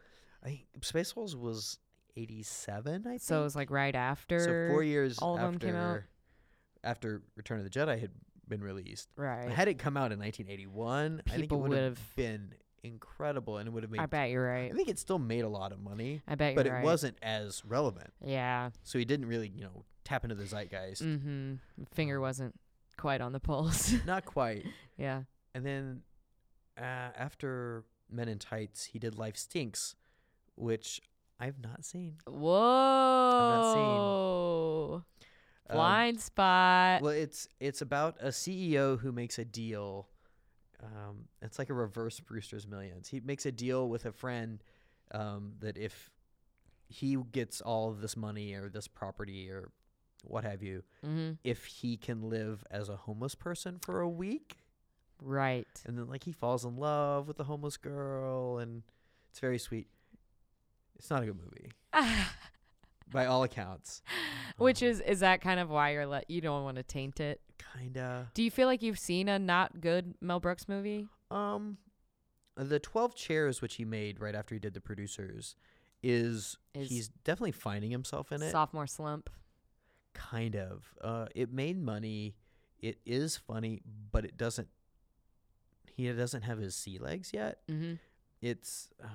I 0.43 0.47
think 0.47 0.65
Spaceballs 0.81 1.35
was 1.35 1.79
eighty 2.15 2.43
seven. 2.43 3.03
I 3.05 3.09
think 3.11 3.21
so 3.21 3.41
it 3.41 3.43
was 3.43 3.55
like 3.55 3.71
right 3.71 3.95
after. 3.95 4.39
So 4.39 4.73
four 4.73 4.83
years 4.83 5.17
all 5.19 5.35
of 5.35 5.41
after 5.41 5.57
them 5.59 5.59
came 5.69 5.75
out? 5.75 6.01
after 6.83 7.21
Return 7.35 7.59
of 7.59 7.63
the 7.63 7.69
Jedi 7.69 7.99
had 7.99 8.11
been 8.47 8.61
released. 8.61 9.09
Right. 9.17 9.49
Had 9.49 9.67
it 9.67 9.77
come 9.77 9.97
out 9.97 10.11
in 10.11 10.19
1981, 10.19 11.21
I 11.25 11.29
think 11.29 11.37
it 11.37 11.41
People 11.41 11.59
would've- 11.61 11.99
been 12.15 12.53
incredible, 12.83 13.57
and 13.57 13.67
it 13.67 13.71
would 13.71 13.83
have 13.83 13.91
made. 13.91 14.01
I 14.01 14.05
bet 14.05 14.29
you're 14.29 14.45
right. 14.47 14.71
I 14.71 14.75
think 14.75 14.89
it 14.89 14.99
still 14.99 15.19
made 15.19 15.43
a 15.43 15.49
lot 15.49 15.71
of 15.71 15.79
money, 15.79 16.21
I 16.27 16.35
bet 16.35 16.53
you're 16.53 16.63
but 16.63 16.67
it 16.67 16.71
right. 16.73 16.83
wasn't 16.83 17.17
as 17.21 17.63
relevant. 17.65 18.13
Yeah. 18.23 18.69
So 18.83 18.99
he 18.99 19.05
didn't 19.05 19.27
really, 19.27 19.51
you 19.53 19.63
know, 19.63 19.85
tap 20.03 20.23
into 20.23 20.35
the 20.35 20.45
zeitgeist. 20.45 21.03
Mm-hmm. 21.03 21.55
Finger 21.91 22.19
wasn't 22.21 22.55
quite 22.97 23.21
on 23.21 23.33
the 23.33 23.39
pulse. 23.39 23.93
Not 24.05 24.25
quite. 24.25 24.65
yeah. 24.97 25.23
And 25.53 25.65
then 25.65 26.01
uh, 26.77 27.09
after 27.17 27.83
Men 28.09 28.27
in 28.29 28.39
Tights, 28.39 28.85
he 28.85 28.99
did 28.99 29.17
Life 29.17 29.37
Stinks, 29.37 29.95
which 30.55 31.01
I've 31.39 31.59
not 31.61 31.85
seen. 31.85 32.15
Whoa. 32.27 33.83
Um, 35.69 35.75
Blind 35.75 36.21
spot. 36.21 37.01
well, 37.01 37.11
it's 37.11 37.47
it's 37.59 37.81
about 37.81 38.15
a 38.21 38.29
CEO 38.29 38.97
who 38.99 39.11
makes 39.11 39.37
a 39.37 39.43
deal. 39.45 40.07
Um, 40.83 41.25
it's 41.41 41.57
like 41.57 41.69
a 41.69 41.73
reverse 41.73 42.19
Brewster's 42.19 42.67
Millions. 42.67 43.07
He 43.09 43.19
makes 43.19 43.45
a 43.45 43.51
deal 43.51 43.89
with 43.89 44.05
a 44.05 44.11
friend 44.11 44.63
um, 45.11 45.53
that 45.59 45.77
if 45.77 46.11
he 46.87 47.17
gets 47.31 47.61
all 47.61 47.89
of 47.89 48.01
this 48.01 48.15
money 48.15 48.53
or 48.53 48.69
this 48.69 48.87
property 48.87 49.49
or 49.49 49.69
what 50.23 50.43
have 50.43 50.61
you, 50.61 50.83
mm-hmm. 51.05 51.31
if 51.43 51.65
he 51.65 51.97
can 51.97 52.29
live 52.29 52.63
as 52.69 52.89
a 52.89 52.95
homeless 52.95 53.35
person 53.35 53.79
for 53.81 54.01
a 54.01 54.09
week, 54.09 54.57
Right. 55.21 55.67
and 55.85 55.97
then 55.97 56.07
like 56.07 56.23
he 56.25 56.31
falls 56.31 56.63
in 56.63 56.77
love 56.77 57.27
with 57.27 57.37
the 57.37 57.43
homeless 57.45 57.77
girl, 57.77 58.59
and 58.59 58.83
it's 59.31 59.39
very 59.39 59.57
sweet. 59.57 59.87
It's 60.95 61.09
not 61.09 61.23
a 61.23 61.25
good 61.25 61.37
movie 61.37 61.71
by 63.11 63.25
all 63.25 63.43
accounts. 63.43 64.01
Which 64.57 64.81
Um, 64.83 64.89
is 64.89 64.99
is 65.01 65.19
that 65.21 65.41
kind 65.41 65.59
of 65.59 65.69
why 65.69 65.91
you're 65.93 66.05
let 66.05 66.29
you 66.29 66.41
don't 66.41 66.63
want 66.63 66.77
to 66.77 66.83
taint 66.83 67.19
it? 67.19 67.41
Kinda 67.73 68.31
Do 68.33 68.43
you 68.43 68.51
feel 68.51 68.67
like 68.67 68.81
you've 68.81 68.99
seen 68.99 69.27
a 69.29 69.37
not 69.39 69.81
good 69.81 70.15
Mel 70.21 70.39
Brooks 70.39 70.67
movie? 70.67 71.07
um 71.31 71.77
the 72.55 72.79
Twelve 72.79 73.13
Chairs, 73.15 73.61
which 73.61 73.75
he 73.75 73.85
made 73.85 74.19
right 74.19 74.33
after 74.33 74.55
he 74.55 74.59
did 74.59 74.73
the 74.73 74.81
producers, 74.81 75.55
is, 76.01 76.57
Is- 76.73 76.89
he's 76.89 77.07
definitely 77.23 77.51
finding 77.51 77.91
himself 77.91 78.31
in 78.31 78.41
it. 78.41 78.51
Sophomore 78.51 78.87
slump. 78.87 79.29
Kind 80.15 80.55
of. 80.55 80.95
Uh, 80.99 81.27
it 81.35 81.53
made 81.53 81.77
money. 81.79 82.35
It 82.79 82.99
is 83.05 83.37
funny, 83.37 83.81
but 84.11 84.25
it 84.25 84.37
doesn't. 84.37 84.69
He 85.95 86.11
doesn't 86.11 86.43
have 86.43 86.57
his 86.57 86.75
sea 86.75 86.97
legs 86.97 87.31
yet. 87.33 87.59
Mm-hmm. 87.69 87.93
It's 88.41 88.89
uh, 89.03 89.07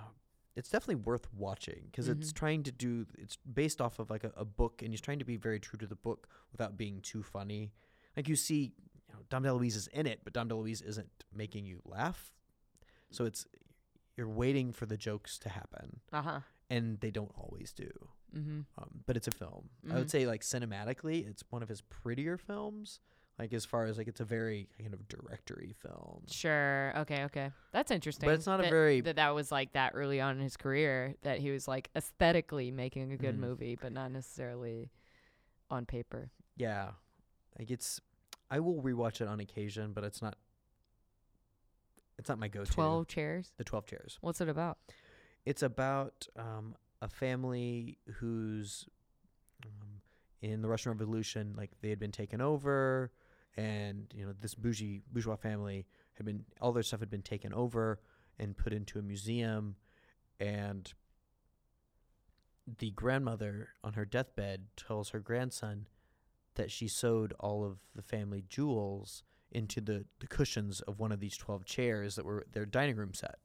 it's 0.55 0.69
definitely 0.69 0.97
worth 1.03 1.27
watching 1.33 1.83
because 1.87 2.09
it's 2.09 2.31
Mhm. 2.33 2.37
trying 2.37 2.63
to 2.65 2.71
do. 2.73 3.07
It's 3.19 3.37
based 3.39 3.81
off 3.81 3.99
of 3.99 4.11
like 4.11 4.23
a, 4.25 4.33
a 4.37 4.45
book, 4.45 4.83
and 4.83 4.93
he's 4.93 5.01
trying 5.01 5.19
to 5.19 5.25
be 5.25 5.37
very 5.37 5.59
true 5.59 5.79
to 5.79 5.87
the 5.87 5.97
book 5.97 6.29
without 6.53 6.77
being 6.77 7.01
too 7.01 7.23
funny. 7.25 7.73
Like 8.17 8.29
you 8.29 8.37
see, 8.37 8.73
you 9.09 9.15
know, 9.15 9.21
Dom 9.31 9.43
DeLuise 9.45 9.77
is 9.77 9.87
in 9.89 10.07
it, 10.07 10.21
but 10.25 10.33
Dom 10.33 10.49
DeLuise 10.49 10.83
isn't 10.87 11.11
making 11.35 11.67
you 11.67 11.81
laugh. 11.85 12.33
So 13.11 13.25
it's 13.25 13.47
you're 14.17 14.29
waiting 14.29 14.73
for 14.73 14.87
the 14.87 14.97
jokes 14.97 15.39
to 15.41 15.49
happen, 15.49 16.01
Uh 16.13 16.23
huh. 16.23 16.41
and 16.71 17.01
they 17.01 17.11
don't 17.11 17.33
always 17.37 17.73
do. 17.73 17.91
Mm-hmm. 18.37 18.61
Um, 18.79 19.01
but 19.07 19.17
it's 19.17 19.29
a 19.29 19.31
film. 19.31 19.69
I 19.89 19.93
Mhm. 19.93 19.95
would 19.95 20.11
say 20.11 20.27
like 20.27 20.43
cinematically, 20.43 21.27
it's 21.29 21.43
one 21.51 21.63
of 21.63 21.69
his 21.69 21.81
prettier 21.83 22.37
films. 22.39 23.01
Like 23.39 23.55
as 23.55 23.65
far 23.65 23.87
as 23.87 23.97
like 23.99 24.09
it's 24.09 24.21
a 24.21 24.25
very 24.27 24.69
kind 24.79 24.93
of 24.93 25.09
directory 25.09 25.73
film. 25.81 26.23
Sure. 26.31 26.93
Okay. 26.99 27.25
Okay. 27.25 27.51
That's 27.73 27.91
interesting. 27.91 28.29
But 28.29 28.35
it's 28.35 28.47
not 28.47 28.61
a 28.61 28.65
very- 28.65 29.01
that 29.01 29.17
that 29.17 29.31
was 29.35 29.51
like 29.51 29.73
that 29.73 29.93
early 29.95 30.21
on 30.21 30.37
in 30.37 30.43
his 30.43 30.57
career 30.59 31.15
that 31.23 31.39
he 31.41 31.51
was 31.51 31.67
like 31.67 31.91
aesthetically 31.97 32.71
making 32.71 33.11
a 33.13 33.17
good 33.17 33.37
Mhm. 33.37 33.41
movie, 33.41 33.75
but 33.75 33.93
not 33.93 34.13
necessarily 34.13 34.91
on 35.71 35.87
paper. 35.87 36.31
Yeah, 36.57 36.93
like 37.59 37.71
it's. 37.71 38.01
I 38.51 38.61
will 38.61 38.83
rewatch 38.83 39.21
it 39.21 39.29
on 39.29 39.41
occasion, 39.41 39.93
but 39.93 40.05
it's 40.05 40.21
not. 40.21 40.37
It's 42.19 42.29
not 42.29 42.39
my 42.39 42.49
go-to. 42.49 42.71
Twelve 42.71 43.09
chairs. 43.09 43.53
The 43.57 43.65
Twelve 43.65 43.87
Chairs. 43.87 44.19
What's 44.21 44.41
it 44.41 44.49
about? 44.49 44.79
It's 45.45 45.63
about 45.63 46.29
um, 46.37 46.77
a 47.01 47.09
family 47.09 47.99
who's 48.19 48.87
um, 49.65 50.01
in 50.41 50.63
the 50.63 50.69
Russian 50.69 50.93
Revolution. 50.93 51.55
Like 51.57 51.71
they 51.81 51.89
had 51.89 51.99
been 51.99 52.13
taken 52.13 52.41
over, 52.41 53.11
and 53.57 54.07
you 54.15 54.27
know 54.27 54.33
this 54.41 54.55
bougie 54.55 55.03
bourgeois 55.11 55.37
family 55.37 55.87
had 56.15 56.27
been 56.27 56.45
all 56.61 56.73
their 56.73 56.83
stuff 56.83 57.01
had 57.01 57.11
been 57.11 57.23
taken 57.23 57.53
over 57.53 58.01
and 58.39 58.57
put 58.57 58.73
into 58.73 58.99
a 58.99 59.03
museum, 59.03 59.77
and 60.39 60.93
the 62.79 62.91
grandmother 62.91 63.71
on 63.83 63.95
her 63.95 64.05
deathbed 64.05 64.67
tells 64.77 65.11
her 65.11 65.19
grandson 65.19 65.87
that 66.55 66.71
she 66.71 66.89
sewed 66.89 67.33
all 67.41 67.65
of 67.65 67.79
the 67.95 68.03
family 68.03 68.45
jewels 68.49 69.23
into 69.51 69.81
the, 69.81 70.05
the 70.21 70.27
cushions 70.27 70.81
of 70.83 70.99
one 70.99 71.13
of 71.13 71.21
these 71.21 71.37
12 71.37 71.65
chairs 71.65 72.17
that 72.17 72.25
were 72.25 72.47
their 72.53 72.65
dining 72.67 72.97
room 72.97 73.15
set. 73.15 73.37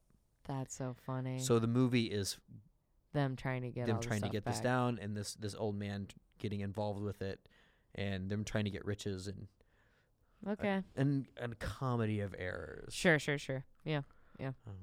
That's 0.46 0.74
so 0.74 0.94
funny. 1.06 1.38
So 1.40 1.58
the 1.58 1.66
movie 1.66 2.06
is 2.06 2.38
them 3.12 3.36
trying 3.36 3.62
to 3.62 3.70
get 3.70 3.86
them 3.86 4.00
trying 4.00 4.22
to 4.22 4.28
get 4.28 4.44
this 4.44 4.60
down 4.60 4.98
and 5.00 5.16
this 5.16 5.34
this 5.34 5.54
old 5.54 5.76
man 5.76 6.06
t- 6.08 6.14
getting 6.38 6.60
involved 6.60 7.02
with 7.02 7.20
it 7.22 7.40
and 7.94 8.30
them 8.30 8.44
trying 8.44 8.64
to 8.64 8.70
get 8.70 8.84
riches 8.84 9.26
and 9.28 9.46
Okay. 10.46 10.82
and 10.96 11.26
and 11.38 11.52
a 11.52 11.56
comedy 11.56 12.20
of 12.20 12.34
errors. 12.38 12.94
Sure. 12.94 13.18
Sure. 13.18 13.38
Sure. 13.38 13.64
Yeah. 13.84 14.02
Um, 14.40 14.74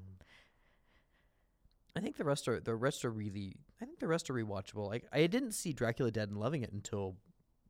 I 1.96 2.00
think 2.00 2.16
the 2.16 2.24
rest 2.24 2.46
are 2.46 2.60
the 2.60 2.74
rest 2.74 3.04
are 3.04 3.10
really 3.10 3.56
I 3.80 3.86
think 3.86 3.98
the 4.00 4.08
rest 4.08 4.28
are 4.28 4.34
rewatchable. 4.34 4.86
Like 4.86 5.06
I 5.12 5.26
didn't 5.26 5.52
see 5.52 5.72
Dracula 5.72 6.10
Dead 6.10 6.28
and 6.28 6.38
loving 6.38 6.62
it 6.62 6.72
until 6.72 7.16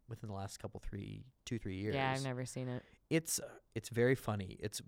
within 0.09 0.29
the 0.29 0.35
last 0.35 0.59
couple 0.61 0.81
three 0.89 1.25
two 1.45 1.59
three 1.59 1.77
years. 1.77 1.95
Yeah. 1.95 2.13
I've 2.17 2.23
never 2.25 2.45
seen 2.47 2.69
it. 2.69 2.83
It's 3.11 3.39
uh, 3.39 3.45
it's 3.75 3.89
very 3.89 4.15
funny. 4.15 4.57
It's 4.61 4.81
a 4.81 4.83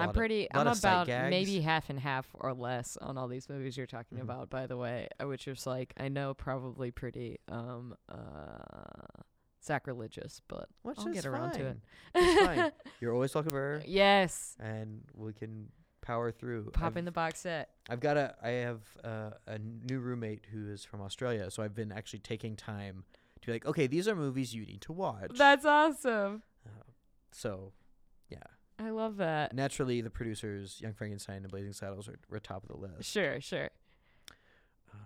I'm 0.00 0.06
lot 0.06 0.08
of- 0.10 0.16
pretty. 0.16 0.48
lot 0.54 0.66
I'm 0.66 0.72
of 0.72 0.78
about 0.78 1.08
maybe 1.08 1.60
half 1.60 1.90
and 1.90 1.98
half 1.98 2.28
or 2.34 2.52
less 2.54 2.96
on 2.98 3.18
all 3.18 3.26
these 3.28 3.48
movies 3.48 3.76
you're 3.76 3.86
talking 3.86 4.18
Mhm. 4.18 4.22
about. 4.22 4.50
By 4.50 4.66
the 4.66 4.76
way, 4.76 5.08
uh, 5.20 5.26
which 5.26 5.48
is 5.48 5.66
like 5.66 5.92
I 5.96 6.08
know 6.08 6.34
probably 6.34 6.90
pretty 6.90 7.38
um 7.48 7.94
uh 8.08 9.22
sacrilegious, 9.60 10.40
but 10.48 10.68
Which 10.82 10.98
I'll 10.98 11.06
get 11.12 11.26
around 11.26 11.52
to 11.52 11.66
it. 11.66 11.76
It's 12.14 12.46
fine. 12.46 12.72
You're 13.00 13.14
always 13.14 13.32
talking 13.32 13.50
about 13.50 13.58
her, 13.58 13.82
yes. 13.86 14.56
and 14.60 15.02
we 15.14 15.32
can 15.32 15.68
power 16.02 16.30
through. 16.30 16.70
Pop 16.72 16.84
I've- 16.88 16.98
in 16.98 17.04
the 17.06 17.12
box 17.12 17.40
set. 17.40 17.70
I've 17.88 18.00
got 18.00 18.16
a 18.16 18.34
I 18.42 18.48
have 18.50 18.80
uh, 19.02 19.30
a 19.46 19.58
new 19.58 20.00
roommate 20.00 20.46
who 20.52 20.68
is 20.70 20.84
from 20.84 21.00
Australia, 21.00 21.50
so 21.50 21.62
I've 21.62 21.74
been 21.74 21.92
actually 21.92 22.18
taking 22.20 22.56
time 22.56 23.04
to 23.44 23.46
be 23.48 23.52
like, 23.54 23.66
okay, 23.66 23.86
these 23.86 24.08
are 24.08 24.14
movies 24.16 24.54
you 24.54 24.64
need 24.66 24.80
to 24.82 24.92
watch. 24.92 25.30
That's 25.36 25.64
awesome. 25.64 26.42
Uh, 26.66 26.70
so, 27.32 27.72
yeah. 28.28 28.38
I 28.78 28.90
love 28.90 29.16
that. 29.18 29.54
Naturally, 29.54 30.00
the 30.00 30.10
producers, 30.10 30.78
Young 30.80 30.94
Frankenstein 30.94 31.36
and 31.38 31.48
Blazing 31.50 31.72
Saddles, 31.72 32.08
are, 32.08 32.18
were 32.28 32.40
top 32.40 32.64
of 32.64 32.68
the 32.70 32.76
list. 32.76 33.10
Sure, 33.10 33.40
sure. 33.40 33.70
Um, 34.92 34.98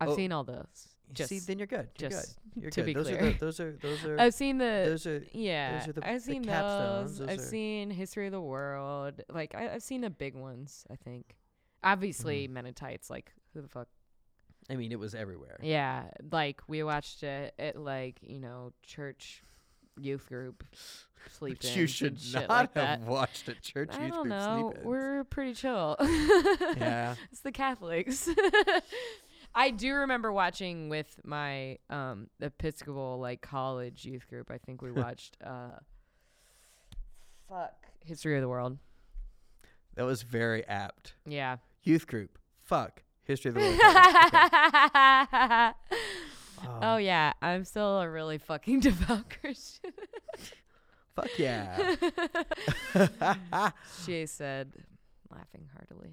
I've 0.00 0.08
Oh, 0.10 0.16
seen 0.16 0.32
all 0.32 0.44
those. 0.44 0.88
Just, 1.12 1.28
see, 1.28 1.38
then 1.40 1.58
you're 1.58 1.66
good. 1.66 1.88
You're 1.98 2.10
just 2.10 2.38
good. 2.54 2.62
You're 2.62 2.70
to 2.72 2.80
good. 2.80 2.86
be 2.86 2.94
those 2.94 3.06
clear. 3.08 3.18
are 3.22 3.30
the, 3.32 3.38
those 3.38 3.60
are 3.60 3.76
those 3.82 4.04
are 4.04 4.18
I've 4.18 4.32
seen 4.32 4.56
the. 4.56 4.84
those 4.88 5.06
are 5.06 5.22
yeah, 5.32 5.86
are 5.86 5.92
the- 5.92 6.08
I've 6.08 6.22
seen 6.22 6.42
capstones, 6.44 7.02
those. 7.02 7.18
those 7.18 7.28
I've 7.28 7.38
are- 7.38 7.42
seen 7.42 7.90
History 7.90 8.26
of 8.26 8.32
the 8.32 8.40
World. 8.40 9.20
Like 9.28 9.54
I, 9.54 9.74
I've 9.74 9.82
seen 9.82 10.00
the 10.00 10.08
big 10.10 10.34
ones. 10.34 10.86
I 10.90 10.96
think. 10.96 11.36
Obviously, 11.84 12.44
Mm-hmm. 12.44 12.54
Men 12.54 12.66
in 12.66 12.74
Tights. 12.74 13.10
Like 13.10 13.32
who 13.52 13.60
the 13.60 13.68
fuck? 13.68 13.88
I 14.70 14.76
mean, 14.76 14.92
it 14.92 14.98
was 14.98 15.14
everywhere. 15.14 15.58
Yeah, 15.62 16.04
like 16.30 16.60
we 16.68 16.82
watched 16.82 17.22
it 17.22 17.54
at 17.58 17.76
like 17.76 18.18
you 18.22 18.38
know 18.38 18.72
church 18.86 19.42
youth 20.00 20.26
group 20.26 20.64
sleep 21.30 21.58
you 21.74 21.86
should 21.86 22.18
not 22.32 22.48
like 22.48 22.74
have 22.74 22.74
that. 22.74 23.00
watched 23.02 23.48
at 23.48 23.60
church 23.62 23.90
I 23.92 24.04
youth 24.04 24.14
don't 24.14 24.22
group 24.22 24.28
know. 24.28 24.74
We're 24.82 25.24
pretty 25.24 25.54
chill. 25.54 25.96
yeah. 26.00 27.14
it's 27.30 27.40
the 27.40 27.52
Catholics. 27.52 28.28
I 29.54 29.70
do 29.70 29.94
remember 29.94 30.32
watching 30.32 30.88
with 30.88 31.20
my 31.24 31.78
um 31.90 32.28
Episcopal 32.40 33.18
like 33.20 33.40
college 33.42 34.04
youth 34.04 34.26
group. 34.28 34.50
I 34.50 34.58
think 34.58 34.82
we 34.82 34.90
watched 34.92 35.36
uh 35.44 35.78
fuck 37.48 37.74
History 38.04 38.36
of 38.36 38.42
the 38.42 38.48
World. 38.48 38.78
That 39.94 40.04
was 40.04 40.22
very 40.22 40.66
apt. 40.66 41.14
Yeah. 41.26 41.58
Youth 41.82 42.06
group. 42.06 42.38
Fuck. 42.62 43.02
History 43.24 43.50
of 43.50 43.54
the 43.54 43.60
world. 43.60 43.74
Okay. 43.74 45.72
oh 46.82 46.94
Um, 46.96 47.00
yeah, 47.00 47.32
I'm 47.40 47.64
still 47.64 48.00
a 48.00 48.08
really 48.08 48.38
fucking 48.38 48.80
devout 48.88 49.24
Christian. 49.40 49.92
Fuck 51.14 51.28
yeah. 51.38 51.94
she 54.06 54.26
said, 54.26 54.72
laughing 55.30 55.68
heartily. 55.76 56.10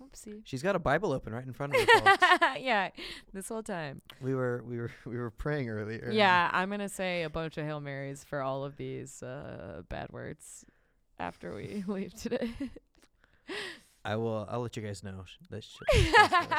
Whoopsie. 0.00 0.42
She's 0.44 0.62
got 0.62 0.76
a 0.76 0.78
Bible 0.78 1.12
open 1.12 1.32
right 1.32 1.44
in 1.44 1.52
front 1.52 1.74
of 1.74 1.80
her. 1.80 2.56
yeah, 2.58 2.90
this 3.32 3.48
whole 3.48 3.62
time. 3.62 4.02
we 4.20 4.34
were 4.34 4.62
we 4.66 4.76
were 4.78 4.90
we 5.06 5.16
were 5.16 5.30
praying 5.30 5.68
earlier. 5.70 6.08
Yeah, 6.12 6.48
I'm 6.52 6.70
gonna 6.70 6.88
say 6.88 7.24
a 7.24 7.30
bunch 7.30 7.56
of 7.58 7.64
hail 7.64 7.80
marys 7.80 8.22
for 8.24 8.40
all 8.42 8.64
of 8.64 8.76
these 8.76 9.22
uh, 9.22 9.82
bad 9.88 10.10
words 10.12 10.64
after 11.18 11.52
we 11.54 11.82
leave 11.86 12.14
today. 12.14 12.50
I 14.06 14.16
will. 14.16 14.46
I'll 14.48 14.60
let 14.60 14.76
you 14.76 14.82
guys 14.82 15.02
know 15.02 15.24
that 15.50 15.64
sh- 15.64 15.76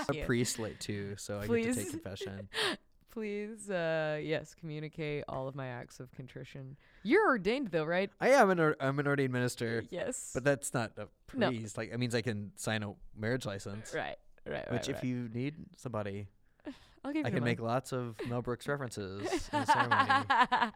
I'm 0.10 0.16
a 0.18 0.26
priest 0.26 0.60
late 0.60 0.80
too, 0.80 1.16
so 1.18 1.40
I 1.40 1.48
get 1.48 1.64
to 1.64 1.76
take 1.76 1.90
confession. 1.92 2.50
Please, 3.10 3.70
uh, 3.72 4.20
yes, 4.22 4.54
communicate 4.54 5.24
all 5.28 5.48
of 5.48 5.56
my 5.56 5.68
acts 5.68 6.00
of 6.00 6.12
contrition. 6.12 6.76
You're 7.04 7.26
ordained 7.28 7.70
though, 7.70 7.86
right? 7.86 8.12
I 8.22 8.30
am 8.32 8.50
an 8.52 8.60
or- 8.60 8.76
I'm 8.80 9.00
an 9.00 9.08
ordained 9.08 9.34
minister, 9.34 9.84
Yes. 9.90 10.32
but 10.36 10.44
that's 10.44 10.74
not 10.74 10.92
a 10.98 11.08
No. 11.34 11.50
priest. 11.50 11.78
Like 11.78 11.92
it 11.92 11.98
means 11.98 12.14
I 12.14 12.22
can 12.22 12.52
sign 12.58 12.84
a 12.84 12.94
marriage 13.18 13.46
license. 13.46 13.94
right, 13.96 14.18
right, 14.46 14.54
right. 14.56 14.72
Which, 14.72 14.90
if 14.90 14.96
right. 14.98 15.04
you 15.06 15.30
need 15.34 15.56
somebody, 15.78 16.28
I'll 17.04 17.14
give 17.14 17.26
I 17.26 17.30
you 17.30 17.34
can 17.36 17.44
the 17.44 17.50
make 17.50 17.60
lots 17.62 17.92
of 17.94 18.16
Mel 18.28 18.42
Brooks 18.44 18.68
references 18.68 19.22
in 19.22 19.60
the 19.62 19.66
ceremony. 20.28 20.74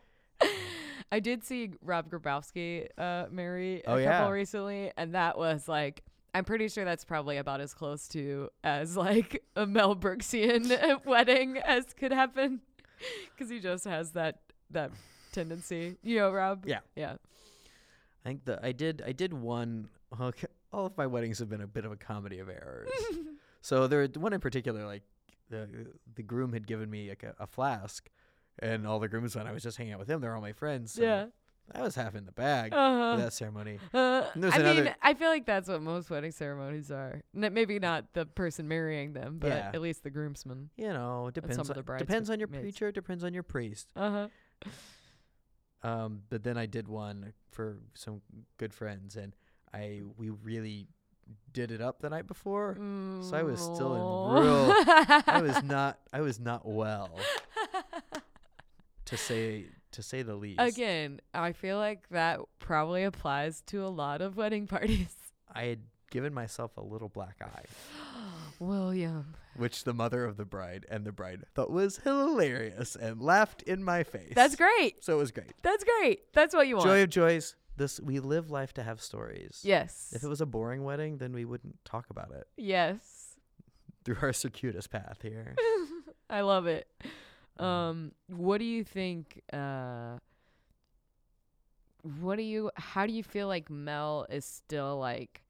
I 1.11 1.19
did 1.19 1.43
see 1.43 1.72
Rob 1.84 2.10
Grabowski 2.10 2.88
uh, 2.98 3.26
marry 3.30 3.81
a 3.81 3.89
Oh, 3.91 3.95
yeah. 3.98 4.19
couple 4.19 4.31
recently, 4.31 4.91
and 4.98 5.14
that 5.14 5.38
was 5.38 5.68
like 5.68 6.03
I'm 6.34 6.45
pretty 6.45 6.70
sure 6.70 6.86
that's 6.86 7.03
probably 7.03 7.38
about 7.38 7.60
as 7.62 7.74
close 7.74 8.08
to 8.10 8.49
as 8.64 8.95
like 8.95 9.44
a 9.56 9.66
Mel 9.66 9.95
Brooksian 9.95 11.06
wedding 11.06 11.58
as 11.58 11.94
could 11.94 12.14
happen, 12.14 12.62
because 13.34 13.49
he 13.49 13.60
just 13.60 13.86
has 13.86 14.12
that 14.12 14.40
that 14.70 14.91
tendency, 15.32 15.98
you 16.03 16.18
know, 16.18 16.32
Rob. 16.32 16.66
Yeah. 16.66 16.80
yeah. 16.95 17.16
I 18.26 18.30
think 18.30 18.45
the 18.45 18.66
I 18.66 18.72
did 18.72 19.02
I 19.06 19.12
did 19.12 19.34
one. 19.34 19.90
Okay, 20.20 20.48
all 20.72 20.86
of 20.86 20.98
my 20.98 21.08
weddings 21.08 21.40
have 21.40 21.49
been 21.49 21.62
a 21.62 21.68
bit 21.68 21.86
of 21.86 21.91
a 21.91 21.98
comedy 21.98 22.40
of 22.40 22.49
errors. 22.49 22.90
so 23.62 23.88
there 23.88 24.08
one 24.08 24.34
in 24.34 24.40
particular, 24.40 24.86
like 24.86 25.03
the 25.49 25.68
the 26.16 26.24
groom 26.24 26.53
had 26.53 26.68
given 26.68 26.90
me 26.90 27.10
like 27.10 27.24
a, 27.24 27.36
a 27.40 27.48
flask, 27.48 28.10
and 28.60 28.88
all 28.88 28.99
the 28.99 29.08
groomsmen 29.08 29.48
I 29.48 29.52
was 29.52 29.64
just 29.64 29.78
hanging 29.78 29.94
out 29.94 29.99
with 29.99 30.08
them. 30.08 30.22
They're 30.22 30.36
all 30.36 30.41
my 30.41 30.53
friends. 30.53 30.94
so 30.94 31.02
yeah. 31.02 31.26
I 31.73 31.81
was 31.81 31.95
half 31.95 32.15
in 32.15 32.26
the 32.26 32.31
bag 32.31 32.73
Uh-huh. 32.73 33.15
for 33.15 33.22
that 33.23 33.34
ceremony. 33.34 33.80
Uh, 33.93 34.23
I 34.35 34.60
mean, 34.73 34.93
I 35.02 35.14
feel 35.14 35.30
like 35.30 35.45
that's 35.45 35.69
what 35.69 35.81
most 35.81 36.10
wedding 36.10 36.31
ceremonies 36.31 36.91
are. 36.91 37.22
N- 37.35 37.53
maybe 37.53 37.80
not 37.80 38.14
the 38.14 38.26
person 38.26 38.68
marrying 38.68 39.14
them, 39.14 39.38
but 39.39 39.48
Yeah. 39.49 39.72
at 39.73 39.81
least 39.81 40.03
the 40.03 40.10
groomsman. 40.10 40.69
You 40.76 40.89
know, 40.89 41.30
depends 41.34 41.57
on, 41.57 41.65
the 41.68 41.81
depends 41.98 42.30
on 42.30 42.39
your 42.39 42.48
preacher, 42.48 42.91
depends 42.91 43.23
on 43.23 43.34
your 43.34 43.43
priest. 43.43 43.89
Uh 43.95 44.10
huh. 44.11 44.27
Um, 45.84 46.22
but 46.30 46.43
then 46.43 46.57
I 46.57 46.65
did 46.68 46.88
one 46.88 47.34
for 47.52 47.77
some 47.95 48.22
good 48.57 48.73
friends, 48.73 49.15
and 49.15 49.35
I 49.73 50.02
we 50.18 50.30
really 50.30 50.88
did 51.53 51.72
it 51.72 51.81
up 51.81 52.02
the 52.02 52.10
night 52.10 52.27
before. 52.27 52.76
So 53.22 53.35
I 53.35 53.41
was 53.43 53.60
still 53.60 53.93
in 53.95 54.43
real- 54.43 54.73
I 55.27 55.41
was 55.41 55.64
not 55.77 55.99
I 56.14 56.22
was 56.22 56.39
not 56.39 56.68
well 56.68 57.10
to 59.06 59.18
say 59.18 59.65
to 59.94 60.04
say 60.04 60.22
the 60.22 60.36
least. 60.36 60.60
Again, 60.60 61.20
I 61.34 61.52
feel 61.52 61.78
like 61.78 62.08
that 62.10 62.40
probably 62.60 63.04
applies 63.04 63.62
to 63.68 63.86
a 63.86 63.90
lot 63.90 64.22
of 64.22 64.38
wedding 64.38 64.68
parties. 64.68 65.14
I 65.54 65.64
had 65.66 65.80
given 66.10 66.34
myself 66.34 66.76
a 66.78 66.82
little 66.82 67.10
black 67.10 67.38
eye, 67.42 67.64
William. 68.60 69.34
which 69.56 69.84
the 69.86 69.94
mother 69.94 70.26
of 70.26 70.38
the 70.38 70.46
bride 70.46 70.86
and 70.90 71.06
the 71.06 71.12
bride 71.12 71.44
thought 71.56 71.72
was 71.72 71.98
hilarious 71.98 72.96
and 72.96 73.22
laughed 73.22 73.62
in 73.64 73.84
my 73.84 74.04
face. 74.04 74.34
That's 74.36 74.56
great. 74.56 75.04
So 75.04 75.14
it 75.14 75.18
was 75.18 75.32
great. 75.32 75.54
That's 75.62 75.84
great. 75.84 76.32
That's 76.34 76.54
what 76.54 76.68
you 76.68 76.76
want. 76.78 76.88
Joy 76.88 77.04
of 77.04 77.10
joys. 77.10 77.56
This 77.78 78.00
we 78.02 78.20
live 78.20 78.52
life 78.52 78.74
to 78.74 78.84
have 78.84 79.02
stories. 79.02 79.62
yes. 79.64 80.12
If 80.14 80.24
it 80.24 80.28
was 80.28 80.42
a 80.42 80.46
boring 80.46 80.84
wedding, 80.84 81.18
then 81.18 81.32
we 81.34 81.46
wouldn't 81.46 81.84
talk 81.86 82.10
about 82.10 82.32
it 82.32 82.46
yes. 82.58 83.38
through 84.04 84.18
our 84.22 84.34
circuitous 84.34 84.88
path 84.88 85.20
here. 85.22 85.56
I 86.30 86.42
love 86.42 86.68
it. 86.68 86.88
Um, 87.62 88.12
what 88.28 88.58
do 88.58 88.66
you 88.66 88.84
think? 88.84 89.42
Uh, 89.54 90.18
what 92.20 92.38
do 92.38 92.42
you? 92.44 92.72
How 92.76 93.06
do 93.06 93.14
you 93.14 93.24
feel 93.24 93.48
like 93.48 93.70
Mel 93.70 94.26
is 94.30 94.46
still 94.46 94.98
like? 94.98 95.42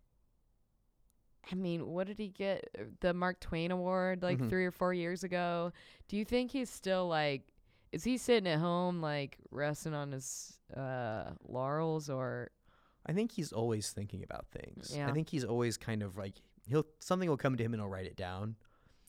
I 1.51 1.55
mean, 1.55 1.87
what 1.87 2.07
did 2.07 2.19
he 2.19 2.27
get? 2.29 2.69
The 2.99 3.13
Mark 3.13 3.39
Twain 3.39 3.71
Award 3.71 4.21
like 4.21 4.37
Mhm. 4.39 4.49
three 4.49 4.65
or 4.65 4.71
four 4.71 4.93
years 4.93 5.23
ago. 5.23 5.71
Do 6.07 6.17
you 6.17 6.25
think 6.25 6.51
he's 6.51 6.69
still 6.69 7.07
like? 7.07 7.43
Is 7.91 8.03
he 8.03 8.17
sitting 8.17 8.47
at 8.51 8.59
home 8.59 9.01
like 9.01 9.37
resting 9.49 9.93
on 9.93 10.11
his 10.11 10.59
uh 10.75 11.31
laurels 11.47 12.09
or? 12.09 12.51
I 13.05 13.13
think 13.13 13.31
he's 13.31 13.51
always 13.51 13.91
thinking 13.91 14.23
about 14.23 14.47
things. 14.51 14.93
Yeah. 14.95 15.09
I 15.09 15.13
think 15.13 15.29
he's 15.29 15.43
always 15.43 15.75
kind 15.77 16.03
of 16.03 16.17
like 16.17 16.35
he'll 16.67 16.85
something 16.99 17.27
will 17.29 17.37
come 17.37 17.57
to 17.57 17.63
him 17.63 17.73
and 17.73 17.81
he'll 17.81 17.89
write 17.89 18.05
it 18.05 18.15
down. 18.15 18.55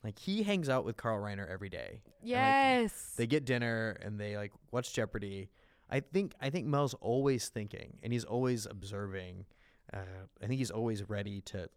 Like 0.04 0.18
he 0.18 0.42
hangs 0.42 0.68
out 0.68 0.84
with 0.84 0.96
Carl 0.96 1.20
Reiner 1.20 1.48
every 1.48 1.68
day. 1.68 2.02
Yes. 2.22 3.14
They 3.16 3.26
get 3.26 3.44
dinner 3.44 3.96
and 4.02 4.18
they 4.18 4.36
like 4.36 4.52
watch 4.72 4.92
Jeopardy. 4.92 5.48
I 5.88 6.00
think 6.00 6.34
I 6.40 6.50
think 6.50 6.66
Mel's 6.66 6.94
always 6.94 7.48
thinking 7.48 7.98
and 8.02 8.12
he's 8.12 8.24
always 8.24 8.66
observing. 8.66 9.44
Uh, 9.92 9.98
I 10.42 10.46
think 10.46 10.58
he's 10.58 10.70
always 10.70 11.08
ready 11.08 11.40
to 11.42 11.68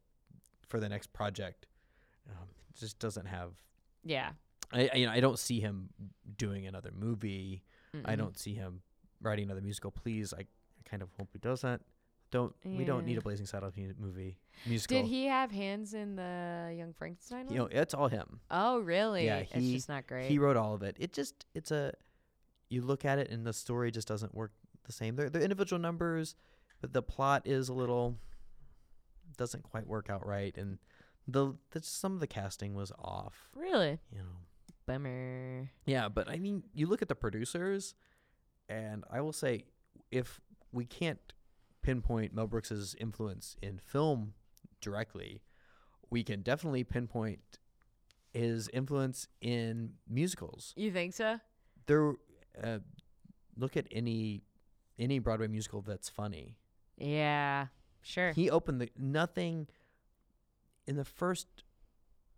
for 0.68 0.80
the 0.80 0.90
next 0.90 1.14
project. 1.14 1.68
Um, 2.30 2.48
just 2.80 2.98
doesn't 3.00 3.26
have. 3.28 3.52
yeah. 4.04 4.32
I, 4.74 4.90
I 4.92 4.96
you 4.98 5.06
know 5.06 5.12
I 5.12 5.20
don't 5.20 5.38
see 5.38 5.60
him 5.60 5.90
doing 6.38 6.66
another 6.66 6.92
movie. 6.98 7.62
I 7.94 7.98
Mm-mm. 7.98 8.18
don't 8.18 8.38
see 8.40 8.56
him 8.56 8.82
writing 9.22 9.46
another 9.46 9.62
musical. 9.62 9.92
Please, 9.92 10.34
I, 10.34 10.40
I 10.42 10.46
kind 10.90 11.04
of 11.04 11.10
hope 11.20 11.30
he 11.34 11.40
doesn't. 11.40 11.82
Don't 12.36 12.54
we 12.66 12.84
don't 12.84 13.06
need 13.06 13.18
a 13.18 13.22
Blazing 13.22 13.46
Saddles 13.46 13.78
mu- 13.78 13.94
movie 13.98 14.38
musical. 14.66 14.98
Did 14.98 15.08
he 15.08 15.28
have 15.28 15.52
hands 15.52 15.94
in 15.94 16.18
the 16.18 16.76
Young 16.78 16.92
Frankenstein? 16.92 17.48
You 17.50 17.60
know, 17.60 17.70
it's 17.72 17.94
all 17.94 18.10
him. 18.10 18.42
Oh, 18.52 18.80
really? 18.80 19.26
Yeah, 19.26 19.38
it's 19.38 19.54
just 19.54 19.88
not 19.88 20.06
great. 20.06 20.26
He 20.30 20.38
wrote 20.38 20.58
all 20.58 20.74
of 20.74 20.84
it. 20.84 20.98
It 21.00 21.14
just 21.14 21.46
it's 21.54 21.72
a 21.72 21.94
you 22.68 22.82
look 22.82 23.06
at 23.06 23.20
it 23.20 23.30
and 23.30 23.46
the 23.46 23.54
story 23.54 23.90
just 23.90 24.06
doesn't 24.06 24.36
work 24.36 24.52
the 24.84 24.92
same. 24.92 25.16
They're, 25.16 25.30
they're 25.30 25.44
individual 25.44 25.80
numbers, 25.80 26.36
but 26.82 26.92
the 26.92 27.02
plot 27.02 27.44
is 27.46 27.70
a 27.70 27.74
little 27.74 28.18
doesn't 29.38 29.64
quite 29.64 29.88
work 29.88 30.10
out 30.10 30.28
right, 30.28 30.58
and 30.58 30.78
the, 31.30 31.54
the 31.72 31.82
some 31.82 32.16
of 32.16 32.20
the 32.20 32.28
casting 32.28 32.74
was 32.76 32.92
off. 33.00 33.50
really? 33.56 33.98
You 34.12 34.18
know. 34.18 34.36
Bummer. 34.86 35.72
Yeah, 35.86 36.10
but 36.10 36.30
I 36.30 36.38
mean, 36.38 36.64
you 36.74 36.88
look 36.88 37.02
at 37.02 37.08
the 37.08 37.16
producers, 37.16 37.96
and 38.68 39.06
I 39.10 39.22
will 39.22 39.34
say, 39.34 39.64
if 40.12 40.42
we 40.74 40.84
can't 40.84 41.34
pinpoint 41.86 42.34
Mel 42.34 42.48
Brooks's 42.48 42.96
influence 43.00 43.56
in 43.62 43.78
film 43.78 44.34
directly, 44.82 45.44
we 46.10 46.24
can 46.24 46.42
definitely 46.42 46.84
pinpoint 46.84 47.60
his 48.34 48.68
influence 48.70 49.28
in 49.40 49.94
musicals. 50.10 50.74
You 50.76 50.92
think 50.92 51.14
so? 51.14 51.40
There, 51.86 52.14
uh, 52.62 52.80
look 53.56 53.78
at 53.78 53.88
any 53.92 54.42
any 54.98 55.20
Broadway 55.20 55.48
musical 55.48 55.82
that's 55.82 56.10
funny. 56.10 56.58
Yeah. 56.98 57.68
Sure. 58.02 58.32
He 58.32 58.50
opened 58.50 58.82
the 58.82 58.90
nothing 58.98 59.68
in 60.88 60.96
the 60.96 61.06
first, 61.06 61.48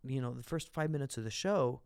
you 0.03 0.19
know, 0.21 0.33
the 0.33 0.43
first 0.43 0.73
five 0.73 0.89
minutes 0.89 1.17
of 1.17 1.23
the 1.23 1.31
show. 1.31 1.81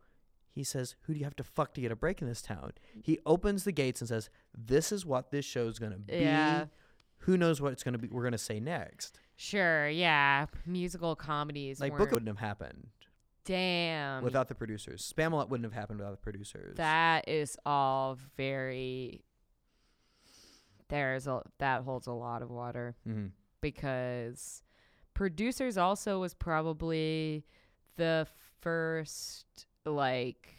He 0.53 0.63
says, 0.63 0.95
"Who 1.01 1.13
do 1.13 1.19
you 1.19 1.25
have 1.25 1.35
to 1.37 1.43
fuck 1.43 1.73
to 1.75 1.81
get 1.81 1.91
a 1.91 1.95
break 1.95 2.21
in 2.21 2.27
this 2.27 2.41
town?" 2.41 2.71
He 3.03 3.19
opens 3.25 3.63
the 3.63 3.71
gates 3.71 4.01
and 4.01 4.07
says, 4.07 4.29
"This 4.57 4.91
is 4.91 5.05
what 5.05 5.31
this 5.31 5.45
show's 5.45 5.77
gonna 5.79 5.99
be. 5.99 6.13
Yeah. 6.13 6.65
Who 7.21 7.37
knows 7.37 7.61
what 7.61 7.71
it's 7.73 7.83
gonna 7.83 7.97
be? 7.97 8.07
We're 8.09 8.23
gonna 8.23 8.37
say 8.37 8.59
next." 8.59 9.19
sure. 9.35 9.89
Yeah. 9.89 10.45
Musical 10.67 11.15
comedies. 11.15 11.79
Like 11.81 11.97
Book 11.97 12.11
wouldn't 12.11 12.27
have 12.27 12.37
happened 12.37 12.89
Damn. 13.43 14.23
without 14.23 14.47
the 14.49 14.53
producers. 14.55 15.11
Spamalot 15.17 15.49
wouldn't 15.49 15.65
have 15.65 15.73
happened 15.79 15.99
without 15.99 16.11
the 16.11 16.17
producers. 16.17 16.77
that 16.77 17.27
is 17.27 17.57
all 17.65 18.17
very. 18.37 19.23
There's 20.89 21.25
a 21.27 21.41
that 21.59 21.83
holds 21.83 22.07
a 22.07 22.11
lot 22.11 22.41
of 22.41 22.49
water 22.49 22.95
hmm 23.03 23.27
because 23.61 24.63
producers 25.13 25.77
also 25.77 26.19
was 26.19 26.33
probably 26.33 27.45
the 27.97 28.27
first 28.61 29.45
like. 29.85 30.55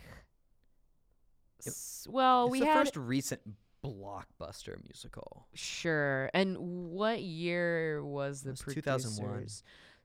Yep. 1.64 1.68
s- 1.72 2.06
Well, 2.10 2.44
it's 2.44 2.52
we 2.52 2.60
the 2.60 2.66
had 2.66 2.78
first 2.78 2.96
recent 2.96 3.40
blockbuster 3.84 4.76
musical. 4.84 5.46
Sure. 5.54 6.30
And 6.34 6.56
what 6.58 7.22
year 7.22 8.04
was 8.04 8.42
the 8.42 8.50
was 8.50 8.60
2001. 8.60 9.30
producers? 9.32 9.62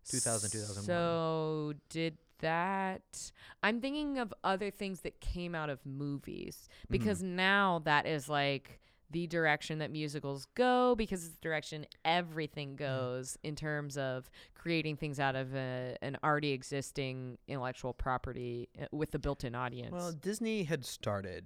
2000, 0.09 0.49
2001. 0.51 0.83
So 0.85 1.73
did 1.89 2.17
that? 2.39 3.31
I'm 3.63 3.81
thinking 3.81 4.17
of 4.19 4.33
other 4.43 4.71
things 4.71 5.01
that 5.01 5.19
came 5.19 5.53
out 5.55 5.69
of 5.69 5.85
movies 5.85 6.69
Mm-hmm. 6.83 6.91
because 6.91 7.21
now 7.23 7.81
that 7.85 8.05
is 8.05 8.29
like 8.29 8.79
the 9.09 9.25
direction 9.27 9.79
that 9.79 9.89
musicals 9.89 10.47
go 10.55 10.93
because 10.95 11.23
it's 11.25 11.33
the 11.35 11.41
direction 11.41 11.85
everything 12.03 12.75
goes 12.75 13.37
in 13.43 13.55
terms 13.55 13.97
of 13.97 14.29
creating 14.53 14.97
things 14.97 15.17
out 15.19 15.35
of 15.35 15.55
a, 15.55 15.95
an 16.01 16.17
already 16.23 16.51
existing 16.51 17.37
intellectual 17.47 17.93
property 17.93 18.67
uh, 18.81 18.85
with 18.91 19.15
a 19.15 19.19
built-in 19.19 19.55
audience. 19.55 19.91
Well, 19.93 20.11
Disney 20.11 20.63
had 20.63 20.85
started. 20.85 21.45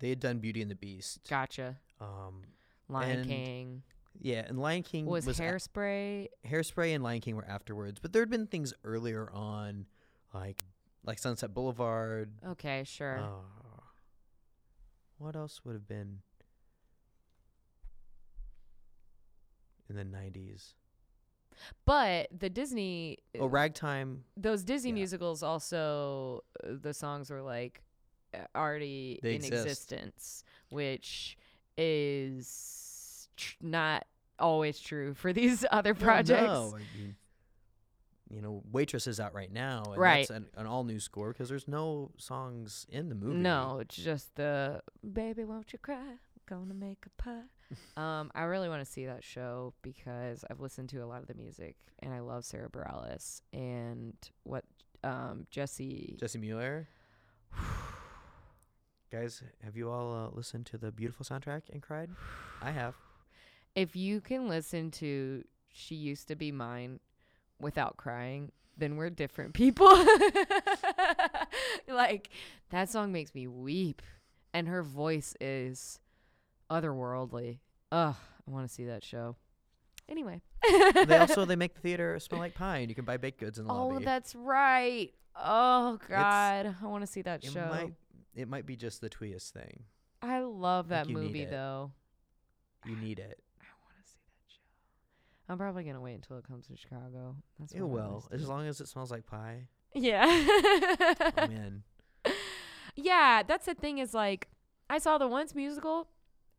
They 0.00 0.08
had 0.10 0.20
done 0.20 0.38
Beauty 0.38 0.62
and 0.62 0.70
the 0.70 0.74
Beast. 0.76 1.20
gotcha. 1.28 1.76
Um, 2.00 2.42
Lion 2.88 3.18
And 3.20 3.28
King 3.28 3.82
yeah, 4.20 4.44
and 4.48 4.58
Lion 4.58 4.82
King 4.82 5.06
was, 5.06 5.26
was, 5.26 5.38
a- 5.38 5.42
Hairspray. 5.44 6.26
Hairspray 6.46 6.92
and 6.94 7.04
Lion 7.04 7.20
King 7.20 7.36
were 7.36 7.44
afterwards, 7.46 8.00
but 8.00 8.12
there 8.12 8.22
had 8.22 8.30
been 8.30 8.46
things 8.48 8.74
earlier 8.82 9.30
on, 9.32 9.86
like 10.34 10.64
like 11.04 11.18
Sunset 11.20 11.54
Boulevard. 11.54 12.30
Okay, 12.48 12.82
sure. 12.84 13.18
Uh, 13.18 13.80
what 15.18 15.36
else 15.36 15.60
would 15.64 15.74
have 15.74 15.86
been 15.86 16.18
in 19.88 19.96
the 19.96 20.04
nineties? 20.04 20.74
But 21.84 22.28
the 22.36 22.50
Disney, 22.50 23.18
Oh, 23.38 23.46
Ragtime. 23.46 24.24
those 24.36 24.62
Disney 24.62 24.90
yeah. 24.90 24.94
musicals 24.96 25.42
also, 25.42 26.44
uh, 26.62 26.68
the 26.80 26.94
songs 26.94 27.30
were 27.30 27.42
like 27.42 27.82
already 28.54 29.18
They 29.22 29.30
in 29.30 29.44
exist. 29.44 29.66
existence, 29.92 30.44
which 30.70 31.36
is 31.76 33.28
tr- 33.36 33.56
not 33.60 34.04
always 34.38 34.78
true 34.80 35.14
for 35.14 35.32
these 35.40 35.64
other 35.70 35.94
projects. 35.94 36.42
no, 36.46 36.74
I 36.76 36.98
mean, 36.98 37.16
you 38.30 38.42
know, 38.42 38.62
Waitress 38.70 39.06
is 39.06 39.20
out 39.20 39.34
right 39.34 39.50
now, 39.52 39.82
and 39.86 39.96
Right. 39.96 40.28
that's 40.28 40.30
an, 40.30 40.48
an 40.56 40.66
all 40.66 40.84
new 40.84 41.00
score 41.00 41.32
because 41.32 41.48
there's 41.48 41.66
no 41.68 42.10
songs 42.18 42.86
in 42.90 43.08
the 43.08 43.14
movie. 43.14 43.38
No, 43.38 43.78
it's 43.80 43.96
just 43.96 44.34
the 44.36 44.82
baby, 45.12 45.44
won't 45.44 45.72
you 45.72 45.78
cry? 45.78 46.16
Gonna 46.46 46.74
make 46.74 47.04
a 47.06 47.22
pie. 47.22 47.42
um, 47.96 48.30
I 48.34 48.42
really 48.44 48.68
want 48.68 48.84
to 48.84 48.90
see 48.90 49.06
that 49.06 49.22
show 49.24 49.74
because 49.82 50.44
I've 50.50 50.60
listened 50.60 50.88
to 50.90 50.98
a 50.98 51.06
lot 51.06 51.20
of 51.20 51.26
the 51.26 51.34
music 51.34 51.76
and 51.98 52.12
I 52.14 52.20
love 52.20 52.44
Sarah 52.46 52.70
Bareilles 52.70 53.42
and 53.52 54.14
what 54.44 54.64
um 55.04 55.46
Jessie 55.50 56.16
Jessie 56.18 56.38
Mueller. 56.38 56.88
Guys, 59.10 59.42
have 59.64 59.76
you 59.76 59.90
all 59.90 60.14
uh, 60.14 60.36
listened 60.36 60.66
to 60.66 60.78
the 60.78 60.92
beautiful 60.92 61.24
soundtrack 61.24 61.62
and 61.72 61.80
cried? 61.82 62.10
I 62.60 62.70
have. 62.72 62.94
if 63.74 63.96
you 63.96 64.20
can 64.20 64.48
listen 64.48 64.90
to 64.92 65.44
She 65.72 65.94
Used 65.94 66.28
to 66.28 66.36
Be 66.36 66.52
Mine 66.52 67.00
without 67.58 67.96
crying, 67.96 68.52
then 68.76 68.96
we're 68.96 69.08
different 69.10 69.54
people. 69.54 69.86
like, 71.88 72.30
that 72.70 72.90
song 72.90 73.12
makes 73.12 73.34
me 73.34 73.46
weep. 73.46 74.02
And 74.52 74.68
her 74.68 74.82
voice 74.82 75.34
is 75.40 76.00
otherworldly. 76.70 77.58
Ugh, 77.92 78.14
I 78.46 78.50
want 78.50 78.66
to 78.68 78.72
see 78.72 78.84
that 78.86 79.04
show. 79.04 79.36
Anyway. 80.08 80.40
they 81.06 81.16
also 81.18 81.44
they 81.44 81.56
make 81.56 81.74
the 81.74 81.80
theater 81.80 82.18
smell 82.18 82.40
like 82.40 82.54
pine. 82.54 82.88
You 82.88 82.94
can 82.94 83.04
buy 83.04 83.16
baked 83.18 83.40
goods 83.40 83.58
in 83.58 83.66
the 83.66 83.72
Oh, 83.72 83.88
lobby. 83.88 84.04
that's 84.04 84.34
right. 84.34 85.10
Oh, 85.36 85.98
God. 86.08 86.74
I 86.82 86.86
want 86.86 87.02
to 87.04 87.06
see 87.06 87.22
that 87.22 87.44
show. 87.44 87.66
might 87.70 87.92
it 88.38 88.48
might 88.48 88.66
be 88.66 88.76
just 88.76 89.00
the 89.00 89.08
tweest 89.08 89.52
thing. 89.52 89.82
I 90.22 90.40
love 90.40 90.88
that 90.88 91.08
need 91.08 91.14
movie, 91.14 91.44
though. 91.44 91.90
You 92.84 92.94
need 92.94 93.18
it. 93.18 93.40
I 93.60 93.66
want 93.82 93.96
to 94.00 94.08
see 94.08 94.20
that 94.24 94.52
show. 94.52 95.52
I'm 95.52 95.58
probably 95.58 95.82
gonna 95.82 96.00
wait 96.00 96.14
until 96.14 96.38
it 96.38 96.46
comes 96.46 96.68
to 96.68 96.76
Chicago. 96.76 97.34
That's 97.58 97.72
It 97.72 97.82
will, 97.82 98.28
as 98.30 98.48
long 98.48 98.66
as 98.66 98.80
it 98.80 98.86
smells 98.86 99.10
like 99.10 99.26
pie. 99.26 99.66
Yeah. 99.92 100.24
Oh 100.26 101.32
man, 101.48 101.82
yeah, 102.94 103.42
that's 103.42 103.66
the 103.66 103.74
thing 103.74 103.98
is 103.98 104.14
like 104.14 104.48
I 104.88 104.98
saw 104.98 105.18
the 105.18 105.26
once 105.26 105.54
musical. 105.54 106.08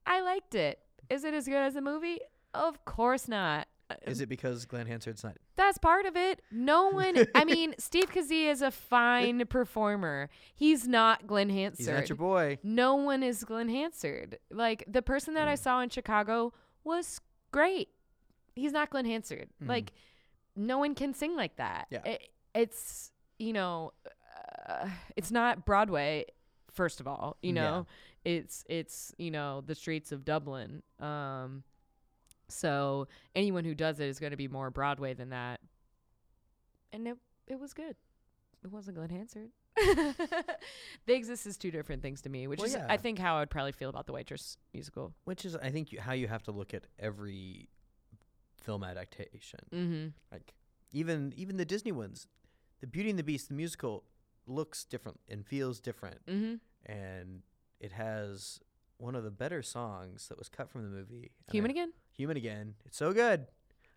I 0.05 0.21
liked 0.21 0.55
it. 0.55 0.79
Is 1.09 1.23
it 1.23 1.33
as 1.33 1.45
good 1.45 1.61
as 1.61 1.75
the 1.75 1.81
movie? 1.81 2.19
Of 2.53 2.83
course 2.83 3.27
not. 3.27 3.67
Is 4.05 4.21
it 4.21 4.29
because 4.29 4.65
Glen 4.65 4.85
Hansard's 4.87 5.23
not? 5.23 5.37
That's 5.55 5.77
part 5.77 6.05
of 6.05 6.15
it. 6.15 6.41
No 6.51 6.89
one 6.91 7.25
I 7.35 7.43
mean, 7.45 7.73
Steve 7.79 8.11
Kazee 8.11 8.49
is 8.49 8.61
a 8.61 8.71
fine 8.71 9.45
performer. 9.47 10.29
He's 10.53 10.87
not 10.87 11.25
Glen 11.27 11.49
Hansard. 11.49 11.77
He's 11.77 11.87
not 11.87 12.09
your 12.09 12.15
boy. 12.17 12.59
no 12.63 12.95
one 12.95 13.23
is 13.23 13.43
Glen 13.43 13.69
Hansard. 13.69 14.37
Like 14.51 14.83
the 14.87 15.01
person 15.01 15.33
that 15.33 15.47
I 15.47 15.53
Mm. 15.53 15.59
saw 15.59 15.81
in 15.81 15.89
Chicago 15.89 16.53
was 16.83 17.19
great. 17.51 17.89
He's 18.55 18.71
not 18.71 18.89
Glen 18.89 19.05
Hansard. 19.05 19.49
Mhm. 19.63 19.67
Like 19.69 19.91
no 20.55 20.77
one 20.77 20.93
can 20.95 21.13
sing 21.13 21.35
like 21.35 21.55
that. 21.57 21.87
Yeah. 21.89 22.01
It, 22.05 22.29
it's 22.53 23.11
you 23.37 23.53
know, 23.53 23.93
uh, 24.67 24.89
it's 25.15 25.31
not 25.31 25.65
Broadway. 25.65 26.25
First 26.71 26.99
of 26.99 27.07
all, 27.07 27.37
you 27.41 27.53
Yeah. 27.53 27.61
know, 27.61 27.87
it's 28.25 28.63
it's 28.69 29.13
you 29.17 29.31
know 29.31 29.61
the 29.65 29.73
streets 29.75 30.11
of 30.11 30.25
Dublin. 30.25 30.83
Um, 30.99 31.63
so 32.49 33.07
anyone 33.35 33.63
who 33.63 33.73
does 33.75 33.99
it 33.99 34.07
is 34.07 34.19
going 34.19 34.31
to 34.31 34.37
be 34.37 34.47
more 34.47 34.69
Broadway 34.69 35.13
than 35.13 35.29
that. 35.29 35.59
And 36.91 37.07
it 37.07 37.17
it 37.47 37.59
was 37.59 37.73
good. 37.73 37.95
It 38.63 38.71
wasn't 38.71 38.97
Glen 38.97 39.09
Hansard. 39.09 39.49
they 41.05 41.15
exist 41.15 41.45
as 41.47 41.57
two 41.57 41.71
different 41.71 42.01
things 42.01 42.21
to 42.21 42.29
me, 42.29 42.47
which 42.47 42.59
Well, 42.59 42.67
is 42.67 42.73
yeah. 42.73 42.85
I 42.89 42.97
think 42.97 43.17
how 43.19 43.37
I'd 43.37 43.49
probably 43.49 43.71
feel 43.71 43.89
about 43.89 44.05
the 44.05 44.11
Waitress 44.13 44.57
musical. 44.73 45.13
Which 45.23 45.45
is, 45.45 45.55
I 45.55 45.69
think, 45.69 45.91
you, 45.91 46.01
how 46.01 46.11
you 46.13 46.27
have 46.27 46.43
to 46.43 46.51
look 46.51 46.73
at 46.73 46.83
every 46.99 47.69
film 48.61 48.83
adaptation. 48.83 49.59
Mm-hmm. 49.73 50.07
Like 50.31 50.53
even 50.91 51.33
even 51.37 51.57
the 51.57 51.65
Disney 51.65 51.91
ones, 51.91 52.27
the 52.81 52.87
Beauty 52.87 53.09
and 53.09 53.17
the 53.19 53.23
Beast, 53.23 53.47
the 53.47 53.53
musical, 53.55 54.03
looks 54.47 54.83
different 54.83 55.19
and 55.29 55.45
feels 55.45 55.79
different, 55.79 56.25
Mm-hmm. 56.25 56.91
and 56.91 57.41
it 57.79 57.93
has 57.93 58.59
one 58.97 59.15
of 59.15 59.23
the 59.23 59.31
better 59.31 59.61
songs 59.61 60.27
that 60.27 60.37
was 60.37 60.49
cut 60.49 60.69
from 60.69 60.83
the 60.83 60.89
movie. 60.89 61.31
Human 61.51 61.71
I- 61.71 61.73
again? 61.73 61.93
Human 62.19 62.35
again. 62.35 62.73
It's 62.85 62.97
so 62.97 63.13
good. 63.13 63.47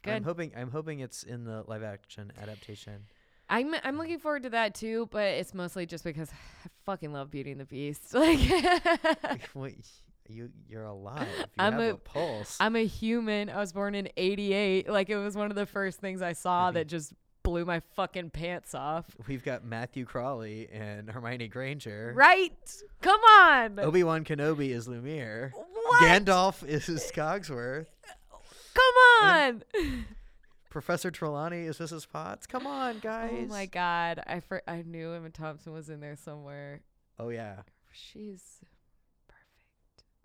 Good. 0.05 0.13
I'm 0.15 0.23
hoping 0.23 0.53
I'm 0.57 0.71
hoping 0.71 1.01
it's 1.01 1.25
in 1.25 1.43
the 1.43 1.65
live 1.67 1.83
action 1.83 2.33
adaptation. 2.41 3.03
I'm 3.51 3.75
I'm 3.83 3.99
looking 3.99 4.21
forward 4.21 4.45
to 4.45 4.51
that 4.51 4.77
too, 4.77 5.09
but 5.11 5.25
it's 5.25 5.53
mostly 5.53 5.87
just 5.87 6.05
because 6.05 6.31
I 6.65 6.69
fucking 6.87 7.13
love 7.13 7.33
Beauty 7.33 7.51
and 7.51 7.61
the 7.61 7.65
Beast. 7.65 8.03
Like 8.15 9.51
Wait, 9.55 9.87
you 10.29 10.51
you're 10.69 10.85
alive. 10.85 11.27
You 11.37 11.45
I'm 11.59 11.73
have 11.73 11.83
a, 11.83 11.91
a- 11.91 11.97
pulse. 11.97 12.57
I'm 12.61 12.77
a 12.77 12.87
human. 12.87 13.51
I 13.51 13.57
was 13.59 13.73
born 13.73 13.97
in 13.97 14.09
88. 14.17 14.89
Like 14.89 15.11
it 15.11 15.17
was 15.17 15.35
one 15.37 15.51
of 15.51 15.57
the 15.57 15.67
first 15.67 15.99
things 15.99 16.23
I 16.23 16.33
saw 16.33 16.71
Mhm. 16.71 16.75
that 16.75 16.87
just 16.87 17.13
blew 17.43 17.65
my 17.65 17.81
fucking 17.97 18.31
pants 18.31 18.73
off. 18.73 19.05
We've 19.27 19.43
got 19.45 19.65
Matthew 19.65 20.05
Crawley 20.05 20.69
and 20.73 21.11
Hermione 21.11 21.49
Granger. 21.49 22.13
Right? 22.15 22.53
Come 23.01 23.21
on. 23.21 23.81
Obi 23.81 24.05
Wan 24.05 24.23
Kenobi 24.25 24.71
is 24.71 24.87
Lumiere. 24.87 25.53
What? 26.01 26.25
Gandalf 26.25 26.67
is 26.67 26.89
Cogsworth. 27.15 27.87
Come 28.75 29.29
on. 29.29 29.65
Professor 30.71 31.11
Trelawney 31.11 31.65
is 31.67 31.79
Mrs. 31.79 32.09
Potts. 32.09 32.47
Come 32.47 32.67
on, 32.67 32.99
guys. 33.01 33.45
Oh 33.45 33.47
my 33.47 33.67
god. 33.67 34.23
I 34.27 34.41
for, 34.41 34.63
I 34.67 34.83
knew 34.83 35.13
Emma 35.13 35.29
Thompson 35.29 35.73
was 35.73 35.91
in 35.91 36.01
there 36.01 36.17
somewhere. 36.17 36.81
Oh 37.19 37.29
yeah. 37.29 37.57
She's 37.91 38.43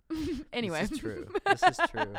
perfect. 0.08 0.46
anyway. 0.52 0.80
This 0.80 0.92
is 0.92 0.98
true. 0.98 1.26
This 1.46 1.62
is 1.62 1.78
true. 1.90 2.14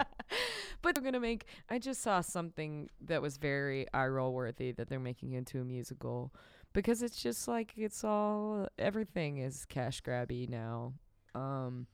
but 0.83 0.93
they're 0.93 1.03
gonna 1.03 1.19
make 1.19 1.45
I 1.71 1.79
just 1.79 2.03
saw 2.03 2.21
something 2.21 2.89
that 3.01 3.21
was 3.23 3.37
very 3.37 3.87
eye 3.93 4.07
roll 4.07 4.33
worthy 4.33 4.73
that 4.73 4.89
they're 4.89 4.99
making 4.99 5.33
into 5.33 5.59
a 5.59 5.65
musical. 5.65 6.31
Because 6.71 7.01
it's 7.01 7.19
just 7.19 7.47
like 7.47 7.73
it's 7.77 8.03
all 8.03 8.67
everything 8.77 9.39
is 9.39 9.65
cash 9.65 10.03
grabby 10.03 10.47
now. 10.47 10.93
Um 11.33 11.87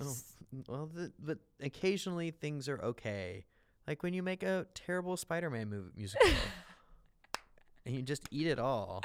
Oh, 0.00 0.14
well, 0.68 0.90
the, 0.92 1.12
but 1.18 1.38
occasionally 1.60 2.30
things 2.30 2.68
are 2.68 2.80
okay. 2.82 3.44
Like 3.86 4.02
when 4.02 4.14
you 4.14 4.22
make 4.22 4.42
a 4.42 4.66
terrible 4.74 5.16
Spider-Man 5.16 5.68
movie 5.68 5.90
musical, 5.96 6.28
and 7.86 7.94
you 7.94 8.02
just 8.02 8.24
eat 8.30 8.46
it 8.46 8.58
all. 8.58 9.02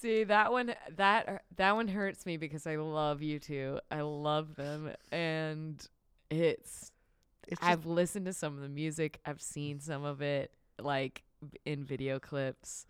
See 0.00 0.24
that 0.24 0.50
one 0.50 0.74
that 0.96 1.42
that 1.56 1.74
one 1.74 1.88
hurts 1.88 2.24
me 2.24 2.36
because 2.36 2.66
I 2.66 2.76
love 2.76 3.20
U2. 3.20 3.80
I 3.90 4.00
love 4.00 4.54
them 4.56 4.92
and 5.12 5.86
it's 6.30 6.90
It's 7.48 7.60
I've 7.62 7.84
listened 7.84 8.26
to 8.26 8.32
some 8.32 8.54
of 8.54 8.62
the 8.62 8.68
music. 8.68 9.20
I've 9.26 9.42
seen 9.42 9.80
some 9.80 10.04
of 10.04 10.22
it 10.22 10.52
like 10.80 11.22
in 11.66 11.84
video 11.84 12.18
clips 12.18 12.86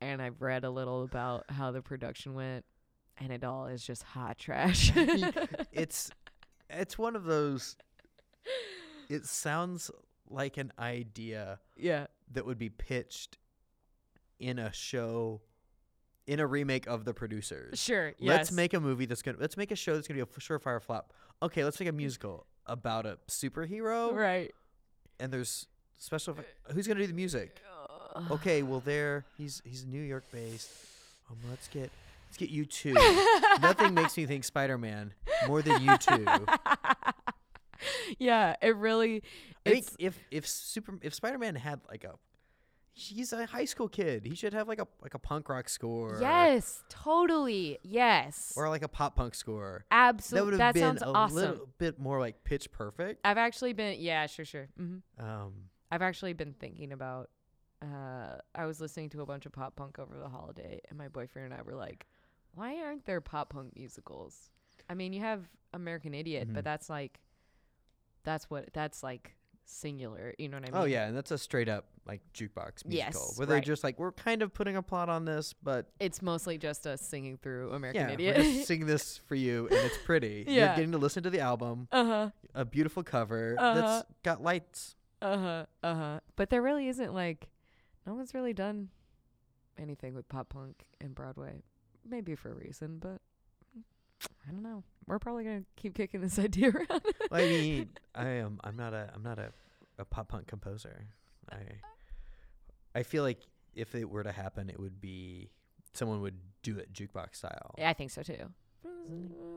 and 0.00 0.22
I've 0.22 0.40
read 0.40 0.64
a 0.64 0.70
little 0.70 1.02
about 1.02 1.44
how 1.50 1.72
the 1.72 1.82
production 1.82 2.34
went 2.34 2.64
and 3.20 3.32
it 3.32 3.44
all 3.44 3.66
is 3.66 3.84
just 3.84 4.02
hot 4.02 4.38
trash. 4.38 4.92
it's 5.72 6.10
it's 6.70 6.98
one 6.98 7.14
of 7.14 7.24
those. 7.24 7.76
It 9.08 9.26
sounds 9.26 9.90
like 10.28 10.56
an 10.56 10.72
idea 10.78 11.58
yeah. 11.76 12.06
that 12.32 12.46
would 12.46 12.58
be 12.58 12.70
pitched 12.70 13.38
in 14.38 14.58
a 14.58 14.72
show, 14.72 15.40
in 16.26 16.40
a 16.40 16.46
remake 16.46 16.86
of 16.86 17.04
the 17.04 17.12
producers. 17.12 17.78
Sure. 17.78 18.14
Let's 18.20 18.50
yes. 18.50 18.52
make 18.52 18.74
a 18.74 18.80
movie 18.80 19.06
that's 19.06 19.22
gonna. 19.22 19.38
Let's 19.38 19.56
make 19.56 19.70
a 19.70 19.76
show 19.76 19.94
that's 19.94 20.08
gonna 20.08 20.16
be 20.16 20.22
a 20.22 20.34
f- 20.34 20.40
surefire 20.40 20.80
flop. 20.80 21.12
Okay, 21.42 21.64
let's 21.64 21.78
make 21.78 21.88
a 21.88 21.92
musical 21.92 22.46
about 22.66 23.06
a 23.06 23.18
superhero, 23.28 24.14
right. 24.14 24.52
and 25.18 25.32
there's 25.32 25.66
special. 25.96 26.36
Who's 26.72 26.86
gonna 26.86 27.00
do 27.00 27.06
the 27.06 27.14
music? 27.14 27.60
Okay, 28.30 28.62
well 28.62 28.80
there 28.80 29.24
he's 29.36 29.62
he's 29.64 29.84
New 29.86 30.02
York 30.02 30.24
based. 30.32 30.70
Um, 31.30 31.36
let's 31.48 31.68
get 31.68 31.90
let's 32.30 32.36
get 32.36 32.52
U2. 32.52 32.94
Nothing 33.60 33.94
makes 33.94 34.16
me 34.16 34.24
think 34.26 34.44
Spider 34.44 34.78
Man 34.78 35.12
more 35.48 35.62
than 35.62 35.80
U2. 35.80 36.58
yeah, 38.18 38.54
it 38.62 38.76
really 38.76 39.22
I 39.66 39.70
think 39.70 39.84
it's 39.86 39.96
if 39.98 40.18
if 40.30 40.46
super 40.46 40.98
if 41.02 41.14
Spider 41.14 41.38
Man 41.38 41.56
had 41.56 41.80
like 41.90 42.04
a 42.04 42.14
he's 42.92 43.32
a 43.32 43.46
high 43.46 43.64
school 43.64 43.88
kid, 43.88 44.24
he 44.26 44.34
should 44.34 44.52
have 44.54 44.68
like 44.68 44.80
a 44.80 44.86
like 45.02 45.14
a 45.14 45.18
punk 45.18 45.48
rock 45.48 45.68
score. 45.68 46.18
Yes, 46.20 46.82
totally. 46.88 47.78
Yes. 47.82 48.52
Or 48.56 48.68
like 48.68 48.82
a 48.82 48.88
pop 48.88 49.16
punk 49.16 49.34
score. 49.34 49.84
Absolutely. 49.90 50.38
That 50.38 50.44
would 50.52 50.60
That, 50.60 50.64
have 50.66 50.74
been 50.74 50.98
sounds 50.98 51.02
a 51.02 51.06
awesome. 51.16 51.36
little 51.36 51.68
bit 51.78 51.98
more 51.98 52.20
like 52.20 52.44
pitch 52.44 52.70
perfect. 52.70 53.20
I've 53.24 53.38
actually 53.38 53.72
been 53.72 53.96
yeah, 54.00 54.26
sure, 54.26 54.44
sure. 54.44 54.68
hmm 54.76 54.98
Um, 55.18 55.52
I've 55.90 56.02
actually 56.02 56.32
been 56.34 56.54
thinking 56.58 56.92
about. 56.92 57.30
Uh, 57.82 58.36
I 58.54 58.66
was 58.66 58.78
listening 58.78 59.08
to 59.08 59.22
a 59.22 59.26
bunch 59.26 59.46
of 59.46 59.52
pop 59.52 59.74
punk 59.74 59.98
over 59.98 60.14
the 60.18 60.28
holiday, 60.28 60.80
and 60.90 60.98
my 60.98 61.08
boyfriend 61.08 61.50
and 61.50 61.58
I 61.58 61.62
were 61.62 61.74
like, 61.74 62.06
"Why 62.54 62.78
aren't 62.82 63.04
there 63.06 63.20
pop 63.20 63.50
punk 63.50 63.74
musicals?" 63.76 64.50
I 64.88 64.94
mean, 64.94 65.12
you 65.12 65.20
have 65.20 65.44
American 65.72 66.14
Idiot, 66.14 66.48
Mhm. 66.48 66.54
but 66.54 66.64
that's 66.64 66.90
like, 66.90 67.20
that's 68.24 68.50
what 68.50 68.72
that's 68.72 69.02
like 69.02 69.36
singular. 69.64 70.34
You 70.38 70.48
know 70.48 70.56
what 70.58 70.68
I 70.68 70.72
mean? 70.72 70.82
oh 70.82 70.84
yeah, 70.84 71.06
and 71.06 71.16
that's 71.16 71.30
a 71.30 71.38
straight 71.38 71.68
up 71.68 71.86
like 72.06 72.20
jukebox 72.34 72.84
musical 72.84 73.20
Yes, 73.28 73.38
where 73.38 73.46
they're 73.46 73.60
just 73.60 73.84
like 73.84 73.98
we're 74.00 74.10
kind 74.10 74.42
of 74.42 74.52
putting 74.52 74.74
a 74.76 74.82
plot 74.82 75.08
on 75.08 75.24
this, 75.26 75.52
but 75.62 75.86
It's 76.00 76.20
mostly 76.22 76.58
just 76.58 76.86
us 76.88 77.00
singing 77.02 77.36
through 77.36 77.70
American 77.72 78.08
yeah, 78.08 78.14
Idiot. 78.14 78.36
we're 78.38 78.62
sing 78.64 78.86
this 78.86 79.16
for 79.18 79.36
you, 79.36 79.68
and 79.68 79.76
it's 79.78 79.98
pretty. 79.98 80.44
You're 80.48 80.56
Yeah. 80.56 80.74
getting 80.74 80.90
to 80.92 80.98
listen 80.98 81.22
to 81.22 81.30
the 81.30 81.40
album, 81.40 81.86
uh 81.92 82.04
huh. 82.04 82.30
a 82.54 82.64
beautiful 82.64 83.04
cover 83.04 83.54
Uh-huh. 83.58 83.80
that's 83.80 84.06
got 84.24 84.42
lights. 84.42 84.96
Uh 85.22 85.38
huh. 85.38 85.66
Uh 85.84 85.94
huh. 85.94 86.20
But 86.34 86.50
there 86.50 86.62
really 86.62 86.88
isn't 86.88 87.14
like, 87.14 87.48
no 88.06 88.14
one's 88.14 88.34
really 88.34 88.54
done 88.54 88.88
anything 89.78 90.14
with 90.14 90.28
pop 90.28 90.48
punk 90.48 90.84
in 91.00 91.12
Broadway. 91.12 91.62
Maybe 92.08 92.34
for 92.34 92.50
a 92.50 92.54
reason, 92.54 92.98
but 92.98 93.20
I 94.46 94.50
don't 94.50 94.62
know. 94.62 94.82
We're 95.06 95.18
probably 95.18 95.44
gonna 95.44 95.64
keep 95.76 95.94
kicking 95.94 96.20
this 96.20 96.38
idea 96.38 96.70
around. 96.70 96.88
Well, 97.30 97.40
I 97.40 97.44
mean, 97.46 97.88
I 98.14 98.28
am. 98.28 98.60
I'm 98.64 98.76
not 98.76 98.92
a. 98.94 99.10
I'm 99.14 99.22
not 99.22 99.38
a, 99.38 99.52
a 99.98 100.04
pop 100.04 100.28
punk 100.28 100.46
composer. 100.46 101.06
I. 101.50 101.56
I 102.94 103.02
feel 103.04 103.22
like 103.22 103.38
if 103.74 103.94
it 103.94 104.08
were 104.10 104.22
to 104.24 104.32
happen, 104.32 104.68
it 104.68 104.78
would 104.80 105.00
be 105.00 105.50
someone 105.92 106.20
would 106.22 106.36
do 106.62 106.78
it 106.78 106.92
jukebox 106.92 107.36
style. 107.36 107.74
yeah, 107.78 107.88
I 107.90 107.92
think 107.94 108.10
so 108.10 108.22
too. 108.22 108.34
Uh, 108.84 108.88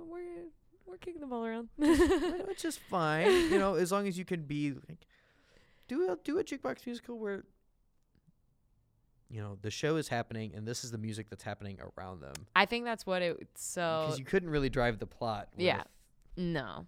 We're 0.07 0.45
we're 0.85 0.97
kicking 0.97 1.21
the 1.21 1.27
ball 1.27 1.45
around. 1.45 1.69
which 1.77 2.63
is 2.65 2.77
fine. 2.89 3.31
You 3.51 3.57
know, 3.59 3.75
as 3.75 3.91
long 3.91 4.07
as 4.07 4.17
you 4.17 4.25
can 4.25 4.43
be 4.43 4.73
like, 4.87 5.07
do 5.87 6.11
a 6.11 6.17
do 6.23 6.37
a 6.39 6.43
jukebox 6.43 6.85
musical 6.85 7.17
where. 7.19 7.43
You 9.33 9.41
know 9.41 9.57
the 9.63 9.71
show 9.71 9.95
is 9.95 10.07
happening, 10.07 10.53
and 10.55 10.67
this 10.67 10.83
is 10.83 10.91
the 10.91 10.99
music 10.99 11.27
that's 11.29 11.43
happening 11.43 11.79
around 11.97 12.21
them. 12.21 12.33
I 12.55 12.65
think 12.67 12.85
that's 12.85 13.03
what 13.05 13.23
it. 13.23 13.47
So 13.55 14.03
Because 14.05 14.19
you 14.19 14.25
couldn't 14.25 14.51
really 14.51 14.69
drive 14.69 14.99
the 14.99 15.07
plot. 15.07 15.47
Yeah. 15.57 15.83
no, 16.37 16.85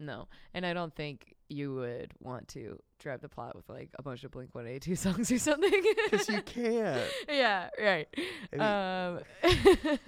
no, 0.00 0.26
and 0.54 0.64
I 0.64 0.72
don't 0.72 0.94
think 0.94 1.34
you 1.50 1.74
would 1.74 2.12
want 2.18 2.48
to 2.48 2.80
drive 2.98 3.20
the 3.20 3.28
plot 3.28 3.54
with 3.54 3.68
like 3.68 3.90
a 3.98 4.02
bunch 4.02 4.24
of 4.24 4.30
Blink 4.30 4.54
One 4.54 4.66
Eighty 4.66 4.80
Two 4.80 4.96
songs 4.96 5.30
or 5.30 5.38
something. 5.38 5.82
Because 6.10 6.28
you 6.30 6.40
can't. 6.40 7.10
yeah, 7.28 7.68
right. 7.78 8.08
I 8.58 9.18
um, 9.52 9.98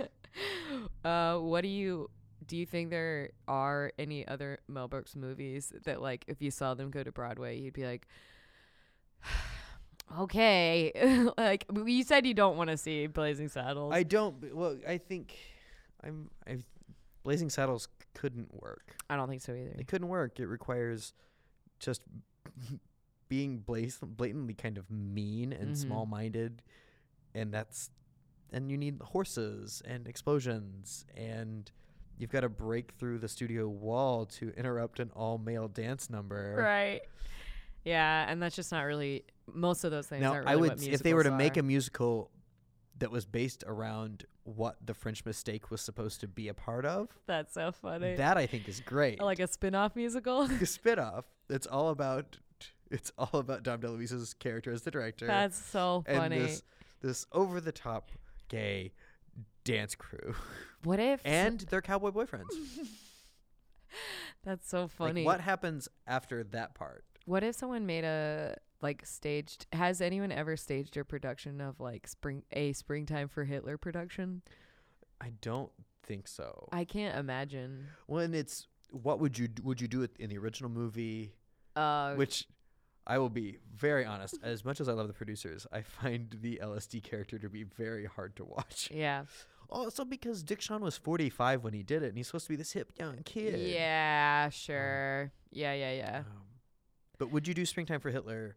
uh, 1.05 1.39
what 1.39 1.61
do 1.61 1.69
you 1.69 2.09
do? 2.47 2.57
You 2.57 2.65
think 2.65 2.89
there 2.89 3.31
are 3.47 3.93
any 3.99 4.27
other 4.27 4.59
Mel 4.69 4.89
Brooks 4.89 5.15
movies 5.15 5.71
that, 5.85 6.01
like, 6.01 6.25
if 6.29 6.41
you 6.41 6.51
saw 6.51 6.73
them 6.73 6.91
go 6.91 7.03
to 7.03 7.13
Broadway, 7.13 7.59
you'd 7.59 7.75
be 7.75 7.85
like, 7.85 8.09
okay, 10.21 10.93
like 11.39 11.65
you 11.87 12.03
said, 12.03 12.27
you 12.27 12.35
don't 12.35 12.57
want 12.57 12.71
to 12.71 12.77
see 12.77 13.07
Blazing 13.07 13.49
Saddles. 13.49 13.93
I 13.95 14.03
don't. 14.03 14.41
b- 14.41 14.51
Well, 14.53 14.77
I 14.87 14.99
think 14.99 15.37
I'm. 16.03 16.31
I 16.47 16.59
Blazing 17.23 17.49
Saddles 17.49 17.89
couldn't 18.15 18.53
work. 18.63 18.97
I 19.09 19.17
don't 19.17 19.29
think 19.29 19.41
so 19.41 19.53
either. 19.55 19.75
It 19.79 19.89
couldn't 19.89 20.09
work. 20.09 20.39
It 20.41 20.47
requires 20.47 21.15
just 21.81 22.03
being 23.29 23.61
blaz- 23.67 23.99
blatantly 24.03 24.55
kind 24.55 24.77
of 24.79 24.91
mean 24.91 25.53
and 25.53 25.71
Mhm. 25.73 25.77
small-minded, 25.77 26.63
and 27.35 27.53
that's 27.53 27.91
and 28.53 28.71
you 28.71 28.77
need 28.77 29.01
horses 29.03 29.83
and 29.87 30.07
explosions 30.07 31.05
and 31.17 31.73
you've 32.19 32.31
got 32.31 32.41
to 32.43 32.49
break 32.49 32.93
through 32.93 33.19
the 33.19 33.27
studio 33.27 33.67
wall 33.67 34.25
to 34.27 34.51
interrupt 34.57 35.01
an 35.01 35.11
all-male 35.17 35.67
dance 35.67 36.09
number. 36.09 36.55
Right. 36.57 37.01
Yeah, 37.85 38.27
and 38.31 38.41
that's 38.41 38.55
just 38.55 38.71
not 38.71 38.83
really. 38.83 39.25
Most 39.53 39.85
of 39.85 39.91
those 39.91 40.07
things 40.07 40.23
Now, 40.23 40.33
aren't 40.35 40.49
I 40.49 40.57
would 40.57 40.83
if 40.83 41.03
they 41.03 41.15
were 41.15 41.23
to 41.25 41.31
musicals 41.31 41.39
make 41.39 41.57
a 41.57 41.63
musical 41.63 42.31
that 42.99 43.11
was 43.11 43.25
based 43.27 43.65
around 43.67 44.25
what 44.45 44.77
the 44.85 44.95
French 44.95 45.25
Mistake 45.25 45.71
was 45.71 45.81
supposed 45.81 46.21
to 46.21 46.29
be 46.29 46.49
a 46.49 46.55
part 46.55 46.85
of, 46.87 47.09
That's 47.27 47.53
so 47.55 47.73
funny. 47.73 48.15
that 48.17 48.37
I 48.37 48.47
think 48.47 48.69
is 48.69 48.81
great. 48.81 49.21
like 49.21 49.41
a 49.41 49.47
spin-off 49.47 49.97
musical. 49.97 50.43
a 50.61 50.67
spin-off 50.67 51.25
that's 51.49 51.67
all 51.67 51.89
about 51.91 52.39
it's 52.91 53.11
all 53.19 53.41
about 53.41 53.63
Dom 53.63 53.81
DeLuise's 53.81 54.35
character 54.35 54.71
as 54.71 54.83
the 54.83 54.91
director 54.91 55.27
That's 55.27 55.59
so 55.59 56.05
and 56.07 56.19
funny. 56.19 56.39
this 56.39 56.63
this 57.01 57.27
over-the-top 57.33 58.11
gay 58.49 58.93
dance 59.65 59.95
crew 59.95 60.35
what 60.85 61.01
if? 61.01 61.21
and 61.25 61.61
their 61.71 61.83
cowboy 61.83 62.11
boyfriends. 62.11 62.45
that's 64.45 64.69
so 64.69 64.83
Like, 64.83 64.91
funny. 64.91 65.25
what 65.25 65.41
happens 65.41 65.89
after 66.07 66.45
that 66.45 66.75
part? 66.75 67.05
What 67.27 67.43
if 67.43 67.55
someone 67.57 67.87
made 67.87 68.05
a 68.05 68.57
like 68.85 69.05
staged? 69.05 69.67
Has 69.73 70.01
anyone 70.01 70.31
ever 70.31 70.57
staged 70.57 70.97
a 70.97 71.05
production 71.05 71.61
of 71.61 71.81
like 71.81 72.07
spring 72.07 72.45
a 72.53 72.73
springtime 72.73 73.27
for 73.29 73.43
Hitler 73.45 73.77
production? 73.77 74.43
I 75.21 75.33
don't 75.41 75.73
think 76.05 76.29
so. 76.29 76.69
I 76.71 76.85
can't 76.85 77.17
imagine. 77.19 77.87
when 78.07 78.35
it's 78.35 78.69
what 78.91 79.19
would 79.19 79.37
you 79.39 79.49
would 79.65 79.81
you 79.81 79.89
do 79.89 80.03
it 80.03 80.13
in 80.21 80.31
the 80.31 80.39
original 80.39 80.71
movie? 80.71 81.33
Uh, 81.75 82.15
Which 82.15 82.47
I 83.07 83.19
will 83.19 83.31
be 83.31 83.59
very 83.75 84.05
honest. 84.05 84.39
As 84.43 84.65
much 84.65 84.81
as 84.81 84.89
I 84.89 84.93
love 84.93 85.09
the 85.09 85.15
producers, 85.15 85.67
I 85.73 85.83
find 85.83 86.37
the 86.41 86.61
LSD 86.63 87.03
character 87.03 87.39
to 87.39 87.49
be 87.49 87.65
very 87.65 88.05
hard 88.07 88.37
to 88.37 88.45
watch. 88.45 88.91
yeah, 88.95 89.25
Also 89.69 90.05
because 90.05 90.43
Dick 90.43 90.61
Shawn 90.61 90.83
was 90.83 90.97
45 90.97 91.65
when 91.65 91.73
he 91.73 91.83
did 91.83 92.03
it, 92.03 92.09
and 92.09 92.17
he's 92.17 92.29
supposed 92.29 92.47
to 92.47 92.51
be 92.51 92.57
this 92.57 92.73
hip 92.73 92.93
young 92.99 93.19
kid. 93.25 93.59
yeah, 93.59 94.49
sure, 94.51 95.33
yeah, 95.51 95.73
yeah, 95.75 95.93
yeah. 95.93 96.19
Um, 96.21 96.43
but 97.19 97.31
would 97.33 97.47
you 97.49 97.55
do 97.55 97.65
Springtime 97.67 98.01
for 98.01 98.11
Hitler 98.11 98.57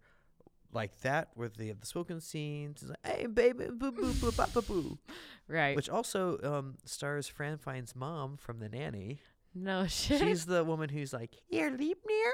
like 0.74 1.00
that, 1.02 1.30
where 1.36 1.50
they 1.50 1.68
have 1.68 1.80
the 1.80 1.86
spoken 1.88 2.20
scenes? 2.22 2.82
It's 2.84 2.90
like, 2.92 3.18
hey, 3.18 3.26
baby, 3.28 3.66
boo, 3.72 3.92
boo, 3.92 4.14
boo, 4.14 4.32
ba, 4.32 4.48
ba, 4.54 4.62
boo. 4.62 4.98
Right. 5.50 5.76
Which 5.78 5.90
also 5.90 6.38
um, 6.44 6.76
stars 6.84 7.28
Fran 7.30 7.58
Fine's 7.58 7.96
mom 7.96 8.36
from 8.36 8.60
The 8.60 8.68
Nanny. 8.68 9.20
no 9.56 9.88
shit. 9.88 10.20
She's 10.20 10.46
the 10.46 10.64
woman 10.66 10.90
who's 10.90 11.14
like, 11.14 11.32
here, 11.50 11.70
leap 11.72 12.00
near. 12.06 12.32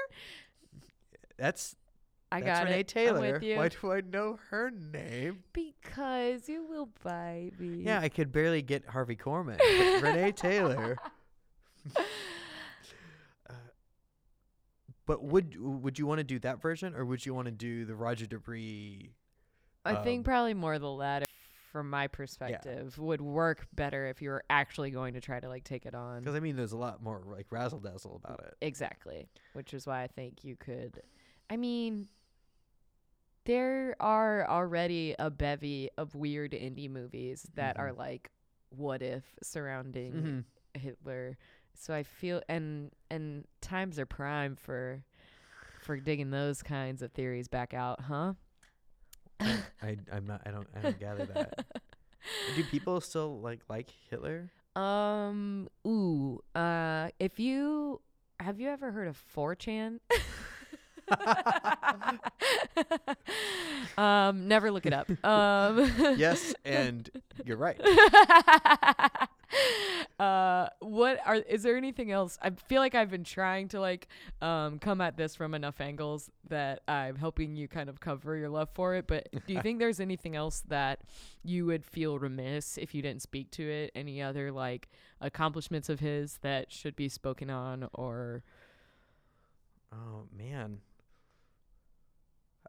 That's 1.38 1.76
I 2.32 2.40
that's 2.40 2.58
got 2.60 2.64
Renee 2.66 2.80
it. 2.80 2.88
Taylor. 2.88 3.24
I'm 3.24 3.32
with 3.34 3.42
you. 3.44 3.56
Why 3.56 3.68
do 3.68 3.92
I 3.92 4.00
know 4.00 4.38
her 4.50 4.70
name? 4.72 5.44
because 5.52 6.48
you 6.48 6.64
will 6.68 6.88
buy 7.04 7.52
me. 7.58 7.84
Yeah, 7.84 8.00
I 8.00 8.08
could 8.08 8.32
barely 8.32 8.62
get 8.62 8.84
Harvey 8.88 9.14
Korman. 9.14 9.60
Renee 10.02 10.32
Taylor. 10.32 10.96
But 15.06 15.22
would 15.22 15.56
would 15.60 15.98
you 15.98 16.06
want 16.06 16.18
to 16.18 16.24
do 16.24 16.38
that 16.40 16.60
version, 16.62 16.94
or 16.94 17.04
would 17.04 17.24
you 17.26 17.34
want 17.34 17.46
to 17.46 17.52
do 17.52 17.84
the 17.84 17.94
Roger 17.94 18.26
De 18.26 18.38
Bris? 18.38 19.10
I 19.84 19.96
think 19.96 20.20
um, 20.20 20.24
probably 20.24 20.54
more 20.54 20.78
the 20.78 20.90
latter, 20.90 21.26
from 21.72 21.90
my 21.90 22.06
perspective, 22.06 22.98
would 22.98 23.20
work 23.20 23.66
better 23.74 24.06
if 24.06 24.22
you 24.22 24.30
were 24.30 24.44
actually 24.48 24.90
going 24.90 25.12
to 25.14 25.20
try 25.20 25.40
to 25.40 25.48
like 25.48 25.64
take 25.64 25.84
it 25.84 25.94
on. 25.94 26.20
Because 26.20 26.34
I 26.34 26.40
mean, 26.40 26.56
there's 26.56 26.72
a 26.72 26.78
lot 26.78 27.02
more 27.02 27.22
like 27.26 27.46
razzle 27.50 27.80
dazzle 27.80 28.20
about 28.24 28.40
it. 28.40 28.54
Exactly. 28.62 29.28
Which 29.52 29.74
is 29.74 29.86
why 29.86 30.02
I 30.02 30.06
think 30.06 30.42
you 30.42 30.56
could. 30.56 31.02
I 31.50 31.58
mean, 31.58 32.08
there 33.44 33.94
are 34.00 34.48
already 34.48 35.14
a 35.18 35.30
bevy 35.30 35.90
of 35.98 36.14
weird 36.14 36.52
indie 36.52 36.88
movies 36.90 37.46
that 37.54 37.78
are 37.78 37.90
Mhm. 37.90 37.98
like 37.98 38.30
what 38.70 39.02
if 39.02 39.22
surrounding 39.42 40.12
Mhm. 40.14 40.80
Hitler. 40.80 41.36
So 41.74 41.94
I 41.94 42.02
feel 42.02 42.42
and 42.48 42.90
and 43.10 43.44
times 43.60 43.98
are 43.98 44.06
prime 44.06 44.56
for 44.56 45.02
for 45.82 45.96
digging 45.98 46.30
those 46.30 46.62
kinds 46.62 47.02
of 47.02 47.12
theories 47.12 47.48
back 47.48 47.74
out, 47.74 48.00
huh? 48.00 48.34
I 49.40 49.96
I'm 50.12 50.26
not 50.26 50.42
I 50.46 50.50
don't 50.50 50.68
I 50.76 50.80
don't 50.80 50.98
gather 50.98 51.26
that. 51.26 51.66
Do 52.56 52.64
people 52.70 53.00
still 53.00 53.40
like 53.40 53.60
like 53.68 53.90
Hitler? 54.10 54.50
Um. 54.76 55.68
Ooh. 55.86 56.40
Uh. 56.54 57.08
If 57.18 57.38
you 57.38 58.00
have 58.40 58.60
you 58.60 58.68
ever 58.68 58.90
heard 58.90 59.08
of 59.08 59.22
4chan? 59.34 60.00
um. 63.98 64.48
Never 64.48 64.70
look 64.70 64.86
it 64.86 64.92
up. 64.92 65.10
Um. 65.24 65.90
yes, 66.16 66.54
and 66.64 67.10
you're 67.44 67.56
right. 67.56 67.80
uh. 70.18 70.68
What 70.80 71.18
are? 71.24 71.36
Is 71.36 71.62
there 71.62 71.76
anything 71.76 72.10
else? 72.10 72.38
I 72.42 72.50
feel 72.50 72.80
like 72.80 72.94
I've 72.94 73.10
been 73.10 73.24
trying 73.24 73.68
to 73.68 73.80
like 73.80 74.08
um 74.42 74.78
come 74.78 75.00
at 75.00 75.16
this 75.16 75.34
from 75.34 75.54
enough 75.54 75.80
angles 75.80 76.30
that 76.48 76.80
I'm 76.86 77.16
helping 77.16 77.56
you 77.56 77.68
kind 77.68 77.88
of 77.88 78.00
cover 78.00 78.36
your 78.36 78.50
love 78.50 78.68
for 78.74 78.94
it. 78.94 79.06
But 79.06 79.28
do 79.46 79.54
you 79.54 79.62
think 79.62 79.78
there's 79.78 80.00
anything 80.00 80.36
else 80.36 80.62
that 80.68 81.00
you 81.42 81.66
would 81.66 81.84
feel 81.84 82.18
remiss 82.18 82.76
if 82.78 82.94
you 82.94 83.02
didn't 83.02 83.22
speak 83.22 83.50
to 83.52 83.68
it? 83.68 83.92
Any 83.94 84.20
other 84.20 84.52
like 84.52 84.88
accomplishments 85.20 85.88
of 85.88 86.00
his 86.00 86.38
that 86.42 86.70
should 86.72 86.96
be 86.96 87.08
spoken 87.08 87.50
on 87.50 87.88
or 87.94 88.42
Oh 89.92 90.26
man. 90.36 90.78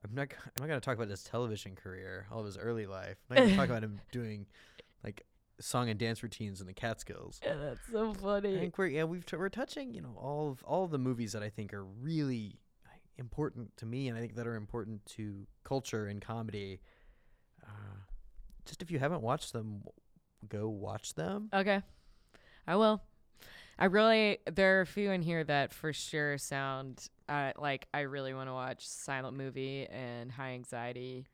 I'm 0.10 0.16
not. 0.16 0.28
I'm 0.32 0.62
not 0.62 0.68
gonna 0.68 0.80
talk 0.82 0.96
about 0.96 1.10
his 1.10 1.24
television 1.24 1.76
career, 1.76 2.28
all 2.32 2.40
of 2.40 2.46
his 2.46 2.58
early 2.58 2.86
life. 2.86 3.18
I'm 3.30 3.36
not 3.36 3.44
gonna 3.44 3.56
talk 3.56 3.70
about 3.70 3.84
him 3.84 4.00
doing 4.12 4.46
like 5.04 5.26
song 5.60 5.90
and 5.90 6.00
dance 6.00 6.22
routines 6.22 6.62
in 6.62 6.68
the 6.68 6.74
Catskills. 6.74 7.40
yeah, 7.44 7.56
that's 7.56 7.80
so 7.92 8.14
funny. 8.14 8.56
I 8.56 8.60
think 8.60 8.78
we're 8.78 8.88
yeah 8.88 9.04
we've 9.06 9.26
t- 9.26 9.38
we're 9.38 9.50
touching 9.50 9.94
you 9.94 10.02
know 10.02 10.16
all 10.18 10.52
of 10.52 10.64
all 10.64 10.84
of 10.86 10.92
the 10.92 10.98
movies 10.98 11.32
that 11.34 11.44
I 11.44 11.50
think 11.50 11.74
are 11.74 11.84
really 11.84 12.60
important 13.18 13.76
to 13.78 13.86
me 13.86 14.10
and 14.10 14.18
I 14.18 14.22
think 14.22 14.36
that 14.36 14.46
are 14.46 14.56
important 14.56 15.06
to 15.18 15.48
culture 15.64 16.06
and 16.08 16.22
comedy. 16.22 16.82
Uh, 17.64 17.98
just 18.66 18.82
if 18.82 18.92
you 18.92 19.00
haven't 19.00 19.22
watched 19.22 19.54
them, 19.54 19.84
go 20.48 20.68
watch 20.68 21.14
them. 21.16 21.50
Okay. 21.54 21.82
I 22.68 22.76
will. 22.76 23.02
I 23.78 23.86
really 23.86 24.40
there 24.52 24.78
are 24.80 24.82
a 24.82 24.86
few 24.88 25.12
in 25.12 25.22
here 25.22 25.44
that 25.44 25.74
for 25.74 25.92
sure 25.94 26.38
sound 26.38 27.08
uh, 27.28 27.52
like 27.58 27.88
I 27.94 28.02
really 28.02 28.34
want 28.34 28.50
to 28.50 28.54
watch 28.54 28.88
Silent 28.88 29.36
Movie 29.36 29.86
and 29.90 30.32
High 30.32 30.52
Anxiety 30.54 31.26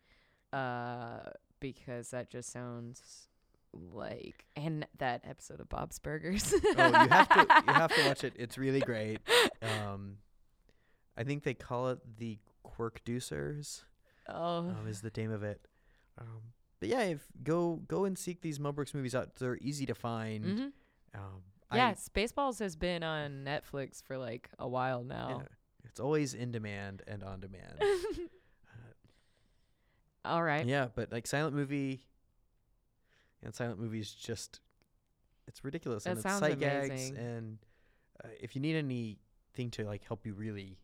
uh 0.54 1.20
because 1.60 2.10
that 2.10 2.30
just 2.30 2.52
sounds 2.52 3.28
like 3.74 4.46
and 4.56 4.86
that 4.98 5.22
episode 5.24 5.60
of 5.60 5.70
Bob's 5.70 6.00
Burgers. 6.00 6.54
oh, 6.54 6.88
you 6.88 6.94
have 7.10 7.30
to 7.30 7.64
you 7.68 7.74
have 7.74 7.96
to 7.96 8.08
watch 8.08 8.24
it. 8.24 8.34
It's 8.36 8.58
really 8.58 8.80
great. 8.92 9.20
Um, 9.62 10.18
I 11.16 11.24
think 11.24 11.44
they 11.44 11.54
call 11.54 11.90
it 11.90 12.00
the 12.18 12.40
Quirkducers. 12.66 13.84
Oh. 14.28 14.60
um, 14.60 14.88
is 14.88 15.02
the 15.02 15.12
name 15.16 15.32
of 15.32 15.44
it. 15.44 15.62
Um, 16.18 16.42
but 16.80 16.90
yeah, 16.90 17.02
if 17.02 17.26
go 17.44 17.82
go 17.88 18.06
and 18.06 18.18
seek 18.18 18.42
these 18.42 18.60
Mel 18.60 18.72
Brooks 18.72 18.94
movies 18.94 19.14
out. 19.16 19.36
They're 19.36 19.58
easy 19.62 19.86
to 19.86 19.96
find. 19.96 20.44
hmm 20.46 20.68
Um, 21.14 21.42
Yeah, 21.78 21.94
Spaceballs 21.94 22.60
has 22.60 22.76
been 22.76 23.04
on 23.04 23.44
Netflix 23.46 24.04
for 24.04 24.18
like 24.18 24.50
a 24.60 24.68
while 24.68 25.04
now. 25.04 25.38
yeah, 25.42 25.48
it's 25.86 26.00
always 26.00 26.34
in 26.34 26.52
demand 26.52 27.02
and 27.08 27.24
on 27.24 27.40
demand. 27.40 27.82
All 30.24 30.44
right. 30.44 30.66
yeah, 30.66 30.88
but 30.94 31.12
like 31.12 31.26
silent 31.26 31.56
movie 31.56 32.06
and 33.44 33.56
silent 33.56 33.80
movies 33.80 34.12
just 34.12 34.60
it's 35.48 35.64
ridiculous 35.64 36.04
That 36.04 36.12
and 36.12 36.20
it's 36.20 36.38
sight 36.40 36.60
gags 36.60 36.90
amazing. 36.90 37.18
and 37.18 37.58
uh, 38.24 38.28
if 38.40 38.56
you 38.56 38.62
need 38.62 38.76
anything 38.76 39.72
to 39.72 39.84
like 39.86 40.04
help 40.06 40.26
you 40.26 40.34
really 40.34 40.78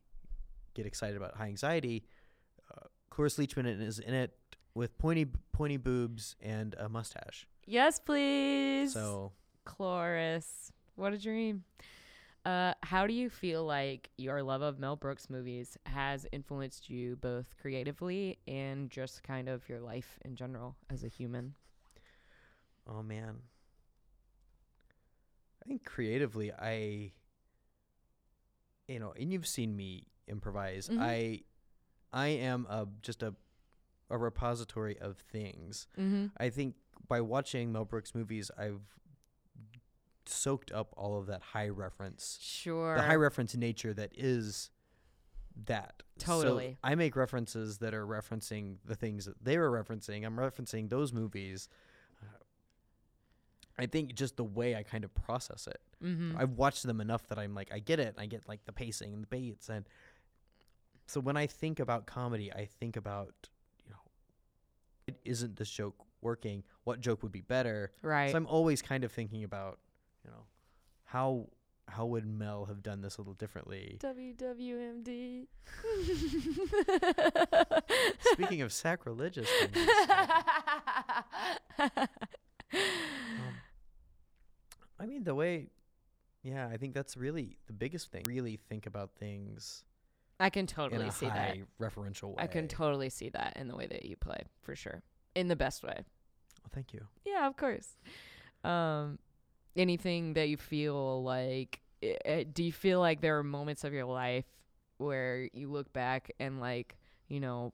get 0.73 0.85
excited 0.87 1.15
about 1.17 1.35
high 1.35 1.45
anxiety, 1.47 2.03
uh, 2.75 2.87
Cloris 3.11 3.37
Leachman 3.37 3.79
is 3.81 3.99
in 3.99 4.13
it 4.15 4.35
with 4.73 4.97
pointy 4.97 5.27
pointy 5.53 5.77
boobs 5.77 6.35
and 6.41 6.73
a 6.79 6.89
mustache. 6.89 7.47
Yes, 7.65 7.99
please. 7.99 8.93
So 8.93 9.33
Cloris, 9.65 10.71
what 10.97 11.13
a 11.13 11.17
dream. 11.17 11.63
Uh, 12.45 12.73
how 12.81 13.05
do 13.07 13.13
you 13.13 13.29
feel 13.29 13.65
like 13.65 14.09
your 14.17 14.41
love 14.41 14.61
of 14.61 14.79
Mel 14.79 14.95
Brooks 14.95 15.29
movies 15.29 15.77
has 15.85 16.25
influenced 16.31 16.89
you 16.89 17.17
both 17.17 17.55
creatively 17.61 18.37
and 18.47 18.89
just 18.89 19.21
kind 19.23 19.49
of 19.49 19.67
your 19.67 19.79
life 19.81 20.17
in 20.23 20.35
general 20.35 20.75
as 20.89 21.03
a 21.03 21.07
human? 21.09 21.55
Oh 22.87 23.03
man. 23.03 23.35
I 25.63 25.67
think 25.67 25.83
creatively 25.83 26.51
I 26.53 27.11
you 28.87 28.99
know, 28.99 29.13
and 29.19 29.31
you've 29.33 29.47
seen 29.47 29.75
me 29.75 30.07
improvise. 30.29 30.87
Mhm. 30.87 30.99
I 31.01 31.41
I 32.13 32.27
am 32.27 32.65
a 32.69 32.87
just 33.01 33.21
a 33.23 33.35
a 34.09 34.17
repository 34.17 34.97
of 34.99 35.17
things. 35.17 35.87
Mm-hmm. 35.99 36.27
I 36.37 36.49
think 36.49 36.75
by 37.09 37.19
watching 37.19 37.73
Mel 37.73 37.83
Brooks 37.83 38.15
movies, 38.15 38.49
I've 38.57 38.79
soaked 40.27 40.71
up 40.71 40.93
all 40.97 41.17
of 41.19 41.27
that 41.27 41.41
high 41.41 41.69
reference, 41.69 42.37
Sure. 42.41 42.95
the 42.95 43.01
high 43.03 43.15
reference 43.15 43.55
nature 43.55 43.93
that 43.93 44.11
is 44.15 44.69
that. 45.65 46.03
So 46.17 46.41
Totally. 46.41 46.77
I 46.83 46.95
make 46.95 47.15
references 47.15 47.79
that 47.79 47.93
are 47.93 48.05
referencing 48.05 48.77
the 48.85 48.95
things 48.95 49.25
that 49.25 49.43
they 49.43 49.57
were 49.57 49.71
referencing. 49.71 50.25
I'm 50.25 50.35
referencing 50.37 50.89
those 50.89 51.13
movies. 51.13 51.67
Uh, 52.21 52.25
I 53.79 53.85
think 53.85 54.13
just 54.15 54.37
the 54.37 54.43
way 54.43 54.75
I 54.75 54.83
kind 54.83 55.03
of 55.03 55.13
process 55.15 55.67
it. 55.67 55.81
mm-hmm. 56.03 56.37
I've 56.37 56.51
watched 56.51 56.83
them 56.83 57.01
enough 57.01 57.27
that 57.27 57.39
I'm 57.39 57.53
like, 57.55 57.71
I 57.73 57.79
get 57.79 57.99
it. 57.99 58.15
I 58.17 58.25
get 58.27 58.47
like 58.47 58.65
the 58.65 58.71
pacing 58.71 59.13
and 59.13 59.23
the 59.23 59.27
beats, 59.27 59.69
and 59.69 59.85
so 61.07 61.19
when 61.21 61.37
I 61.37 61.47
think 61.47 61.79
about 61.79 62.05
comedy, 62.05 62.51
I 62.51 62.65
think 62.65 62.97
about 62.97 63.33
you 63.85 63.91
know, 63.91 64.01
it 65.07 65.15
isn't 65.23 65.55
this 65.55 65.69
joke 65.69 65.95
working? 66.21 66.63
What 66.83 66.99
joke 66.99 67.23
would 67.23 67.31
be 67.31 67.41
better? 67.41 67.91
right. 68.01 68.31
So 68.31 68.37
I'm 68.37 68.47
always 68.47 68.81
kind 68.81 69.03
of 69.03 69.11
thinking 69.11 69.43
about, 69.43 69.79
you 70.27 70.33
know, 70.33 70.43
how 71.05 71.47
how 71.89 72.05
would 72.05 72.25
Mel 72.25 72.65
have 72.65 72.83
done 72.83 73.01
this 73.01 73.17
a 73.17 73.21
little 73.21 73.33
differently? 73.33 73.97
WWMD. 74.01 75.47
Speaking 78.33 78.61
of 78.61 78.73
sacrilegious 78.73 79.49
things, 79.49 79.77
um, 81.79 81.89
I 84.99 85.05
mean 85.05 85.23
the 85.23 85.33
way, 85.33 85.67
yeah, 86.43 86.67
I 86.67 86.75
think 86.77 86.93
that's 86.93 87.15
really 87.15 87.57
the 87.67 87.73
biggest 87.73 88.11
thing. 88.11 88.23
Really 88.27 88.59
think 88.69 88.85
about 88.85 89.11
things 89.17 89.85
I 90.39 90.49
can 90.49 90.61
in 90.61 90.67
totally 90.67 91.07
a 91.07 91.11
see 91.11 91.27
that. 91.27 91.57
referential 91.81 92.29
way. 92.29 92.35
I 92.39 92.47
can 92.47 92.67
totally 92.67 93.09
see 93.09 93.29
that 93.29 93.55
in 93.55 93.67
the 93.67 93.75
way 93.75 93.87
that 93.87 94.03
you 94.05 94.15
play, 94.17 94.43
for 94.61 94.75
sure. 94.75 95.01
In 95.35 95.47
the 95.47 95.55
best 95.55 95.83
way. 95.83 96.03
Oh, 96.65 96.69
thank 96.73 96.93
you. 96.93 97.07
Yeah, 97.25 97.47
of 97.47 97.55
course. 97.55 97.87
Um, 98.63 99.19
anything 99.77 100.33
that 100.33 100.49
you 100.49 100.57
feel 100.57 101.23
like, 101.23 101.79
i- 102.03 102.17
i- 102.25 102.43
do 102.43 102.63
you 102.63 102.71
feel 102.71 102.99
like 102.99 103.21
there 103.21 103.37
are 103.37 103.43
moments 103.43 103.83
of 103.83 103.93
your 103.93 104.05
life 104.05 104.45
where 104.97 105.49
you 105.53 105.69
look 105.71 105.91
back 105.93 106.31
and 106.39 106.59
like, 106.59 106.97
you 107.27 107.39
know, 107.39 107.73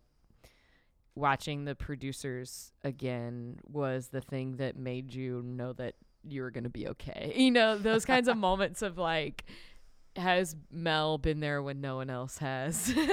watching 1.15 1.65
the 1.65 1.75
producers 1.75 2.73
again 2.83 3.59
was 3.67 4.07
the 4.09 4.21
thing 4.21 4.57
that 4.57 4.75
made 4.75 5.13
you 5.13 5.41
know 5.43 5.71
that 5.73 5.93
you 6.27 6.41
were 6.41 6.51
going 6.51 6.63
to 6.63 6.69
be 6.69 6.87
okay. 6.87 7.33
You 7.37 7.51
know, 7.51 7.77
those 7.77 8.03
kinds 8.05 8.27
of 8.27 8.37
moments 8.37 8.81
of 8.81 8.97
like, 8.97 9.45
has 10.15 10.55
Mel 10.71 11.17
been 11.17 11.39
there 11.39 11.61
when 11.61 11.81
no 11.81 11.95
one 11.97 12.09
else 12.09 12.37
has? 12.39 12.93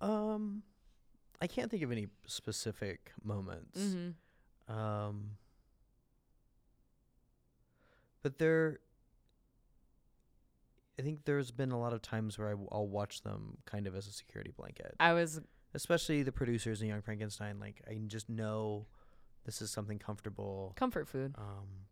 Um, 0.00 0.62
I 1.40 1.46
can't 1.46 1.70
think 1.70 1.82
of 1.82 1.90
any 1.90 2.06
specific 2.26 3.12
moments. 3.24 3.80
mm-hmm. 3.80 4.72
Um, 4.72 5.30
but 8.28 8.38
there, 8.38 8.80
I 10.98 11.02
think 11.02 11.24
there's 11.24 11.50
been 11.50 11.72
a 11.72 11.80
lot 11.80 11.94
of 11.94 12.02
times 12.02 12.38
where 12.38 12.50
I, 12.50 12.54
will 12.54 12.88
watch 12.88 13.22
them 13.22 13.56
kind 13.64 13.86
of 13.86 13.96
as 13.96 14.06
a 14.06 14.12
security 14.12 14.52
blanket, 14.54 14.94
I 15.00 15.14
was 15.14 15.40
especially 15.72 16.22
the 16.22 16.30
producers 16.30 16.82
in 16.82 16.88
Young 16.88 17.00
Frankenstein. 17.00 17.58
Like 17.58 17.80
I 17.88 17.98
just 18.06 18.28
know 18.28 18.84
this 19.46 19.62
is 19.62 19.70
something 19.70 19.98
comfortable. 19.98 20.74
comfort 20.76 21.08
food. 21.08 21.36
Um, 21.38 21.86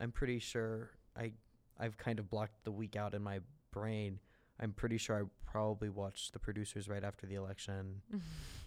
I'm 0.00 0.10
pretty 0.10 0.40
sure 0.40 0.90
I 1.16 1.30
I've 1.78 1.96
kind 1.96 2.18
of 2.18 2.28
blocked 2.28 2.64
the 2.64 2.72
week 2.72 2.96
out 2.96 3.14
in 3.14 3.22
my 3.22 3.38
brain. 3.70 4.18
I'm 4.58 4.72
pretty 4.72 4.98
sure 4.98 5.16
I 5.16 5.22
probably 5.48 5.90
watched 5.90 6.32
the 6.32 6.40
producers 6.40 6.88
right 6.88 7.04
after 7.04 7.24
the 7.24 7.36
election. 7.36 8.02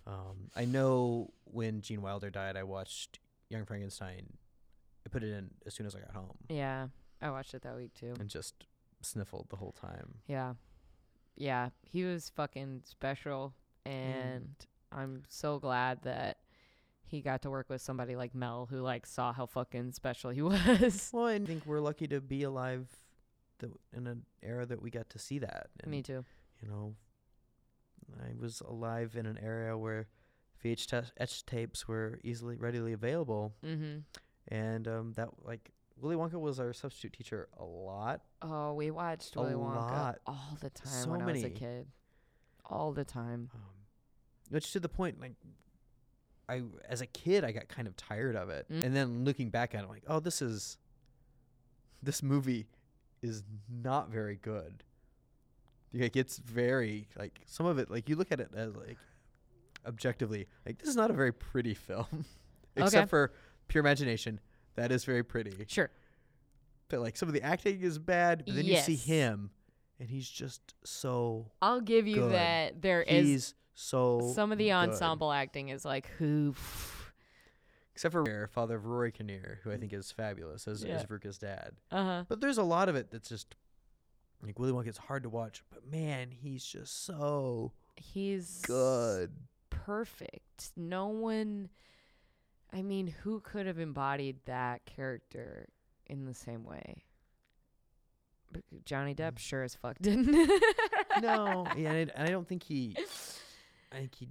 Um, 0.07 0.49
I 0.55 0.65
know 0.65 1.33
when 1.43 1.81
Gene 1.81 2.01
Wilder 2.01 2.31
died, 2.31 2.57
I 2.57 2.63
watched 2.63 3.19
Young 3.49 3.65
Frankenstein. 3.65 4.25
I 5.05 5.09
put 5.09 5.23
it 5.23 5.31
in 5.31 5.51
as 5.65 5.73
soon 5.73 5.85
as 5.85 5.95
I 5.95 5.99
got 5.99 6.11
home 6.13 6.37
Yeah, 6.49 6.87
I 7.21 7.31
watched 7.31 7.53
it 7.53 7.61
that 7.63 7.75
week 7.75 7.93
too. 7.93 8.13
and 8.19 8.29
just 8.29 8.65
sniffled 9.01 9.47
the 9.49 9.55
whole 9.57 9.71
time. 9.71 10.15
Yeah. 10.27 10.53
Yeah, 11.35 11.69
he 11.83 12.03
was 12.03 12.29
fucking 12.35 12.81
special 12.83 13.53
and 13.85 14.55
I'm 14.91 15.23
so 15.29 15.57
glad 15.59 16.01
that 16.03 16.37
he 17.05 17.21
got 17.21 17.41
to 17.43 17.49
work 17.49 17.69
with 17.69 17.81
somebody 17.81 18.15
like 18.15 18.35
Mel 18.35 18.67
who 18.69 18.81
like 18.81 19.05
saw 19.05 19.31
how 19.33 19.45
fucking 19.45 19.93
special 19.93 20.31
he 20.31 20.41
was. 20.43 21.09
Well, 21.13 21.25
I 21.27 21.39
think 21.39 21.65
we're 21.65 21.79
lucky 21.79 22.07
to 22.07 22.19
be 22.21 22.43
alive 22.43 22.87
th- 23.59 23.71
in 23.95 24.05
an 24.05 24.25
era 24.43 24.65
that 24.65 24.81
we 24.81 24.89
got 24.91 25.09
to 25.11 25.19
see 25.19 25.39
that. 25.39 25.67
And, 25.81 25.89
Me 25.91 26.01
too. 26.03 26.23
You 26.61 26.67
know, 26.67 26.95
I 28.21 28.33
was 28.39 28.61
alive 28.61 29.15
in 29.15 29.25
an 29.25 29.39
era 29.41 29.77
where 29.77 30.07
VHS 30.63 31.45
tapes 31.45 31.87
were 31.87 32.19
easily, 32.23 32.57
readily 32.57 32.91
available, 32.93 33.53
Mhm. 33.63 34.03
And 34.49 34.87
um, 34.87 35.13
that 35.13 35.29
like 35.43 35.71
Willy 36.01 36.15
Wonka 36.15 36.39
was 36.39 36.59
our 36.59 36.73
substitute 36.73 37.13
teacher 37.13 37.47
a 37.59 37.63
lot. 37.63 38.21
Oh, 38.41 38.73
we 38.73 38.89
watched 38.91 39.35
A 39.35 39.39
Willy 39.41 39.53
Wonka 39.53 39.91
lot. 39.91 40.19
all 40.27 40.57
the 40.61 40.69
time 40.69 41.03
So 41.03 41.09
when 41.09 41.21
I 41.21 41.25
was 41.25 41.43
a 41.43 41.49
kid. 41.49 41.87
All 42.65 42.91
the 42.93 43.03
time. 43.05 43.49
Um, 43.53 43.61
which 44.49 44.71
to 44.73 44.79
the 44.79 44.89
point, 44.89 45.19
like, 45.19 45.33
I 46.47 46.63
as 46.87 47.01
a 47.01 47.05
kid, 47.05 47.43
I 47.43 47.51
got 47.51 47.67
kind 47.67 47.87
of 47.87 47.95
tired 47.97 48.35
of 48.35 48.49
it, 48.49 48.65
Mm. 48.71 48.83
and 48.83 48.95
then 48.95 49.23
looking 49.25 49.49
back 49.49 49.75
at 49.75 49.83
it, 49.83 49.89
like, 49.89 50.03
oh, 50.07 50.19
this 50.19 50.41
is, 50.41 50.77
this 52.01 52.23
movie 52.23 52.67
is 53.21 53.43
not 53.69 54.09
very 54.09 54.37
good. 54.37 54.83
Like, 55.93 56.15
it's 56.15 56.37
very 56.37 57.07
like 57.17 57.39
some 57.45 57.65
of 57.65 57.77
it, 57.79 57.89
like 57.91 58.07
you 58.09 58.15
look 58.15 58.31
at 58.31 58.39
it 58.39 58.49
as 58.55 58.75
like 58.75 58.97
objectively, 59.85 60.47
like 60.65 60.77
this 60.79 60.87
is 60.89 60.95
not 60.95 61.09
a 61.09 61.13
very 61.13 61.33
pretty 61.33 61.73
film, 61.87 62.25
except 62.75 62.95
Okay. 63.03 63.09
for 63.09 63.33
Pure 63.69 63.79
Imagination. 63.85 64.39
That 64.75 64.91
is 64.91 65.05
very 65.05 65.23
pretty, 65.23 65.53
Sure. 65.67 65.89
but 66.89 66.99
like 66.99 67.15
some 67.15 67.29
of 67.29 67.33
the 67.33 67.41
acting 67.41 67.81
is 67.81 67.97
bad. 67.97 68.43
But 68.45 68.55
then 68.55 68.65
you 68.65 68.77
see 68.77 68.95
him, 68.97 69.51
and 69.99 70.09
he's 70.09 70.27
just 70.29 70.73
so 70.83 71.51
I'll 71.61 71.79
give 71.81 72.05
you 72.07 72.15
Good. 72.15 72.31
that 72.33 72.81
there 72.81 73.01
is 73.03 73.27
he's 73.27 73.53
so 73.75 74.31
some 74.35 74.51
of 74.51 74.57
the 74.57 74.65
good. 74.65 74.71
ensemble 74.73 75.31
acting 75.31 75.69
is 75.69 75.85
like 75.85 76.07
who 76.17 76.53
except 77.93 78.11
for 78.13 78.23
Roy, 78.23 78.45
father 78.47 78.75
of 78.77 78.85
Rory 78.85 79.11
Kinnear, 79.11 79.59
who 79.63 79.71
I 79.71 79.77
think 79.77 79.91
is 79.93 80.11
fabulous 80.11 80.67
as, 80.67 80.83
Yeah. 80.83 80.95
as 80.95 81.05
Veruca's 81.05 81.37
dad. 81.37 81.71
Uh-huh. 81.91 82.23
But 82.29 82.39
there's 82.41 82.57
a 82.57 82.63
lot 82.63 82.87
of 82.89 82.95
it 82.95 83.11
that's 83.11 83.27
just 83.29 83.55
like 84.41 84.57
Willy 84.57 84.71
Wonka. 84.71 84.87
It's 84.87 84.97
hard 84.97 85.23
to 85.23 85.29
watch, 85.29 85.63
but 85.69 85.85
man, 85.85 86.31
he's 86.31 86.63
just 86.63 87.03
so 87.05 87.73
He's 87.97 88.61
good. 88.61 89.31
perfect. 89.69 90.71
No 90.77 91.07
one 91.07 91.69
I 92.73 92.81
mean, 92.81 93.07
who 93.07 93.39
could 93.39 93.65
have 93.65 93.79
embodied 93.79 94.37
that 94.45 94.85
character 94.85 95.67
in 96.07 96.25
the 96.25 96.33
same 96.33 96.63
way? 96.63 97.03
B- 98.51 98.61
Johnny 98.85 99.13
Depp 99.15 99.37
sure 99.39 99.63
as 99.63 99.75
fuck 99.75 99.97
didn't. 99.99 100.27
no, 101.21 101.67
yeah, 101.77 101.91
and 101.91 102.11
I, 102.17 102.23
I 102.25 102.27
don't 102.27 102.47
think 102.47 102.63
he. 102.63 102.95
I 103.91 103.95
think 103.97 104.15
he 104.15 104.27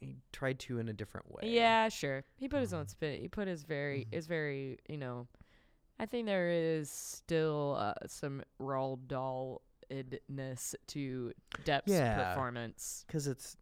he 0.00 0.16
tried 0.32 0.58
to 0.60 0.78
in 0.78 0.88
a 0.88 0.92
different 0.92 1.30
way. 1.30 1.50
Yeah, 1.50 1.88
sure. 1.88 2.24
He 2.36 2.48
put 2.48 2.60
his 2.60 2.72
own 2.74 2.80
Um, 2.82 2.86
spin. 2.88 3.20
He 3.20 3.28
put 3.28 3.48
his 3.48 3.62
very 3.62 4.06
mhm. 4.10 4.16
is 4.16 4.26
very, 4.26 4.78
you 4.88 4.98
know, 4.98 5.26
I 5.98 6.06
think 6.06 6.26
there 6.26 6.50
is 6.50 6.90
still 6.90 7.76
uh, 7.78 7.94
some 8.06 8.42
Roald 8.60 9.06
Dahl-edness 9.08 10.74
to 10.88 11.32
Depp's 11.64 11.82
Yeah. 11.92 12.28
performance. 12.34 13.04
because 13.06 13.26
it's 13.26 13.56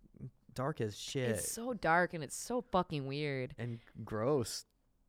dark 0.54 0.80
as 0.80 0.96
shit 0.98 1.30
It's 1.30 1.50
so 1.52 1.72
dark 1.74 2.14
and 2.14 2.22
it's 2.24 2.36
so 2.36 2.60
fucking 2.72 3.06
weird. 3.06 3.54
and 3.58 3.78
gross. 4.04 4.64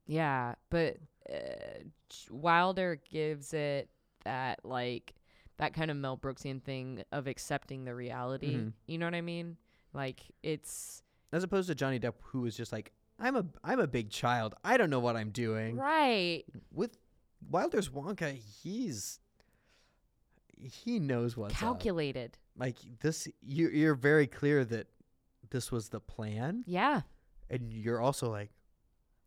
Yeah, 0.06 0.56
but 0.70 0.98
uh, 1.30 1.84
Wilder 2.30 3.00
gives 3.10 3.54
it 3.54 3.90
that 4.26 4.60
like 4.66 5.14
that 5.58 5.74
kind 5.74 5.90
of 5.92 5.98
Mel 5.98 6.18
Brooksian 6.18 6.62
thing 6.62 7.04
of 7.12 7.28
accepting 7.28 7.86
the 7.86 7.96
reality. 7.96 8.56
Mhm. 8.56 8.74
You 8.88 8.98
know 8.98 9.06
what 9.06 9.16
I 9.16 9.22
mean? 9.22 9.58
Like 9.94 10.22
it's 10.42 11.02
As 11.32 11.44
opposed 11.44 11.68
to 11.70 11.76
Johnny 11.76 12.00
Depp, 12.00 12.16
who 12.22 12.42
was 12.42 12.56
just 12.58 12.72
like, 12.72 12.92
"I'm 13.20 13.36
a 13.36 13.46
I'm 13.64 13.80
a 13.80 13.88
big 13.88 14.10
child. 14.10 14.56
I 14.64 14.78
don't 14.78 14.90
know 14.90 15.00
what 15.00 15.16
I'm 15.16 15.30
doing." 15.30 15.76
right. 15.78 16.44
With 16.72 16.98
Wilder's 17.50 17.90
Wonka, 17.90 18.34
he's 18.36 19.20
he 20.60 21.00
knows 21.00 21.36
what's 21.36 21.54
up. 21.56 21.60
Calculated. 21.60 22.38
like 22.58 22.78
this 23.02 23.28
you 23.42 23.70
you're 23.70 23.96
very 23.96 24.28
clear 24.28 24.64
that 24.66 24.88
this 25.54 25.72
was 25.72 25.88
the 25.90 26.00
plan 26.02 26.64
Yeah. 26.68 27.02
and 27.50 27.72
you're 27.72 28.02
also 28.02 28.30
like 28.30 28.52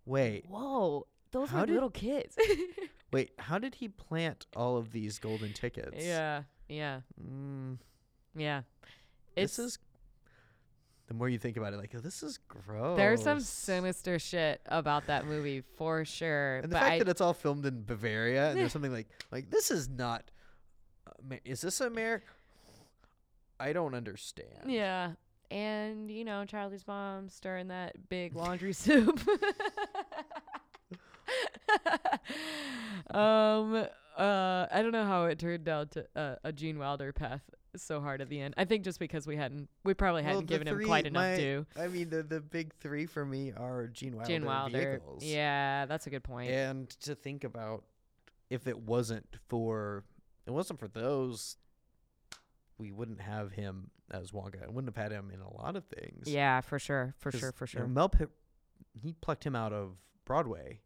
wait 0.04 0.44
Whoa. 0.48 1.06
Those 1.32 1.50
How 1.50 1.60
were 1.60 1.66
did- 1.66 1.72
little 1.74 1.90
kids. 1.90 2.36
wait 3.12 3.30
how 3.38 3.58
did 3.58 3.76
he 3.76 3.88
plant 3.88 4.46
all 4.54 4.76
of 4.76 4.92
these 4.92 5.18
golden 5.18 5.52
tickets 5.54 6.04
yeah. 6.04 6.42
Yeah. 6.68 7.00
mm, 7.18 7.78
Yeah. 8.34 8.62
this 9.34 9.58
is 9.58 9.78
the 11.06 11.14
more 11.14 11.28
you 11.28 11.38
think 11.38 11.56
about 11.56 11.72
it 11.72 11.76
like 11.78 11.92
oh, 11.96 12.00
this 12.00 12.22
is 12.24 12.38
gross 12.48 12.96
there's 12.96 13.22
some 13.22 13.38
sinister 13.40 14.18
shit 14.18 14.60
about 14.66 15.06
that 15.06 15.24
movie 15.24 15.62
for 15.76 16.04
sure. 16.04 16.56
and 16.58 16.72
the 16.72 16.76
fact 16.76 16.92
I, 16.94 16.98
that 16.98 17.08
it's 17.08 17.20
all 17.20 17.32
filmed 17.34 17.64
in 17.64 17.84
bavaria 17.84 18.50
and 18.50 18.58
there's 18.58 18.72
something 18.76 18.92
like 18.92 19.06
like 19.30 19.48
this 19.50 19.70
is 19.70 19.88
not 19.88 20.30
is 21.44 21.60
this 21.62 21.80
america 21.80 22.26
I 23.58 23.72
don't 23.72 23.94
understand. 23.94 24.66
Yeah. 24.70 25.12
And, 25.50 26.10
you 26.10 26.24
know, 26.24 26.44
Charlie's 26.44 26.86
mom 26.86 27.28
stirring 27.28 27.68
that 27.68 28.08
big 28.08 28.34
laundry 28.34 28.72
soup. 28.74 29.20
um 33.10 33.74
uh 34.16 34.66
I 34.72 34.80
don't 34.82 34.92
know 34.92 35.04
how 35.04 35.24
it 35.26 35.38
turned 35.38 35.68
out 35.68 35.90
to 35.92 36.06
uh, 36.16 36.36
a 36.44 36.52
Gene 36.52 36.78
Wilder 36.78 37.12
path 37.12 37.42
so 37.76 38.00
hard 38.00 38.22
at 38.22 38.30
the 38.30 38.40
end. 38.40 38.54
I 38.56 38.64
think 38.64 38.84
just 38.84 38.98
because 38.98 39.26
we 39.26 39.36
hadn't 39.36 39.68
we 39.84 39.92
probably 39.94 40.22
hadn't 40.22 40.46
the 40.46 40.54
given 40.54 40.66
him 40.68 40.82
quite 40.84 41.06
enough 41.06 41.22
my- 41.32 41.36
due. 41.36 41.66
I 41.78 41.88
mean, 41.88 42.08
the 42.08 42.22
the 42.22 42.40
big 42.40 42.72
three 42.80 43.06
for 43.06 43.24
me 43.24 43.52
are 43.56 43.86
Gene 43.88 44.16
Wilder, 44.16 44.28
Gene 44.32 44.44
Wilder. 44.44 44.78
vehicles. 44.78 45.22
Yeah, 45.24 45.84
that's 45.86 46.06
a 46.06 46.10
good 46.10 46.24
point. 46.24 46.50
And 46.50 46.88
to 47.00 47.14
think 47.14 47.44
about 47.44 47.84
if 48.48 48.66
it 48.66 48.78
wasn't 48.78 49.26
for 49.48 50.04
it 50.46 50.50
wasn't 50.52 50.78
for 50.80 50.88
those, 50.88 51.56
we 52.78 52.90
wouldn't 52.92 53.20
have 53.20 53.52
him 53.52 53.90
as 54.10 54.30
Wonka. 54.32 54.62
I 54.62 54.68
wouldn't 54.68 54.94
have 54.94 55.02
had 55.02 55.12
him 55.12 55.30
in 55.32 55.40
a 55.40 55.52
lot 55.52 55.76
of 55.76 55.84
things. 55.86 56.28
Yeah, 56.28 56.60
for 56.60 56.78
sure. 56.78 57.14
for 57.18 57.32
sure, 57.32 57.52
for 57.52 57.66
you 57.72 57.78
know, 57.80 57.84
sure. 57.86 57.88
Mel 57.88 58.08
Pi- 58.08 58.26
he 59.02 59.12
plucked 59.20 59.44
him 59.44 59.54
out 59.56 59.72
of 59.72 59.96
Broadway 60.24 60.80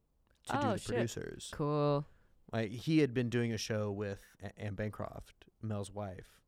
to 0.46 0.52
do 0.52 0.58
Oh, 0.62 0.72
the 0.72 0.78
shit. 0.78 0.86
producers. 0.88 1.50
Cool. 1.52 2.06
Like 2.52 2.70
he 2.70 2.98
had 2.98 3.14
been 3.14 3.28
doing 3.28 3.52
a 3.52 3.58
show 3.58 3.90
with 3.92 4.24
A- 4.42 4.58
Anne 4.60 4.74
Bancroft, 4.74 5.44
Mel's 5.62 5.92
wife, 5.92 6.40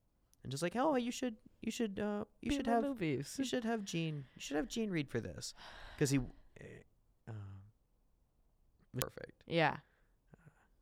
and 0.43 0.51
just 0.51 0.62
like, 0.62 0.74
oh, 0.74 0.97
you 0.97 1.12
should, 1.12 1.36
you 1.61 1.70
should, 1.70 2.01
uh, 2.01 2.24
you 2.40 2.51
Be 2.51 2.57
should 2.57 2.66
have, 2.66 2.82
movies. 2.82 3.36
you 3.39 3.44
should 3.44 3.62
have 3.65 3.85
Gene, 3.85 4.24
you 4.35 4.40
should 4.40 4.57
have 4.57 4.66
Gene 4.66 4.90
read 4.90 5.09
for 5.09 5.20
this, 5.20 5.55
because 5.94 6.11
he, 6.11 6.19
uh, 6.19 6.65
um, 7.28 7.36
perfect. 8.99 9.44
Yeah. 9.47 9.77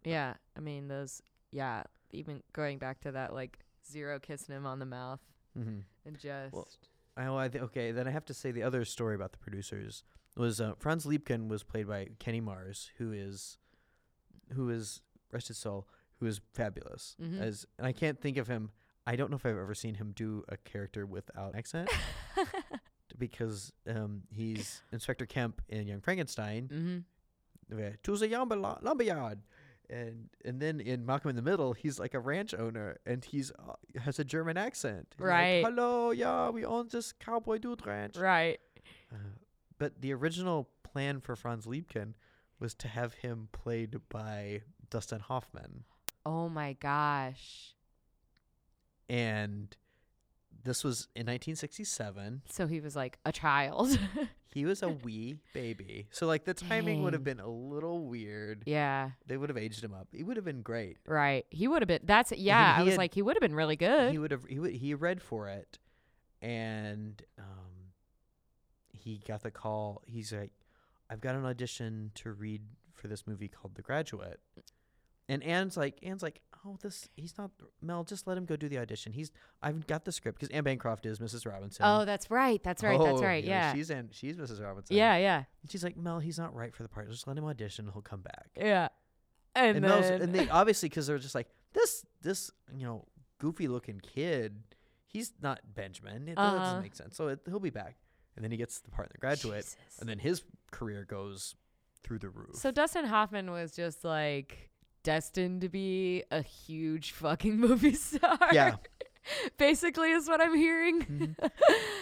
Yeah. 0.05 0.35
I 0.57 0.61
mean 0.61 0.89
those 0.89 1.21
yeah, 1.53 1.83
even 2.13 2.43
going 2.55 2.79
back 2.79 3.01
to 3.01 3.13
that 3.13 3.35
like 3.35 3.59
zero 3.87 4.19
kissing 4.19 4.55
him 4.55 4.65
on 4.67 4.79
the 4.79 4.87
mouth 4.87 5.21
Mm-hmm. 5.61 5.79
and 6.07 6.19
just 6.19 6.55
I, 7.17 7.25
well, 7.29 7.39
I 7.39 7.49
th- 7.49 7.63
okay, 7.65 7.93
then 7.93 8.07
I 8.09 8.11
have 8.11 8.25
to 8.27 8.35
say 8.35 8.51
the 8.51 8.63
other 8.63 8.85
story 8.85 9.15
about 9.15 9.33
the 9.33 9.39
producers 9.39 10.03
was 10.37 10.61
uh, 10.61 10.73
Franz 10.79 11.05
Liebkind 11.07 11.49
was 11.49 11.63
played 11.63 11.87
by 11.89 12.09
Kenny 12.19 12.41
Mars, 12.41 12.91
who 12.99 13.13
is, 13.13 13.59
who 14.55 14.71
is 14.71 15.03
rest 15.33 15.49
his 15.49 15.59
soul, 15.59 15.87
who 16.21 16.27
is 16.27 16.41
fabulous. 16.55 17.17
Mhm. 17.21 17.41
As 17.41 17.67
and 17.79 17.87
I 17.87 17.93
can't 17.93 18.21
think 18.21 18.37
of 18.37 18.47
him. 18.49 18.71
I 19.07 19.17
don't 19.17 19.31
know 19.31 19.37
if 19.37 19.45
I've 19.47 19.57
ever 19.59 19.75
seen 19.75 19.95
him 19.97 20.13
do 20.15 20.45
a 20.49 20.57
character 20.57 21.05
without 21.05 21.55
accent 21.57 21.91
because 23.19 23.73
um, 23.89 24.23
he's 24.31 24.83
Inspector 24.93 25.25
Kemp 25.27 25.63
in 25.69 25.87
Young 25.87 26.01
Frankenstein. 26.01 26.69
mm-hmm. 26.73 26.99
To 28.03 28.17
the 28.17 28.29
lumber- 28.29 28.57
lumberyard. 28.83 29.39
And 29.91 30.29
and 30.45 30.61
then 30.61 30.79
in 30.81 31.05
Malcolm 31.05 31.31
in 31.31 31.37
the 31.37 31.43
Middle, 31.43 31.73
he's 31.73 31.99
like 31.99 32.15
a 32.15 32.21
ranch 32.21 32.55
owner, 32.55 32.99
and 33.05 33.25
he's 33.25 33.51
uh, 33.59 33.73
has 34.01 34.21
a 34.21 34.25
German 34.25 34.57
accent. 34.57 35.09
He's 35.17 35.21
like, 35.21 35.29
Right. 35.31 35.65
Hello, 35.65 36.13
yeah, 36.13 36.49
we 36.51 36.65
own 36.65 36.89
this 36.93 37.13
cowboy 37.13 37.59
dude 37.59 37.85
ranch. 37.85 38.17
Right. 38.17 38.61
Uh, 39.13 39.17
but 39.79 40.01
the 40.01 40.15
original 40.15 40.69
plan 40.85 41.21
for 41.21 41.35
Franz 41.35 41.67
Liebkind 41.67 42.15
was 42.61 42.75
to 42.75 42.89
have 42.89 43.15
him 43.15 43.49
played 43.51 43.97
by 44.09 44.63
Dustin 44.91 45.21
Hoffman, 45.21 45.83
Oh 46.25 46.49
my 46.49 46.75
gosh. 46.75 47.75
and 49.09 49.77
this 50.65 50.85
was 50.85 51.09
in 51.15 51.21
1967. 51.27 52.43
So 52.51 52.67
he 52.67 52.81
was 52.81 52.95
like 52.97 53.19
a 53.25 53.33
child. 53.33 53.99
He 54.53 54.65
was 54.65 54.83
a 54.83 54.89
wee 54.89 55.37
baby, 55.55 56.09
so 56.11 56.27
like 56.27 56.43
the 56.45 56.55
timing 56.55 57.05
would 57.05 57.13
have 57.13 57.23
been 57.23 57.39
a 57.39 57.47
little 57.49 58.01
weird. 58.09 58.65
yeah. 58.67 59.11
They 59.29 59.37
would 59.37 59.49
have 59.49 59.57
aged 59.57 59.85
him 59.85 59.95
up. 59.95 60.09
He 60.13 60.25
would 60.25 60.35
have 60.35 60.45
been 60.45 60.63
great. 60.63 60.97
Right. 61.07 61.47
He 61.51 61.69
would 61.69 61.83
have 61.83 61.87
been 61.87 62.01
that's 62.03 62.33
yeah, 62.33 62.75
he 62.75 62.81
I 62.81 62.85
was 62.85 62.95
had- 62.95 62.99
like 62.99 63.15
he 63.15 63.23
would 63.23 63.37
have 63.37 63.41
been 63.41 63.55
really 63.55 63.77
good. 63.77 64.11
He 64.11 64.19
would 64.19 64.33
have. 64.33 64.45
He 64.47 64.59
would, 64.59 64.73
he 64.73 64.93
read 64.95 65.23
for 65.23 65.47
it, 65.47 65.79
and 66.43 67.23
um, 67.39 67.93
he 68.93 69.23
got 69.27 69.45
the 69.45 69.53
call. 69.53 70.03
He's 70.05 70.33
like, 70.33 70.51
"I've 71.09 71.21
got 71.21 71.37
an 71.37 71.45
audition 71.47 72.11
to 72.17 72.33
read 72.33 72.63
for 72.93 73.07
this 73.07 73.29
movie 73.29 73.47
called 73.47 73.77
The 73.77 73.83
Graduate," 73.83 74.41
and 75.29 75.45
Anne's 75.45 75.77
like, 75.77 75.99
"Anne's 76.03 76.25
like, 76.25 76.41
oh, 76.67 76.77
this 76.83 77.09
he's 77.17 77.37
not 77.39 77.51
Mel. 77.83 78.05
Just 78.05 78.27
let 78.27 78.37
him 78.37 78.45
go 78.45 78.57
do 78.57 78.69
the 78.69 78.79
audition. 78.79 79.13
He's 79.13 79.31
I've 79.63 79.87
got 79.87 80.05
the 80.05 80.13
script 80.13 80.39
because 80.39 80.55
Anne 80.55 80.65
Bancroft 80.65 81.07
is 81.07 81.19
Mrs. 81.19 81.47
Robinson. 81.51 81.85
oh, 81.87 82.05
that's 82.05 82.31
right. 82.31 82.63
That's 82.63 82.83
right. 82.83 82.99
that's 82.99 83.21
Oh, 83.21 83.25
right. 83.25 83.43
Yeah. 83.45 83.73
she's 83.75 83.91
Anne, 83.91 84.09
she's 84.13 84.37
Mrs. 84.37 84.63
Robinson. 84.63 84.97
Yeah, 84.97 85.17
yeah. 85.17 85.45
and 85.63 85.71
she's 85.71 85.83
like, 85.85 85.97
Mel, 85.97 86.19
he's 86.21 86.39
not 86.39 86.55
right 86.55 86.75
for 86.75 86.83
the 86.83 86.89
part. 86.89 87.11
Just 87.11 87.27
let 87.27 87.37
him 87.39 87.45
audition. 87.45 87.89
He'll 87.93 88.03
come 88.03 88.21
back. 88.21 88.49
Yeah. 88.57 88.89
And, 89.55 89.77
and 89.77 89.85
then 89.85 89.91
Mel's, 89.91 90.07
and 90.11 90.33
they 90.35 90.49
obviously 90.49 90.89
because 90.89 91.07
they're 91.09 91.19
just 91.19 91.35
like 91.35 91.49
this 91.73 92.05
this 92.23 92.51
you 92.77 92.87
know 92.87 93.05
goofy 93.39 93.67
looking 93.67 93.99
kid 94.01 94.55
he's 95.07 95.33
not 95.43 95.59
benjamin 95.75 96.29
it 96.29 96.39
Uh-huh. 96.39 96.57
doesn't 96.59 96.83
make 96.83 96.95
sense 96.95 97.17
so 97.17 97.27
it, 97.29 97.41
he'll 97.47 97.59
be 97.59 97.71
back 97.71 97.97
and 98.37 98.45
then 98.45 98.53
he 98.53 98.57
gets 98.57 98.79
the 98.79 98.91
part 98.91 99.09
in 99.09 99.13
the 99.13 99.19
graduate 99.19 99.65
Jesus. 99.65 99.77
and 99.99 100.09
then 100.09 100.21
his 100.21 100.45
career 100.71 101.05
goes 101.05 101.57
through 102.05 102.19
the 102.21 102.29
roof 102.29 102.55
So 102.55 102.71
Dustin 102.71 103.07
Hoffman 103.07 103.51
was 103.51 103.73
just 103.75 104.05
like 104.05 104.70
destined 105.03 105.61
to 105.63 105.69
be 105.69 106.25
a 106.31 106.43
huge 106.43 107.13
fucking 107.13 107.57
movie 107.67 107.95
star. 107.95 108.39
yeah 108.53 108.77
Basically 109.59 110.11
is 110.13 110.27
what 110.29 110.41
I'm 110.41 110.55
hearing. 110.57 111.01
Mhm. 111.11 111.51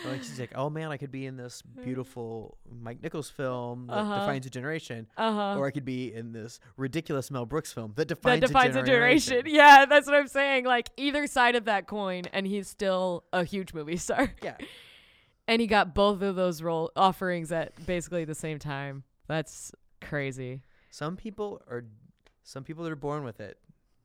like 0.06 0.22
she's 0.22 0.38
like 0.38 0.52
oh 0.54 0.70
man 0.70 0.90
i 0.92 0.96
could 0.96 1.10
be 1.10 1.26
in 1.26 1.36
this 1.36 1.62
beautiful 1.62 2.56
mike 2.80 3.02
nichols 3.02 3.28
film 3.28 3.88
that 3.88 3.94
Uh-huh. 3.98 4.20
defines 4.20 4.46
a 4.46 4.50
generation 4.50 5.06
Uh-huh. 5.16 5.58
or 5.58 5.66
i 5.66 5.70
could 5.72 5.84
be 5.84 6.12
in 6.14 6.32
this 6.32 6.60
ridiculous 6.76 7.30
mel 7.30 7.44
brooks 7.44 7.72
film 7.72 7.92
that 7.96 8.08
that 8.08 8.14
defines, 8.14 8.40
defines 8.40 8.76
a 8.76 8.80
a 8.80 8.82
generation, 8.84 9.30
generation. 9.42 9.54
Yeah, 9.56 9.84
that's 9.86 10.06
what 10.06 10.14
I'm 10.14 10.28
saying. 10.28 10.64
Like 10.64 10.88
either 10.96 11.26
side 11.26 11.56
of 11.56 11.64
that 11.64 11.86
coin, 11.88 12.22
and 12.32 12.46
he's 12.46 12.68
still 12.68 13.24
a 13.32 13.42
huge 13.44 13.74
movie 13.74 13.96
star. 13.96 14.32
yeah 14.42 14.56
And 15.48 15.60
he 15.60 15.66
got 15.66 15.94
both 15.94 16.22
of 16.22 16.36
those 16.36 16.62
role 16.62 16.92
offerings 16.96 17.50
at 17.52 17.74
basically 17.86 18.24
the 18.24 18.34
same 18.36 18.58
time. 18.58 19.02
That's 19.26 19.72
crazy. 20.00 20.62
some 20.90 21.16
people 21.16 21.60
are 21.68 21.84
some 22.48 22.64
people 22.64 22.86
are 22.86 22.96
born 22.96 23.22
with 23.24 23.40
it 23.40 23.58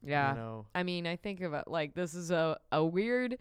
Yeah. 0.03 0.31
you 0.33 0.39
know 0.39 0.65
I 0.75 0.83
mean, 0.83 1.07
I 1.07 1.15
think 1.15 1.41
about 1.41 1.69
like 1.69 1.93
this 1.95 2.13
is 2.13 2.29
a, 2.31 2.57
a 2.71 2.83
weird 2.83 3.37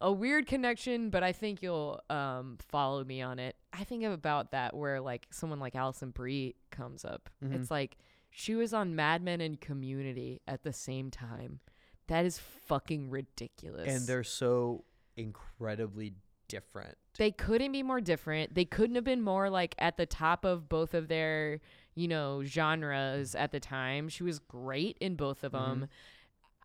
a 0.00 0.12
weird 0.12 0.46
connection, 0.46 1.08
but 1.08 1.22
I 1.22 1.32
think 1.32 1.62
you'll 1.62 2.00
um 2.10 2.58
follow 2.68 3.02
me 3.04 3.22
on 3.22 3.38
it. 3.38 3.56
I 3.72 3.84
think 3.84 4.04
of 4.04 4.12
about 4.12 4.50
that 4.50 4.76
where 4.76 5.00
like 5.00 5.26
someone 5.30 5.60
like 5.60 5.74
Alison 5.74 6.10
Brie 6.10 6.56
comes 6.70 7.04
up. 7.04 7.30
Mhm. 7.42 7.54
It's 7.54 7.70
like 7.70 7.96
she 8.30 8.54
was 8.54 8.74
on 8.74 8.94
Mad 8.96 9.22
Men 9.22 9.40
and 9.40 9.58
Community 9.60 10.42
at 10.46 10.62
the 10.62 10.72
same 10.72 11.10
time. 11.10 11.60
That 12.08 12.26
is 12.26 12.38
fucking 12.38 13.08
ridiculous. 13.08 13.88
and 13.88 14.06
they're 14.06 14.24
so 14.24 14.84
incredibly 15.16 16.14
different. 16.48 16.96
they 17.16 17.30
couldn't 17.30 17.72
be 17.72 17.82
more 17.82 18.00
different. 18.00 18.54
They 18.54 18.64
couldn't 18.66 18.96
have 18.96 19.04
been 19.04 19.22
more 19.22 19.48
like 19.48 19.74
at 19.78 19.96
the 19.96 20.04
top 20.06 20.44
of 20.44 20.68
both 20.68 20.92
of 20.92 21.08
their, 21.08 21.60
you 21.94 22.08
know, 22.08 22.42
genres 22.44 23.34
at 23.34 23.52
the 23.52 23.60
time. 23.60 24.08
She 24.08 24.22
was 24.22 24.38
great 24.38 24.96
in 25.00 25.14
both 25.14 25.44
of 25.44 25.52
them. 25.52 25.88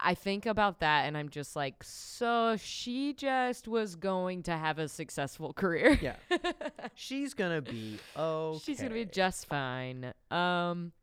I 0.02 0.14
think 0.16 0.46
about 0.46 0.80
that 0.80 1.06
and 1.06 1.18
I'm 1.18 1.28
just 1.30 1.56
like, 1.58 1.84
so 1.84 2.56
she 2.58 3.14
just 3.14 3.68
was 3.68 3.96
going 3.96 4.44
to 4.44 4.54
have 4.54 4.80
a 4.80 4.88
successful 4.88 5.52
career. 5.62 6.00
Yeah. 6.02 6.16
She's 6.96 7.34
gonna 7.34 7.62
be 7.62 8.00
okay. 8.18 8.60
She's 8.64 8.78
going 8.80 8.90
to 8.92 8.96
be 8.96 9.06
just 9.06 9.48
fine. 9.48 10.14
Um 10.32 10.94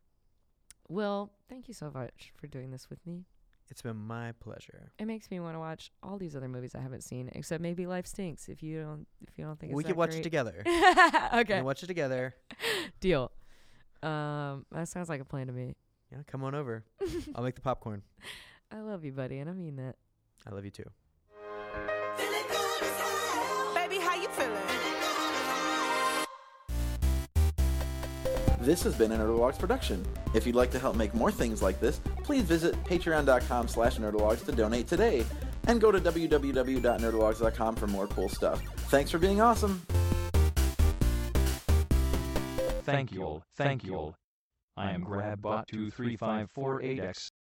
Will, 0.89 1.31
thank 1.49 1.69
you 1.69 1.75
so 1.75 1.91
much 1.93 2.33
for 2.37 2.47
doing 2.47 2.71
this 2.71 2.89
with 2.89 3.05
me. 3.07 3.25
It's 3.69 3.83
been 3.83 3.97
my 3.97 4.33
pleasure. 4.39 4.93
It 4.99 5.07
makes 5.07 5.31
me 5.31 5.41
want 5.41 5.57
to 5.57 5.59
watch 5.59 5.91
all 6.03 6.17
these 6.19 6.37
other 6.37 6.49
movies 6.49 6.75
I 6.77 6.81
haven't 6.81 7.03
seen, 7.03 7.29
except 7.35 7.61
maybe 7.61 7.87
Life 7.87 8.07
Stinks. 8.07 8.49
If 8.49 8.63
you 8.63 8.81
don't, 8.83 9.07
if 9.29 9.37
you 9.37 9.45
don't 9.45 9.59
think 9.59 9.75
we 9.75 9.83
could 9.83 9.91
that 9.95 9.97
watch 9.97 10.11
great. 10.11 10.21
it 10.21 10.23
together. 10.23 10.63
okay, 11.35 11.57
We 11.59 11.63
watch 11.63 11.83
it 11.83 11.89
together. 11.89 12.37
deal. 13.01 13.33
Um, 14.07 14.67
that 14.71 14.89
sounds 14.89 15.09
like 15.09 15.21
a 15.21 15.25
plan 15.25 15.49
to 15.49 15.53
me. 15.53 15.75
Yeah, 16.13 16.19
come 16.27 16.45
on 16.45 16.55
over. 16.55 16.85
I'll 17.35 17.43
make 17.43 17.57
the 17.57 17.61
popcorn. 17.61 18.03
I 18.71 18.81
love 18.81 19.05
you, 19.05 19.13
buddy, 19.13 19.39
and 19.39 19.51
I 19.51 19.53
mean 19.53 19.77
that. 19.77 19.97
I 20.47 20.55
love 20.55 20.65
you 20.65 20.71
too. 20.71 20.89
Feeling 22.17 22.43
good 22.49 22.83
as 22.83 23.01
hell. 23.33 23.75
Baby, 23.75 23.99
how 23.99 24.15
you 24.15 24.29
feeling? 24.29 24.53
This 28.61 28.83
has 28.85 28.95
been 28.97 29.13
a 29.13 29.19
Nerdologues 29.19 29.59
production. 29.59 30.05
If 30.35 30.47
you'd 30.47 30.57
like 30.57 30.71
to 30.73 30.79
help 30.79 30.97
make 30.97 31.15
more 31.15 31.31
things 31.31 31.63
like 31.63 31.81
this, 31.81 32.01
please 32.23 32.43
visit 32.43 32.83
patreon.com 32.85 33.69
slash 33.69 33.97
nerdologues 33.99 34.45
to 34.47 34.53
donate 34.53 34.89
today. 34.89 35.25
And 35.69 35.81
go 35.81 35.91
to 35.91 36.01
www.nerdologues.com 36.01 37.77
for 37.77 37.87
more 37.89 38.07
cool 38.09 38.29
stuff. 38.29 38.63
Thanks 38.89 39.11
for 39.11 39.19
being 39.19 39.41
awesome. 39.41 39.83
Thank 42.87 43.13
you 43.13 43.23
all. 43.25 43.43
Thank 43.57 43.85
you 43.85 43.97
all. 43.97 44.15
I 44.77 44.93
am 44.93 45.05
GrabBot23548X. 45.05 47.31